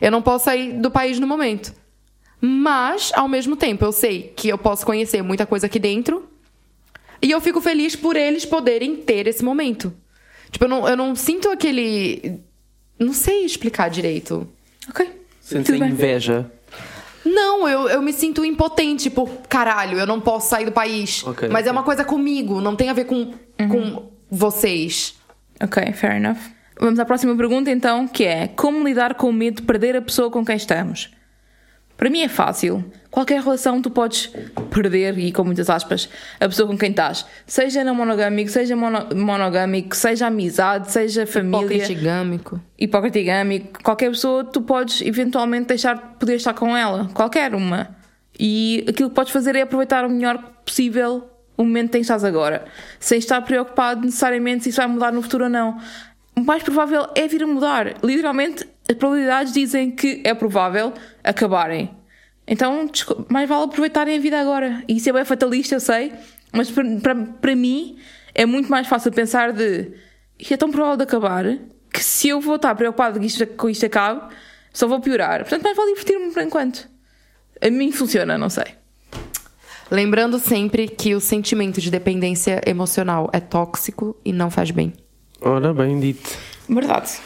Eu 0.00 0.10
não 0.10 0.22
posso 0.22 0.44
sair 0.46 0.72
do 0.74 0.90
país 0.90 1.18
no 1.18 1.26
momento. 1.26 1.72
Mas, 2.40 3.10
ao 3.14 3.28
mesmo 3.28 3.56
tempo, 3.56 3.84
eu 3.84 3.92
sei 3.92 4.32
que 4.36 4.48
eu 4.48 4.58
posso 4.58 4.84
conhecer 4.84 5.22
muita 5.22 5.46
coisa 5.46 5.66
aqui 5.66 5.78
dentro. 5.78 6.28
E 7.22 7.30
eu 7.30 7.40
fico 7.40 7.60
feliz 7.60 7.96
por 7.96 8.14
eles 8.16 8.44
poderem 8.44 8.96
ter 8.96 9.26
esse 9.26 9.42
momento. 9.42 9.92
Tipo, 10.50 10.66
eu 10.66 10.68
não, 10.68 10.88
eu 10.88 10.96
não 10.96 11.14
sinto 11.14 11.48
aquele. 11.48 12.40
Não 12.98 13.12
sei 13.12 13.44
explicar 13.44 13.88
direito. 13.88 14.48
Ok. 14.88 15.10
Bem. 15.52 15.90
inveja. 15.90 16.50
Não, 17.24 17.68
eu, 17.68 17.88
eu 17.88 18.00
me 18.00 18.12
sinto 18.12 18.44
impotente, 18.44 19.10
por 19.10 19.28
caralho, 19.48 19.98
eu 19.98 20.06
não 20.06 20.20
posso 20.20 20.48
sair 20.48 20.64
do 20.64 20.72
país. 20.72 21.24
Ok, 21.26 21.48
Mas 21.48 21.66
é 21.66 21.70
ok. 21.70 21.72
uma 21.72 21.82
coisa 21.82 22.04
comigo, 22.04 22.60
não 22.60 22.76
tem 22.76 22.88
a 22.88 22.92
ver 22.92 23.04
com, 23.04 23.34
com 23.58 24.12
vocês. 24.30 25.16
Ok, 25.60 25.92
fair 25.92 26.16
enough. 26.16 26.38
Vamos 26.78 26.98
à 26.98 27.04
próxima 27.04 27.34
pergunta 27.36 27.70
então, 27.70 28.06
que 28.06 28.24
é 28.24 28.48
como 28.48 28.86
lidar 28.86 29.14
com 29.14 29.28
o 29.30 29.32
medo 29.32 29.56
de 29.56 29.62
perder 29.62 29.96
a 29.96 30.02
pessoa 30.02 30.30
com 30.30 30.44
quem 30.44 30.56
estamos? 30.56 31.10
Para 31.96 32.10
mim 32.10 32.20
é 32.20 32.28
fácil. 32.28 32.84
Qualquer 33.10 33.40
relação 33.40 33.80
tu 33.80 33.90
podes 33.90 34.30
perder, 34.70 35.18
e 35.18 35.32
com 35.32 35.42
muitas 35.42 35.70
aspas, 35.70 36.10
a 36.38 36.46
pessoa 36.46 36.68
com 36.68 36.76
quem 36.76 36.90
estás. 36.90 37.24
Seja 37.46 37.82
não 37.82 37.94
monogâmico, 37.94 38.50
seja 38.50 38.76
mono- 38.76 39.08
monogâmico, 39.16 39.96
seja 39.96 40.26
amizade, 40.26 40.92
seja 40.92 41.24
família, 41.26 41.64
Hipócritigâmico. 41.76 42.60
hipocritigâmico, 42.78 43.82
qualquer 43.82 44.10
pessoa 44.10 44.44
tu 44.44 44.60
podes 44.60 45.00
eventualmente 45.00 45.68
deixar 45.68 45.94
de 45.96 46.02
poder 46.18 46.34
estar 46.36 46.52
com 46.52 46.76
ela. 46.76 47.08
Qualquer 47.14 47.54
uma. 47.54 47.96
E 48.38 48.84
aquilo 48.86 49.08
que 49.08 49.14
podes 49.14 49.32
fazer 49.32 49.56
é 49.56 49.62
aproveitar 49.62 50.04
o 50.04 50.10
melhor 50.10 50.36
possível 50.66 51.26
o 51.56 51.64
momento 51.64 51.94
em 51.94 51.98
que 51.98 51.98
estás 52.00 52.22
agora. 52.22 52.66
Sem 53.00 53.16
estar 53.18 53.40
preocupado 53.40 54.02
necessariamente 54.04 54.64
se 54.64 54.68
isso 54.68 54.76
vai 54.76 54.86
mudar 54.86 55.10
no 55.10 55.22
futuro 55.22 55.44
ou 55.44 55.50
não. 55.50 55.78
O 56.38 56.42
mais 56.44 56.62
provável 56.62 57.08
é 57.14 57.26
vir 57.26 57.42
a 57.42 57.46
mudar. 57.46 57.94
Literalmente, 58.04 58.68
as 58.88 58.94
probabilidades 58.96 59.54
dizem 59.54 59.90
que 59.90 60.20
é 60.22 60.34
provável 60.34 60.92
acabarem. 61.24 61.90
Então, 62.46 62.90
mais 63.28 63.48
vale 63.48 63.64
aproveitarem 63.64 64.16
a 64.16 64.20
vida 64.20 64.38
agora. 64.38 64.84
E 64.86 64.98
isso 64.98 65.08
é 65.08 65.12
bem 65.12 65.24
fatalista, 65.24 65.76
eu 65.76 65.80
sei, 65.80 66.12
mas 66.52 66.70
para 66.70 67.56
mim 67.56 67.98
é 68.34 68.44
muito 68.44 68.70
mais 68.70 68.86
fácil 68.86 69.10
pensar 69.10 69.52
de 69.52 69.92
isto 70.38 70.52
é 70.52 70.56
tão 70.58 70.70
provável 70.70 70.98
de 70.98 71.04
acabar 71.04 71.44
que 71.90 72.04
se 72.04 72.28
eu 72.28 72.38
vou 72.38 72.56
estar 72.56 72.74
preocupado 72.74 73.18
que 73.18 73.26
isto, 73.26 73.46
com 73.46 73.70
isto 73.70 73.86
acabe, 73.86 74.34
só 74.72 74.86
vou 74.86 75.00
piorar. 75.00 75.40
Portanto, 75.40 75.62
mais 75.62 75.74
vale 75.74 75.94
divertir-me 75.94 76.30
por 76.32 76.42
enquanto. 76.42 76.86
A 77.62 77.70
mim 77.70 77.90
funciona, 77.90 78.36
não 78.36 78.50
sei. 78.50 78.66
Lembrando 79.90 80.38
sempre 80.38 80.86
que 80.86 81.14
o 81.14 81.20
sentimento 81.20 81.80
de 81.80 81.90
dependência 81.90 82.60
emocional 82.66 83.30
é 83.32 83.40
tóxico 83.40 84.20
e 84.22 84.34
não 84.34 84.50
faz 84.50 84.70
bem. 84.70 84.92
Ora, 85.46 85.72
bem 85.72 86.00
dito. 86.00 86.36
Verdade. 86.68 87.20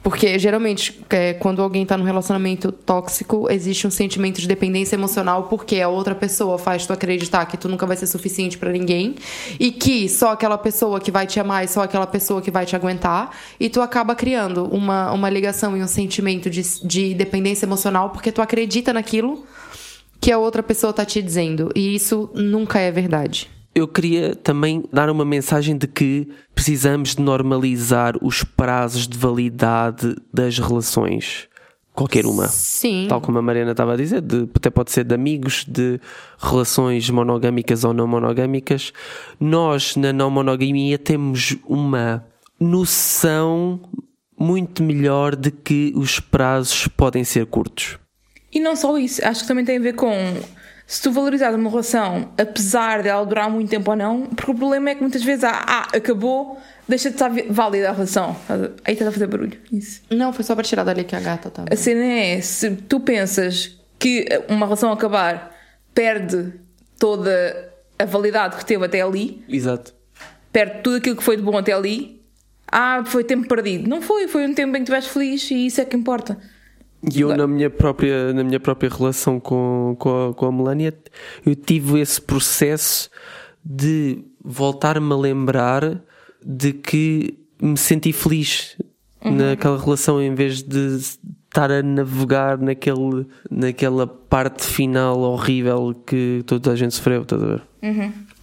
Porque 0.00 0.38
geralmente, 0.38 1.00
é, 1.10 1.34
quando 1.34 1.60
alguém 1.60 1.84
tá 1.84 1.96
num 1.96 2.04
relacionamento 2.04 2.70
tóxico, 2.70 3.50
existe 3.50 3.84
um 3.84 3.90
sentimento 3.90 4.40
de 4.40 4.46
dependência 4.46 4.94
emocional 4.94 5.48
porque 5.48 5.80
a 5.80 5.88
outra 5.88 6.14
pessoa 6.14 6.56
faz 6.56 6.86
tu 6.86 6.92
acreditar 6.92 7.44
que 7.46 7.56
tu 7.56 7.68
nunca 7.68 7.84
vai 7.84 7.96
ser 7.96 8.06
suficiente 8.06 8.56
pra 8.56 8.70
ninguém 8.70 9.16
e 9.58 9.72
que 9.72 10.08
só 10.08 10.30
aquela 10.30 10.56
pessoa 10.56 11.00
que 11.00 11.10
vai 11.10 11.26
te 11.26 11.40
amar 11.40 11.64
e 11.64 11.68
só 11.68 11.82
aquela 11.82 12.06
pessoa 12.06 12.40
que 12.40 12.50
vai 12.50 12.64
te 12.64 12.76
aguentar. 12.76 13.36
E 13.58 13.68
tu 13.68 13.80
acaba 13.80 14.14
criando 14.14 14.64
uma, 14.72 15.10
uma 15.10 15.28
ligação 15.28 15.76
e 15.76 15.82
um 15.82 15.88
sentimento 15.88 16.48
de, 16.48 16.62
de 16.86 17.12
dependência 17.12 17.66
emocional 17.66 18.10
porque 18.10 18.30
tu 18.30 18.40
acredita 18.40 18.92
naquilo 18.92 19.44
que 20.20 20.30
a 20.30 20.38
outra 20.38 20.62
pessoa 20.62 20.92
tá 20.92 21.04
te 21.04 21.20
dizendo. 21.20 21.72
E 21.74 21.96
isso 21.96 22.30
nunca 22.34 22.78
é 22.78 22.92
verdade. 22.92 23.50
Eu 23.78 23.86
queria 23.88 24.34
também 24.34 24.84
dar 24.92 25.08
uma 25.08 25.24
mensagem 25.24 25.76
de 25.78 25.86
que 25.86 26.28
precisamos 26.54 27.14
de 27.14 27.22
normalizar 27.22 28.14
os 28.20 28.42
prazos 28.42 29.06
de 29.06 29.16
validade 29.16 30.16
das 30.34 30.58
relações. 30.58 31.46
Qualquer 31.94 32.26
uma. 32.26 32.46
Sim. 32.48 33.06
Tal 33.08 33.20
como 33.20 33.38
a 33.38 33.42
Mariana 33.42 33.72
estava 33.72 33.94
a 33.94 33.96
dizer, 33.96 34.20
de- 34.20 34.48
até 34.54 34.70
pode 34.70 34.90
ser 34.92 35.04
de 35.04 35.14
amigos, 35.14 35.64
de 35.66 36.00
relações 36.38 37.08
monogâmicas 37.10 37.82
ou 37.84 37.92
não 37.92 38.06
monogâmicas. 38.06 38.92
Nós, 39.40 39.96
na 39.96 40.12
não 40.12 40.30
monogamia, 40.30 40.98
temos 40.98 41.56
uma 41.66 42.24
noção 42.60 43.80
muito 44.38 44.82
melhor 44.82 45.34
de 45.34 45.50
que 45.50 45.92
os 45.96 46.20
prazos 46.20 46.86
podem 46.88 47.24
ser 47.24 47.46
curtos. 47.46 47.98
E 48.52 48.60
não 48.60 48.74
só 48.76 48.96
isso, 48.96 49.24
acho 49.24 49.42
que 49.42 49.48
também 49.48 49.64
tem 49.64 49.76
a 49.78 49.80
ver 49.80 49.94
com 49.94 50.10
se 50.90 51.02
tu 51.02 51.12
valorizares 51.12 51.54
uma 51.54 51.68
relação, 51.68 52.32
apesar 52.38 53.02
dela 53.02 53.24
durar 53.26 53.50
muito 53.50 53.68
tempo 53.68 53.90
ou 53.90 53.96
não, 53.96 54.22
porque 54.22 54.50
o 54.50 54.54
problema 54.54 54.88
é 54.88 54.94
que 54.94 55.02
muitas 55.02 55.22
vezes 55.22 55.44
há, 55.44 55.50
ah, 55.50 55.88
acabou, 55.94 56.58
deixa 56.88 57.10
de 57.10 57.16
estar 57.16 57.30
válida 57.50 57.90
a 57.90 57.92
relação. 57.92 58.34
Aí 58.86 58.94
está 58.94 59.06
a 59.06 59.12
fazer 59.12 59.26
barulho. 59.26 59.58
Isso. 59.70 60.00
Não, 60.08 60.32
foi 60.32 60.42
só 60.46 60.54
pra 60.54 60.64
tirar 60.64 60.84
dali 60.84 61.04
que 61.04 61.14
a 61.14 61.20
gata 61.20 61.50
tava. 61.50 61.68
A 61.70 61.76
cena 61.76 62.02
é, 62.02 62.40
se 62.40 62.70
tu 62.70 63.00
pensas 63.00 63.78
que 63.98 64.26
uma 64.48 64.64
relação 64.64 64.90
acabar 64.90 65.54
perde 65.92 66.54
toda 66.98 67.70
a 67.98 68.06
validade 68.06 68.56
que 68.56 68.64
teve 68.64 68.86
até 68.86 69.02
ali, 69.02 69.44
Exato. 69.46 69.92
perde 70.50 70.80
tudo 70.82 70.96
aquilo 70.96 71.16
que 71.16 71.22
foi 71.22 71.36
de 71.36 71.42
bom 71.42 71.58
até 71.58 71.74
ali, 71.74 72.22
ah, 72.66 73.02
foi 73.04 73.24
tempo 73.24 73.46
perdido. 73.46 73.86
Não 73.86 74.00
foi, 74.00 74.26
foi 74.26 74.46
um 74.46 74.54
tempo 74.54 74.70
em 74.70 74.78
que 74.78 74.90
estiveste 74.90 75.10
feliz 75.10 75.50
e 75.50 75.66
isso 75.66 75.82
é 75.82 75.84
que 75.84 75.94
importa. 75.94 76.38
E 77.02 77.20
eu, 77.20 77.36
na 77.36 77.46
minha 77.46 77.70
própria, 77.70 78.32
na 78.32 78.42
minha 78.42 78.58
própria 78.58 78.90
relação 78.90 79.38
com, 79.38 79.94
com, 79.98 80.28
a, 80.30 80.34
com 80.34 80.46
a 80.46 80.52
Melania, 80.52 80.92
eu 81.46 81.54
tive 81.54 82.00
esse 82.00 82.20
processo 82.20 83.08
de 83.64 84.24
voltar-me 84.44 85.12
a 85.12 85.16
lembrar 85.16 86.02
de 86.44 86.72
que 86.72 87.38
me 87.60 87.76
senti 87.76 88.12
feliz 88.12 88.76
naquela 89.24 89.78
relação 89.78 90.22
em 90.22 90.34
vez 90.34 90.62
de 90.62 90.96
estar 90.96 91.70
a 91.70 91.82
navegar 91.82 92.58
naquele, 92.58 93.26
naquela 93.50 94.06
parte 94.06 94.64
final 94.64 95.20
horrível 95.20 95.94
que 96.06 96.42
toda 96.46 96.72
a 96.72 96.76
gente 96.76 96.94
sofreu, 96.94 97.22
estás 97.22 97.42
a 97.42 97.46
ver? 97.46 97.62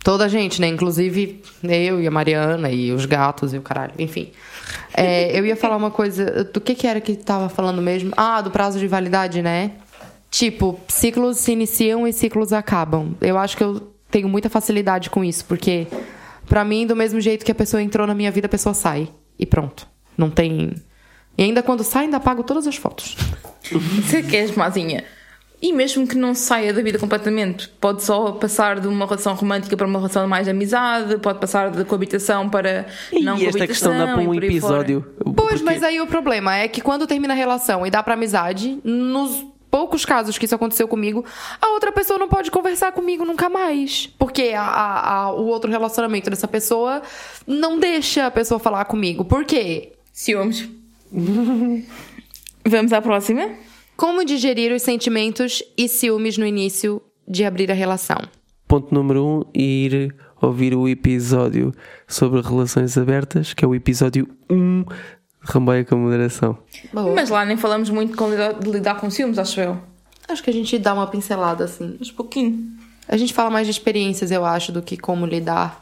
Toda 0.04 0.26
a 0.26 0.28
gente, 0.28 0.62
né? 0.62 0.68
Inclusive 0.68 1.42
eu 1.64 2.02
e 2.02 2.08
a 2.08 2.12
Mariana 2.12 2.70
e 2.70 2.92
os 2.92 3.06
gatos 3.06 3.54
e 3.54 3.58
o 3.58 3.62
caralho. 3.62 3.94
Enfim. 3.98 4.32
É, 4.94 5.38
eu 5.38 5.46
ia 5.46 5.56
falar 5.56 5.78
uma 5.78 5.92
coisa. 5.92 6.44
Do 6.46 6.62
que 6.62 6.76
que 6.76 6.88
era 6.88 7.02
que 7.02 7.16
tava 7.16 7.50
falando 7.50 7.82
mesmo? 7.82 8.12
Ah, 8.16 8.42
do 8.42 8.52
prazo 8.52 8.80
de 8.80 8.88
validade, 8.88 9.42
né? 9.42 9.72
Tipo, 10.30 10.80
ciclos 10.88 11.38
se 11.38 11.52
iniciam 11.52 12.08
e 12.08 12.14
ciclos 12.14 12.52
acabam. 12.52 13.16
Eu 13.22 13.38
acho 13.38 13.56
que 13.56 13.64
eu 13.64 13.94
tenho 14.12 14.28
muita 14.28 14.50
facilidade 14.50 15.10
com 15.10 15.24
isso, 15.24 15.46
porque 15.46 15.88
pra 16.48 16.64
mim, 16.64 16.86
do 16.86 16.96
mesmo 16.96 17.20
jeito 17.20 17.46
que 17.46 17.52
a 17.52 17.56
pessoa 17.56 17.82
entrou 17.82 18.06
na 18.06 18.14
minha 18.14 18.32
vida, 18.32 18.48
a 18.48 18.50
pessoa 18.50 18.74
sai. 18.74 19.10
E 19.38 19.46
pronto. 19.46 19.88
Não 20.18 20.30
tem. 20.30 20.74
E 21.38 21.44
ainda 21.44 21.62
quando 21.62 21.84
sai, 21.84 22.06
ainda 22.06 22.18
apago 22.18 22.44
todas 22.44 22.68
as 22.68 22.76
fotos. 22.76 23.16
Você 23.72 24.24
que 24.24 24.36
és 24.36 24.56
mazinha. 24.56 25.04
E 25.62 25.72
mesmo 25.72 26.06
que 26.06 26.16
não 26.16 26.36
saia 26.36 26.74
da 26.74 26.82
vida 26.82 27.00
completamente, 27.00 27.70
pode 27.82 28.04
só 28.04 28.34
passar 28.34 28.80
de 28.80 28.88
uma 28.88 29.06
relação 29.06 29.34
romântica 29.34 29.76
para 29.76 29.88
uma 29.88 29.98
relação 30.00 30.28
mais 30.28 30.44
de 30.46 30.52
amizade, 30.52 31.18
pode 31.18 31.40
passar 31.40 31.72
de 31.72 31.84
coabitação 31.86 32.50
para 32.50 32.86
não 33.24 33.38
e 33.38 33.46
esta 33.48 33.66
questão 33.66 33.98
dá 33.98 34.14
para 34.14 34.22
um 34.22 34.34
e 34.34 34.38
episódio. 34.38 35.06
Pois, 35.24 35.34
Porque- 35.62 35.64
mas 35.64 35.82
aí 35.82 36.00
o 36.02 36.08
problema 36.08 36.56
é 36.56 36.68
que 36.68 36.82
quando 36.82 37.08
termina 37.08 37.34
a 37.34 37.38
relação 37.38 37.86
e 37.88 37.90
dá 37.90 38.04
pra 38.04 38.14
amizade, 38.16 38.78
nos 38.84 39.46
poucos 39.72 40.06
casos 40.06 40.38
que 40.38 40.46
isso 40.46 40.56
aconteceu 40.56 40.88
comigo, 40.88 41.26
a 41.62 41.70
outra 41.70 41.92
pessoa 41.92 42.20
não 42.20 42.30
pode 42.30 42.52
conversar 42.52 42.92
comigo 42.92 43.26
nunca 43.26 43.50
mais. 43.50 44.08
Porque 44.20 44.54
a- 44.56 44.62
a- 44.62 45.10
a- 45.24 45.32
o 45.34 45.46
outro 45.48 45.72
relacionamento 45.72 46.30
dessa 46.30 46.48
pessoa 46.48 47.02
não 47.48 47.80
deixa 47.80 48.26
a 48.28 48.32
pessoa 48.32 48.60
falar 48.60 48.86
comigo. 48.86 49.26
Por 49.26 49.44
quê? 49.46 49.94
Ciúmes. 50.14 50.70
Vamos 52.66 52.94
à 52.94 53.02
próxima. 53.02 53.50
Como 53.96 54.26
digerir 54.26 54.74
os 54.74 54.82
sentimentos 54.82 55.64
e 55.78 55.88
ciúmes 55.88 56.38
no 56.38 56.46
início 56.46 57.02
de 57.26 57.46
abrir 57.46 57.72
a 57.72 57.74
relação? 57.74 58.18
Ponto 58.68 58.94
número 58.94 59.26
um, 59.26 59.44
ir 59.54 60.14
ouvir 60.42 60.76
o 60.76 60.88
episódio 60.88 61.74
sobre 62.06 62.42
relações 62.42 62.98
abertas, 62.98 63.54
que 63.54 63.64
é 63.64 63.68
o 63.68 63.74
episódio 63.74 64.28
1 64.50 64.84
de 64.84 64.86
Ramboia 65.40 65.86
com 65.86 65.96
Moderação. 65.96 66.58
Mas 66.92 67.30
lá 67.30 67.46
nem 67.46 67.56
falamos 67.56 67.90
muito 67.90 68.18
com 68.18 68.30
lidar, 68.30 68.54
de 68.54 68.70
lidar 68.70 69.00
com 69.00 69.10
ciúmes, 69.10 69.40
acho 69.40 69.62
eu. 69.62 69.82
Acho 70.28 70.44
que 70.44 70.50
a 70.50 70.54
gente 70.54 70.78
dá 70.78 70.94
uma 70.94 71.08
pincelada 71.08 71.64
assim. 71.64 71.96
Mas 71.98 72.12
pouquinho. 72.12 72.68
A 73.08 73.16
gente 73.16 73.34
fala 73.34 73.50
mais 73.50 73.66
de 73.66 73.72
experiências, 73.72 74.30
eu 74.30 74.44
acho, 74.44 74.74
do 74.74 74.82
que 74.82 74.98
como 74.98 75.26
lidar. 75.26 75.82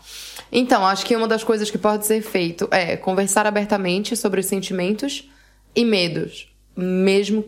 Então, 0.51 0.85
acho 0.85 1.03
que 1.03 1.15
uma 1.15 1.27
das 1.27 1.43
coisas 1.43 1.71
que 1.71 1.79
pode 1.79 2.05
ser 2.05 2.21
feito 2.21 2.67
é 2.69 2.95
conversar 2.95 3.47
abertamente 3.47 4.15
sobre 4.15 4.39
os 4.39 4.45
sentimentos 4.45 5.27
e 5.75 5.83
medos, 5.83 6.53
mesmo 6.77 7.43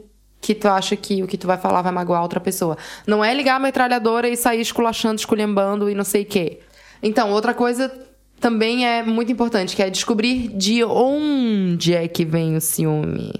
que 0.46 0.54
tu 0.54 0.68
acha 0.68 0.96
que 0.96 1.24
o 1.24 1.28
que 1.28 1.40
tu 1.40 1.48
vai 1.48 1.58
falar 1.58 1.82
vai 1.82 1.92
magoar 1.92 2.22
outra 2.22 2.40
pessoa. 2.40 2.78
Não 3.08 3.26
é 3.26 3.34
ligar 3.34 3.56
a 3.56 3.60
metralhadora 3.60 4.30
e 4.30 4.38
sair 4.38 4.62
esculachando, 4.62 5.16
esculhambando 5.16 5.90
e 5.90 5.96
não 5.96 6.04
sei 6.04 6.22
o 6.22 6.26
quê. 6.26 6.60
Então, 7.02 7.32
outra 7.32 7.52
coisa 7.52 7.92
também 8.40 8.86
é 8.86 9.02
muito 9.02 9.32
importante, 9.32 9.76
que 9.76 9.82
é 9.82 9.90
descobrir 9.90 10.50
de 10.50 10.84
onde 10.84 11.96
é 11.96 12.08
que 12.08 12.24
vem 12.24 12.56
o 12.56 12.62
ciúme. 12.62 13.34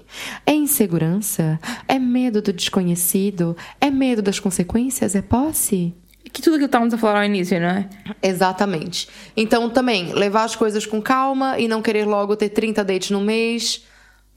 É 0.44 0.52
insegurança? 0.52 1.60
É 1.86 1.96
medo 1.96 2.42
do 2.42 2.52
desconhecido? 2.52 3.56
É 3.80 3.88
medo 3.88 4.20
das 4.20 4.40
consequências? 4.40 5.14
É 5.14 5.22
posse? 5.22 5.94
Que 6.32 6.42
tudo 6.42 6.58
que 6.58 6.64
estávamos 6.64 6.92
a 6.92 6.98
falar 6.98 7.20
ao 7.20 7.24
início, 7.24 7.60
não 7.60 7.68
é? 7.68 7.88
Exatamente. 8.20 9.08
Então, 9.36 9.70
também, 9.70 10.12
levar 10.12 10.42
as 10.42 10.56
coisas 10.56 10.84
com 10.84 11.00
calma 11.00 11.56
e 11.56 11.68
não 11.68 11.80
querer 11.80 12.04
logo 12.04 12.34
ter 12.34 12.48
30 12.48 12.82
dates 12.82 13.10
no 13.10 13.20
mês. 13.20 13.86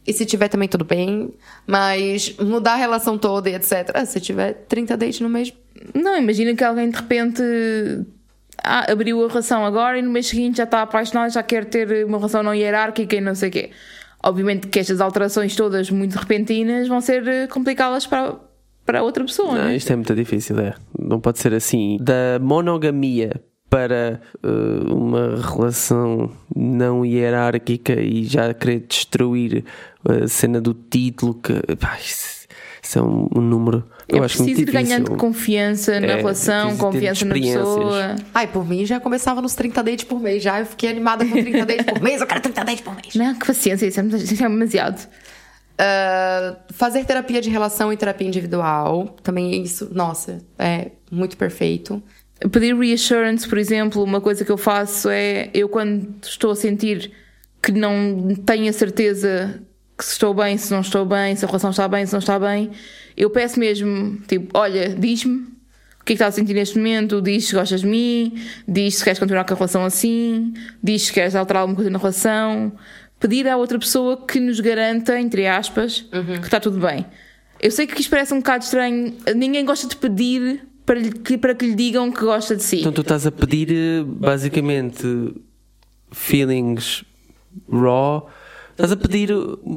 E 0.09 0.13
se 0.13 0.25
tiver 0.25 0.47
também, 0.47 0.67
tudo 0.67 0.83
bem. 0.83 1.31
Mas 1.67 2.35
mudar 2.39 2.73
a 2.73 2.77
relação 2.77 3.17
toda 3.17 3.49
e 3.49 3.53
etc. 3.55 3.91
Ah, 3.93 4.05
Se 4.05 4.19
tiver 4.19 4.53
30 4.67 4.97
dates 4.97 5.19
no 5.19 5.29
mês, 5.29 5.53
Não, 5.93 6.17
imagina 6.17 6.55
que 6.55 6.63
alguém 6.63 6.89
de 6.89 6.95
repente 6.97 7.41
ah, 8.63 8.91
abriu 8.91 9.23
a 9.23 9.27
relação 9.27 9.65
agora 9.65 9.97
e 9.97 10.01
no 10.01 10.09
mês 10.11 10.27
seguinte 10.27 10.57
já 10.57 10.63
está 10.63 10.81
apaixonado, 10.81 11.31
já 11.31 11.43
quer 11.43 11.65
ter 11.65 12.05
uma 12.05 12.17
relação 12.17 12.43
não 12.43 12.53
hierárquica 12.53 13.15
e 13.15 13.21
não 13.21 13.35
sei 13.35 13.49
o 13.49 13.51
quê. 13.51 13.69
Obviamente 14.21 14.67
que 14.67 14.79
estas 14.79 14.99
alterações 14.99 15.55
todas 15.55 15.89
muito 15.89 16.15
repentinas 16.15 16.87
vão 16.87 16.99
ser 16.99 17.25
eh, 17.27 17.47
complicadas 17.47 18.05
para, 18.05 18.35
para 18.85 19.01
outra 19.01 19.23
pessoa, 19.23 19.53
Não, 19.53 19.63
não 19.63 19.69
é? 19.69 19.75
isto 19.77 19.93
é 19.93 19.95
muito 19.95 20.13
difícil, 20.13 20.59
é. 20.59 20.73
Não 20.99 21.21
pode 21.21 21.39
ser 21.39 21.53
assim. 21.53 21.97
Da 22.01 22.37
monogamia 22.41 23.41
para 23.69 24.19
uh, 24.43 24.93
uma 24.93 25.35
relação 25.41 26.31
não 26.53 27.05
hierárquica 27.05 27.93
e 28.01 28.25
já 28.25 28.51
querer 28.53 28.79
destruir 28.89 29.63
a 30.07 30.27
cena 30.27 30.61
do 30.61 30.73
título, 30.73 31.33
que 31.35 31.53
pá, 31.75 31.97
isso, 31.99 32.47
isso 32.81 32.99
é 32.99 33.01
um, 33.01 33.27
um 33.35 33.41
número. 33.41 33.83
Eu 34.07 34.23
É 34.23 34.25
acho 34.25 34.41
muito 34.41 34.55
preciso 34.55 34.61
ir 34.61 34.71
ganhando 34.71 35.15
confiança 35.17 35.99
na 35.99 36.07
É, 36.07 36.15
relação, 36.15 36.75
confiança 36.77 37.25
na 37.25 37.33
pessoa. 37.35 38.15
Ai, 38.33 38.47
por 38.47 38.67
mim 38.67 38.85
já 38.85 38.99
começava 38.99 39.41
nos 39.41 39.53
30 39.55 39.83
dates 39.83 40.05
por 40.05 40.19
mês. 40.19 40.41
Já 40.41 40.59
eu 40.59 40.65
fiquei 40.65 40.89
animada 40.89 41.25
com 41.25 41.31
30 41.31 41.65
dates 41.65 41.85
por 41.85 42.01
mês. 42.01 42.21
Eu 42.21 42.27
quero 42.27 42.41
30 42.41 42.63
dates 42.63 42.81
por 42.81 42.95
mês. 42.95 43.13
Não, 43.15 43.35
que 43.35 43.45
paciência, 43.45 43.85
isso 43.85 43.99
é, 43.99 44.03
é 44.03 44.49
demasiado. 44.49 45.07
Ah, 45.77 46.57
fazer 46.73 47.05
terapia 47.05 47.41
de 47.41 47.49
relação 47.49 47.91
e 47.93 47.97
terapia 47.97 48.27
individual. 48.27 49.15
Também 49.23 49.61
isso, 49.63 49.89
nossa, 49.93 50.43
é 50.57 50.91
muito 51.11 51.37
perfeito. 51.37 52.01
Pedir 52.51 52.75
reassurance, 52.75 53.47
por 53.47 53.57
exemplo, 53.57 54.03
uma 54.03 54.21
coisa 54.21 54.43
que 54.43 54.51
eu 54.51 54.57
faço 54.57 55.09
é 55.09 55.49
eu 55.53 55.69
quando 55.69 56.15
estou 56.23 56.51
a 56.51 56.55
sentir 56.55 57.11
que 57.61 57.71
não 57.71 58.33
tenho 58.45 58.69
a 58.69 58.73
certeza 58.73 59.61
que 59.99 60.05
se 60.05 60.13
estou 60.13 60.33
bem, 60.33 60.57
se 60.57 60.71
não 60.71 60.79
estou 60.81 61.05
bem, 61.05 61.35
se 61.35 61.43
a 61.45 61.47
relação 61.47 61.69
está 61.69 61.87
bem, 61.87 62.05
se 62.05 62.13
não 62.13 62.19
está 62.19 62.39
bem, 62.39 62.71
eu 63.15 63.29
peço 63.29 63.59
mesmo, 63.59 64.17
tipo, 64.27 64.49
olha, 64.57 64.89
diz-me 64.95 65.35
o 66.01 66.03
que 66.05 66.13
é 66.13 66.15
que 66.15 66.23
estás 66.23 66.33
a 66.33 66.37
sentir 66.37 66.53
neste 66.55 66.77
momento, 66.77 67.21
diz 67.21 67.45
se 67.45 67.53
gostas 67.53 67.81
de 67.81 67.87
mim, 67.87 68.33
diz 68.67 68.95
se 68.95 69.03
queres 69.03 69.19
continuar 69.19 69.43
com 69.43 69.53
a 69.53 69.57
relação 69.57 69.83
assim, 69.85 70.53
diz 70.81 71.03
se 71.03 71.13
queres 71.13 71.35
alterar 71.35 71.61
alguma 71.61 71.75
coisa 71.75 71.89
na 71.91 71.99
relação. 71.99 72.71
Pedir 73.19 73.47
à 73.49 73.57
outra 73.57 73.77
pessoa 73.77 74.25
que 74.25 74.39
nos 74.39 74.61
garanta, 74.61 75.19
entre 75.19 75.45
aspas, 75.45 76.05
que 76.39 76.45
está 76.45 76.57
tudo 76.59 76.79
bem. 76.79 77.05
Eu 77.61 77.69
sei 77.69 77.85
que 77.85 77.99
isto 77.99 78.09
parece 78.09 78.33
um 78.33 78.37
bocado 78.37 78.63
estranho, 78.63 79.13
ninguém 79.35 79.65
gosta 79.65 79.85
de 79.87 79.97
pedir 79.97 80.61
para, 80.85 80.97
lhe- 80.97 81.11
que- 81.11 81.37
para 81.37 81.53
que 81.53 81.65
lhe 81.67 81.75
digam 81.75 82.09
que 82.13 82.21
gosta 82.21 82.55
de 82.55 82.63
si. 82.63 82.79
Então 82.79 82.93
tu 82.93 83.01
estás 83.01 83.27
a 83.27 83.31
pedir 83.31 83.67
eh, 83.71 84.03
basicamente 84.05 85.03
feelings 86.11 87.03
raw. 87.69 88.27
Estás 88.79 88.93
a 88.93 88.95
pedir 88.95 89.27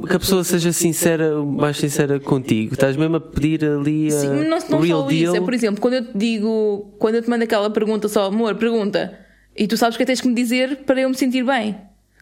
que 0.07 0.15
a 0.15 0.19
pessoa 0.19 0.45
seja 0.45 0.71
sincera, 0.71 1.37
o 1.37 1.45
mais 1.45 1.75
sincera 1.75 2.21
contigo. 2.21 2.73
Estás 2.73 2.95
mesmo 2.95 3.17
a 3.17 3.19
pedir 3.19 3.65
ali 3.65 4.07
a 4.07 4.11
Sim, 4.11 4.27
não, 4.45 4.57
não 4.69 4.79
real 4.79 5.05
deal. 5.07 5.23
isso. 5.23 5.35
É, 5.35 5.41
por 5.41 5.53
exemplo, 5.53 5.81
quando 5.81 5.95
eu 5.95 6.05
te 6.05 6.17
digo, 6.17 6.95
quando 6.99 7.15
eu 7.15 7.21
te 7.21 7.29
mando 7.29 7.43
aquela 7.43 7.69
pergunta 7.69 8.07
só, 8.07 8.27
amor, 8.27 8.55
pergunta, 8.55 9.19
e 9.57 9.67
tu 9.67 9.75
sabes 9.75 9.95
o 9.95 9.97
que 9.97 10.05
tens 10.05 10.21
que 10.21 10.27
me 10.29 10.33
dizer 10.33 10.85
para 10.85 11.01
eu 11.01 11.09
me 11.09 11.15
sentir 11.15 11.43
bem. 11.43 11.75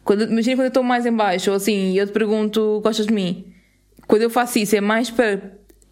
Quando, 0.04 0.24
imagina 0.24 0.56
quando 0.56 0.66
eu 0.66 0.68
estou 0.70 0.82
mais 0.82 1.06
em 1.06 1.14
baixo, 1.14 1.52
ou 1.52 1.58
assim, 1.58 1.92
e 1.92 2.00
eu 2.00 2.08
te 2.08 2.14
pergunto, 2.14 2.82
gostas 2.84 3.06
de 3.06 3.14
mim? 3.14 3.46
Quando 4.08 4.24
eu 4.24 4.30
faço 4.32 4.58
isso, 4.58 4.76
é 4.76 4.82
mais 4.82 5.12
para 5.12 5.40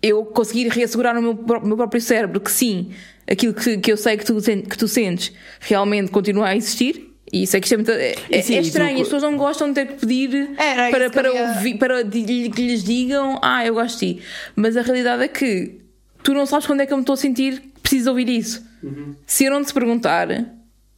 eu 0.01 0.25
conseguir 0.25 0.69
reassegurar 0.69 1.13
no 1.13 1.21
meu, 1.21 1.61
meu 1.61 1.77
próprio 1.77 2.01
cérebro 2.01 2.41
que 2.41 2.51
sim, 2.51 2.89
aquilo 3.29 3.53
que, 3.53 3.77
que 3.77 3.91
eu 3.91 3.97
sei 3.97 4.17
que 4.17 4.25
tu, 4.25 4.35
que 4.41 4.75
tu 4.75 4.87
sentes 4.87 5.31
realmente 5.59 6.09
continua 6.09 6.47
a 6.47 6.57
existir. 6.57 7.08
E 7.31 7.43
isso 7.43 7.55
é 7.55 7.59
que 7.59 7.65
isto 7.67 7.73
é, 7.73 7.77
muito, 7.77 7.91
é, 7.91 8.15
é- 8.31 8.41
sim, 8.41 8.55
é 8.55 8.57
e 8.57 8.61
tu- 8.61 8.67
estranho, 8.67 8.95
as 8.97 9.03
pessoas 9.03 9.21
não 9.23 9.37
gostam 9.37 9.67
de 9.69 9.73
ter 9.75 9.87
que 9.87 9.93
pedir 10.05 10.49
Era 10.57 10.89
para, 10.89 11.09
para, 11.09 11.31
ouvir, 11.31 11.77
para 11.77 12.03
que 12.03 12.21
lhes 12.61 12.83
digam, 12.83 13.37
ah, 13.41 13.65
eu 13.65 13.73
gosto 13.75 13.99
de 13.99 14.15
ti. 14.15 14.21
Mas 14.55 14.75
a 14.75 14.81
realidade 14.81 15.23
é 15.23 15.27
que 15.27 15.79
tu 16.23 16.33
não 16.33 16.45
sabes 16.45 16.65
quando 16.65 16.81
é 16.81 16.85
que 16.85 16.93
eu 16.93 16.97
me 16.97 17.03
estou 17.03 17.13
a 17.13 17.17
sentir 17.17 17.59
que 17.59 17.79
preciso 17.81 18.09
ouvir 18.09 18.29
isso. 18.29 18.63
Se 19.27 19.45
eu 19.45 19.51
não 19.51 19.63
te 19.63 19.73
perguntar, 19.73 20.27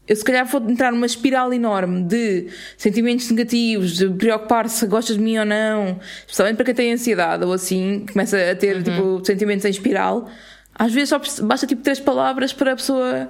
eu 0.08 0.16
se 0.16 0.24
calhar 0.24 0.46
vou 0.46 0.62
entrar 0.70 0.92
numa 0.92 1.06
espiral 1.06 1.52
enorme 1.54 2.04
de 2.04 2.48
sentimentos 2.78 3.30
negativos, 3.30 3.98
de 3.98 4.10
preocupar-se 4.10 4.78
se 4.78 4.88
gostas 4.88 5.18
de 5.18 5.22
mim 5.24 5.38
ou 5.38 5.46
não, 5.46 6.00
especialmente 6.22 6.56
para 6.58 6.66
quem 6.66 6.74
tem 6.76 6.94
ansiedade 6.94 7.44
ou 7.44 7.52
assim, 7.54 8.06
começa 8.12 8.38
a 8.52 8.56
ter 8.56 8.82
tipo, 8.84 9.22
sentimentos 9.26 9.66
em 9.66 9.70
espiral. 9.70 10.30
Às 10.76 10.94
vezes 10.94 11.10
só 11.10 11.20
basta 11.44 11.68
tipo 11.68 11.82
três 11.82 12.00
palavras 12.00 12.54
para 12.54 12.74
a 12.74 12.76
pessoa. 12.76 13.30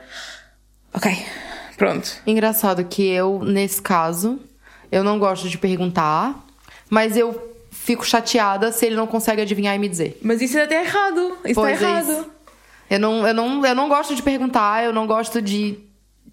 Ok, 0.93 1.11
pronto. 1.82 2.11
Engraçado 2.27 2.86
que 2.86 3.07
eu, 3.07 3.41
nesse 3.43 3.82
caso, 3.82 4.39
eu 4.91 5.03
não 5.03 5.17
gosto 5.17 5.49
de 5.49 5.57
perguntar, 5.57 6.45
mas 6.88 7.17
eu 7.17 7.55
fico 7.71 8.05
chateada 8.05 8.71
se 8.71 8.86
ele 8.86 8.95
não 8.95 9.07
consegue 9.07 9.41
adivinhar 9.41 9.75
e 9.75 9.79
me 9.79 9.89
dizer. 9.89 10.19
Mas 10.21 10.43
isso 10.43 10.59
é 10.59 10.65
até 10.65 10.84
errado. 10.84 11.38
Isso 11.43 11.55
Pois 11.55 11.73
está 11.73 11.88
é 11.88 11.91
errado. 11.91 12.11
isso. 12.11 12.25
Eu 12.88 12.99
não, 12.99 13.27
eu, 13.27 13.34
não, 13.34 13.65
eu 13.65 13.73
não 13.73 13.89
gosto 13.89 14.13
de 14.13 14.21
perguntar, 14.21 14.84
eu 14.84 14.93
não 14.93 15.07
gosto 15.07 15.41
de 15.41 15.79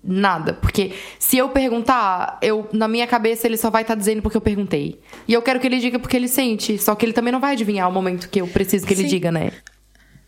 nada. 0.05 0.53
Porque 0.53 0.93
se 1.19 1.39
eu 1.39 1.49
perguntar, 1.49 2.39
eu, 2.43 2.69
na 2.71 2.87
minha 2.87 3.07
cabeça 3.07 3.47
ele 3.47 3.57
só 3.57 3.71
vai 3.71 3.81
estar 3.81 3.95
dizendo 3.95 4.21
porque 4.21 4.37
eu 4.37 4.43
perguntei. 4.43 5.01
E 5.27 5.33
eu 5.33 5.41
quero 5.41 5.59
que 5.59 5.67
ele 5.67 5.79
diga 5.79 5.99
porque 5.99 6.17
ele 6.17 6.29
sente. 6.29 6.77
Só 6.77 6.95
que 6.95 7.07
ele 7.07 7.15
também 7.15 7.33
não 7.33 7.41
vai 7.41 7.53
adivinhar 7.53 7.89
o 7.89 7.93
momento 7.93 8.29
que 8.29 8.43
eu 8.43 8.47
preciso 8.47 8.87
que 8.87 8.93
ele 8.93 9.05
Sim. 9.05 9.09
diga, 9.09 9.33
né? 9.33 9.51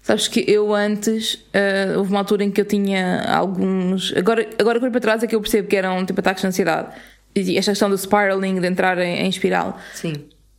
Sabes 0.02 0.28
que 0.28 0.44
eu 0.48 0.74
antes, 0.74 1.44
ah, 1.52 1.98
houve 1.98 2.10
uma 2.10 2.20
altura 2.20 2.44
em 2.44 2.50
que 2.50 2.60
eu 2.60 2.64
tinha 2.64 3.22
alguns. 3.28 4.14
Agora, 4.16 4.48
agora 4.58 4.80
que 4.80 4.86
eu 4.86 4.90
para 4.90 5.00
trás 5.00 5.22
é 5.22 5.26
que 5.26 5.34
eu 5.34 5.40
percebo 5.40 5.68
que 5.68 5.76
eram 5.76 6.04
tipo 6.06 6.20
ataques 6.20 6.40
de 6.40 6.46
ansiedade. 6.46 6.88
E 7.34 7.56
esta 7.56 7.70
questão 7.72 7.88
do 7.88 7.96
spiraling, 7.96 8.60
de 8.60 8.66
entrar 8.66 8.98
em, 8.98 9.20
em 9.20 9.28
espiral. 9.28 9.78
Sim. 9.94 10.14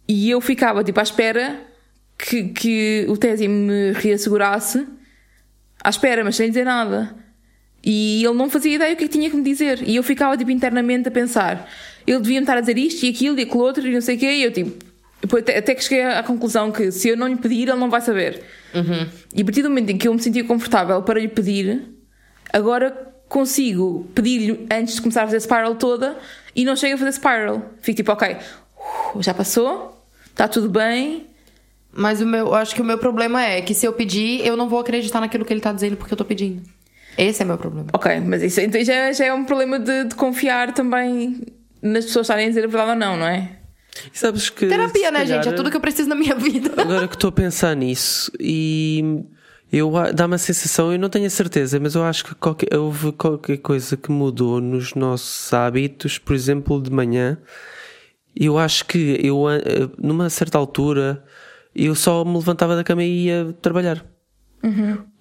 E 0.07 0.29
eu 0.29 0.39
ficava 0.39 0.83
tipo 0.83 0.99
à 0.99 1.03
espera 1.03 1.59
que, 2.17 2.49
que 2.49 3.05
o 3.09 3.17
Tesi 3.17 3.47
me 3.47 3.91
reassegurasse, 3.93 4.87
à 5.83 5.89
espera, 5.89 6.23
mas 6.23 6.35
sem 6.35 6.49
dizer 6.49 6.63
nada. 6.63 7.15
E 7.83 8.23
ele 8.23 8.35
não 8.35 8.49
fazia 8.49 8.75
ideia 8.75 8.93
o 8.93 8.97
que 8.97 9.05
é 9.05 9.07
que 9.07 9.13
tinha 9.13 9.29
que 9.29 9.35
me 9.35 9.43
dizer. 9.43 9.81
E 9.87 9.95
eu 9.95 10.03
ficava 10.03 10.37
tipo 10.37 10.51
internamente 10.51 11.07
a 11.07 11.11
pensar: 11.11 11.67
ele 12.05 12.19
devia 12.19 12.39
me 12.39 12.43
estar 12.43 12.57
a 12.57 12.61
dizer 12.61 12.77
isto 12.77 13.03
e 13.05 13.09
aquilo 13.09 13.39
e 13.39 13.43
aquilo 13.43 13.63
outro 13.63 13.85
e 13.85 13.91
não 13.91 14.01
sei 14.01 14.15
o 14.15 14.19
quê. 14.19 14.31
E 14.31 14.43
eu 14.43 14.51
tipo: 14.51 14.85
até, 15.39 15.57
até 15.57 15.75
que 15.75 15.83
cheguei 15.83 16.03
à 16.03 16.23
conclusão 16.23 16.71
que 16.71 16.91
se 16.91 17.09
eu 17.09 17.17
não 17.17 17.27
lhe 17.27 17.35
pedir, 17.35 17.69
ele 17.69 17.79
não 17.79 17.89
vai 17.89 18.01
saber. 18.01 18.41
E 19.35 19.41
a 19.41 19.45
partir 19.45 19.61
do 19.61 19.69
momento 19.69 19.91
em 19.91 19.97
que 19.97 20.07
eu 20.07 20.13
me 20.13 20.21
sentia 20.21 20.43
confortável 20.43 21.01
para 21.03 21.19
lhe 21.19 21.27
pedir, 21.27 21.83
agora 22.51 23.11
consigo 23.29 24.09
pedir-lhe 24.13 24.67
antes 24.71 24.95
de 24.95 25.01
começar 25.01 25.23
a 25.23 25.25
fazer 25.25 25.37
a 25.37 25.39
spiral 25.39 25.75
toda 25.75 26.17
e 26.55 26.65
não 26.65 26.75
chego 26.75 26.95
a 26.95 26.97
fazer 26.97 27.11
spiral. 27.13 27.61
Fico 27.81 27.97
tipo, 27.97 28.11
ok, 28.11 28.35
uh, 29.15 29.21
já 29.21 29.33
passou, 29.33 30.05
está 30.29 30.47
tudo 30.47 30.69
bem. 30.69 31.27
Mas 31.93 32.21
o 32.21 32.25
meu, 32.25 32.47
eu 32.47 32.55
acho 32.55 32.73
que 32.73 32.81
o 32.81 32.85
meu 32.85 32.97
problema 32.97 33.43
é 33.43 33.61
que 33.61 33.73
se 33.73 33.85
eu 33.85 33.91
pedir, 33.91 34.45
eu 34.45 34.55
não 34.55 34.69
vou 34.69 34.79
acreditar 34.79 35.19
naquilo 35.19 35.43
que 35.43 35.51
ele 35.51 35.59
tá 35.59 35.73
dizendo 35.73 35.97
porque 35.97 36.13
eu 36.13 36.17
tô 36.17 36.23
pedindo. 36.23 36.61
Esse 37.17 37.41
é 37.41 37.45
meu 37.45 37.57
problema. 37.57 37.87
Ok, 37.91 38.19
mas 38.21 38.41
isso 38.41 38.61
então 38.61 38.81
já, 38.83 39.11
já 39.11 39.25
é 39.25 39.33
um 39.33 39.43
problema 39.43 39.77
de, 39.77 40.05
de 40.05 40.15
confiar 40.15 40.73
também 40.73 41.41
nas 41.81 42.05
pessoas 42.05 42.25
estarem 42.25 42.45
a 42.45 42.49
dizer 42.49 42.63
a 42.63 42.67
verdade 42.67 42.91
ou 42.91 42.95
não, 42.95 43.17
não 43.17 43.27
é? 43.27 43.60
E 44.13 44.17
sabes 44.17 44.49
que. 44.49 44.67
Terapia, 44.67 45.11
né, 45.11 45.19
calhar, 45.19 45.43
gente? 45.43 45.53
É 45.53 45.55
tudo 45.55 45.69
que 45.69 45.77
eu 45.77 45.81
preciso 45.81 46.09
na 46.09 46.15
minha 46.15 46.35
vida. 46.35 46.71
Agora 46.81 47.07
que 47.07 47.15
estou 47.15 47.29
a 47.29 47.31
pensar 47.31 47.75
nisso 47.75 48.31
e 48.39 49.23
eu 49.71 49.91
dá-me 50.13 50.35
a 50.35 50.37
sensação, 50.37 50.91
eu 50.91 50.99
não 50.99 51.09
tenho 51.09 51.27
a 51.27 51.29
certeza, 51.29 51.79
mas 51.79 51.95
eu 51.95 52.03
acho 52.03 52.25
que 52.25 52.35
qualquer, 52.35 52.75
houve 52.75 53.11
qualquer 53.11 53.57
coisa 53.57 53.95
que 53.97 54.11
mudou 54.11 54.59
nos 54.59 54.93
nossos 54.95 55.53
hábitos, 55.53 56.17
por 56.17 56.35
exemplo, 56.35 56.81
de 56.81 56.91
manhã. 56.91 57.37
Eu 58.35 58.57
acho 58.57 58.85
que 58.85 59.19
eu, 59.21 59.43
numa 59.97 60.29
certa 60.29 60.57
altura, 60.57 61.23
eu 61.75 61.93
só 61.93 62.23
me 62.23 62.33
levantava 62.35 62.75
da 62.75 62.83
cama 62.83 63.03
e 63.03 63.25
ia 63.25 63.53
trabalhar. 63.61 64.05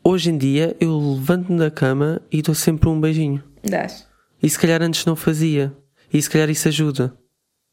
Hoje 0.02 0.30
em 0.30 0.38
dia, 0.38 0.76
eu 0.80 1.16
levanto-me 1.16 1.58
da 1.58 1.70
cama 1.70 2.22
e 2.30 2.40
dou 2.40 2.54
sempre 2.54 2.88
um 2.88 3.00
beijinho. 3.00 3.42
Dás. 3.64 4.06
E 4.42 4.48
se 4.48 4.58
calhar 4.58 4.80
antes 4.80 5.04
não 5.04 5.16
fazia. 5.16 5.72
E 6.12 6.20
se 6.20 6.30
calhar 6.30 6.48
isso 6.48 6.68
ajuda 6.68 7.12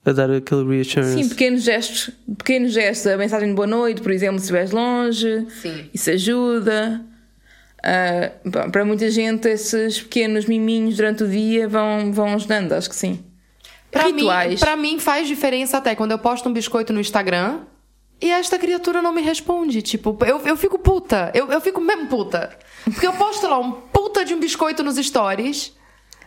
a 0.09 0.13
dar 0.13 0.31
aquele 0.31 0.63
reassurance. 0.75 1.23
Sim, 1.23 1.29
pequenos 1.29 1.63
gestos, 1.63 2.09
pequenos 2.37 2.71
gestos, 2.71 3.07
a 3.07 3.17
mensagem 3.17 3.49
de 3.49 3.55
boa 3.55 3.67
noite, 3.67 4.01
por 4.01 4.11
exemplo, 4.11 4.37
se 4.39 4.45
estiveres 4.45 4.71
longe, 4.71 5.47
Sim. 5.61 5.89
isso 5.93 6.09
ajuda. 6.09 7.01
Bom, 8.43 8.69
para 8.71 8.83
muita 8.83 9.09
gente, 9.09 9.47
esses 9.47 10.01
pequenos 10.01 10.45
miminhos 10.45 10.97
durante 10.97 11.23
o 11.23 11.27
dia 11.27 11.67
vão, 11.67 12.11
vão 12.11 12.33
ajudando, 12.33 12.73
acho 12.73 12.89
que 12.89 12.95
sim. 12.95 13.23
Mim, 13.95 14.11
Rituais. 14.17 14.59
pra 14.59 14.75
mim 14.75 14.99
faz 14.99 15.27
diferença 15.27 15.77
até 15.77 15.95
quando 15.95 16.11
eu 16.11 16.19
posto 16.19 16.47
um 16.49 16.53
biscoito 16.53 16.93
no 16.93 16.99
Instagram 16.99 17.61
e 18.21 18.29
esta 18.31 18.57
criatura 18.59 19.01
não 19.01 19.13
me 19.13 19.21
responde. 19.21 19.81
Tipo, 19.81 20.17
eu, 20.25 20.39
eu 20.45 20.57
fico 20.57 20.77
puta. 20.77 21.31
Eu, 21.33 21.51
eu 21.51 21.61
fico 21.61 21.79
mesmo 21.79 22.07
puta. 22.07 22.49
Porque 22.83 23.05
eu 23.07 23.13
posto 23.13 23.47
lá 23.47 23.59
um 23.59 23.71
puta 23.71 24.25
de 24.25 24.33
um 24.33 24.39
biscoito 24.39 24.83
nos 24.83 24.97
stories 24.97 25.73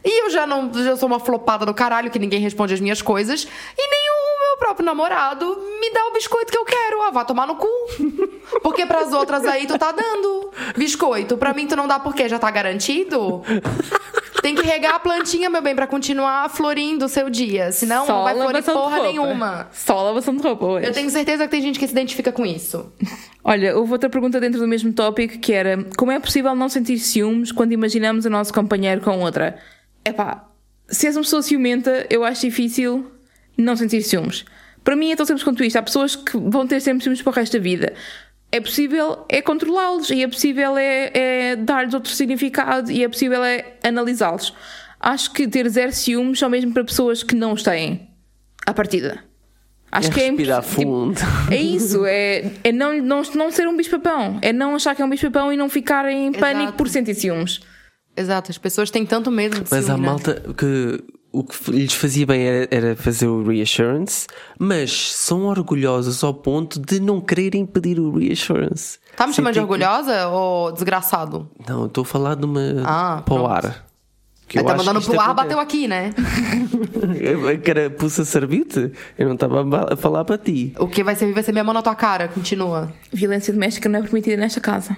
e 0.04 0.24
eu 0.24 0.30
já 0.30 0.46
não 0.46 0.72
já 0.72 0.96
sou 0.96 1.06
uma 1.06 1.20
flopada 1.20 1.66
do 1.66 1.74
caralho 1.74 2.10
que 2.10 2.18
ninguém 2.18 2.40
responde 2.40 2.74
as 2.74 2.80
minhas 2.80 3.02
coisas 3.02 3.44
e 3.44 3.90
nem 3.90 4.10
o 4.10 4.48
meu 4.48 4.58
próprio 4.58 4.84
namorado 4.84 5.46
me 5.80 5.90
dá 5.92 6.06
o 6.06 6.12
biscoito 6.12 6.50
que 6.50 6.58
eu 6.58 6.64
quero. 6.64 7.02
Ah, 7.02 7.10
vai 7.10 7.24
tomar 7.24 7.46
no 7.46 7.56
cu. 7.56 7.68
Porque 8.62 8.84
pras 8.84 9.12
outras 9.12 9.44
aí 9.44 9.66
tu 9.66 9.78
tá 9.78 9.92
dando 9.92 10.50
biscoito. 10.76 11.36
Pra 11.36 11.54
mim 11.54 11.66
tu 11.66 11.76
não 11.76 11.86
dá 11.86 11.98
porque 12.00 12.28
já 12.28 12.38
tá 12.38 12.50
garantido. 12.50 13.42
Tem 14.42 14.54
que 14.54 14.62
regar 14.62 14.94
a 14.94 14.98
plantinha, 14.98 15.50
meu 15.50 15.60
bem, 15.60 15.74
pra 15.74 15.86
continuar 15.86 16.48
florindo 16.48 17.04
o 17.04 17.08
seu 17.08 17.28
dia. 17.28 17.72
Senão 17.72 18.06
não 18.06 18.24
vai 18.24 18.34
florir 18.34 18.64
porra 18.64 18.96
roupa. 18.96 19.02
nenhuma. 19.02 19.68
Só 19.70 20.02
lavação 20.02 20.34
de 20.34 20.42
roupa 20.42 20.64
hoje. 20.66 20.86
Eu 20.86 20.92
tenho 20.92 21.10
certeza 21.10 21.44
que 21.44 21.50
tem 21.50 21.60
gente 21.60 21.78
que 21.78 21.86
se 21.86 21.92
identifica 21.92 22.32
com 22.32 22.46
isso. 22.46 22.90
Olha, 23.44 23.76
houve 23.76 23.92
outra 23.92 24.08
pergunta 24.08 24.40
dentro 24.40 24.58
do 24.58 24.66
mesmo 24.66 24.92
tópico 24.92 25.38
que 25.38 25.52
era 25.52 25.84
como 25.96 26.10
é 26.10 26.18
possível 26.18 26.54
não 26.54 26.68
sentir 26.68 26.98
ciúmes 26.98 27.52
quando 27.52 27.72
imaginamos 27.72 28.24
o 28.24 28.30
nosso 28.30 28.52
companheiro 28.52 29.00
com 29.02 29.20
outra? 29.20 29.58
Epá, 30.04 30.48
se 30.88 31.06
és 31.06 31.16
uma 31.16 31.22
pessoa 31.22 31.42
ciumenta, 31.42 32.06
eu 32.10 32.24
acho 32.24 32.42
difícil 32.42 33.10
não 33.56 33.76
sentir 33.76 34.02
ciúmes. 34.02 34.44
Para 34.82 34.96
mim 34.96 35.12
é 35.12 35.16
tão 35.16 35.26
simples 35.26 35.44
quanto 35.44 35.62
isto. 35.62 35.76
Há 35.76 35.82
pessoas 35.82 36.16
que 36.16 36.36
vão 36.36 36.66
ter 36.66 36.80
sempre 36.80 37.02
ciúmes 37.02 37.22
para 37.22 37.30
o 37.30 37.34
resto 37.34 37.56
da 37.56 37.62
vida. 37.62 37.92
É 38.50 38.60
possível 38.60 39.24
é 39.28 39.40
controlá-los 39.40 40.10
e 40.10 40.22
é 40.22 40.28
possível 40.28 40.76
é, 40.76 41.10
é 41.14 41.56
dar-lhes 41.56 41.94
outro 41.94 42.10
significado 42.10 42.90
e 42.90 43.04
é 43.04 43.08
possível 43.08 43.44
é 43.44 43.74
analisá-los. 43.84 44.52
Acho 44.98 45.32
que 45.32 45.46
ter 45.46 45.68
zero 45.68 45.92
ciúmes 45.92 46.38
só 46.38 46.48
mesmo 46.48 46.72
para 46.72 46.82
pessoas 46.84 47.22
que 47.22 47.34
não 47.34 47.52
os 47.52 47.62
têm 47.62 48.08
à 48.66 48.74
partida. 48.74 49.22
Acho 49.92 50.08
É 50.08 50.12
que 50.12 50.20
é 50.20 50.26
respirar 50.28 50.62
tipo, 50.62 50.74
fundo. 50.74 51.20
é 51.50 51.56
isso, 51.56 52.04
é, 52.06 52.50
é 52.62 52.72
não, 52.72 52.96
não, 52.98 53.22
não 53.34 53.50
ser 53.50 53.66
um 53.66 53.76
bicho-papão. 53.76 54.38
É 54.40 54.52
não 54.52 54.74
achar 54.74 54.94
que 54.94 55.02
é 55.02 55.04
um 55.04 55.10
bicho-papão 55.10 55.52
e 55.52 55.56
não 55.56 55.68
ficar 55.68 56.08
em 56.08 56.32
pânico 56.32 56.62
Exato. 56.62 56.76
por 56.76 56.88
sentir 56.88 57.14
ciúmes. 57.14 57.60
Exato, 58.20 58.50
as 58.50 58.58
pessoas 58.58 58.90
têm 58.90 59.04
tanto 59.06 59.30
medo 59.30 59.60
de 59.60 59.70
Mas 59.70 59.88
há 59.90 59.96
né? 59.96 60.06
malta 60.06 60.42
que 60.56 61.02
o 61.32 61.44
que 61.44 61.70
lhes 61.70 61.92
fazia 61.94 62.26
bem 62.26 62.42
era, 62.42 62.68
era 62.70 62.96
fazer 62.96 63.28
o 63.28 63.46
reassurance, 63.46 64.26
mas 64.58 65.12
são 65.12 65.44
orgulhosos 65.44 66.24
ao 66.24 66.34
ponto 66.34 66.80
de 66.80 66.98
não 67.00 67.20
quererem 67.20 67.64
pedir 67.64 68.00
o 68.00 68.10
reassurance. 68.18 68.98
Tá 69.16 69.26
me 69.26 69.32
chamando 69.32 69.52
de 69.54 69.60
Sentem 69.60 69.68
que- 69.78 69.84
orgulhosa 69.84 70.26
ou 70.28 70.72
desgraçado? 70.72 71.48
Não, 71.68 71.80
eu 71.82 71.86
estou 71.86 72.02
a 72.02 72.04
falar 72.04 72.34
de 72.34 72.44
uma 72.44 72.60
Ah, 72.84 73.22
para 73.24 73.34
o 73.34 73.46
ar. 73.46 73.86
Que 74.48 74.58
Aí 74.58 74.64
eu 74.64 74.66
tá 74.68 74.76
mandando 74.76 75.00
pro 75.00 75.20
ar, 75.20 75.32
bateu 75.32 75.60
aqui, 75.60 75.86
né? 75.86 76.10
A 77.54 77.58
carapuça 77.58 78.24
serviu-te? 78.24 78.90
Eu 79.16 79.26
não 79.28 79.34
estava 79.34 79.60
a 79.62 79.94
a 79.94 79.96
falar 79.96 80.24
para 80.24 80.36
ti. 80.36 80.72
O 80.78 80.88
que 80.88 81.04
vai 81.04 81.14
servir 81.14 81.34
vai 81.34 81.42
ser 81.44 81.52
minha 81.52 81.62
mão 81.62 81.72
na 81.72 81.82
tua 81.82 81.94
cara. 81.94 82.26
Continua. 82.26 82.92
Violência 83.12 83.52
doméstica 83.52 83.88
não 83.88 84.00
é 84.00 84.02
permitida 84.02 84.36
nesta 84.36 84.60
casa. 84.60 84.96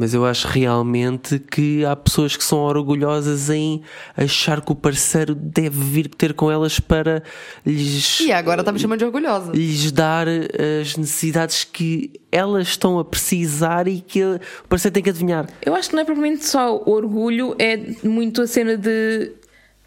Mas 0.00 0.14
eu 0.14 0.24
acho 0.24 0.46
realmente 0.46 1.40
que 1.40 1.84
há 1.84 1.96
pessoas 1.96 2.36
que 2.36 2.44
são 2.44 2.60
orgulhosas 2.60 3.50
em 3.50 3.82
achar 4.16 4.60
que 4.60 4.70
o 4.70 4.74
parceiro 4.76 5.34
deve 5.34 5.70
vir 5.76 6.06
ter 6.08 6.34
com 6.34 6.48
elas 6.52 6.78
para 6.78 7.20
lhes, 7.66 8.20
E 8.20 8.30
agora 8.30 8.62
tá 8.62 8.70
me 8.70 8.78
chamando 8.78 9.00
de 9.00 9.04
orgulhosa. 9.06 9.50
lhes 9.50 9.90
dar 9.90 10.28
as 10.28 10.96
necessidades 10.96 11.64
que 11.64 12.12
elas 12.30 12.68
estão 12.68 13.00
a 13.00 13.04
precisar 13.04 13.88
e 13.88 14.00
que 14.00 14.22
o 14.22 14.38
parceiro 14.68 14.94
tem 14.94 15.02
que 15.02 15.10
adivinhar. 15.10 15.48
Eu 15.66 15.74
acho 15.74 15.88
que 15.88 15.96
não 15.96 16.02
é 16.02 16.04
propriamente 16.04 16.46
só 16.46 16.76
o 16.76 16.90
orgulho, 16.92 17.56
é 17.58 17.76
muito 18.04 18.42
a 18.42 18.46
cena 18.46 18.76
de 18.76 19.32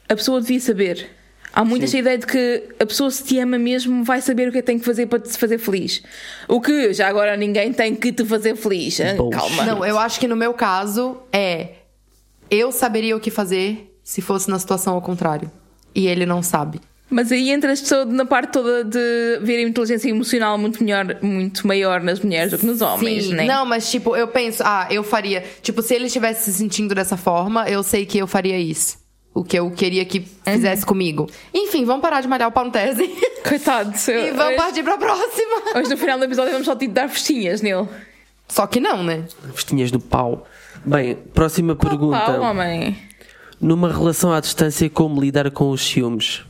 a 0.09 0.15
pessoa 0.17 0.41
devia 0.41 0.59
saber. 0.59 1.09
Há 1.53 1.65
muito 1.65 1.83
esta 1.83 1.97
ideia 1.97 2.17
de 2.17 2.25
que 2.25 2.63
a 2.79 2.85
pessoa 2.85 3.11
se 3.11 3.23
te 3.23 3.37
ama 3.39 3.57
mesmo 3.57 4.03
vai 4.03 4.21
saber 4.21 4.47
o 4.47 4.51
que 4.51 4.59
é 4.59 4.61
que 4.61 4.65
tem 4.65 4.79
que 4.79 4.85
fazer 4.85 5.05
para 5.07 5.19
te 5.19 5.37
fazer 5.37 5.57
feliz. 5.57 6.01
O 6.47 6.61
que 6.61 6.93
já 6.93 7.07
agora 7.07 7.35
ninguém 7.35 7.73
tem 7.73 7.93
que 7.93 8.11
te 8.11 8.23
fazer 8.23 8.55
feliz. 8.55 8.99
hein? 8.99 9.15
Bullshit. 9.17 9.39
Calma. 9.39 9.65
Não, 9.65 9.85
eu 9.85 9.99
acho 9.99 10.19
que 10.19 10.27
no 10.27 10.35
meu 10.35 10.53
caso 10.53 11.17
é. 11.31 11.69
Eu 12.49 12.71
saberia 12.71 13.15
o 13.15 13.19
que 13.19 13.31
fazer 13.31 13.97
se 14.03 14.21
fosse 14.21 14.49
na 14.49 14.59
situação 14.59 14.93
ao 14.93 15.01
contrário. 15.01 15.51
E 15.93 16.07
ele 16.07 16.25
não 16.25 16.41
sabe. 16.41 16.79
Mas 17.09 17.29
aí 17.29 17.51
entras 17.51 17.79
só 17.79 18.05
na 18.05 18.25
parte 18.25 18.53
toda 18.53 18.85
de 18.85 19.39
ver 19.41 19.57
a 19.57 19.61
inteligência 19.67 20.09
emocional 20.09 20.57
muito, 20.57 20.81
melhor, 20.81 21.17
muito 21.21 21.67
maior 21.67 22.01
nas 22.01 22.21
mulheres 22.21 22.51
do 22.51 22.57
que 22.57 22.65
nos 22.65 22.79
homens, 22.81 23.25
Sim. 23.25 23.33
né? 23.33 23.45
Não, 23.45 23.65
mas 23.65 23.91
tipo, 23.91 24.15
eu 24.15 24.29
penso, 24.29 24.63
ah, 24.65 24.87
eu 24.89 25.03
faria. 25.03 25.43
Tipo, 25.61 25.81
se 25.81 25.93
ele 25.93 26.05
estivesse 26.05 26.49
se 26.49 26.57
sentindo 26.57 26.95
dessa 26.95 27.17
forma, 27.17 27.69
eu 27.69 27.83
sei 27.83 28.05
que 28.05 28.17
eu 28.17 28.27
faria 28.27 28.57
isso. 28.57 29.00
O 29.33 29.43
que 29.45 29.57
eu 29.57 29.71
queria 29.71 30.03
que 30.03 30.19
fizesse 30.43 30.85
comigo. 30.85 31.25
Enfim, 31.53 31.85
vamos 31.85 32.01
parar 32.01 32.19
de 32.21 32.27
malhar 32.27 32.49
o 32.49 32.51
pau 32.51 32.65
no 32.65 32.71
tese. 32.71 33.07
Coitado. 33.47 33.91
e 34.07 34.11
eu- 34.11 34.35
vamos 34.35 34.47
hoje, 34.47 34.55
partir 34.57 34.83
pra 34.83 34.97
próxima. 34.97 35.61
hoje 35.75 35.89
no 35.89 35.97
final 35.97 36.19
do 36.19 36.25
episódio 36.25 36.51
vamos 36.51 36.65
só 36.65 36.75
te 36.75 36.87
dar 36.87 37.09
festinhas 37.09 37.61
nele. 37.61 37.87
Só 38.49 38.67
que 38.67 38.81
não, 38.81 39.01
né? 39.03 39.23
Vestinhas 39.45 39.89
do 39.89 39.99
pau. 40.01 40.45
Bem, 40.85 41.15
próxima 41.33 41.75
pergunta. 41.75 42.19
Pau, 42.19 42.41
homem. 42.41 42.97
Numa 43.61 43.89
relação 43.91 44.33
à 44.33 44.39
distância, 44.41 44.89
como 44.89 45.21
lidar 45.21 45.49
com 45.51 45.69
os 45.69 45.81
ciúmes? 45.81 46.41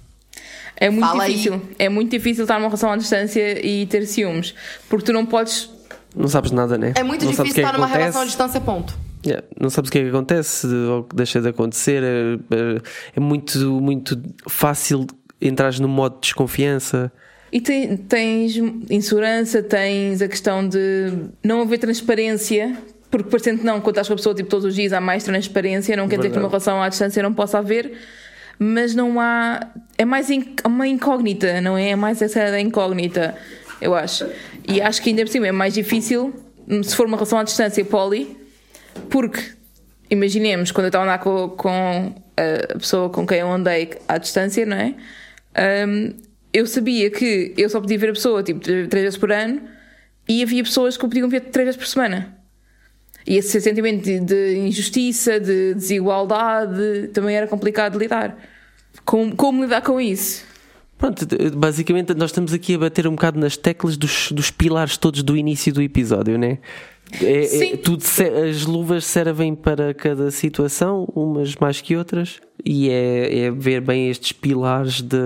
É 0.75 0.89
muito 0.89 1.05
Fala 1.05 1.23
aí. 1.25 1.33
difícil. 1.33 1.61
É 1.77 1.87
muito 1.89 2.09
difícil 2.09 2.43
estar 2.45 2.55
numa 2.55 2.67
relação 2.69 2.91
à 2.91 2.97
distância 2.97 3.63
e 3.63 3.85
ter 3.85 4.07
ciúmes. 4.07 4.55
Porque 4.89 5.05
tu 5.05 5.13
não 5.13 5.25
podes. 5.25 5.69
Não 6.15 6.27
sabes 6.27 6.49
nada, 6.51 6.77
né? 6.79 6.93
É 6.95 7.03
muito 7.03 7.23
não 7.25 7.31
difícil 7.31 7.57
é 7.57 7.65
estar 7.67 7.73
numa 7.73 7.85
acontece. 7.85 7.99
relação 7.99 8.21
à 8.23 8.25
distância, 8.25 8.59
ponto. 8.59 8.97
Yeah, 9.25 9.45
Não 9.59 9.69
sabes 9.69 9.89
o 9.89 9.91
que 9.91 9.99
é 9.99 10.03
que 10.03 10.09
acontece 10.09 10.65
ou 10.67 10.99
o 10.99 11.03
que 11.03 11.15
deixa 11.15 11.39
de 11.41 11.47
acontecer. 11.49 12.01
É, 12.03 12.33
é- 12.55 12.81
é 13.15 13.19
muito, 13.19 13.57
muito 13.81 14.19
fácil 14.47 15.05
entrares 15.39 15.79
no 15.79 15.87
modo 15.87 16.15
de 16.15 16.21
desconfiança. 16.21 17.11
E 17.51 17.59
te- 17.61 17.97
tens 18.07 18.55
insegurança, 18.89 19.61
tens 19.61 20.21
a 20.21 20.27
questão 20.27 20.67
de 20.67 21.11
não 21.43 21.61
haver 21.61 21.77
transparência. 21.79 22.75
Porque 23.11 23.29
parecendo 23.29 23.59
que 23.59 23.65
não, 23.65 23.81
quando 23.81 23.89
estás 23.95 24.07
com 24.07 24.13
a 24.13 24.15
pessoa 24.17 24.33
tipo, 24.33 24.49
todos 24.49 24.65
os 24.65 24.73
dias 24.73 24.93
há 24.93 25.01
mais 25.01 25.23
transparência, 25.23 25.95
não 25.97 26.07
quer 26.07 26.15
dizer 26.15 26.29
que 26.29 26.37
numa 26.37 26.47
relação 26.47 26.81
à 26.81 26.87
distância 26.87 27.21
não 27.21 27.33
possa 27.33 27.57
haver, 27.59 27.91
mas 28.57 28.95
não 28.95 29.19
há. 29.19 29.67
É 29.97 30.05
mais 30.05 30.29
in- 30.29 30.55
uma 30.65 30.87
incógnita, 30.87 31.59
não 31.61 31.77
é? 31.77 31.89
É 31.89 31.95
mais 31.95 32.21
essa 32.21 32.39
da 32.49 32.59
incógnita, 32.59 33.35
eu 33.81 33.93
acho. 33.93 34.25
E 34.67 34.81
acho 34.81 35.01
que 35.01 35.09
ainda 35.09 35.23
por 35.23 35.29
cima 35.29 35.45
é 35.47 35.51
mais 35.51 35.73
difícil 35.73 36.33
se 36.83 36.95
for 36.95 37.05
uma 37.05 37.17
relação 37.17 37.37
à 37.37 37.43
distância 37.43 37.83
poli, 37.83 38.37
porque 39.09 39.41
imaginemos 40.09 40.71
quando 40.71 40.85
eu 40.85 40.89
estava 40.89 41.05
a 41.05 41.07
andar 41.07 41.19
com, 41.19 41.49
com 41.49 42.15
a 42.37 42.77
pessoa 42.77 43.09
com 43.09 43.25
quem 43.25 43.39
eu 43.39 43.51
andei 43.51 43.91
à 44.07 44.17
distância, 44.17 44.65
não 44.65 44.77
é? 44.77 44.95
Hum, 45.87 46.13
eu 46.53 46.67
sabia 46.67 47.09
que 47.09 47.53
eu 47.57 47.69
só 47.69 47.79
podia 47.79 47.97
ver 47.97 48.09
a 48.09 48.13
pessoa 48.13 48.43
tipo 48.43 48.59
três 48.59 48.89
vezes 48.89 49.17
por 49.17 49.31
ano 49.31 49.61
e 50.27 50.43
havia 50.43 50.63
pessoas 50.63 50.97
que 50.97 51.05
o 51.05 51.07
podiam 51.07 51.29
ver 51.29 51.41
três 51.41 51.67
vezes 51.67 51.77
por 51.79 51.87
semana. 51.87 52.37
E 53.25 53.37
esse 53.37 53.61
sentimento 53.61 54.03
de, 54.03 54.19
de 54.19 54.57
injustiça, 54.57 55.39
de 55.39 55.75
desigualdade, 55.75 57.09
também 57.13 57.35
era 57.35 57.47
complicado 57.47 57.93
de 57.93 57.99
lidar. 57.99 58.35
Como, 59.05 59.35
como 59.35 59.63
lidar 59.63 59.81
com 59.81 60.01
isso? 60.01 60.43
Pronto, 60.97 61.25
basicamente 61.55 62.13
nós 62.13 62.29
estamos 62.29 62.53
aqui 62.53 62.75
a 62.75 62.79
bater 62.79 63.07
um 63.07 63.11
bocado 63.11 63.39
nas 63.39 63.57
teclas 63.57 63.97
dos, 63.97 64.31
dos 64.31 64.51
pilares 64.51 64.97
todos 64.97 65.23
do 65.23 65.35
início 65.35 65.73
do 65.73 65.81
episódio, 65.81 66.37
né? 66.37 66.59
É, 67.21 67.73
é, 67.73 67.77
tudo, 67.77 68.03
as 68.49 68.65
luvas 68.65 69.05
servem 69.05 69.55
para 69.55 69.93
cada 69.93 70.31
situação, 70.31 71.07
umas 71.15 71.55
mais 71.55 71.81
que 71.81 71.95
outras, 71.95 72.39
e 72.63 72.89
é, 72.89 73.45
é 73.45 73.51
ver 73.51 73.81
bem 73.81 74.09
estes 74.09 74.31
pilares 74.31 75.01
de 75.01 75.17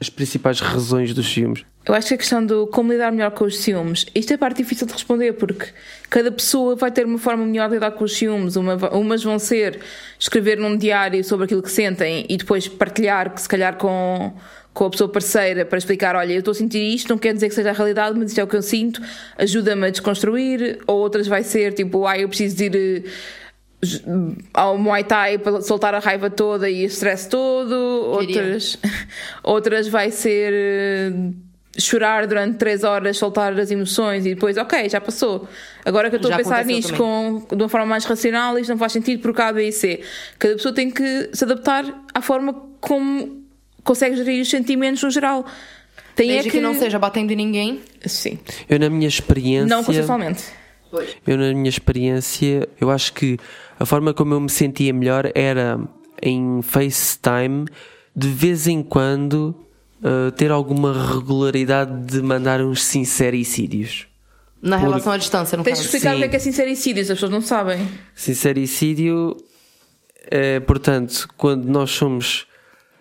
as 0.00 0.10
principais 0.10 0.60
razões 0.60 1.14
dos 1.14 1.32
filmes. 1.32 1.64
Eu 1.86 1.94
acho 1.94 2.08
que 2.08 2.14
a 2.14 2.18
questão 2.18 2.44
do 2.44 2.66
como 2.66 2.90
lidar 2.90 3.12
melhor 3.12 3.30
com 3.32 3.44
os 3.44 3.58
ciúmes, 3.58 4.06
isto 4.14 4.30
é 4.30 4.36
a 4.36 4.38
parte 4.38 4.62
difícil 4.62 4.86
de 4.86 4.94
responder, 4.94 5.34
porque 5.34 5.66
cada 6.08 6.32
pessoa 6.32 6.74
vai 6.74 6.90
ter 6.90 7.04
uma 7.04 7.18
forma 7.18 7.44
melhor 7.44 7.68
de 7.68 7.74
lidar 7.74 7.90
com 7.90 8.04
os 8.04 8.16
ciúmes. 8.16 8.56
Uma, 8.56 8.74
umas 8.94 9.22
vão 9.22 9.38
ser 9.38 9.80
escrever 10.18 10.58
num 10.58 10.78
diário 10.78 11.22
sobre 11.22 11.44
aquilo 11.44 11.62
que 11.62 11.70
sentem 11.70 12.24
e 12.26 12.38
depois 12.38 12.66
partilhar, 12.66 13.34
que 13.34 13.40
se 13.40 13.48
calhar 13.48 13.76
com, 13.76 14.32
com 14.74 14.86
a 14.86 14.90
pessoa 14.90 15.08
parceira, 15.08 15.64
para 15.64 15.78
explicar: 15.78 16.16
olha, 16.16 16.32
eu 16.32 16.40
estou 16.40 16.52
a 16.52 16.54
sentir 16.54 16.80
isto, 16.94 17.08
não 17.08 17.16
quer 17.16 17.32
dizer 17.32 17.48
que 17.48 17.54
seja 17.54 17.70
a 17.70 17.72
realidade, 17.72 18.18
mas 18.18 18.30
isto 18.30 18.40
é 18.40 18.44
o 18.44 18.46
que 18.48 18.56
eu 18.56 18.62
sinto, 18.62 19.00
ajuda-me 19.38 19.86
a 19.86 19.90
desconstruir. 19.90 20.80
Ou 20.86 20.98
outras 20.98 21.26
vai 21.28 21.44
ser 21.44 21.72
tipo: 21.72 22.06
ah, 22.06 22.18
eu 22.18 22.28
preciso 22.28 22.56
de 22.56 22.64
ir. 22.64 22.76
eh, 23.06 23.10
ao 24.52 24.76
Muay 24.78 25.04
Thai 25.04 25.38
para 25.38 25.60
soltar 25.60 25.94
a 25.94 25.98
raiva 25.98 26.30
toda 26.30 26.68
e 26.68 26.84
o 26.84 26.86
stress 26.86 27.28
todo, 27.28 28.18
Queria. 28.18 28.42
outras, 28.42 28.78
outras 29.44 29.88
vai 29.88 30.10
ser 30.10 30.52
eh, 30.54 31.12
chorar 31.78 32.26
durante 32.26 32.56
três 32.56 32.82
horas, 32.82 33.18
soltar 33.18 33.58
as 33.58 33.70
emoções 33.70 34.24
e 34.24 34.34
depois, 34.34 34.56
ok, 34.56 34.88
já 34.88 35.00
passou. 35.00 35.46
Agora 35.84 36.08
que 36.08 36.16
eu 36.16 36.18
estou 36.18 36.32
a 36.32 36.36
pensar 36.36 36.64
nisto 36.64 36.94
com, 36.94 37.46
de 37.48 37.62
uma 37.62 37.68
forma 37.68 37.86
mais 37.86 38.04
racional, 38.06 38.58
isto 38.58 38.70
não 38.70 38.78
faz 38.78 38.92
sentido 38.92 39.20
por 39.20 39.38
A, 39.40 39.52
B 39.52 39.68
e 39.68 39.72
C. 39.72 40.00
Cada 40.38 40.54
pessoa 40.54 40.74
tem 40.74 40.90
que 40.90 41.28
se 41.32 41.44
adaptar 41.44 41.84
à 42.14 42.22
forma 42.22 42.54
como 42.80 43.43
consegue 43.84 44.16
gerir 44.16 44.42
os 44.42 44.50
sentimentos 44.50 45.02
no 45.02 45.10
geral. 45.10 45.46
Tem 46.16 46.28
Desde 46.28 46.48
é 46.48 46.52
que... 46.52 46.60
não 46.60 46.74
seja 46.74 46.98
batendo 46.98 47.32
em 47.32 47.36
ninguém. 47.36 47.80
Sim. 48.06 48.38
Eu, 48.68 48.78
na 48.78 48.88
minha 48.88 49.08
experiência. 49.08 49.66
Não 49.66 49.84
consensualmente. 49.84 50.44
Eu, 51.26 51.36
na 51.36 51.52
minha 51.52 51.68
experiência, 51.68 52.68
eu 52.80 52.90
acho 52.90 53.12
que 53.12 53.36
a 53.78 53.84
forma 53.84 54.14
como 54.14 54.34
eu 54.34 54.40
me 54.40 54.50
sentia 54.50 54.92
melhor 54.92 55.30
era 55.34 55.80
em 56.22 56.62
FaceTime, 56.62 57.66
de 58.14 58.28
vez 58.28 58.68
em 58.68 58.80
quando, 58.80 59.56
uh, 60.00 60.30
ter 60.32 60.52
alguma 60.52 60.92
regularidade 61.12 62.06
de 62.06 62.22
mandar 62.22 62.60
uns 62.60 62.84
sincericídios. 62.84 64.06
Na 64.62 64.76
relação 64.76 65.12
à 65.12 65.16
distância, 65.16 65.58
no 65.58 65.64
Tens 65.64 65.78
de 65.80 65.84
explicar 65.86 66.10
o 66.10 66.14
Sim. 66.14 66.18
que 66.20 66.24
é 66.24 66.28
que 66.28 66.36
é 66.36 66.38
sincericídio, 66.38 67.02
as 67.02 67.08
pessoas 67.08 67.30
não 67.32 67.40
sabem. 67.40 67.86
Sincericídio 68.14 69.36
é, 70.30 70.60
portanto, 70.60 71.28
quando 71.36 71.66
nós 71.66 71.90
somos. 71.90 72.46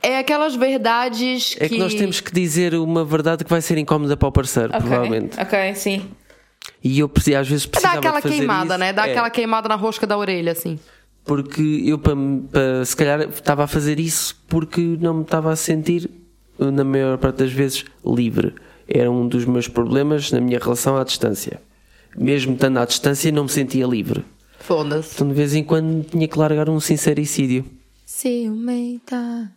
É 0.05 0.17
aquelas 0.19 0.53
verdades 0.55 1.55
É 1.59 1.69
que 1.69 1.77
nós 1.77 1.93
temos 1.95 2.19
que 2.19 2.31
dizer 2.33 2.73
uma 2.75 3.05
verdade 3.05 3.43
que 3.45 3.49
vai 3.49 3.61
ser 3.61 3.77
incómoda 3.77 4.17
para 4.17 4.27
o 4.27 4.31
parceiro, 4.33 4.67
Ok. 4.69 4.81
provavelmente. 4.81 5.39
Ok, 5.39 5.75
sim. 5.75 6.09
E 6.83 6.99
eu 6.99 7.07
preciso- 7.07 7.37
às 7.37 7.47
vezes 7.47 7.65
Dá 7.65 7.71
precisava 7.71 7.99
aquela 7.99 8.17
de 8.17 8.23
fazer 8.23 8.35
queimada, 8.37 8.73
isso. 8.73 8.77
né? 8.79 8.91
Dá 8.93 9.07
É. 9.07 9.11
aquela 9.11 9.29
queimada 9.29 9.69
na 9.69 9.75
rosca 9.75 10.05
da 10.05 10.17
orelha, 10.17 10.51
assim. 10.51 10.77
Porque 11.23 11.83
eu, 11.85 11.97
para, 11.97 12.15
para- 12.51 12.83
se 12.85 12.95
calhar, 12.97 13.21
estava 13.21 13.63
a 13.63 13.67
fazer 13.67 13.97
isso 13.97 14.35
porque 14.49 14.81
não 14.99 15.13
me 15.13 15.21
estava 15.23 15.51
a 15.53 15.55
sentir, 15.55 16.09
na 16.59 16.83
maior 16.83 17.17
parte 17.17 17.37
das 17.37 17.51
vezes, 17.53 17.85
livre. 18.05 18.53
Era 18.87 19.09
um 19.09 19.25
dos 19.25 19.45
meus 19.45 19.69
problemas 19.69 20.29
na 20.33 20.41
minha 20.41 20.59
relação 20.59 20.97
à 20.97 21.03
distância. 21.05 21.61
Mesmo 22.17 22.53
estando 22.55 22.77
à 22.79 22.85
distância, 22.85 23.31
não 23.31 23.43
me 23.43 23.49
sentia 23.49 23.85
livre. 23.87 24.23
Foda-se. 24.59 25.15
Então, 25.15 25.27
de 25.29 25.33
vez 25.33 25.55
em 25.55 25.63
quando, 25.63 26.03
tinha 26.03 26.27
que 26.27 26.37
largar 26.37 26.69
um 26.69 26.79
sincericídio. 26.81 27.65
Ciumenta, 28.05 29.51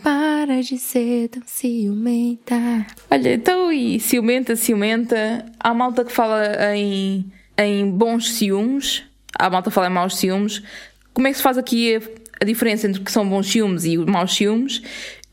para 0.00 0.62
de 0.62 0.78
ser 0.78 1.28
tão 1.28 1.42
ciumenta. 1.44 2.86
Olha, 3.10 3.34
então 3.34 3.70
e 3.70 4.00
ciumenta, 4.00 4.56
ciumenta. 4.56 5.44
Há 5.58 5.74
malta 5.74 6.04
que 6.04 6.12
fala 6.12 6.74
em, 6.74 7.30
em 7.58 7.90
bons 7.90 8.32
ciúmes, 8.32 9.02
há 9.38 9.50
malta 9.50 9.70
que 9.70 9.74
fala 9.74 9.88
em 9.88 9.90
maus 9.90 10.16
ciúmes. 10.16 10.62
Como 11.12 11.26
é 11.26 11.30
que 11.30 11.36
se 11.36 11.42
faz 11.42 11.58
aqui 11.58 11.96
a, 11.96 12.00
a 12.40 12.44
diferença 12.44 12.86
entre 12.86 13.00
o 13.00 13.04
que 13.04 13.12
são 13.12 13.28
bons 13.28 13.50
ciúmes 13.50 13.84
e 13.84 13.98
maus 13.98 14.34
ciúmes? 14.34 14.82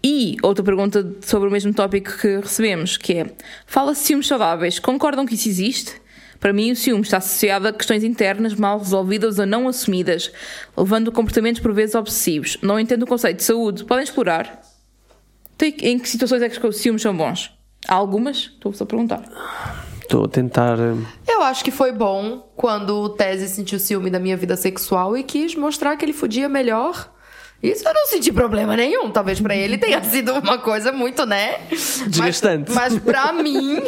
E 0.03 0.37
outra 0.41 0.63
pergunta 0.63 1.15
sobre 1.21 1.49
o 1.49 1.51
mesmo 1.51 1.73
tópico 1.73 2.17
que 2.17 2.37
recebemos, 2.37 2.97
que 2.97 3.13
é: 3.13 3.33
fala-se 3.65 4.07
ciúmes 4.07 4.27
saudáveis, 4.27 4.79
concordam 4.79 5.25
que 5.25 5.35
isso 5.35 5.49
existe? 5.49 6.01
Para 6.39 6.53
mim, 6.53 6.71
o 6.71 6.75
ciúme 6.75 7.01
está 7.01 7.17
associado 7.17 7.67
a 7.67 7.73
questões 7.73 8.03
internas 8.03 8.53
mal 8.55 8.79
resolvidas 8.79 9.39
ou 9.39 9.45
não 9.45 9.67
assumidas, 9.67 10.31
levando 10.77 11.09
a 11.09 11.13
comportamentos 11.13 11.61
por 11.61 11.73
vezes 11.73 11.95
obsessivos. 11.95 12.57
Não 12.61 12.79
entendo 12.79 13.03
o 13.03 13.07
conceito 13.07 13.37
de 13.37 13.43
saúde. 13.43 13.83
Podem 13.83 14.03
explorar? 14.03 14.61
Em 15.61 15.99
que 15.99 16.07
situações 16.07 16.41
é 16.41 16.47
que 16.47 16.65
os 16.65 16.77
ciúmes 16.77 17.01
são 17.01 17.15
bons? 17.15 17.51
Há 17.87 17.95
algumas? 17.95 18.37
Estou 18.37 18.71
só 18.73 18.85
a 18.85 18.87
perguntar. 18.87 19.23
Estou 20.01 20.23
a 20.25 20.27
tentar. 20.27 20.79
eh, 20.79 20.95
Eu 21.27 21.41
acho 21.43 21.63
que 21.63 21.71
foi 21.71 21.91
bom 21.91 22.49
quando 22.55 22.95
o 22.95 23.09
Tese 23.09 23.47
sentiu 23.49 23.77
ciúme 23.77 24.09
da 24.09 24.19
minha 24.19 24.37
vida 24.37 24.55
sexual 24.55 25.17
e 25.17 25.23
quis 25.23 25.55
mostrar 25.55 25.97
que 25.97 26.05
ele 26.05 26.13
fudia 26.13 26.47
melhor. 26.47 27.13
Isso 27.61 27.87
eu 27.87 27.93
não 27.93 28.07
senti 28.07 28.31
problema 28.31 28.75
nenhum. 28.75 29.11
Talvez 29.11 29.39
pra 29.39 29.55
ele 29.55 29.77
tenha 29.77 30.01
sido 30.05 30.33
uma 30.33 30.57
coisa 30.57 30.91
muito, 30.91 31.25
né? 31.25 31.55
Desgastante. 32.07 32.71
Mas, 32.71 32.93
mas 32.93 33.03
pra 33.03 33.31
mim, 33.33 33.81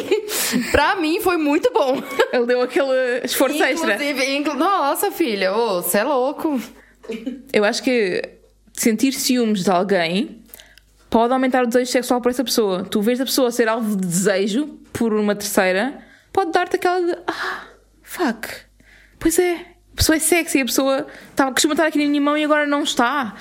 pra 0.70 0.96
mim 0.96 1.20
foi 1.20 1.36
muito 1.38 1.72
bom. 1.72 2.02
Ele 2.32 2.46
deu 2.46 2.60
aquele 2.60 3.24
esforço 3.24 3.62
extra. 3.62 3.94
Inclusive, 3.94 4.36
inclu... 4.36 4.54
nossa 4.54 5.10
filha, 5.10 5.52
você 5.52 5.98
é 5.98 6.04
louco. 6.04 6.60
Eu 7.52 7.64
acho 7.64 7.82
que 7.82 8.22
sentir 8.74 9.12
ciúmes 9.12 9.64
de 9.64 9.70
alguém 9.70 10.42
pode 11.08 11.32
aumentar 11.32 11.62
o 11.62 11.66
desejo 11.66 11.90
sexual 11.90 12.20
por 12.20 12.30
essa 12.30 12.44
pessoa. 12.44 12.84
Tu 12.84 13.00
vês 13.00 13.20
a 13.20 13.24
pessoa 13.24 13.50
ser 13.50 13.68
alvo 13.68 13.96
de 13.96 14.06
desejo 14.06 14.66
por 14.92 15.12
uma 15.14 15.34
terceira, 15.34 15.98
pode 16.32 16.52
dar-te 16.52 16.76
aquela 16.76 17.00
de 17.00 17.18
ah, 17.26 17.64
fuck. 18.02 18.48
Pois 19.18 19.38
é, 19.38 19.71
a 19.92 19.96
pessoa 19.96 20.16
é 20.16 20.18
sexy, 20.18 20.60
a 20.60 20.64
pessoa 20.64 21.06
estava 21.30 21.52
costuma 21.52 21.74
estar 21.74 21.86
aqui 21.86 21.98
na 21.98 22.08
minha 22.08 22.20
mão 22.20 22.36
e 22.36 22.44
agora 22.44 22.66
não 22.66 22.82
está. 22.82 23.34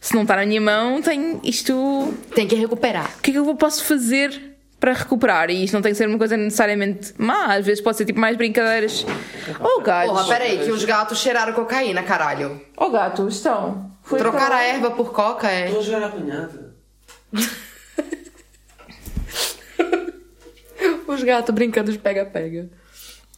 Se 0.00 0.14
não 0.14 0.22
está 0.22 0.36
na 0.36 0.46
minha 0.46 0.60
mão, 0.60 1.00
tem 1.02 1.40
isto. 1.42 2.14
Tem 2.34 2.46
que 2.46 2.54
recuperar. 2.54 3.10
O 3.18 3.22
que 3.22 3.30
é 3.30 3.32
que 3.34 3.38
eu 3.38 3.54
posso 3.56 3.84
fazer 3.84 4.56
para 4.78 4.92
recuperar? 4.92 5.50
E 5.50 5.64
isto 5.64 5.74
não 5.74 5.82
tem 5.82 5.90
que 5.92 5.98
ser 5.98 6.06
uma 6.08 6.18
coisa 6.18 6.36
necessariamente 6.36 7.12
má, 7.18 7.54
às 7.56 7.66
vezes 7.66 7.82
pode 7.82 7.96
ser 7.96 8.04
tipo 8.04 8.20
mais 8.20 8.36
brincadeiras. 8.36 9.04
Oh, 9.60 9.80
gatos! 9.80 10.10
Porra, 10.12 10.28
peraí, 10.28 10.58
que 10.58 10.70
os 10.70 10.84
gatos 10.84 11.18
cheiraram 11.18 11.52
cocaína, 11.54 12.02
caralho. 12.02 12.60
Oh, 12.76 12.90
gato, 12.90 13.26
estão. 13.28 13.90
Foi 14.02 14.18
Trocar 14.20 14.46
para- 14.46 14.56
a 14.56 14.62
erva 14.64 14.90
por 14.92 15.12
coca 15.12 15.50
é. 15.50 15.64
Estou 15.66 15.80
a 15.80 15.82
jogar 15.84 16.04
apanhada. 16.06 16.74
Os 21.06 21.22
gatos 21.22 21.54
brincando 21.54 21.90
de 21.92 21.98
pega-pega. 21.98 22.68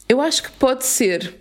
Eu 0.07 0.19
acho 0.19 0.43
que 0.43 0.51
pode 0.51 0.85
ser. 0.85 1.35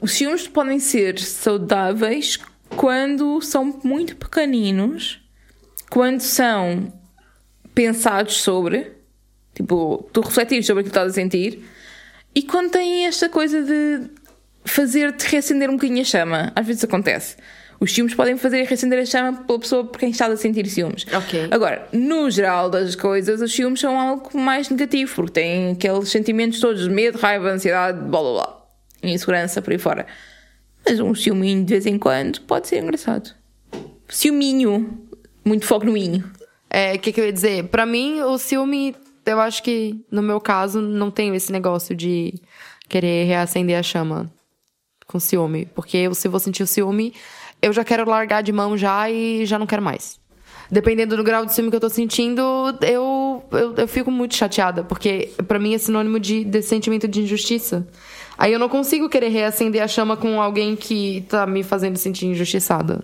Os 0.00 0.12
ciúmes 0.12 0.48
podem 0.48 0.78
ser 0.80 1.18
saudáveis 1.20 2.38
quando 2.70 3.40
são 3.40 3.80
muito 3.84 4.16
pequeninos, 4.16 5.20
quando 5.88 6.20
são 6.20 6.92
pensados 7.74 8.38
sobre, 8.38 8.92
tipo, 9.54 10.08
tu 10.12 10.20
refletires 10.20 10.66
sobre 10.66 10.80
aquilo 10.80 10.92
que 10.92 10.98
estás 10.98 11.12
a 11.12 11.14
sentir, 11.14 11.64
e 12.34 12.42
quando 12.42 12.72
têm 12.72 13.06
esta 13.06 13.28
coisa 13.28 13.62
de 13.62 14.10
fazer-te 14.64 15.26
reacender 15.28 15.70
um 15.70 15.74
bocadinho 15.74 16.02
a 16.02 16.04
chama. 16.04 16.52
Às 16.54 16.66
vezes 16.66 16.84
acontece. 16.84 17.36
Os 17.78 17.92
ciúmes 17.92 18.14
podem 18.14 18.36
fazer 18.36 18.64
reacender 18.64 18.98
a 18.98 19.06
chama 19.06 19.44
pela 19.44 19.58
pessoa 19.58 19.84
por 19.84 19.98
quem 19.98 20.10
está 20.10 20.26
a 20.26 20.36
sentir 20.36 20.66
ciúmes. 20.66 21.06
Ok. 21.14 21.48
Agora, 21.50 21.86
no 21.92 22.30
geral 22.30 22.70
das 22.70 22.94
coisas, 22.94 23.40
os 23.40 23.52
ciúmes 23.54 23.80
são 23.80 23.98
algo 23.98 24.36
mais 24.38 24.68
negativo, 24.70 25.14
porque 25.14 25.32
têm 25.32 25.72
aqueles 25.72 26.08
sentimentos 26.10 26.58
todos 26.58 26.84
de 26.84 26.90
medo, 26.90 27.18
raiva, 27.18 27.50
ansiedade, 27.50 27.98
blá 27.98 28.20
blá 28.20 28.32
blá, 28.32 28.55
insegurança, 29.14 29.62
por 29.62 29.72
aí 29.72 29.78
fora. 29.78 30.06
Mas 30.84 31.00
um 31.00 31.14
ciúminho 31.14 31.64
de 31.64 31.74
vez 31.74 31.86
em 31.86 31.98
quando 31.98 32.40
pode 32.42 32.68
ser 32.68 32.82
engraçado. 32.82 33.34
Ciúminho. 34.08 35.02
Muito 35.44 35.66
foco 35.66 35.84
no 35.86 35.96
inho. 35.96 36.24
É, 36.70 36.94
o 36.94 36.98
que, 36.98 37.12
que 37.12 37.20
eu 37.20 37.26
ia 37.26 37.32
dizer? 37.32 37.68
Pra 37.68 37.86
mim, 37.86 38.20
o 38.20 38.36
ciúme, 38.38 38.94
eu 39.24 39.40
acho 39.40 39.62
que, 39.62 40.04
no 40.10 40.22
meu 40.22 40.40
caso, 40.40 40.80
não 40.80 41.10
tenho 41.10 41.34
esse 41.34 41.50
negócio 41.52 41.94
de 41.94 42.34
querer 42.88 43.26
reacender 43.26 43.78
a 43.78 43.82
chama 43.82 44.30
com 45.06 45.18
ciúme. 45.18 45.66
Porque 45.74 45.96
eu, 45.96 46.14
se 46.14 46.26
eu 46.26 46.30
vou 46.30 46.40
sentir 46.40 46.62
o 46.62 46.66
ciúme, 46.66 47.14
eu 47.62 47.72
já 47.72 47.84
quero 47.84 48.08
largar 48.08 48.42
de 48.42 48.52
mão 48.52 48.76
já 48.76 49.10
e 49.10 49.46
já 49.46 49.58
não 49.58 49.66
quero 49.66 49.82
mais. 49.82 50.20
Dependendo 50.70 51.16
do 51.16 51.22
grau 51.22 51.46
de 51.46 51.54
ciúme 51.54 51.70
que 51.70 51.76
eu 51.76 51.80
tô 51.80 51.88
sentindo, 51.88 52.42
eu, 52.82 53.44
eu, 53.52 53.74
eu 53.76 53.88
fico 53.88 54.10
muito 54.10 54.34
chateada. 54.34 54.82
Porque 54.82 55.30
pra 55.46 55.58
mim 55.58 55.74
é 55.74 55.78
sinônimo 55.78 56.18
de, 56.18 56.44
de 56.44 56.62
sentimento 56.62 57.06
de 57.06 57.22
injustiça. 57.22 57.86
Aí 58.38 58.52
eu 58.52 58.58
não 58.58 58.68
consigo 58.68 59.08
querer 59.08 59.28
reacender 59.28 59.82
a 59.82 59.88
chama 59.88 60.16
com 60.16 60.40
alguém 60.40 60.76
que 60.76 61.24
tá 61.28 61.46
me 61.46 61.62
fazendo 61.62 61.96
sentir 61.96 62.26
injustiçada. 62.26 63.02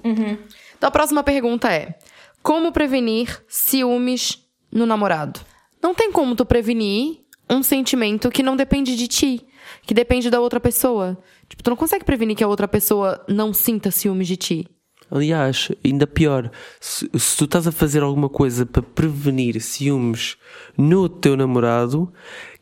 Então 0.76 0.88
a 0.88 0.90
próxima 0.92 1.22
pergunta 1.22 1.72
é: 1.72 1.98
Como 2.42 2.72
prevenir 2.72 3.42
ciúmes 3.48 4.38
no 4.70 4.86
namorado? 4.86 5.40
Não 5.82 5.94
tem 5.94 6.12
como 6.12 6.36
tu 6.36 6.44
prevenir 6.44 7.20
um 7.50 7.62
sentimento 7.62 8.30
que 8.30 8.42
não 8.42 8.56
depende 8.56 8.96
de 8.96 9.08
ti, 9.08 9.46
que 9.86 9.94
depende 9.94 10.30
da 10.30 10.40
outra 10.40 10.60
pessoa. 10.60 11.18
Tipo, 11.48 11.62
tu 11.62 11.70
não 11.70 11.76
consegue 11.76 12.04
prevenir 12.04 12.36
que 12.36 12.44
a 12.44 12.48
outra 12.48 12.68
pessoa 12.68 13.24
não 13.28 13.52
sinta 13.52 13.90
ciúmes 13.90 14.28
de 14.28 14.36
ti. 14.36 14.68
Aliás, 15.10 15.70
ainda 15.84 16.06
pior, 16.06 16.50
se, 16.80 17.06
se 17.18 17.36
tu 17.36 17.44
estás 17.44 17.66
a 17.66 17.72
fazer 17.72 18.02
alguma 18.02 18.30
coisa 18.30 18.64
para 18.64 18.80
prevenir 18.80 19.60
ciúmes 19.60 20.38
no 20.74 21.06
teu 21.06 21.36
namorado, 21.36 22.10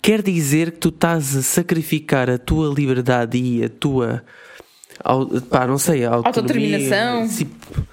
quer 0.03 0.23
dizer 0.23 0.73
que 0.73 0.79
tu 0.79 0.89
estás 0.91 1.37
a 1.37 1.43
sacrificar 1.43 2.29
a 2.31 2.39
tua 2.39 2.73
liberdade 2.75 3.39
e 3.39 3.65
a 3.65 3.69
tua. 3.69 4.23
Pá, 5.49 5.67
não 5.67 5.79
sei, 5.79 6.05
a 6.05 6.15
autonomia, 6.15 6.19
Autodeterminação. 6.29 7.29
tipo, 7.29 7.87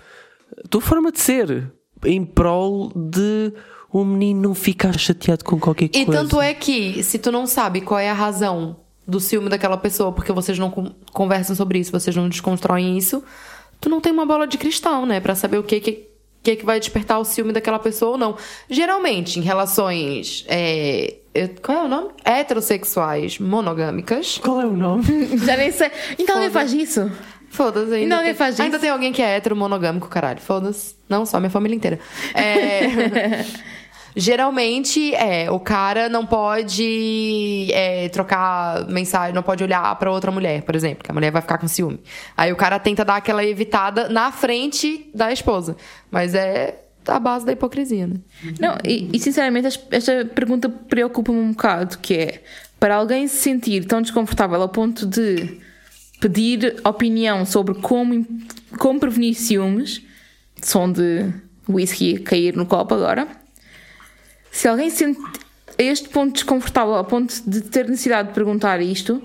a 0.63 0.67
tua 0.67 0.81
forma 0.81 1.11
de 1.11 1.19
ser 1.19 1.71
em 2.05 2.25
prol 2.25 2.91
de 2.95 3.53
o 3.91 4.03
menino 4.03 4.41
não 4.49 4.53
ficar 4.55 4.97
chateado 4.99 5.43
com 5.45 5.57
qualquer 5.59 5.85
E 5.85 6.05
coisa. 6.05 6.11
tanto 6.21 6.41
é 6.41 6.53
que, 6.53 7.01
se 7.03 7.17
tu 7.17 7.31
não 7.31 7.47
sabe 7.47 7.81
qual 7.81 7.99
é 7.99 8.09
a 8.09 8.13
razão 8.13 8.75
do 9.07 9.19
ciúme 9.21 9.47
daquela 9.49 9.77
pessoa, 9.77 10.11
porque 10.11 10.33
vocês 10.33 10.59
não 10.59 10.69
con- 10.69 10.91
conversam 11.13 11.55
sobre 11.55 11.79
isso, 11.79 11.91
vocês 11.93 12.13
não 12.13 12.27
desconstroem 12.27 12.97
isso, 12.97 13.23
tu 13.79 13.89
não 13.89 14.01
tem 14.01 14.11
uma 14.11 14.25
bola 14.25 14.45
de 14.45 14.57
cristal, 14.57 15.05
né? 15.05 15.21
Pra 15.21 15.33
saber 15.33 15.57
o 15.57 15.63
que 15.63 15.79
que, 15.79 16.07
que, 16.47 16.55
que 16.55 16.65
vai 16.65 16.79
despertar 16.79 17.19
o 17.19 17.25
ciúme 17.25 17.51
daquela 17.51 17.77
pessoa 17.79 18.11
ou 18.11 18.17
não. 18.17 18.37
Geralmente, 18.69 19.37
em 19.37 19.41
relações. 19.41 20.45
é, 20.47 21.15
é- 21.33 21.47
qual 21.61 21.79
é 21.79 21.83
o 21.83 21.87
nome? 21.89 22.09
Heterossexuais 22.23 23.37
monogâmicas. 23.37 24.37
Qual 24.37 24.61
é 24.61 24.65
o 24.65 24.71
nome? 24.71 25.03
Já 25.45 25.57
nem 25.57 25.71
sei. 25.71 25.91
Então 26.17 26.35
alguém 26.35 26.49
faz 26.49 26.71
isso? 26.73 27.11
Foda-se, 27.49 27.85
ainda, 27.85 27.95
Ainda 27.97 28.15
alguém 28.15 28.29
tem, 28.31 28.37
faz 28.37 28.53
isso? 28.55 28.61
ainda 28.61 28.79
tem 28.79 28.89
alguém 28.89 29.11
que 29.11 29.21
é 29.21 29.35
hétero 29.35 29.55
monogâmico, 29.55 30.07
caralho. 30.07 30.39
Foda-se. 30.39 30.95
Não 31.09 31.25
só, 31.25 31.39
minha 31.39 31.49
família 31.49 31.75
inteira. 31.75 31.99
É. 32.33 33.43
Geralmente, 34.19 35.13
é, 35.13 35.49
o 35.51 35.59
cara 35.59 36.09
não 36.09 36.25
pode 36.25 37.69
é, 37.71 38.09
trocar 38.09 38.87
mensagem, 38.87 39.31
não 39.33 39.43
pode 39.43 39.63
olhar 39.63 39.95
pra 39.99 40.11
outra 40.11 40.31
mulher, 40.31 40.63
por 40.63 40.75
exemplo, 40.75 41.03
que 41.03 41.11
a 41.11 41.13
mulher 41.13 41.31
vai 41.31 41.41
ficar 41.41 41.59
com 41.59 41.67
ciúme. 41.67 41.99
Aí 42.35 42.51
o 42.51 42.55
cara 42.55 42.79
tenta 42.79 43.05
dar 43.05 43.17
aquela 43.17 43.45
evitada 43.45 44.09
na 44.09 44.31
frente 44.31 45.07
da 45.13 45.31
esposa. 45.31 45.77
Mas 46.09 46.33
é 46.33 46.79
a 47.07 47.19
base 47.19 47.45
da 47.45 47.51
hipocrisia, 47.51 48.07
né? 48.07 48.15
Não, 48.59 48.75
e, 48.83 49.07
e, 49.13 49.19
sinceramente 49.19 49.67
es- 49.67 49.79
esta 49.91 50.25
pergunta 50.25 50.67
preocupa-me 50.67 51.37
um 51.39 51.51
bocado, 51.51 51.99
que 51.99 52.13
é 52.15 52.41
para 52.79 52.95
alguém 52.95 53.27
se 53.27 53.37
sentir 53.37 53.85
tão 53.85 54.01
desconfortável 54.01 54.59
ao 54.59 54.67
ponto 54.69 55.05
de 55.05 55.59
pedir 56.19 56.75
opinião 56.83 57.45
sobre 57.45 57.75
como, 57.75 58.25
como 58.79 58.99
prevenir 58.99 59.35
ciúmes, 59.35 60.01
som 60.61 60.91
de 60.91 61.31
whisky 61.69 62.17
cair 62.17 62.55
no 62.55 62.65
copo 62.65 62.95
agora. 62.95 63.27
Se 64.51 64.67
alguém 64.67 64.89
se 64.89 64.97
sente 64.97 65.19
a 65.77 65.83
este 65.83 66.09
ponto 66.09 66.33
desconfortável 66.33 66.95
ao 66.95 67.05
ponto 67.05 67.33
de 67.47 67.61
ter 67.61 67.87
necessidade 67.87 68.29
de 68.29 68.33
perguntar 68.33 68.81
isto, 68.81 69.21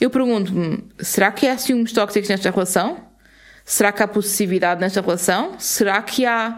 eu 0.00 0.10
pergunto-me: 0.10 0.84
será 0.98 1.30
que 1.30 1.46
há 1.46 1.58
ciúmes 1.58 1.92
tóxicos 1.92 2.28
nesta 2.28 2.50
relação? 2.50 2.98
Será 3.64 3.90
que 3.90 4.02
há 4.02 4.08
possessividade 4.08 4.80
nesta 4.80 5.00
relação? 5.00 5.58
Será 5.58 6.00
que 6.00 6.24
há 6.24 6.56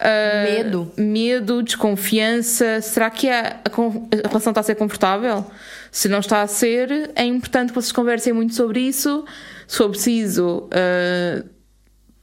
ah, 0.00 0.44
Medo. 0.44 0.92
medo, 0.96 1.62
desconfiança? 1.62 2.80
Será 2.80 3.10
que 3.10 3.28
a, 3.28 3.60
a 3.64 4.24
a 4.24 4.28
relação 4.28 4.50
está 4.52 4.60
a 4.60 4.64
ser 4.64 4.76
confortável? 4.76 5.44
Se 5.90 6.08
não 6.08 6.20
está 6.20 6.40
a 6.40 6.46
ser, 6.46 7.10
é 7.14 7.24
importante 7.24 7.68
que 7.70 7.74
vocês 7.74 7.92
conversem 7.92 8.32
muito 8.32 8.54
sobre 8.54 8.80
isso. 8.80 9.24
Se 9.66 9.76
for 9.76 9.90
preciso, 9.90 10.68
ah, 10.72 11.44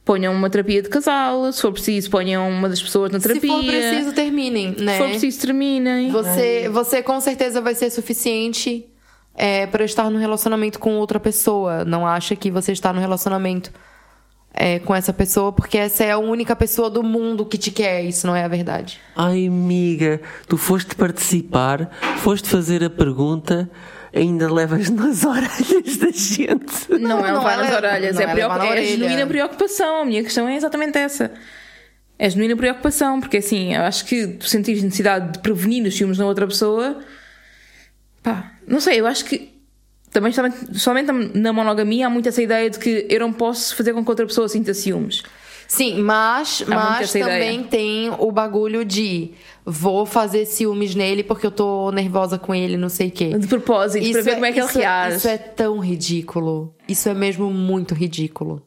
ponham 0.06 0.32
uma 0.32 0.48
terapia 0.48 0.80
de 0.80 0.88
casal. 0.88 1.52
Se 1.52 1.60
for 1.60 1.72
preciso, 1.72 2.08
ponham 2.08 2.48
uma 2.48 2.68
das 2.68 2.80
pessoas 2.80 3.10
na 3.10 3.18
terapia. 3.18 3.50
Se 3.50 3.56
for 3.56 3.64
preciso, 3.66 4.12
terminem, 4.14 4.74
né? 4.78 4.92
Se 4.92 4.98
for 4.98 5.08
preciso, 5.10 5.40
terminem. 5.40 6.10
Você, 6.12 6.68
você 6.70 7.02
com 7.02 7.20
certeza 7.20 7.60
vai 7.60 7.74
ser 7.74 7.90
suficiente 7.90 8.86
é, 9.34 9.66
para 9.66 9.84
estar 9.84 10.08
no 10.08 10.18
relacionamento 10.18 10.78
com 10.78 10.96
outra 10.96 11.18
pessoa. 11.18 11.84
Não 11.84 12.06
acha 12.06 12.36
que 12.36 12.52
você 12.52 12.70
está 12.70 12.92
no 12.92 13.00
relacionamento 13.00 13.72
é, 14.54 14.78
com 14.78 14.94
essa 14.94 15.12
pessoa 15.12 15.52
porque 15.52 15.76
essa 15.76 16.04
é 16.04 16.12
a 16.12 16.18
única 16.18 16.54
pessoa 16.54 16.88
do 16.88 17.02
mundo 17.02 17.44
que 17.44 17.58
te 17.58 17.72
quer. 17.72 18.04
Isso 18.04 18.28
não 18.28 18.36
é 18.36 18.44
a 18.44 18.48
verdade. 18.48 19.00
Ai, 19.16 19.48
amiga, 19.48 20.20
tu 20.46 20.56
foste 20.56 20.94
participar, 20.94 21.90
foste 22.18 22.48
fazer 22.48 22.84
a 22.84 22.88
pergunta, 22.88 23.68
ainda 24.16 24.52
levas 24.52 24.88
nas 24.90 25.22
orelhas 25.26 25.96
da 25.98 26.10
gente. 26.10 26.90
Não, 27.00 27.24
é 27.24 27.30
não 27.32 27.38
levar 27.38 27.52
é 27.52 27.56
nas 27.56 27.70
le- 27.70 27.76
orelhas, 27.76 28.18
é, 28.18 28.22
é 28.24 28.26
preocup- 28.32 28.60
levar 28.62 28.78
é 28.78 28.84
genuína 28.84 29.26
preocupação. 29.26 30.02
A 30.02 30.04
minha 30.04 30.22
questão 30.22 30.48
é 30.48 30.56
exatamente 30.56 30.96
essa. 30.98 31.32
É 32.18 32.30
genuína 32.30 32.56
preocupação, 32.56 33.20
porque 33.20 33.36
assim, 33.36 33.74
eu 33.74 33.82
acho 33.82 34.04
que 34.06 34.26
tu 34.26 34.48
sentires 34.48 34.82
necessidade 34.82 35.32
de 35.34 35.38
prevenir 35.40 35.86
os 35.86 35.94
ciúmes 35.96 36.16
na 36.18 36.24
outra 36.26 36.46
pessoa, 36.46 36.98
pá, 38.22 38.52
não 38.66 38.80
sei, 38.80 39.00
eu 39.00 39.06
acho 39.06 39.24
que 39.26 39.54
também 40.10 40.32
somente, 40.32 40.78
somente 40.78 41.12
na 41.38 41.52
monogamia 41.52 42.06
há 42.06 42.10
muito 42.10 42.26
essa 42.28 42.40
ideia 42.40 42.70
de 42.70 42.78
que 42.78 43.06
eu 43.10 43.20
não 43.20 43.32
posso 43.32 43.76
fazer 43.76 43.92
com 43.92 44.02
que 44.02 44.10
outra 44.10 44.26
pessoa 44.26 44.48
sinta 44.48 44.72
ciúmes. 44.72 45.22
Sim, 45.68 46.00
mas, 46.00 46.64
mas 46.66 47.02
essa 47.02 47.18
ideia. 47.18 47.34
também 47.34 47.62
tem 47.64 48.10
o 48.18 48.32
bagulho 48.32 48.82
de 48.84 49.32
vou 49.66 50.06
fazer 50.06 50.46
ciúmes 50.46 50.94
nele 50.94 51.24
porque 51.24 51.44
eu 51.44 51.50
tô 51.50 51.90
nervosa 51.90 52.38
com 52.38 52.54
ele, 52.54 52.76
não 52.76 52.88
sei 52.88 53.08
o 53.08 53.10
quê. 53.10 53.36
De 53.36 53.48
propósito, 53.48 54.08
para 54.12 54.22
ver 54.22 54.34
como 54.34 54.46
é 54.46 54.52
que 54.52 54.60
ele 54.60 54.66
isso 54.68 54.78
reage. 54.78 55.16
Isso 55.16 55.28
é 55.28 55.36
tão 55.36 55.80
ridículo. 55.80 56.74
Isso 56.88 57.08
é 57.08 57.14
mesmo 57.14 57.50
muito 57.50 57.92
ridículo. 57.92 58.62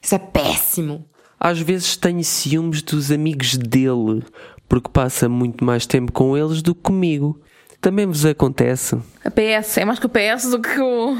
Isso 0.00 0.14
é 0.14 0.18
péssimo. 0.18 1.04
Às 1.38 1.60
vezes 1.60 1.96
tenho 1.96 2.24
ciúmes 2.24 2.80
dos 2.80 3.12
amigos 3.12 3.58
dele, 3.58 4.24
porque 4.66 4.88
passa 4.90 5.28
muito 5.28 5.62
mais 5.62 5.84
tempo 5.84 6.10
com 6.10 6.36
eles 6.36 6.62
do 6.62 6.74
que 6.74 6.80
comigo. 6.80 7.40
Também 7.80 8.06
vos 8.06 8.24
acontece? 8.24 8.96
A 9.24 9.30
PS, 9.30 9.78
é 9.78 9.84
mais 9.84 9.98
com 9.98 10.06
o 10.06 10.10
PS 10.10 10.50
do 10.50 10.60
que 10.60 10.74
com, 10.76 11.16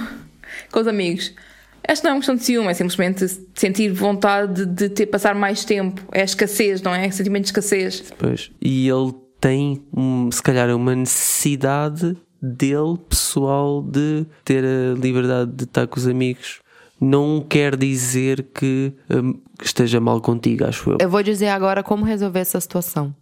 com 0.72 0.80
os 0.80 0.86
amigos. 0.88 1.34
Esta 1.82 2.08
não 2.08 2.10
é 2.10 2.14
uma 2.14 2.20
questão 2.20 2.34
de 2.34 2.44
ciúme, 2.44 2.68
é 2.68 2.74
simplesmente 2.74 3.26
sentir 3.54 3.90
vontade 3.92 4.66
de 4.66 4.88
ter 4.88 5.06
passar 5.06 5.34
mais 5.34 5.64
tempo. 5.64 6.02
É 6.12 6.20
a 6.20 6.24
escassez, 6.24 6.82
não 6.82 6.94
é? 6.94 7.06
É 7.06 7.10
sentimento 7.10 7.44
de 7.44 7.48
escassez. 7.48 8.12
Pois. 8.18 8.50
E 8.60 8.88
ele 8.88 9.14
tem, 9.40 9.82
um, 9.96 10.30
se 10.30 10.42
calhar, 10.42 10.68
uma 10.74 10.94
necessidade 10.94 12.16
dele, 12.42 12.98
pessoal, 13.08 13.82
de 13.82 14.26
ter 14.44 14.64
a 14.64 14.94
liberdade 14.94 15.52
de 15.52 15.64
estar 15.64 15.86
com 15.86 15.98
os 15.98 16.06
amigos. 16.06 16.60
Não 17.00 17.40
quer 17.40 17.76
dizer 17.76 18.48
que 18.52 18.92
hum, 19.08 19.40
esteja 19.62 20.00
mal 20.00 20.20
contigo, 20.20 20.64
acho 20.64 20.90
eu. 20.90 20.98
Eu 21.00 21.08
vou 21.08 21.22
dizer 21.22 21.48
agora 21.48 21.82
como 21.82 22.04
resolver 22.04 22.40
essa 22.40 22.60
situação. 22.60 23.14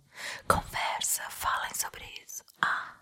Conversa, 0.49 1.23
falem 1.29 1.75
sobre 1.75 2.01
isso. 2.27 2.43
Ah. 2.63 2.95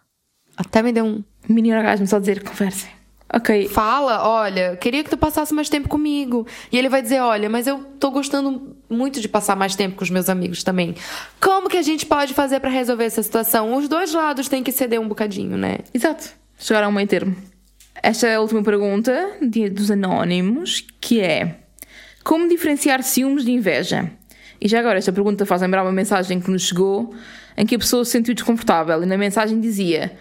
Até 0.57 0.83
me 0.83 0.93
deu 0.93 1.05
um. 1.05 1.25
Mini 1.49 1.73
orgasmo, 1.73 2.07
só 2.07 2.19
dizer, 2.19 2.43
conversem. 2.43 2.91
Ok, 3.37 3.69
Fala, 3.69 4.29
olha, 4.29 4.77
queria 4.77 5.03
que 5.03 5.11
tu 5.11 5.17
passasse 5.17 5.53
mais 5.53 5.69
tempo 5.69 5.89
comigo. 5.89 6.47
E 6.71 6.79
ele 6.79 6.89
vai 6.89 7.03
dizer, 7.03 7.21
olha, 7.21 7.51
mas 7.51 7.67
eu 7.67 7.83
tô 7.99 8.11
gostando 8.11 8.77
muito 8.89 9.21
de 9.21 9.29
passar 9.29 9.57
mais 9.57 9.75
tempo 9.75 9.97
com 9.97 10.05
os 10.05 10.11
meus 10.11 10.29
amigos 10.29 10.63
também. 10.63 10.95
Como 11.41 11.69
que 11.69 11.77
a 11.77 11.83
gente 11.83 12.07
pode 12.07 12.33
fazer 12.33 12.61
pra 12.61 12.71
resolver 12.71 13.05
essa 13.05 13.23
situação? 13.23 13.75
Os 13.77 13.89
dois 13.89 14.13
lados 14.15 14.47
têm 14.49 14.63
que 14.63 14.71
ceder 14.71 15.01
um 15.01 15.09
bocadinho, 15.09 15.57
né? 15.57 15.79
exato. 15.93 16.29
Chegaram 16.59 16.87
a 16.87 16.91
um 16.91 16.93
meio 16.93 17.09
termo. 17.09 17.35
Esta 18.01 18.29
é 18.29 18.37
a 18.37 18.41
última 18.41 18.63
pergunta 18.63 19.33
de- 19.43 19.69
dos 19.69 19.91
anónimos, 19.91 20.85
que 21.01 21.21
é 21.21 21.57
como 22.23 22.49
diferenciar 22.49 23.03
ciúmes 23.03 23.45
de 23.45 23.51
inveja? 23.51 24.11
E 24.61 24.69
já 24.69 24.79
agora, 24.79 24.99
esta 24.99 25.13
pergunta 25.13 25.45
faz 25.45 25.61
lembrar 25.61 25.83
uma 25.83 25.91
mensagem 25.93 26.41
que 26.41 26.51
nos 26.51 26.63
chegou 26.63 27.13
em 27.57 27.67
que 27.67 27.75
a 27.75 27.79
pessoa 27.79 28.05
se 28.05 28.13
sentiu 28.13 28.33
desconfortável 28.35 29.03
e 29.03 29.07
na 29.07 29.19
mensagem 29.19 29.61
dizia: 29.61 30.13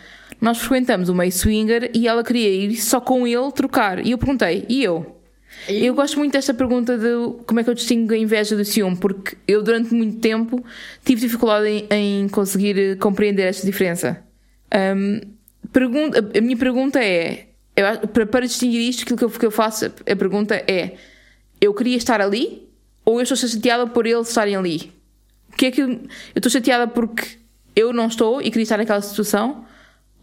Nós 0.43 0.57
frequentamos 0.57 1.07
o 1.07 1.15
meio 1.15 1.31
swinger 1.31 1.89
e 1.93 2.05
ela 2.05 2.21
queria 2.21 2.49
ir 2.49 2.75
só 2.75 2.99
com 2.99 3.25
ele 3.25 3.49
trocar. 3.53 4.05
E 4.05 4.11
eu 4.11 4.17
perguntei: 4.17 4.65
E 4.67 4.83
eu? 4.83 5.17
Eu 5.69 5.93
gosto 5.93 6.19
muito 6.19 6.33
desta 6.33 6.53
pergunta 6.53 6.97
de 6.97 7.43
como 7.45 7.61
é 7.61 7.63
que 7.63 7.69
eu 7.69 7.73
distingo 7.73 8.13
a 8.13 8.17
inveja 8.17 8.53
do 8.53 8.65
ciúme, 8.65 8.97
porque 8.97 9.37
eu 9.47 9.63
durante 9.63 9.93
muito 9.93 10.19
tempo 10.19 10.61
tive 11.05 11.21
dificuldade 11.21 11.69
em, 11.69 11.87
em 11.89 12.27
conseguir 12.27 12.77
eh, 12.77 12.95
compreender 12.95 13.43
esta 13.43 13.65
diferença. 13.65 14.21
Hum, 14.75 15.21
pergunta, 15.71 16.19
a 16.37 16.41
minha 16.41 16.57
pergunta 16.57 17.01
é: 17.01 17.45
eu 17.73 18.05
para, 18.09 18.25
para 18.25 18.45
distinguir 18.45 18.81
isto, 18.81 19.03
aquilo 19.03 19.17
que 19.17 19.23
eu, 19.23 19.29
que 19.29 19.45
eu 19.45 19.51
faço, 19.51 19.85
a 19.85 20.15
pergunta 20.17 20.55
é: 20.55 20.97
eu 21.61 21.73
queria 21.73 21.95
estar 21.95 22.19
ali 22.19 22.67
ou 23.05 23.21
eu 23.21 23.23
estou 23.23 23.37
chateada 23.37 23.87
por 23.87 24.05
eles 24.05 24.27
estarem 24.27 24.57
ali? 24.57 24.91
O 25.53 25.55
que 25.55 25.67
é 25.67 25.71
que 25.71 25.81
eu, 25.83 25.89
eu 25.89 25.99
estou 26.35 26.51
chateada 26.51 26.85
porque 26.85 27.37
eu 27.73 27.93
não 27.93 28.07
estou 28.07 28.41
e 28.41 28.51
queria 28.51 28.63
estar 28.63 28.77
naquela 28.77 28.99
situação? 28.99 29.71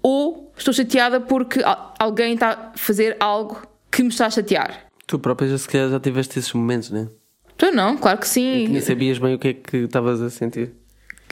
Ou 0.03 0.53
estou 0.57 0.73
chateada 0.73 1.21
porque 1.21 1.63
al- 1.63 1.95
alguém 1.99 2.35
está 2.35 2.73
a 2.75 2.79
fazer 2.79 3.17
algo 3.21 3.61
que 3.91 4.03
me 4.03 4.09
está 4.09 4.27
a 4.27 4.31
chatear? 4.31 4.87
Tu 5.07 5.19
própria 5.19 5.49
já, 5.49 5.59
se 5.59 5.69
calhar, 5.69 5.91
já 5.91 6.01
tiveste 6.01 6.39
esses 6.39 6.53
momentos, 6.53 6.91
né? 6.91 7.09
Tu 7.57 7.71
não, 7.73 7.97
claro 7.97 8.19
que 8.19 8.29
sim. 8.29 8.69
Nem 8.69 8.81
sabias 8.81 9.19
bem 9.19 9.35
o 9.35 9.39
que 9.39 9.49
é 9.49 9.53
que 9.55 9.77
estavas 9.79 10.21
a 10.23 10.31
sentir. 10.31 10.73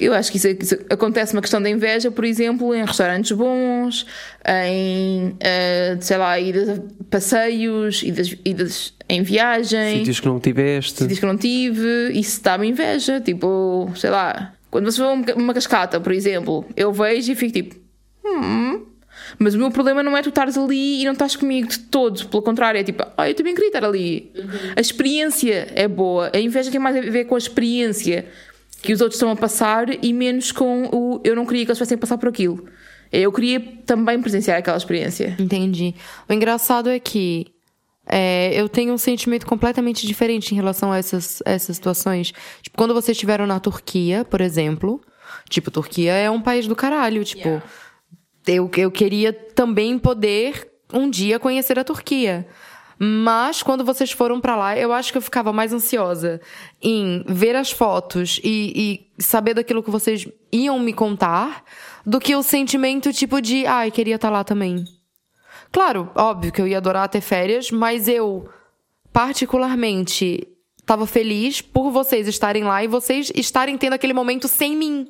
Eu 0.01 0.15
acho 0.15 0.31
que 0.31 0.37
isso, 0.37 0.47
isso 0.49 0.77
acontece 0.91 1.33
uma 1.33 1.41
questão 1.41 1.61
da 1.61 1.69
inveja, 1.69 2.09
por 2.11 2.25
exemplo, 2.25 2.73
em 2.73 2.85
restaurantes 2.85 3.33
bons, 3.33 4.07
em, 4.47 5.35
eh, 5.41 5.97
sei 6.01 6.17
lá, 6.17 6.39
idas 6.39 6.69
a 6.69 6.83
passeios, 7.11 8.03
idas, 8.05 8.37
idas 8.45 8.95
em 9.09 9.23
viagem, 9.23 9.99
Sítios 9.99 10.21
que 10.21 10.27
não 10.29 10.39
tiveste. 10.39 10.99
sítios 11.01 11.19
que 11.19 11.27
não 11.27 11.37
tive, 11.37 12.13
isso 12.13 12.41
dá-me 12.43 12.69
inveja. 12.69 13.21
Tipo, 13.21 13.91
sei 13.97 14.11
lá, 14.11 14.55
quando 14.71 14.91
você 14.91 15.03
vê 15.03 15.33
uma 15.33 15.53
cascata, 15.55 15.99
por 16.01 16.13
exemplo, 16.13 16.65
eu 16.77 16.93
vejo 16.93 17.33
e 17.33 17.35
fico 17.35 17.53
tipo, 17.53 17.75
hum, 18.25 18.87
Mas 19.39 19.55
o 19.55 19.59
meu 19.59 19.71
problema 19.71 20.03
não 20.03 20.17
é 20.17 20.23
tu 20.23 20.29
estares 20.29 20.57
ali 20.57 21.03
e 21.03 21.05
não 21.05 21.13
estás 21.13 21.37
comigo 21.37 21.69
de 21.69 21.79
todo. 21.79 22.27
Pelo 22.29 22.43
contrário, 22.43 22.81
é 22.81 22.85
tipo, 22.85 23.05
ah, 23.17 23.29
eu 23.29 23.35
também 23.35 23.55
queria 23.55 23.69
estar 23.69 23.85
ali. 23.85 24.33
A 24.77 24.81
experiência 24.81 25.69
é 25.75 25.87
boa. 25.89 26.31
A 26.35 26.39
inveja 26.39 26.71
tem 26.71 26.81
mais 26.81 26.97
a 26.97 27.01
ver 27.01 27.25
com 27.25 27.35
a 27.35 27.39
experiência 27.39 28.27
que 28.83 28.93
os 28.93 29.01
outros 29.01 29.17
estão 29.17 29.31
a 29.31 29.37
passar 29.37 29.87
e 30.05 30.13
menos 30.13 30.53
com 30.53 30.89
o 30.93 31.21
eu 31.25 31.35
não 31.35 31.45
queria 31.45 31.65
que 31.65 31.71
eles 31.71 31.79
fossem 31.79 31.97
a 31.97 31.99
passar 31.99 32.19
por 32.19 32.29
aquilo. 32.29 32.67
Eu 33.11 33.33
queria 33.33 33.61
também 33.87 34.21
presenciar 34.21 34.59
aquela 34.59 34.77
experiência. 34.77 35.35
Entendi. 35.39 35.95
O 36.29 36.33
engraçado 36.33 36.91
é 36.91 36.99
que 36.99 37.47
é, 38.07 38.53
eu 38.55 38.69
tenho 38.69 38.93
um 38.93 38.99
sentimento 38.99 39.47
completamente 39.47 40.07
diferente 40.07 40.53
em 40.53 40.57
relação 40.57 40.93
a 40.93 40.99
essas, 40.99 41.43
essas 41.45 41.77
situações. 41.77 42.33
Tipo, 42.63 42.77
quando 42.77 42.95
vocês 42.95 43.17
estiveram 43.17 43.47
na 43.47 43.61
Turquia, 43.61 44.25
por 44.25 44.41
exemplo. 44.41 45.01
Tipo, 45.49 45.71
Turquia 45.71 46.13
é 46.13 46.31
um 46.31 46.41
país 46.41 46.67
do 46.67 46.77
caralho. 46.77 47.25
Tipo, 47.25 47.63
eu, 48.55 48.71
eu 48.77 48.91
queria 48.91 49.33
também 49.33 49.99
poder 49.99 50.71
um 50.93 51.09
dia 51.09 51.39
conhecer 51.39 51.79
a 51.79 51.85
Turquia. 51.85 52.47
Mas 52.99 53.63
quando 53.63 53.85
vocês 53.85 54.11
foram 54.11 54.41
pra 54.41 54.57
lá, 54.57 54.77
eu 54.77 54.93
acho 54.93 55.13
que 55.13 55.19
eu 55.19 55.23
ficava 55.23 55.53
mais 55.53 55.73
ansiosa 55.73 56.41
em 56.83 57.23
ver 57.29 57.55
as 57.55 57.71
fotos 57.71 58.41
e, 58.43 59.07
e 59.19 59.23
saber 59.23 59.55
daquilo 59.55 59.85
que 59.85 59.91
vocês 59.91 60.27
iam 60.51 60.81
me 60.81 60.93
contar 60.93 61.63
do 62.05 62.19
que 62.19 62.35
o 62.35 62.43
sentimento 62.43 63.13
tipo 63.13 63.41
de, 63.41 63.65
ai, 63.67 63.93
queria 63.93 64.17
estar 64.17 64.31
lá 64.31 64.43
também. 64.43 64.85
Claro, 65.71 66.11
óbvio 66.15 66.51
que 66.51 66.61
eu 66.61 66.67
ia 66.67 66.79
adorar 66.79 67.09
ter 67.09 67.21
férias, 67.21 67.71
mas 67.71 68.09
eu 68.09 68.49
particularmente 69.13 70.49
estava 70.81 71.07
feliz 71.07 71.61
por 71.61 71.91
vocês 71.91 72.27
estarem 72.27 72.65
lá 72.65 72.83
e 72.83 72.89
vocês 72.89 73.31
estarem 73.35 73.79
tendo 73.79 73.93
aquele 73.93 74.15
momento 74.15 74.49
sem 74.49 74.75
mim. 74.75 75.07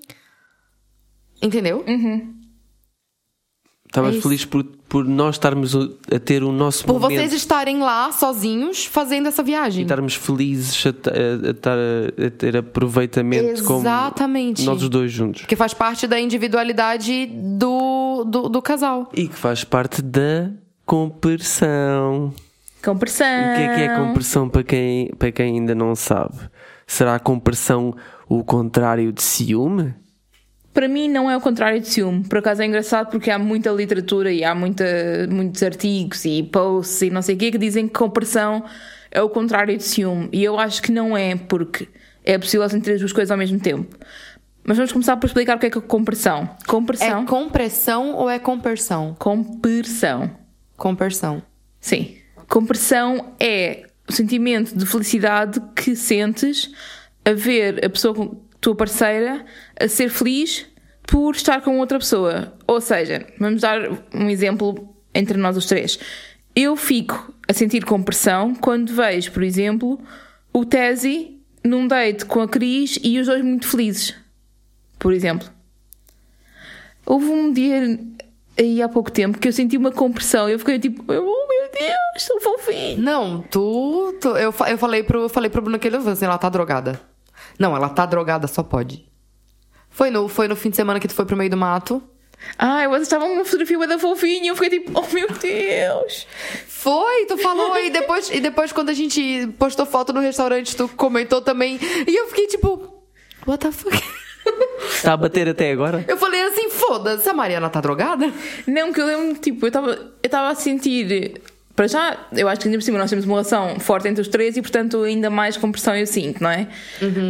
Entendeu? 1.41 1.85
Estavas 3.89 4.17
É 4.17 4.21
feliz 4.21 4.45
por, 4.45 4.63
por 4.89 5.05
nós 5.07 5.37
estarmos 5.37 5.75
a 5.75 6.19
ter 6.23 6.43
o 6.45 6.53
nosso 6.53 6.85
Por 6.85 7.01
momento. 7.01 7.19
vocês 7.19 7.33
estarem 7.33 7.79
lá 7.81 8.13
sozinhos 8.13 8.85
fazendo 8.85 9.29
essa 9.29 9.41
E 9.43 9.45
viagem. 9.47 9.83
estarmos 9.83 10.15
felizes 10.15 10.85
a, 10.87 10.91
a- 10.91 10.93
a 10.93 12.27
a, 12.27 12.31
ter 12.31 12.57
aproveitamento 12.57 13.61
Exatamente. 13.63 14.63
como 14.63 14.71
nós 14.75 14.83
os 14.83 14.89
dois 14.91 15.11
juntos. 15.11 15.47
Que 15.47 15.57
faz 15.57 15.73
parte 15.73 16.07
da 16.07 16.21
individualidade 16.21 17.27
do, 17.33 18.25
do, 18.25 18.49
do 18.51 18.61
casal. 18.63 19.09
E 19.15 19.27
que 19.27 19.35
faz 19.35 19.65
parte 19.65 20.03
da 20.03 20.51
compressão. 20.85 22.33
Compressão. 22.85 23.27
O 23.27 23.55
que 23.57 23.63
é 23.63 23.75
que 23.75 23.81
é 23.83 23.97
compressão 23.97 24.49
para 24.49 24.63
quem, 24.63 25.09
para 25.19 25.33
quem 25.33 25.57
ainda 25.59 25.75
não 25.75 25.95
sabe? 25.95 26.37
Será 26.87 27.17
a 27.17 27.19
compressão 27.19 27.95
o 28.29 28.45
contrário 28.45 29.13
de 29.13 29.23
ciúme? 29.23 29.95
Para 30.79 30.87
mim 30.87 31.09
não 31.09 31.29
é 31.29 31.37
o 31.37 31.41
contrário 31.41 31.81
de 31.81 31.89
ciúme. 31.89 32.23
Por 32.23 32.39
acaso 32.39 32.63
é 32.63 32.65
engraçado 32.65 33.11
porque 33.11 33.33
há 33.33 33.37
muita 33.37 33.69
literatura 33.73 34.33
e 34.33 34.45
há 34.45 34.55
muita, 34.55 34.85
muitos 35.29 35.61
artigos 35.61 36.25
e 36.25 36.41
posts 36.45 37.03
e 37.03 37.11
não 37.11 37.21
sei 37.21 37.35
o 37.35 37.39
quê 37.39 37.51
que 37.51 37.59
dizem 37.59 37.89
que 37.89 37.95
compressão 37.95 38.65
é 39.11 39.21
o 39.21 39.29
contrário 39.29 39.77
de 39.77 39.83
ciúme. 39.83 40.29
E 40.33 40.45
eu 40.45 40.57
acho 40.57 40.81
que 40.81 40.93
não 40.93 41.17
é 41.17 41.35
porque 41.35 41.89
é 42.25 42.39
possível 42.39 42.69
sentir 42.69 42.93
as 42.93 43.01
duas 43.01 43.13
coisas 43.13 43.33
ao 43.33 43.37
mesmo 43.37 43.59
tempo. 43.59 43.93
Mas 44.63 44.77
vamos 44.77 44.93
começar 44.93 45.17
por 45.17 45.27
explicar 45.27 45.57
o 45.57 45.59
que 45.59 45.67
é 45.67 45.71
que 45.71 45.79
é 45.79 45.81
compressão. 45.81 46.49
Compressão. 46.65 47.23
É 47.23 47.27
compressão 47.27 48.15
ou 48.15 48.31
é 48.31 48.39
compersão? 48.39 49.17
Compersão. 49.19 50.31
Compersão. 50.77 51.43
Sim. 51.81 52.19
Compressão 52.49 53.33
é 53.41 53.83
o 54.09 54.13
sentimento 54.13 54.79
de 54.79 54.87
felicidade 54.87 55.61
que 55.75 55.97
sentes 55.97 56.71
a 57.25 57.33
ver 57.33 57.85
a 57.85 57.91
pessoa, 57.91 58.15
com- 58.15 58.48
tua 58.61 58.75
parceira, 58.75 59.45
a 59.79 59.89
ser 59.89 60.09
feliz 60.09 60.67
por 61.07 61.35
estar 61.35 61.61
com 61.63 61.79
outra 61.79 61.99
pessoa. 61.99 62.55
Ou 62.67 62.81
seja, 62.81 63.27
vamos 63.39 63.61
dar 63.63 63.81
um 64.15 64.29
exemplo 64.29 64.95
entre 65.15 65.39
nós 65.39 65.57
os 65.57 65.67
três. 65.67 65.99
Eu 66.55 66.77
fico 66.77 67.33
a 67.49 67.53
sentir 67.53 67.85
compressão 67.85 68.55
quando 68.55 68.93
vejo, 68.95 69.33
por 69.33 69.43
exemplo, 69.43 69.99
o 70.53 70.65
Tesi 70.65 71.39
num 71.65 71.87
date 71.87 72.25
com 72.25 72.41
a 72.41 72.49
Cris 72.49 72.99
e 73.03 73.19
os 73.19 73.27
dois 73.27 73.43
muito 73.45 73.67
felizes. 73.69 74.15
Por 74.99 75.13
exemplo. 75.13 75.49
Houve 77.07 77.27
um 77.27 77.53
dia 77.53 77.99
aí 78.59 78.83
há 78.83 78.89
pouco 78.89 79.11
tempo 79.11 79.39
que 79.39 79.49
eu 79.49 79.53
senti 79.53 79.77
uma 79.77 79.91
compressão. 79.93 80.49
Eu 80.49 80.59
fiquei 80.59 80.79
tipo, 80.79 81.03
oh 81.07 81.13
meu 81.13 81.71
Deus, 81.79 82.27
tão 82.27 82.41
fofinho. 82.41 83.01
Não, 83.01 83.41
tu. 83.43 84.15
tu- 84.21 84.37
eu, 84.37 84.53
eu 84.69 84.79
falei 84.79 85.03
pro, 85.03 85.23
eu 85.23 85.29
falei 85.29 85.49
pro 85.49 85.63
Bruno 85.63 85.79
que 85.79 85.87
ele 85.89 85.97
assim, 85.97 86.25
ela 86.25 86.37
tá 86.39 86.49
drogada. 86.49 87.01
Não, 87.59 87.75
ela 87.75 87.89
tá 87.89 88.07
drogada, 88.07 88.47
só 88.47 88.63
pode. 88.63 89.07
Foi 89.91 90.11
no, 90.11 90.29
foi 90.29 90.47
no 90.47 90.55
fim 90.57 90.71
de 90.71 90.77
semana 90.77 91.01
que 91.01 91.09
tu 91.09 91.15
foi 91.15 91.25
pro 91.25 91.37
meio 91.37 91.51
do 91.51 91.57
mato. 91.57 92.03
Ai, 92.57 92.87
vocês 92.87 93.03
estavam 93.03 93.29
numa 93.31 93.45
fotografia 93.45 93.87
da 93.87 93.99
fofinha 93.99 94.45
e 94.45 94.47
eu 94.47 94.55
fiquei 94.55 94.79
tipo, 94.79 94.93
oh 94.95 95.13
meu 95.13 95.27
Deus. 95.29 96.27
Foi, 96.67 97.27
tu 97.27 97.37
falou 97.37 97.77
e 97.79 97.91
depois, 97.91 98.31
e 98.31 98.41
depois 98.41 98.71
quando 98.71 98.91
a 98.91 98.95
gente 98.95 99.49
postou 99.59 99.85
foto 99.85 100.13
no 100.13 100.21
restaurante, 100.21 100.77
tu 100.77 100.89
comentou 100.89 101.43
também. 101.43 101.81
E 102.07 102.15
eu 102.17 102.29
fiquei 102.29 102.47
tipo, 102.47 103.03
what 103.47 103.65
the 103.65 103.73
fuck? 103.73 104.01
Está 104.89 105.13
a 105.13 105.17
bater 105.17 105.49
até 105.49 105.73
agora? 105.73 106.05
Eu 106.09 106.17
falei 106.17 106.43
assim, 106.43 106.71
foda-se, 106.71 107.29
a 107.29 107.35
Mariana 107.35 107.69
tá 107.69 107.81
drogada? 107.81 108.33
Não, 108.67 108.93
que 108.93 109.01
eu 109.01 109.07
lembro, 109.07 109.41
tipo, 109.41 109.67
eu 109.67 109.69
estava 109.69 109.91
eu 109.91 110.13
estava 110.23 110.49
a 110.51 110.55
sentir. 110.55 111.41
Para 111.79 111.87
já, 111.87 112.17
eu 112.37 112.49
acho 112.49 112.61
que 112.61 112.67
ainda 112.67 112.77
por 112.77 112.83
cima 112.83 112.99
nós 112.99 113.09
temos 113.09 113.25
uma 113.25 113.35
relação 113.37 113.79
forte 113.79 114.09
entre 114.09 114.21
os 114.21 114.27
três 114.27 114.57
e, 114.57 114.61
portanto, 114.61 115.01
ainda 115.05 115.31
mais 115.31 115.57
compressão 115.57 115.95
eu 115.95 116.09
sinto, 116.09 116.43
não 116.43 116.51
é? 116.51 116.67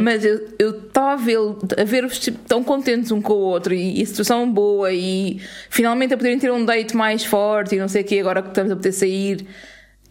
Mas 0.02 0.24
eu 0.24 0.36
estava 0.58 1.12
a 1.12 1.16
vê-lo- 1.16 1.58
a 1.76 1.84
ver-vos 1.84 2.18
tipo, 2.18 2.38
tão 2.48 2.64
contentes 2.64 3.10
um 3.12 3.20
com 3.20 3.34
o 3.34 3.40
outro 3.40 3.74
e, 3.74 3.98
e 4.00 4.02
a 4.02 4.06
situação 4.06 4.50
boa 4.50 4.90
e 4.90 5.38
finalmente 5.68 6.14
a 6.14 6.16
poderem 6.16 6.38
ter 6.38 6.50
um 6.50 6.64
date 6.64 6.96
mais 6.96 7.22
forte 7.26 7.74
e 7.74 7.78
não 7.78 7.88
sei 7.88 8.00
o 8.00 8.04
quê, 8.06 8.20
agora 8.20 8.40
que 8.40 8.48
estamos 8.48 8.72
a 8.72 8.76
poder 8.76 8.92
sair. 8.92 9.46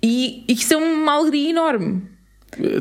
E, 0.03 0.43
e 0.47 0.53
que 0.53 0.61
isso 0.61 0.75
é 0.75 0.77
uma 0.77 1.13
alegria 1.13 1.49
enorme. 1.49 2.03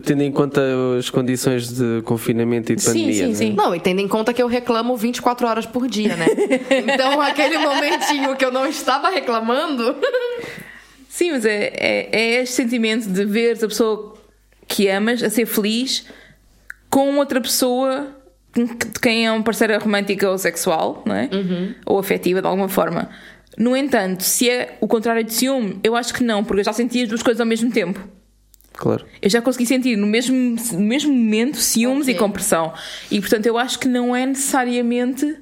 Tendo 0.04 0.22
em 0.24 0.30
conta 0.32 0.60
as 0.98 1.08
condições 1.08 1.72
de 1.72 2.02
confinamento 2.02 2.70
e 2.70 2.76
de 2.76 2.82
Sim, 2.82 2.88
pandemia. 2.90 3.14
sim, 3.14 3.22
não 3.24 3.30
é? 3.30 3.34
sim. 3.34 3.52
Não, 3.54 3.74
e 3.74 3.80
tendo 3.80 4.00
em 4.02 4.08
conta 4.08 4.34
que 4.34 4.42
eu 4.42 4.46
reclamo 4.46 4.94
24 4.94 5.46
horas 5.46 5.64
por 5.64 5.88
dia, 5.88 6.14
né? 6.16 6.26
Então, 6.92 7.18
aquele 7.18 7.56
momentinho 7.56 8.36
que 8.36 8.44
eu 8.44 8.52
não 8.52 8.66
estava 8.66 9.08
reclamando. 9.08 9.96
Sim, 11.16 11.30
mas 11.32 11.46
é, 11.46 11.72
é, 11.74 12.08
é 12.12 12.42
este 12.42 12.56
sentimento 12.56 13.08
de 13.08 13.24
ver 13.24 13.52
a 13.52 13.68
pessoa 13.68 14.18
que 14.68 14.86
amas 14.86 15.22
a 15.22 15.30
ser 15.30 15.46
feliz 15.46 16.04
com 16.90 17.16
outra 17.16 17.40
pessoa 17.40 18.14
de 18.54 18.66
quem 19.00 19.24
é 19.24 19.32
uma 19.32 19.42
parceira 19.42 19.78
romântica 19.78 20.30
ou 20.30 20.36
sexual, 20.36 21.02
não 21.06 21.14
é? 21.14 21.30
Ou 21.86 21.98
afetiva 21.98 22.42
de 22.42 22.46
alguma 22.46 22.68
forma. 22.68 23.08
No 23.56 23.74
entanto, 23.74 24.24
se 24.24 24.50
é 24.50 24.76
o 24.78 24.86
contrário 24.86 25.24
de 25.24 25.32
ciúme, 25.32 25.80
eu 25.82 25.96
acho 25.96 26.12
que 26.12 26.22
não, 26.22 26.44
porque 26.44 26.60
eu 26.60 26.64
já 26.66 26.74
senti 26.74 27.04
as 27.04 27.08
duas 27.08 27.22
coisas 27.22 27.40
ao 27.40 27.46
mesmo 27.46 27.72
tempo. 27.72 27.98
Claro. 28.74 29.06
Eu 29.22 29.30
já 29.30 29.40
consegui 29.40 29.64
sentir 29.64 29.96
no 29.96 30.06
mesmo, 30.06 30.36
no 30.74 30.80
mesmo 30.80 31.14
momento 31.14 31.56
ciúmes 31.56 32.02
Ok. 32.08 32.14
e 32.14 32.18
compressão. 32.18 32.74
E 33.10 33.22
portanto 33.22 33.46
eu 33.46 33.56
acho 33.56 33.78
que 33.78 33.88
não 33.88 34.14
é 34.14 34.26
necessariamente 34.26 35.34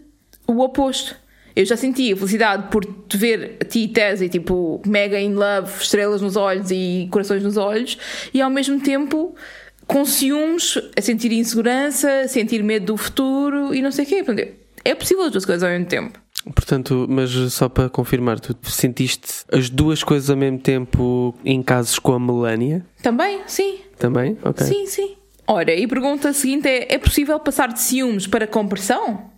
o 0.46 0.60
oposto. 0.62 1.16
Eu 1.56 1.64
já 1.64 1.76
senti 1.76 2.12
a 2.12 2.16
felicidade 2.16 2.68
por 2.70 2.84
te 2.84 3.16
ver 3.16 3.56
a 3.60 3.64
ti, 3.64 3.86
Tese, 3.86 4.28
tipo, 4.28 4.82
mega 4.84 5.20
in 5.20 5.34
love, 5.34 5.70
estrelas 5.80 6.20
nos 6.20 6.36
olhos 6.36 6.70
e 6.70 7.08
corações 7.10 7.42
nos 7.42 7.56
olhos, 7.56 7.96
e 8.32 8.40
ao 8.40 8.50
mesmo 8.50 8.80
tempo 8.80 9.34
com 9.86 10.04
ciúmes, 10.04 10.78
a 10.96 11.00
sentir 11.00 11.30
insegurança, 11.32 12.22
a 12.24 12.28
sentir 12.28 12.62
medo 12.62 12.86
do 12.86 12.96
futuro 12.96 13.74
e 13.74 13.82
não 13.82 13.92
sei 13.92 14.04
o 14.04 14.08
quê. 14.08 14.24
Portanto, 14.24 14.48
é 14.84 14.94
possível 14.94 15.24
as 15.24 15.30
duas 15.30 15.44
coisas 15.44 15.62
ao 15.62 15.70
mesmo 15.70 15.86
tempo. 15.86 16.18
Portanto, 16.54 17.06
mas 17.08 17.30
só 17.52 17.68
para 17.68 17.88
confirmar, 17.88 18.38
tu 18.38 18.56
sentiste 18.64 19.44
as 19.50 19.70
duas 19.70 20.02
coisas 20.02 20.28
ao 20.28 20.36
mesmo 20.36 20.58
tempo 20.58 21.34
em 21.44 21.62
casos 21.62 21.98
com 21.98 22.12
a 22.12 22.20
Melania? 22.20 22.84
Também, 23.02 23.40
sim. 23.46 23.78
Também? 23.98 24.36
Ok. 24.42 24.66
Sim, 24.66 24.86
sim. 24.86 25.14
Ora, 25.46 25.72
e 25.72 25.84
a 25.84 25.88
pergunta 25.88 26.32
seguinte 26.32 26.68
é: 26.68 26.94
é 26.94 26.98
possível 26.98 27.38
passar 27.40 27.72
de 27.72 27.80
ciúmes 27.80 28.26
para 28.26 28.46
compressão? 28.46 29.30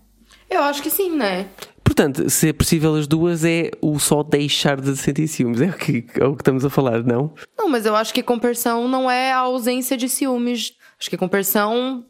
Eu 0.50 0.62
acho 0.62 0.82
que 0.82 0.90
sim, 0.90 1.10
né? 1.16 1.46
Portanto, 1.96 2.28
se 2.28 2.50
é 2.50 2.52
possível 2.52 2.94
as 2.94 3.06
duas, 3.06 3.42
é 3.42 3.70
o 3.80 3.98
só 3.98 4.22
deixar 4.22 4.78
de 4.78 4.94
sentir 4.98 5.26
ciúmes. 5.26 5.62
É 5.62 5.70
o 5.70 5.72
que, 5.72 6.04
é 6.20 6.24
o 6.26 6.36
que 6.36 6.42
estamos 6.42 6.62
a 6.62 6.68
falar, 6.68 7.02
não? 7.02 7.32
Não, 7.56 7.70
mas 7.70 7.86
eu 7.86 7.96
acho 7.96 8.12
que 8.12 8.22
compersão 8.22 8.86
não 8.86 9.10
é 9.10 9.32
a 9.32 9.38
ausência 9.38 9.96
de 9.96 10.06
ciúmes. 10.06 10.74
Acho 11.00 11.08
que 11.08 11.16
compersão 11.16 12.04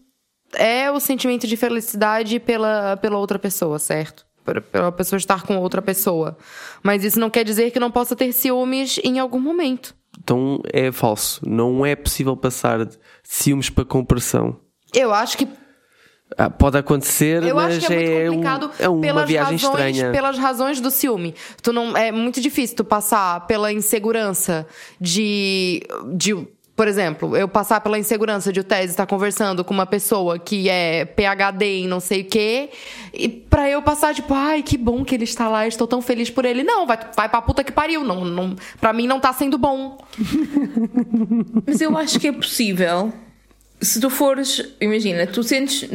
é 0.54 0.90
o 0.90 0.98
sentimento 0.98 1.46
de 1.46 1.56
felicidade 1.56 2.40
pela, 2.40 2.96
pela 2.96 3.16
outra 3.16 3.38
pessoa, 3.38 3.78
certo? 3.78 4.26
Pela 4.72 4.90
pessoa 4.90 5.18
estar 5.18 5.44
com 5.44 5.56
outra 5.58 5.80
pessoa. 5.80 6.36
Mas 6.82 7.04
isso 7.04 7.20
não 7.20 7.30
quer 7.30 7.44
dizer 7.44 7.70
que 7.70 7.78
não 7.78 7.90
possa 7.90 8.16
ter 8.16 8.32
ciúmes 8.32 8.98
em 9.04 9.20
algum 9.20 9.38
momento. 9.38 9.94
Então 10.18 10.60
é 10.72 10.90
falso. 10.90 11.48
Não 11.48 11.86
é 11.86 11.94
possível 11.94 12.36
passar 12.36 12.84
de 12.84 12.98
ciúmes 13.22 13.70
para 13.70 13.84
compressão. 13.84 14.58
Eu 14.92 15.14
acho 15.14 15.38
que 15.38 15.46
Ah, 16.36 16.50
pode 16.50 16.76
acontecer, 16.76 17.42
Eu 17.44 17.54
mas 17.54 17.76
acho 17.78 17.86
que 17.86 17.92
é 17.94 17.96
muito 17.98 18.10
um- 18.10 18.30
complicado 18.30 18.70
é 18.80 18.88
uma 18.88 19.00
pelas 19.00 19.28
viagem 19.28 19.56
razões, 19.56 19.96
estranha. 19.96 20.12
pelas 20.12 20.38
razões 20.38 20.80
do 20.80 20.90
ciúme. 20.90 21.34
Tu 21.62 21.72
não 21.72 21.96
é 21.96 22.10
muito 22.10 22.40
difícil 22.40 22.76
tu 22.76 22.84
passar 22.84 23.46
pela 23.46 23.72
insegurança 23.72 24.66
de 25.00 25.82
de 26.14 26.34
Por 26.74 26.86
exemplo, 26.88 27.34
eu 27.34 27.48
passar 27.48 27.80
pela 27.80 27.98
insegurança 27.98 28.52
de 28.52 28.60
o 28.60 28.64
Tese 28.64 28.90
estar 28.90 29.06
conversando 29.06 29.64
com 29.64 29.72
uma 29.72 29.86
pessoa 29.86 30.38
que 30.38 30.68
é 30.68 31.06
PhD 31.06 31.64
em 31.64 31.88
não 31.88 32.00
sei 32.00 32.20
o 32.20 32.24
quê, 32.26 32.68
e 33.14 33.30
pra 33.30 33.70
eu 33.70 33.80
passar, 33.80 34.14
tipo, 34.14 34.34
ai, 34.34 34.62
que 34.62 34.76
bom 34.76 35.02
que 35.02 35.14
ele 35.14 35.24
está 35.24 35.48
lá, 35.48 35.66
estou 35.66 35.86
tão 35.86 36.02
feliz 36.02 36.28
por 36.28 36.44
ele. 36.44 36.62
Não, 36.62 36.86
vai, 36.86 36.98
vai 37.16 37.30
pra 37.30 37.40
puta 37.40 37.64
que 37.64 37.72
pariu. 37.72 38.04
Não, 38.04 38.26
não, 38.26 38.54
pra 38.78 38.92
mim 38.92 39.06
não 39.06 39.18
tá 39.18 39.32
sendo 39.32 39.56
bom. 39.56 39.96
Mas 41.66 41.80
eu 41.80 41.96
acho 41.96 42.20
que 42.20 42.28
é 42.28 42.32
possível. 42.32 43.10
Se 43.80 44.00
tu 44.00 44.08
fores, 44.10 44.64
imagina, 44.80 45.26
tu 45.26 45.42
sentes 45.42 45.88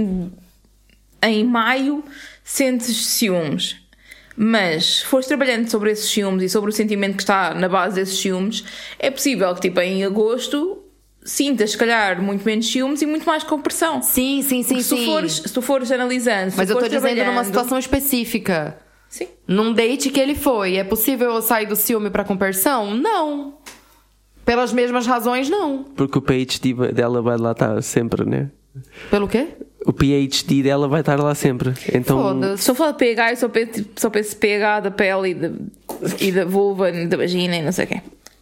em 1.23 1.43
maio 1.43 2.03
sentes 2.43 3.05
ciúmes. 3.05 3.77
Mas 4.35 4.99
se 4.99 5.05
fores 5.05 5.27
trabalhando 5.27 5.69
sobre 5.69 5.91
esses 5.91 6.09
ciúmes 6.09 6.43
e 6.43 6.49
sobre 6.49 6.69
o 6.69 6.73
sentimento 6.73 7.15
que 7.15 7.23
está 7.23 7.53
na 7.53 7.67
base 7.67 7.95
desses 7.95 8.17
ciúmes, 8.19 8.63
é 8.97 9.11
possível 9.11 9.53
que 9.53 9.61
tipo 9.61 9.79
em 9.81 10.03
agosto 10.03 10.83
sintas, 11.23 11.71
se 11.71 11.77
calhar, 11.77 12.21
muito 12.21 12.43
menos 12.43 12.71
ciúmes 12.71 13.01
e 13.01 13.05
muito 13.05 13.25
mais 13.25 13.43
compressão. 13.43 14.01
Sim, 14.01 14.41
sim, 14.41 14.63
sim, 14.63 14.69
Porque 14.69 14.83
se, 14.83 14.89
sim. 14.89 14.95
tu 14.97 15.05
fores, 15.05 15.33
se 15.33 15.53
tu 15.53 15.61
fores 15.61 15.91
analisando, 15.91 16.51
se 16.51 16.57
Mas 16.57 16.67
tu 16.67 16.71
eu 16.71 16.79
fores 16.79 16.91
dizendo 16.91 17.25
numa 17.25 17.43
situação 17.43 17.77
específica. 17.77 18.77
Sim. 19.07 19.27
Num 19.45 19.73
date 19.73 20.09
que 20.09 20.19
ele 20.19 20.35
foi, 20.35 20.77
é 20.77 20.83
possível 20.83 21.31
eu 21.31 21.41
sair 21.41 21.65
do 21.65 21.75
ciúme 21.75 22.09
pra 22.09 22.23
compersão? 22.23 22.95
Não. 22.95 23.57
Pelas 24.51 24.73
mesmas 24.73 25.07
razões, 25.07 25.49
não. 25.49 25.85
Porque 25.95 26.17
o 26.17 26.21
PhD 26.21 26.73
dela 26.91 27.21
vai 27.21 27.37
lá 27.37 27.53
estar 27.53 27.81
sempre, 27.81 28.25
né? 28.29 28.49
Pelo 29.09 29.25
quê? 29.25 29.47
O 29.85 29.93
PhD 29.93 30.61
dela 30.61 30.89
vai 30.89 30.99
estar 30.99 31.17
lá 31.17 31.33
sempre. 31.33 31.73
Então, 31.93 32.21
Foda-se. 32.21 32.63
Se 32.63 32.69
eu 32.69 32.75
falar 32.75 32.91
de 32.91 32.97
pH, 32.97 33.31
eu 33.31 33.37
só 33.37 33.47
penso, 33.47 33.85
só 33.95 34.09
penso 34.09 34.35
pH 34.35 34.81
da 34.81 34.91
pele 34.91 35.29
e 35.29 35.33
da, 35.33 35.51
e 36.19 36.31
da 36.33 36.43
vulva, 36.43 36.89
e 36.89 37.07
da 37.07 37.15
vagina 37.15 37.55
e 37.55 37.61
não 37.61 37.71
sei 37.71 37.85
o 37.85 37.87
quê. 37.87 38.01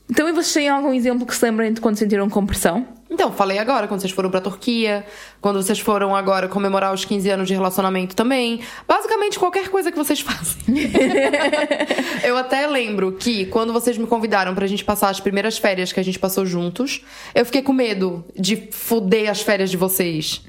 Então, 0.09 0.27
e 0.27 0.31
vocês 0.31 0.51
têm 0.51 0.67
algum 0.67 0.91
exemplo 0.91 1.27
que 1.27 1.35
se 1.35 1.45
lembrem 1.45 1.71
de 1.71 1.79
quando 1.79 1.97
sentiram 1.97 2.27
compressão? 2.27 2.87
Então, 3.09 3.31
falei 3.31 3.57
agora, 3.57 3.87
quando 3.87 4.01
vocês 4.01 4.13
foram 4.13 4.29
pra 4.29 4.39
Turquia, 4.39 5.03
quando 5.41 5.61
vocês 5.61 5.79
foram 5.79 6.15
agora 6.15 6.47
comemorar 6.47 6.93
os 6.93 7.03
15 7.05 7.29
anos 7.29 7.47
de 7.47 7.53
relacionamento 7.55 8.15
também. 8.15 8.61
Basicamente, 8.87 9.39
qualquer 9.39 9.67
coisa 9.69 9.91
que 9.91 9.97
vocês 9.97 10.19
fazem. 10.21 10.57
eu 12.23 12.37
até 12.37 12.67
lembro 12.67 13.13
que 13.13 13.45
quando 13.47 13.73
vocês 13.73 13.97
me 13.97 14.05
convidaram 14.07 14.53
pra 14.53 14.67
gente 14.67 14.83
passar 14.85 15.09
as 15.09 15.19
primeiras 15.19 15.57
férias 15.57 15.91
que 15.91 15.99
a 15.99 16.03
gente 16.03 16.19
passou 16.19 16.45
juntos, 16.45 17.03
eu 17.33 17.45
fiquei 17.45 17.61
com 17.61 17.73
medo 17.73 18.23
de 18.37 18.67
fuder 18.71 19.29
as 19.29 19.41
férias 19.41 19.71
de 19.71 19.77
vocês. 19.77 20.41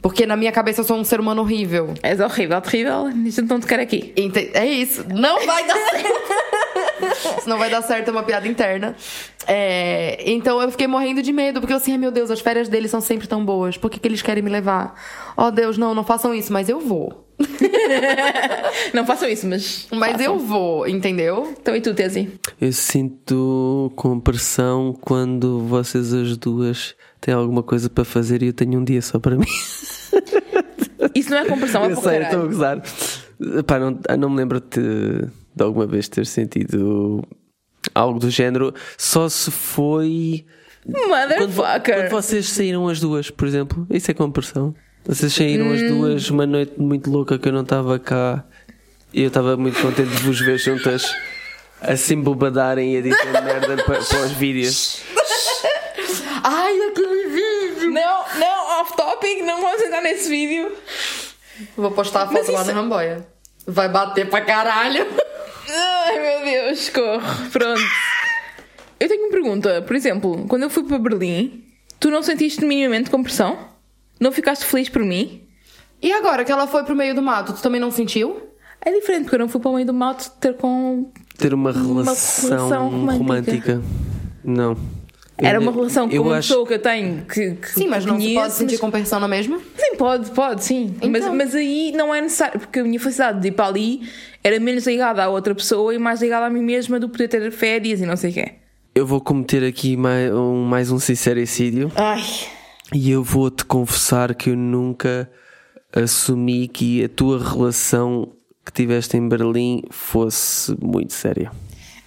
Porque 0.00 0.24
na 0.24 0.36
minha 0.36 0.52
cabeça 0.52 0.80
eu 0.80 0.84
sou 0.84 0.96
um 0.96 1.04
ser 1.04 1.18
humano 1.18 1.42
horrível. 1.42 1.94
És 2.02 2.20
horrível, 2.20 2.60
terrível, 2.60 3.08
isso 3.26 3.42
não 3.42 3.58
te 3.58 3.66
quero 3.66 3.82
aqui. 3.82 4.12
Ente- 4.16 4.50
É 4.54 4.64
isso. 4.64 5.04
Não 5.12 5.44
vai 5.44 5.66
dar 5.66 5.74
certo. 5.76 7.38
Isso 7.40 7.48
não 7.50 7.58
vai 7.58 7.68
dar 7.70 7.82
certo, 7.82 8.08
é 8.08 8.10
uma 8.12 8.22
piada 8.22 8.46
interna. 8.46 8.94
É, 9.50 10.30
então 10.30 10.60
eu 10.60 10.70
fiquei 10.70 10.86
morrendo 10.86 11.22
de 11.22 11.32
medo, 11.32 11.58
porque 11.58 11.72
eu 11.72 11.78
assim, 11.78 11.92
ai 11.92 11.98
meu 11.98 12.10
Deus, 12.10 12.30
as 12.30 12.40
férias 12.40 12.68
deles 12.68 12.90
são 12.90 13.00
sempre 13.00 13.26
tão 13.26 13.42
boas. 13.42 13.78
Por 13.78 13.90
que, 13.90 13.98
que 13.98 14.06
eles 14.06 14.20
querem 14.20 14.42
me 14.42 14.50
levar? 14.50 14.94
Oh 15.34 15.50
Deus, 15.50 15.78
não, 15.78 15.94
não 15.94 16.04
façam 16.04 16.34
isso, 16.34 16.52
mas 16.52 16.68
eu 16.68 16.78
vou. 16.78 17.24
Não 18.92 19.06
façam 19.06 19.28
isso, 19.28 19.46
mas. 19.46 19.86
Mas 19.92 20.12
façam. 20.12 20.26
eu 20.26 20.38
vou, 20.40 20.88
entendeu? 20.88 21.54
Então, 21.60 21.76
e 21.76 21.80
tu, 21.80 21.94
Tesi? 21.94 22.32
eu 22.60 22.72
sinto 22.72 23.92
compressão 23.94 24.92
quando 25.00 25.60
vocês 25.60 26.12
as 26.12 26.36
duas 26.36 26.96
têm 27.20 27.32
alguma 27.32 27.62
coisa 27.62 27.88
para 27.88 28.04
fazer 28.04 28.42
e 28.42 28.46
eu 28.46 28.52
tenho 28.52 28.80
um 28.80 28.84
dia 28.84 29.00
só 29.00 29.20
para 29.20 29.36
mim. 29.36 29.46
Isso 31.14 31.30
não 31.30 31.38
é 31.38 31.44
compressão, 31.44 31.84
é 31.84 31.92
eu 31.92 31.96
sei, 31.96 32.22
estou 32.22 32.42
a 32.42 32.46
gozar. 32.46 32.82
Pá, 33.66 33.78
não, 33.78 34.00
ah, 34.08 34.16
não 34.16 34.30
me 34.30 34.36
lembro 34.36 34.60
de, 34.60 35.28
de 35.54 35.62
alguma 35.62 35.86
vez 35.86 36.08
ter 36.08 36.26
sentido 36.26 37.22
algo 37.94 38.18
do 38.18 38.30
género, 38.30 38.74
só 38.96 39.28
se 39.28 39.50
foi. 39.50 40.44
Quando, 40.84 41.08
Motherfucker! 41.08 41.94
quando 41.96 42.10
vocês 42.10 42.48
saíram 42.48 42.88
as 42.88 42.98
duas, 43.00 43.30
por 43.30 43.46
exemplo, 43.46 43.86
isso 43.90 44.10
é 44.10 44.14
compressão. 44.14 44.74
Vocês 45.04 45.32
saíram 45.32 45.70
as 45.72 45.80
Hum. 45.82 45.88
duas 45.88 46.30
uma 46.30 46.46
noite 46.46 46.72
muito 46.78 47.10
louca 47.10 47.38
que 47.38 47.48
eu 47.48 47.52
não 47.52 47.62
estava 47.62 47.98
cá 47.98 48.44
e 49.12 49.22
eu 49.22 49.28
estava 49.28 49.56
muito 49.56 49.80
contente 49.80 50.10
de 50.10 50.22
vos 50.22 50.38
ver 50.40 50.58
juntas 50.58 51.14
assim 51.80 52.20
bobadarem 52.20 52.94
e 52.94 52.98
a 52.98 53.00
dizer 53.02 53.16
merda 53.42 53.76
para, 53.84 54.02
para 54.02 54.20
os 54.24 54.32
vídeos. 54.32 55.00
Ai, 56.42 56.78
aquele 56.90 57.28
vídeo! 57.28 57.90
Não, 57.90 58.24
não, 58.38 58.80
off 58.80 58.96
topic, 58.96 59.42
não 59.44 59.60
vamos 59.60 59.82
entrar 59.82 60.02
nesse 60.02 60.28
vídeo. 60.28 60.72
Vou 61.76 61.90
postar 61.90 62.22
a 62.22 62.26
foto 62.26 62.34
Mas 62.38 62.48
lá 62.48 62.62
isso- 62.62 62.70
no 62.72 62.80
Ramboia. 62.80 63.26
Vai 63.70 63.88
bater 63.88 64.28
pra 64.30 64.40
caralho. 64.40 65.06
Ai 65.70 66.18
meu 66.20 66.44
Deus, 66.44 66.88
corre. 66.88 67.48
Pronto. 67.50 67.80
Eu 68.98 69.08
tenho 69.08 69.24
uma 69.24 69.30
pergunta. 69.30 69.82
Por 69.82 69.94
exemplo, 69.94 70.46
quando 70.48 70.62
eu 70.62 70.70
fui 70.70 70.82
para 70.84 70.98
Berlim, 70.98 71.62
tu 72.00 72.10
não 72.10 72.22
sentiste 72.22 72.64
minimamente 72.64 73.10
compressão? 73.10 73.58
Não 74.18 74.32
ficaste 74.32 74.64
feliz 74.64 74.88
por 74.88 75.02
mim? 75.04 75.42
E 76.02 76.10
agora 76.12 76.44
que 76.44 76.50
ela 76.50 76.66
foi 76.66 76.82
pro 76.84 76.96
meio 76.96 77.14
do 77.14 77.20
mato, 77.22 77.52
tu 77.52 77.60
também 77.62 77.80
não 77.80 77.90
sentiu? 77.90 78.40
É 78.80 78.90
diferente, 78.90 79.24
porque 79.24 79.34
eu 79.36 79.40
não 79.40 79.48
fui 79.48 79.60
para 79.60 79.70
o 79.70 79.74
meio 79.74 79.86
do 79.86 79.92
mato 79.92 80.30
ter 80.40 80.54
com. 80.56 81.10
Ter 81.36 81.52
uma 81.52 81.70
Uma 81.70 82.02
relação, 82.04 82.48
relação 82.48 82.88
romântica. 82.88 83.18
romântica. 83.18 83.82
Não. 84.42 84.76
Era 85.40 85.60
uma 85.60 85.70
relação 85.70 86.08
com 86.08 86.16
uma 86.18 86.36
acho- 86.38 86.48
pessoa 86.48 86.66
que 86.66 86.74
eu 86.74 86.78
tenho 86.80 87.24
que. 87.24 87.52
que 87.54 87.68
Sim, 87.70 87.86
mas 87.86 88.04
não 88.04 88.20
se 88.20 88.34
pode 88.34 88.52
sentir 88.54 88.72
mas- 88.72 88.80
compersão 88.80 89.20
na 89.20 89.28
mesma? 89.28 89.58
Sim, 89.76 89.96
pode, 89.96 90.30
pode, 90.32 90.64
sim. 90.64 90.94
Mas, 91.10 91.22
Então. 91.22 91.34
mas 91.36 91.54
aí 91.54 91.92
não 91.94 92.12
é 92.14 92.20
necessário, 92.20 92.58
porque 92.58 92.80
a 92.80 92.84
minha 92.84 92.98
felicidade 92.98 93.40
de 93.40 93.48
ir 93.48 93.52
para 93.52 93.66
ali 93.66 94.02
era 94.42 94.58
menos 94.58 94.86
ligada 94.86 95.22
à 95.22 95.28
outra 95.28 95.54
pessoa 95.54 95.94
e 95.94 95.98
mais 95.98 96.20
ligada 96.20 96.46
a 96.46 96.50
mim 96.50 96.62
mesma 96.62 96.98
do 96.98 97.08
poder 97.08 97.28
ter 97.28 97.50
férias 97.52 98.00
e 98.00 98.06
não 98.06 98.16
sei 98.16 98.30
o 98.30 98.34
quê. 98.34 98.52
Eu 98.94 99.06
vou 99.06 99.20
cometer 99.20 99.62
aqui 99.64 99.96
mais 99.96 100.32
um, 100.34 100.64
mais 100.64 100.90
um 100.90 100.98
sincericídio 100.98 101.92
Ai. 101.94 102.20
e 102.92 103.10
eu 103.12 103.22
vou-te 103.22 103.64
confessar 103.64 104.34
que 104.34 104.50
eu 104.50 104.56
nunca 104.56 105.30
assumi 105.94 106.66
que 106.66 107.04
a 107.04 107.08
tua 107.08 107.38
relação 107.42 108.32
que 108.66 108.72
tiveste 108.72 109.16
em 109.16 109.28
Berlim 109.28 109.82
fosse 109.90 110.76
muito 110.82 111.12
séria. 111.12 111.50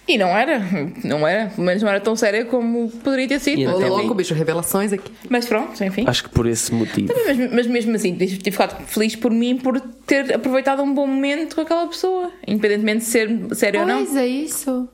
E 0.06 0.18
não 0.18 0.28
era, 0.28 0.60
não 1.04 1.26
era, 1.26 1.50
pelo 1.50 1.66
menos 1.66 1.82
não 1.82 1.88
era 1.88 2.00
tão 2.00 2.16
séria 2.16 2.44
como 2.44 2.90
poderia 2.90 3.28
ter 3.28 3.38
sido. 3.38 3.60
E 3.60 3.64
enfim. 3.64 3.88
louco, 3.88 4.14
bicho, 4.14 4.34
revelações 4.34 4.92
aqui. 4.92 5.12
Mas 5.28 5.46
pronto, 5.46 5.82
enfim. 5.84 6.04
Acho 6.06 6.24
que 6.24 6.30
por 6.30 6.46
esse 6.46 6.74
motivo. 6.74 7.12
Mas, 7.26 7.52
mas 7.52 7.66
mesmo 7.66 7.94
assim, 7.94 8.16
tive 8.16 8.36
tive 8.36 8.50
ficado 8.50 8.84
feliz 8.86 9.14
por 9.14 9.30
mim 9.30 9.56
por 9.56 9.80
ter 10.06 10.34
aproveitado 10.34 10.82
um 10.82 10.92
bom 10.92 11.06
momento 11.06 11.54
com 11.54 11.60
aquela 11.60 11.86
pessoa, 11.86 12.32
independentemente 12.46 12.98
de 12.98 13.04
ser 13.04 13.30
sério 13.54 13.80
ou 13.80 13.86
não. 13.86 14.04
Pois 14.04 14.16
é 14.16 14.26
isso. 14.26 14.88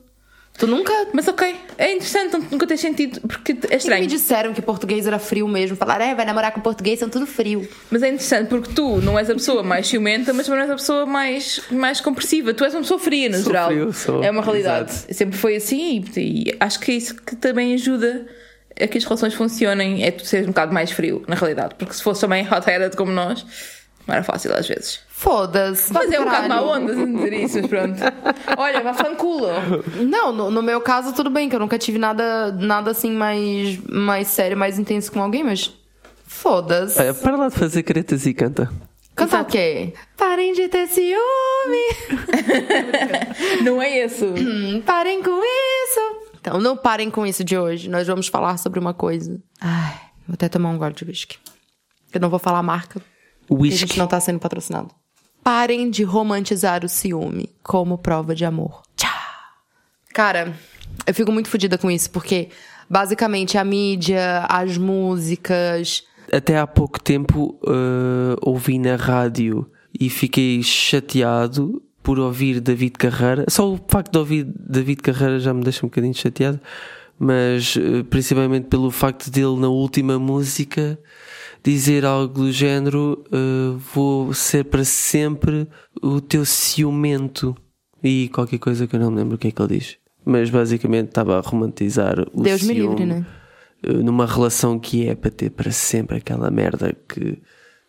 Tu 0.59 0.67
nunca. 0.67 0.91
Mas 1.13 1.25
ok, 1.27 1.55
é 1.77 1.93
interessante 1.93 2.37
nunca 2.51 2.67
ter 2.67 2.75
sentido, 2.77 3.21
porque 3.21 3.53
é 3.53 3.55
Eles 3.55 3.69
me 3.69 3.75
estranho. 3.77 4.07
disseram 4.07 4.53
que 4.53 4.61
português 4.61 5.07
era 5.07 5.17
frio 5.17 5.47
mesmo. 5.47 5.77
Falaram, 5.77 6.03
é, 6.05 6.13
vai 6.13 6.25
namorar 6.25 6.51
com 6.51 6.59
português, 6.59 6.99
são 6.99 7.07
tudo 7.09 7.25
frio. 7.25 7.67
Mas 7.89 8.03
é 8.03 8.09
interessante 8.09 8.49
porque 8.49 8.73
tu 8.73 8.97
não 9.01 9.17
és 9.17 9.29
a 9.29 9.33
pessoa 9.33 9.63
mais 9.63 9.87
ciumenta, 9.87 10.33
mas 10.33 10.45
também 10.45 10.59
não 10.59 10.65
és 10.65 10.71
a 10.71 10.75
pessoa 10.75 11.05
mais, 11.05 11.61
mais 11.71 12.01
compressiva. 12.01 12.53
Tu 12.53 12.63
és 12.65 12.73
uma 12.73 12.81
pessoa 12.81 12.99
fria, 12.99 13.29
no 13.29 13.35
Sou 13.37 13.45
geral. 13.45 13.67
frio, 13.69 13.93
sou. 13.93 14.23
É 14.23 14.29
uma 14.29 14.41
realidade. 14.41 14.91
Exato. 14.91 15.13
Sempre 15.15 15.37
foi 15.37 15.55
assim 15.55 16.03
e, 16.17 16.19
e 16.49 16.55
acho 16.59 16.79
que 16.79 16.91
é 16.91 16.95
isso 16.95 17.15
que 17.15 17.35
também 17.37 17.73
ajuda 17.73 18.25
a 18.79 18.85
que 18.87 18.97
as 18.97 19.03
relações 19.05 19.33
funcionem. 19.33 20.03
É 20.03 20.11
tu 20.11 20.25
seres 20.25 20.45
um 20.45 20.49
bocado 20.49 20.73
mais 20.73 20.91
frio, 20.91 21.23
na 21.27 21.35
realidade. 21.35 21.75
Porque 21.77 21.93
se 21.93 22.03
fosse 22.03 22.19
também 22.21 22.45
hot-headed 22.45 22.97
como 22.97 23.11
nós, 23.13 23.45
não 24.09 24.15
era 24.15 24.23
fácil 24.23 24.53
às 24.55 24.67
vezes. 24.67 24.99
Foda-se. 25.07 25.93
Mas 25.93 26.11
é 26.11 26.19
um 26.19 26.25
bocado 26.25 26.49
má 26.49 26.61
onda 26.61 26.95
dizer 26.95 27.33
isso, 27.33 27.57
mas 27.61 27.67
pronto. 27.67 27.99
Olha, 28.57 28.81
vá 28.81 28.93
fanculo. 28.93 29.47
Não, 30.07 30.31
no, 30.33 30.49
no 30.49 30.61
meu 30.63 30.81
caso, 30.81 31.13
tudo 31.13 31.29
bem, 31.29 31.47
que 31.47 31.55
eu 31.55 31.59
nunca 31.59 31.77
tive 31.77 31.97
nada, 31.99 32.51
nada 32.51 32.91
assim 32.91 33.11
mais, 33.11 33.77
mais 33.87 34.27
sério, 34.27 34.57
mais 34.57 34.79
intenso 34.79 35.11
com 35.11 35.21
alguém, 35.21 35.43
mas. 35.43 35.71
Foda-se. 36.25 36.99
Olha, 36.99 37.13
para 37.13 37.35
lá 37.35 37.47
de 37.49 37.55
fazer 37.55 37.83
caretas 37.83 38.25
e 38.25 38.33
canta. 38.33 38.69
Cantar 39.15 39.41
o 39.41 39.45
quê? 39.45 39.93
Parem 40.15 40.53
de 40.53 40.67
ter 40.69 40.87
ciúme. 40.87 41.19
Não 43.63 43.81
é 43.81 44.05
isso. 44.05 44.25
Hum, 44.39 44.81
Parem 44.85 45.21
com 45.21 45.39
isso. 45.43 46.29
Então, 46.39 46.59
não 46.61 46.77
parem 46.77 47.09
com 47.11 47.25
isso 47.27 47.43
de 47.43 47.57
hoje. 47.57 47.89
Nós 47.89 48.07
vamos 48.07 48.27
falar 48.27 48.57
sobre 48.57 48.79
uma 48.79 48.93
coisa. 48.93 49.37
Ai, 49.59 49.93
vou 50.25 50.35
até 50.35 50.47
tomar 50.47 50.69
um 50.69 50.77
gole 50.77 50.93
de 50.93 51.03
whisky. 51.03 51.37
Eu 52.13 52.21
não 52.21 52.29
vou 52.29 52.39
falar 52.39 52.59
a 52.59 52.63
marca, 52.63 53.01
porque 53.49 53.53
a 53.53 53.63
Whisky. 53.63 53.79
gente 53.79 53.97
não 53.97 54.07
tá 54.07 54.19
sendo 54.19 54.39
patrocinado. 54.39 54.89
Parem 55.43 55.89
de 55.89 56.03
romantizar 56.03 56.85
o 56.85 56.89
ciúme 56.89 57.49
como 57.63 57.97
prova 57.97 58.35
de 58.35 58.45
amor. 58.45 58.83
Tchau. 58.95 59.09
Cara, 60.13 60.53
eu 61.07 61.13
fico 61.13 61.31
muito 61.31 61.49
fodida 61.49 61.77
com 61.77 61.89
isso, 61.89 62.11
porque 62.11 62.49
basicamente 62.89 63.57
a 63.57 63.63
mídia, 63.63 64.45
as 64.47 64.77
músicas. 64.77 66.03
Até 66.31 66.57
há 66.59 66.67
pouco 66.67 67.01
tempo 67.01 67.59
eh, 67.65 68.35
ouvi 68.41 68.77
na 68.77 68.95
rádio 68.95 69.69
e 69.99 70.09
fiquei 70.09 70.61
chateado 70.61 71.81
por 72.03 72.19
ouvir 72.19 72.59
David 72.59 72.91
Carreira. 72.91 73.45
Só 73.49 73.73
o 73.73 73.79
facto 73.87 74.11
de 74.11 74.17
ouvir 74.19 74.43
David 74.43 75.01
Carreira 75.01 75.39
já 75.39 75.53
me 75.53 75.63
deixa 75.63 75.85
um 75.85 75.89
bocadinho 75.89 76.13
chateado, 76.13 76.59
mas 77.17 77.75
eh, 77.77 78.03
principalmente 78.09 78.67
pelo 78.67 78.91
facto 78.91 79.31
dele 79.31 79.57
na 79.57 79.69
última 79.69 80.19
música 80.19 80.99
dizer 81.63 82.05
algo 82.05 82.33
do 82.33 82.51
género: 82.51 83.23
eh, 83.31 83.77
Vou 83.93 84.33
ser 84.33 84.65
para 84.65 84.83
sempre 84.83 85.67
o 86.01 86.21
teu 86.21 86.45
ciumento. 86.45 87.55
E 88.03 88.29
qualquer 88.29 88.59
coisa 88.59 88.87
que 88.87 88.95
eu 88.95 88.99
não 88.99 89.11
me 89.11 89.17
lembro 89.17 89.35
o 89.35 89.37
que 89.37 89.49
é 89.49 89.51
que 89.51 89.61
ele 89.61 89.77
diz. 89.77 89.97
Mas 90.25 90.49
basicamente 90.49 91.09
estava 91.09 91.37
a 91.37 91.41
romantizar 91.41 92.19
o 92.33 92.43
Deus 92.43 92.61
me 92.61 92.75
ciúme. 92.75 92.89
livre, 92.89 93.05
né? 93.05 93.25
eh, 93.83 93.93
numa 93.93 94.25
relação 94.25 94.79
que 94.79 95.07
é 95.07 95.15
para 95.15 95.31
ter 95.31 95.49
para 95.49 95.71
sempre 95.71 96.17
aquela 96.17 96.49
merda 96.49 96.95
que, 97.07 97.39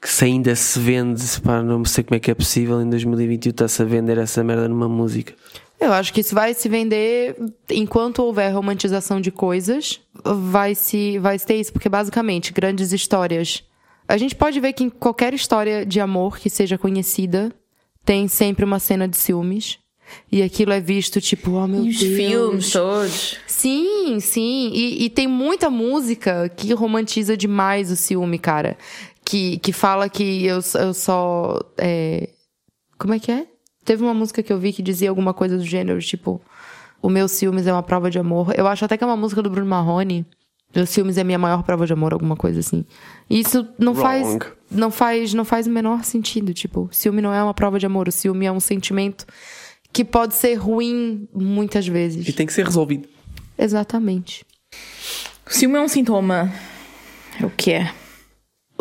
que 0.01 0.09
se 0.09 0.25
ainda 0.25 0.55
se 0.57 0.79
vende, 0.79 1.23
pá, 1.43 1.63
não 1.63 1.85
sei 1.85 2.03
como 2.05 2.17
é 2.17 2.21
que 2.21 2.31
é 2.31 2.35
possível 2.35 2.81
em 2.81 2.89
2021 2.89 3.51
está-se 3.51 3.83
a 3.83 3.85
vender 3.85 4.19
essa 4.19 4.43
merda 4.43 4.69
numa 4.69 4.89
música. 4.89 5.35
Eu 5.81 5.93
acho 5.93 6.13
que 6.13 6.21
isso 6.21 6.35
vai 6.35 6.53
se 6.53 6.69
vender 6.69 7.35
enquanto 7.71 8.19
houver 8.21 8.53
romantização 8.53 9.21
de 9.21 9.31
coisas, 9.31 9.99
vai 10.25 10.75
se 10.75 11.19
vai 11.19 11.39
ter 11.39 11.57
isso, 11.57 11.73
porque 11.73 11.89
basicamente 11.89 12.53
grandes 12.53 12.93
histórias. 12.93 13.65
A 14.07 14.17
gente 14.19 14.35
pode 14.35 14.61
ver 14.61 14.73
que 14.75 14.85
em 14.85 14.91
qualquer 14.91 15.33
história 15.33 15.87
de 15.87 15.99
amor 16.01 16.39
que 16.39 16.51
seja 16.51 16.77
conhecida, 16.77 17.51
tem 18.05 18.29
sempre 18.29 18.65
uma 18.65 18.79
cena 18.79 19.09
de 19.09 19.17
ciúmes. 19.17 19.79
E 20.31 20.43
aquilo 20.43 20.73
é 20.73 20.81
visto 20.81 21.21
tipo, 21.21 21.53
oh 21.53 21.69
meu 21.69 21.85
E 21.87 21.91
os 21.91 21.99
Deus. 22.01 22.17
filmes 22.17 22.73
todos. 22.73 23.37
Sim, 23.47 24.19
sim. 24.21 24.71
E, 24.75 25.05
e 25.05 25.09
tem 25.11 25.29
muita 25.29 25.71
música 25.71 26.49
que 26.49 26.75
romantiza 26.75 27.37
demais 27.37 27.93
o 27.93 27.97
ciúme, 27.97 28.37
cara. 28.39 28.77
Que, 29.25 29.59
que 29.61 29.73
fala 29.73 30.09
que 30.09 30.45
eu, 30.45 30.59
eu 30.81 30.93
só. 30.93 31.61
é, 31.79 32.29
Como 32.99 33.15
é 33.15 33.21
que 33.21 33.31
é? 33.31 33.47
Teve 33.85 34.03
uma 34.03 34.15
música 34.15 34.43
que 34.43 34.53
eu 34.53 34.59
vi 34.59 34.73
que 34.73 34.83
dizia 34.83 35.09
alguma 35.09 35.33
coisa 35.33 35.57
do 35.57 35.65
gênero, 35.65 36.01
tipo, 36.01 36.41
o 37.03 37.09
meu 37.09 37.27
ciúmes 37.29 37.67
é 37.67 37.73
uma 37.73 37.83
prova 37.83 38.11
de 38.11 38.19
amor. 38.19 38.53
Eu 38.57 38.67
acho 38.67 38.85
até 38.85 38.97
que 38.97 39.05
é 39.05 39.07
uma 39.07 39.17
música 39.17 39.43
do 39.43 39.51
Bruno 39.51 39.69
Marrone. 39.69 40.27
Meu 40.75 40.87
ciúmes 40.87 41.19
é 41.19 41.25
minha 41.25 41.39
maior 41.39 41.63
prova 41.63 41.87
de 41.87 41.93
amor, 41.93 42.13
alguma 42.13 42.37
coisa 42.37 42.61
assim. 42.61 42.85
E 43.29 43.41
isso 43.41 43.67
não 43.79 43.95
faz, 43.95 44.27
Wrong. 44.29 44.47
não 44.71 44.91
faz, 44.91 45.35
não 45.35 45.45
faz 45.45 45.67
o 45.67 45.71
menor 45.71 46.05
sentido, 46.05 46.55
tipo, 46.55 46.89
ciúme 46.93 47.21
não 47.21 47.33
é 47.33 47.43
uma 47.43 47.55
prova 47.55 47.79
de 47.79 47.87
amor, 47.87 48.07
o 48.07 48.13
ciúme 48.13 48.47
é 48.47 48.53
um 48.53 48.61
sentimento 48.61 49.27
que 49.93 50.05
pode 50.05 50.35
ser 50.35 50.55
ruim 50.55 51.29
muitas 51.35 51.89
vezes. 51.89 52.29
E 52.29 52.33
tem 52.33 52.47
que 52.47 52.53
ser 52.53 52.65
resolvido. 52.65 53.09
Exatamente. 53.59 54.45
O 55.45 55.53
ciúme 55.53 55.77
é 55.77 55.81
um 55.81 55.89
sintoma. 55.89 56.53
É 57.41 57.45
o 57.45 57.51
que 57.51 57.73
é. 57.73 57.93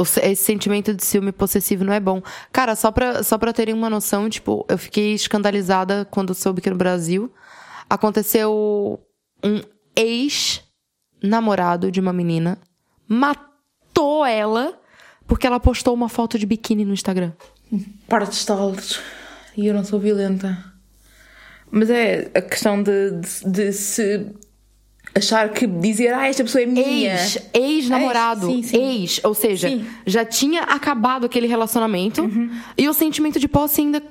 Esse 0.01 0.43
sentimento 0.43 0.93
de 0.93 1.03
ciúme 1.03 1.31
possessivo 1.31 1.83
não 1.83 1.93
é 1.93 1.99
bom. 1.99 2.21
Cara, 2.51 2.75
só 2.75 2.91
pra, 2.91 3.23
só 3.23 3.37
pra 3.37 3.53
terem 3.53 3.73
uma 3.73 3.89
noção, 3.89 4.29
tipo, 4.29 4.65
eu 4.69 4.77
fiquei 4.77 5.13
escandalizada 5.13 6.05
quando 6.09 6.33
soube 6.33 6.61
que 6.61 6.69
no 6.69 6.75
Brasil 6.75 7.31
aconteceu 7.89 8.99
um 9.43 9.61
ex-namorado 9.95 11.91
de 11.91 11.99
uma 11.99 12.13
menina 12.13 12.57
matou 13.09 14.23
ela 14.23 14.79
porque 15.27 15.47
ela 15.47 15.59
postou 15.59 15.93
uma 15.93 16.07
foto 16.07 16.37
de 16.37 16.45
biquíni 16.45 16.85
no 16.85 16.93
Instagram. 16.93 17.31
Para 18.07 18.25
de 18.25 18.35
estalos. 18.35 18.99
E 19.57 19.67
eu 19.67 19.73
não 19.73 19.83
sou 19.83 19.99
violenta. 19.99 20.57
Mas 21.71 21.89
é 21.89 22.31
a 22.33 22.41
questão 22.41 22.81
de, 22.81 23.11
de, 23.11 23.49
de 23.49 23.73
se 23.73 24.27
achar 25.19 25.49
que 25.49 25.65
dizer, 25.67 26.13
ah, 26.13 26.27
esta 26.27 26.43
pessoa 26.43 26.61
é 26.63 26.65
minha. 26.65 27.13
Ex, 27.13 27.37
ex-namorado, 27.53 28.49
Ex, 28.49 28.55
sim, 28.55 28.63
sim. 28.63 29.01
ex, 29.01 29.21
ou 29.23 29.33
seja, 29.33 29.69
Sim. 29.69 29.85
já 30.05 30.25
tinha 30.25 30.63
acabado 30.63 31.25
aquele 31.25 31.47
relacionamento 31.47 32.29
e 32.77 32.89
o 32.89 32.93
sentimento 32.93 33.39
de 33.39 33.47
posse 33.47 33.81
ainda 33.81 34.01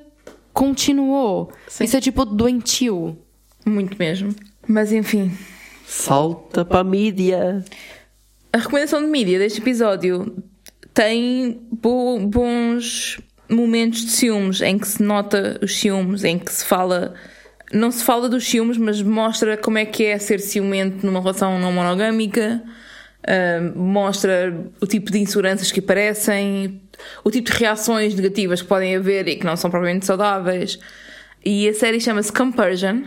continuou. 0.52 1.50
Sim. 1.68 1.84
Isso 1.84 1.96
é 1.96 2.00
tipo 2.00 2.24
doentio. 2.24 3.18
Muito 3.66 3.96
mesmo. 3.98 4.34
Mas 4.66 4.92
enfim. 4.92 5.30
Salta 5.86 6.64
para 6.64 6.80
a 6.80 6.84
mídia. 6.84 7.64
A 8.52 8.58
recomendação 8.58 9.00
de 9.00 9.06
mídia 9.08 9.38
deste 9.38 9.60
episódio 9.60 10.42
tem 10.94 11.60
bo- 11.70 12.18
bons 12.20 13.20
momentos 13.48 14.04
de 14.04 14.10
ciúmes 14.10 14.60
em 14.60 14.78
que 14.78 14.86
se 14.88 15.02
nota 15.02 15.58
os 15.62 15.78
ciúmes, 15.78 16.24
em 16.24 16.38
que 16.38 16.52
se 16.52 16.64
fala. 16.64 17.14
Não 17.72 17.90
se 17.90 18.02
fala 18.02 18.28
dos 18.28 18.48
ciúmes, 18.48 18.78
mas 18.78 19.02
mostra 19.02 19.56
como 19.56 19.78
é 19.78 19.84
que 19.84 20.04
é 20.04 20.18
ser 20.18 20.40
ciumento 20.40 21.04
numa 21.04 21.20
relação 21.20 21.58
não 21.58 21.70
monogâmica, 21.72 22.62
ah, 23.26 23.72
mostra 23.76 24.56
o 24.80 24.86
tipo 24.86 25.10
de 25.10 25.18
inseguranças 25.18 25.70
que 25.70 25.80
aparecem, 25.80 26.80
o 27.22 27.30
tipo 27.30 27.50
de 27.50 27.56
reações 27.58 28.14
negativas 28.14 28.62
que 28.62 28.68
podem 28.68 28.96
haver 28.96 29.28
e 29.28 29.36
que 29.36 29.44
não 29.44 29.56
são 29.56 29.70
propriamente 29.70 30.06
saudáveis. 30.06 30.78
E 31.44 31.68
a 31.68 31.74
série 31.74 32.00
chama-se 32.00 32.32
Compersion, 32.32 33.02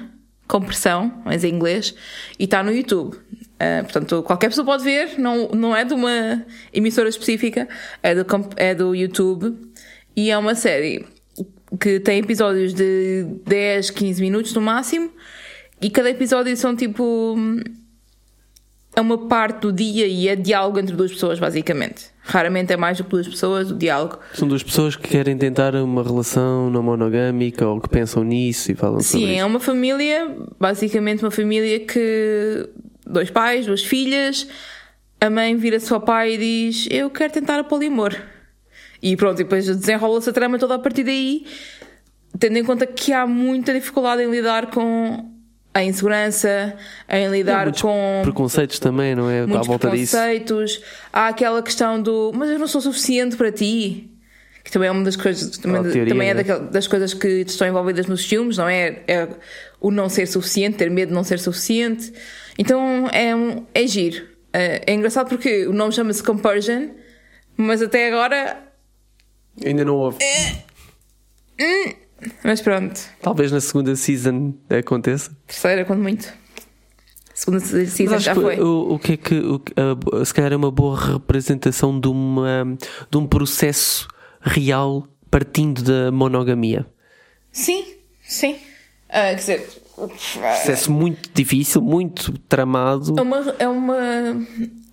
compressão, 0.48 1.22
mas 1.26 1.44
em 1.44 1.54
inglês, 1.54 1.96
e 2.38 2.44
está 2.44 2.62
no 2.62 2.72
YouTube. 2.72 3.18
Ah, 3.60 3.84
portanto, 3.84 4.22
qualquer 4.24 4.50
pessoa 4.50 4.66
pode 4.66 4.84
ver, 4.84 5.18
não, 5.18 5.50
não 5.50 5.76
é 5.76 5.84
de 5.84 5.94
uma 5.94 6.46
emissora 6.74 7.10
específica, 7.10 7.68
é 8.04 8.14
do, 8.14 8.26
é 8.58 8.76
do 8.76 8.94
YouTube. 8.94 9.58
E 10.16 10.30
é 10.30 10.38
uma 10.38 10.56
série 10.56 11.06
que 11.80 12.00
tem 12.00 12.20
episódios 12.20 12.74
de 12.74 13.26
10, 13.46 13.90
15 13.92 14.22
minutos 14.22 14.54
no 14.54 14.62
máximo, 14.62 15.12
e 15.82 15.90
cada 15.90 16.10
episódio 16.10 16.56
são 16.56 16.76
tipo. 16.76 17.36
É 18.94 19.00
uma 19.00 19.18
parte 19.30 19.62
do 19.62 19.72
dia 19.72 20.06
e 20.06 20.28
é 20.28 20.36
diálogo 20.36 20.78
entre 20.78 20.94
duas 20.96 21.12
pessoas, 21.12 21.40
basicamente. 21.40 22.08
Raramente 22.24 22.74
é 22.74 22.78
mais 22.78 22.98
do 22.98 23.06
que 23.06 23.10
duas 23.10 23.26
pessoas, 23.26 23.72
o 23.72 23.76
diálogo. 23.76 24.20
São 24.34 24.48
duas 24.48 24.62
pessoas 24.62 24.98
que 24.98 25.08
querem 25.08 25.38
tentar 25.38 25.74
uma 25.76 26.04
relação 26.04 26.70
não 26.70 26.84
monogâmica 26.84 27.66
ou 27.66 27.80
que 27.80 27.88
pensam 27.88 28.22
nisso 28.22 28.70
e 28.70 28.76
falam 28.76 29.00
sobre 29.00 29.26
Sim, 29.28 29.40
é 29.40 29.46
uma 29.46 29.62
família, 29.62 30.36
basicamente 30.60 31.24
uma 31.24 31.32
família 31.32 31.80
que. 31.80 32.70
Dois 33.08 33.30
pais, 33.30 33.66
duas 33.66 33.84
filhas. 33.84 34.48
A 35.20 35.30
mãe 35.30 35.56
vira-se 35.56 35.92
ao 35.94 36.02
pai 36.02 36.34
e 36.34 36.38
diz: 36.38 36.88
Eu 36.92 37.10
quero 37.10 37.32
tentar 37.32 37.60
a 37.60 37.64
polimor. 37.64 38.16
E 39.02 39.16
pronto, 39.16 39.40
e 39.42 39.44
depois 39.44 39.66
desenrola-se 39.66 40.30
a 40.30 40.34
trama 40.34 40.60
toda 40.60 40.76
a 40.76 40.80
partir 40.80 41.04
daí, 41.04 41.46
tendo 42.40 42.58
em 42.58 42.64
conta 42.64 42.86
que 42.86 43.12
há 43.12 43.26
muita 43.26 43.74
dificuldade 43.74 44.22
em 44.24 44.30
lidar 44.30 44.68
com 44.68 45.28
a 45.74 45.84
insegurança, 45.84 46.76
em 47.10 47.30
lidar 47.30 47.72
com 47.82 48.20
Preconceitos 48.24 48.78
também, 48.78 49.16
não 49.16 49.30
é? 49.30 49.42
À 49.42 49.48
muitos 49.48 49.68
volta 49.68 49.90
disso. 49.90 50.12
preconceitos. 50.18 50.82
Há 51.12 51.28
aquela 51.30 51.64
questão 51.64 52.02
do 52.02 52.32
mas 52.36 52.50
eu 52.50 52.60
não 52.60 52.68
sou 52.68 52.82
suficiente 52.82 53.36
para 53.36 53.52
ti. 53.52 54.08
Que 54.64 54.70
também 54.72 54.90
é 54.90 54.92
uma 54.92 55.04
das 55.04 55.16
coisas, 55.16 55.58
também, 55.58 55.82
teoria, 55.82 56.06
também 56.14 56.30
é 56.30 56.34
né? 56.36 56.44
daquel- 56.44 56.68
das 56.70 56.86
coisas 56.86 57.16
que 57.16 57.28
estão 57.48 57.68
envolvidas 57.68 58.06
nos 58.06 58.24
filmes, 58.24 58.58
não 58.58 58.70
é? 58.70 59.02
É 59.08 59.28
o 59.80 59.90
não 59.90 60.08
ser 60.08 60.28
suficiente, 60.28 60.78
ter 60.78 60.92
medo 60.92 61.08
de 61.10 61.16
não 61.16 61.24
ser 61.24 61.40
suficiente. 61.40 62.14
Então 62.60 63.08
é, 63.12 63.36
um, 63.36 63.66
é 63.74 63.88
giro. 63.88 64.28
É, 64.54 64.84
é 64.86 64.94
engraçado 64.94 65.30
porque 65.30 65.66
o 65.66 65.74
nome 65.74 65.92
chama-se 65.94 66.22
Compersion, 66.22 66.90
mas 67.58 67.82
até 67.82 68.08
agora. 68.10 68.71
Ainda 69.66 69.84
não 69.86 69.96
houve. 69.96 70.18
Mas 72.44 72.62
pronto, 72.62 73.00
Talvez 73.22 73.52
na 73.52 73.60
segunda 73.60 73.96
season 73.96 74.54
aconteça. 74.70 75.36
terceira, 75.48 75.86
quando 75.86 76.02
muito. 76.02 76.32
Segunda 77.34 77.60
season 77.60 78.20
já 78.20 78.36
foi. 78.36 78.60
o, 78.60 78.94
o 78.94 79.00
que 79.00 79.14
é 79.14 79.18
que 79.18 79.34
o 79.40 79.60
a- 80.20 80.24
se 80.26 80.34
calhar 80.34 80.54
é 80.54 80.56
uma 80.56 80.70
boa 80.70 81.14
representação 81.14 82.00
de, 82.00 82.08
uma, 82.08 82.78
de 83.10 83.18
um 83.18 83.26
processo 83.26 84.08
real 84.42 85.08
partindo 85.32 85.82
da 85.82 86.12
monogamia. 86.12 86.86
Sim, 87.52 87.84
sim. 88.22 88.58
Ah, 89.10 89.30
quer 89.30 89.36
dizer. 89.36 89.82
Processo 89.96 90.92
muito 90.92 91.30
difícil, 91.34 91.82
muito 91.82 92.32
tramado. 92.48 93.16
É 93.18 93.22
uma, 93.22 93.56
é 93.60 93.68
uma, 93.68 94.46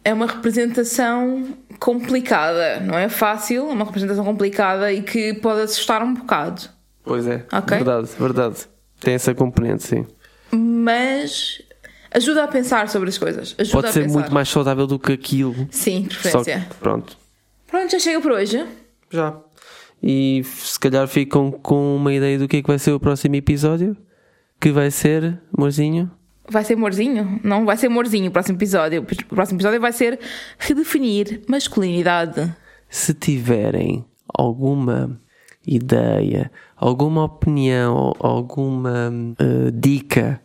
é 0.04 0.12
uma 0.14 0.26
representação 0.26 1.48
complicada, 1.78 2.80
não 2.80 2.96
é 2.98 3.08
fácil, 3.08 3.68
é 3.70 3.72
uma 3.72 3.84
representação 3.84 4.24
complicada 4.24 4.92
e 4.92 5.02
que 5.02 5.34
pode 5.34 5.62
assustar 5.62 6.02
um 6.02 6.14
bocado. 6.14 6.62
Pois 7.04 7.26
é, 7.26 7.46
Ok. 7.52 7.76
verdade, 7.76 8.08
verdade. 8.18 8.56
Tem 9.00 9.14
essa 9.14 9.34
componente, 9.34 9.82
sim. 9.84 10.06
Mas 10.50 11.60
ajuda 12.10 12.44
a 12.44 12.48
pensar 12.48 12.88
sobre 12.88 13.08
as 13.08 13.18
coisas. 13.18 13.54
Ajuda 13.58 13.72
Pode 13.76 13.86
a 13.88 13.92
ser 13.92 14.02
pensar. 14.02 14.14
muito 14.18 14.32
mais 14.34 14.48
saudável 14.48 14.86
do 14.86 14.98
que 14.98 15.12
aquilo. 15.12 15.68
Sim, 15.70 16.02
de 16.02 16.16
que, 16.18 16.28
pronto, 16.80 17.16
Pronto, 17.66 17.90
já 17.92 17.98
chega 17.98 18.20
por 18.20 18.32
hoje. 18.32 18.66
já. 19.10 19.36
E 20.02 20.42
se 20.44 20.78
calhar 20.78 21.06
ficam 21.08 21.50
com 21.50 21.96
uma 21.96 22.12
ideia 22.14 22.38
do 22.38 22.46
que 22.46 22.58
é 22.58 22.62
que 22.62 22.68
vai 22.68 22.78
ser 22.78 22.92
o 22.92 23.00
próximo 23.00 23.34
episódio. 23.36 23.96
Que 24.60 24.70
vai 24.72 24.90
ser, 24.90 25.40
amorzinho? 25.56 26.10
Vai 26.50 26.64
ser 26.64 26.74
amorzinho? 26.74 27.40
Não 27.44 27.64
vai 27.64 27.76
ser 27.76 27.86
amorzinho 27.88 28.28
o 28.28 28.32
próximo 28.32 28.56
episódio. 28.56 29.02
O 29.02 29.34
próximo 29.34 29.58
episódio 29.58 29.80
vai 29.80 29.92
ser 29.92 30.18
redefinir 30.58 31.42
masculinidade. 31.48 32.52
Se 32.88 33.12
tiverem 33.12 34.04
alguma 34.26 35.20
ideia, 35.66 36.50
alguma 36.76 37.24
opinião, 37.24 38.14
alguma 38.18 39.12
eh, 39.38 39.70
dica 39.72 40.40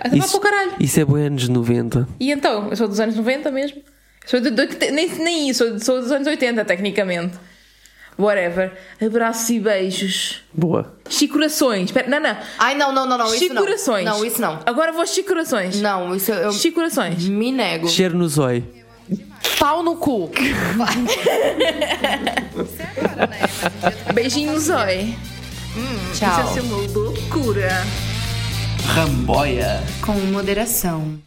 Até 0.00 0.16
vai 0.16 0.28
para 0.28 0.36
o 0.36 0.40
caralho. 0.40 0.72
isso 0.78 1.00
é 1.00 1.04
bem 1.04 1.26
anos 1.26 1.48
90. 1.48 2.06
E 2.20 2.30
então? 2.30 2.68
Eu 2.70 2.76
sou 2.76 2.86
dos 2.86 3.00
anos 3.00 3.16
90 3.16 3.50
mesmo? 3.50 3.82
Sou 4.26 4.38
de, 4.40 4.50
de- 4.50 4.90
nem, 4.90 5.08
nem 5.18 5.48
isso, 5.48 5.64
sou, 5.66 5.78
sou 5.80 6.00
dos 6.00 6.12
anos 6.12 6.28
80, 6.28 6.64
tecnicamente. 6.64 7.36
whatever. 8.18 8.72
Abraços 9.04 9.48
e 9.50 9.58
beijos. 9.58 10.42
Boa. 10.52 10.94
Chicorações. 11.08 11.86
Espera, 11.86 12.08
não, 12.08 12.20
não. 12.20 12.36
Ai, 12.58 12.74
não, 12.76 12.92
não, 12.92 13.06
não, 13.06 13.16
não. 13.18 13.34
Isso 13.34 13.48
não. 13.52 13.62
Chicorações. 13.62 14.04
Não, 14.04 14.24
isso 14.24 14.40
não. 14.40 14.60
Agora 14.66 14.92
vou 14.92 15.00
aos 15.00 15.10
chicorações. 15.14 15.80
Não, 15.80 16.14
isso 16.14 16.30
eu 16.32 16.52
Chicorações. 16.52 17.24
me 17.26 17.50
nego. 17.50 17.88
Cheiro 17.88 18.16
no 18.18 18.28
zóio. 18.28 18.64
Pau 19.58 19.82
no 19.82 19.96
cu. 19.96 20.30
Beijinho 24.14 24.52
no 24.52 24.60
zóio. 24.60 25.14
Isso 26.12 26.20
Tchau. 26.20 26.40
é 26.40 26.52
ser 26.54 26.60
uma 26.60 26.76
loucura. 26.76 27.84
Ramboia. 28.94 29.82
Com 30.00 30.12
moderação. 30.32 31.18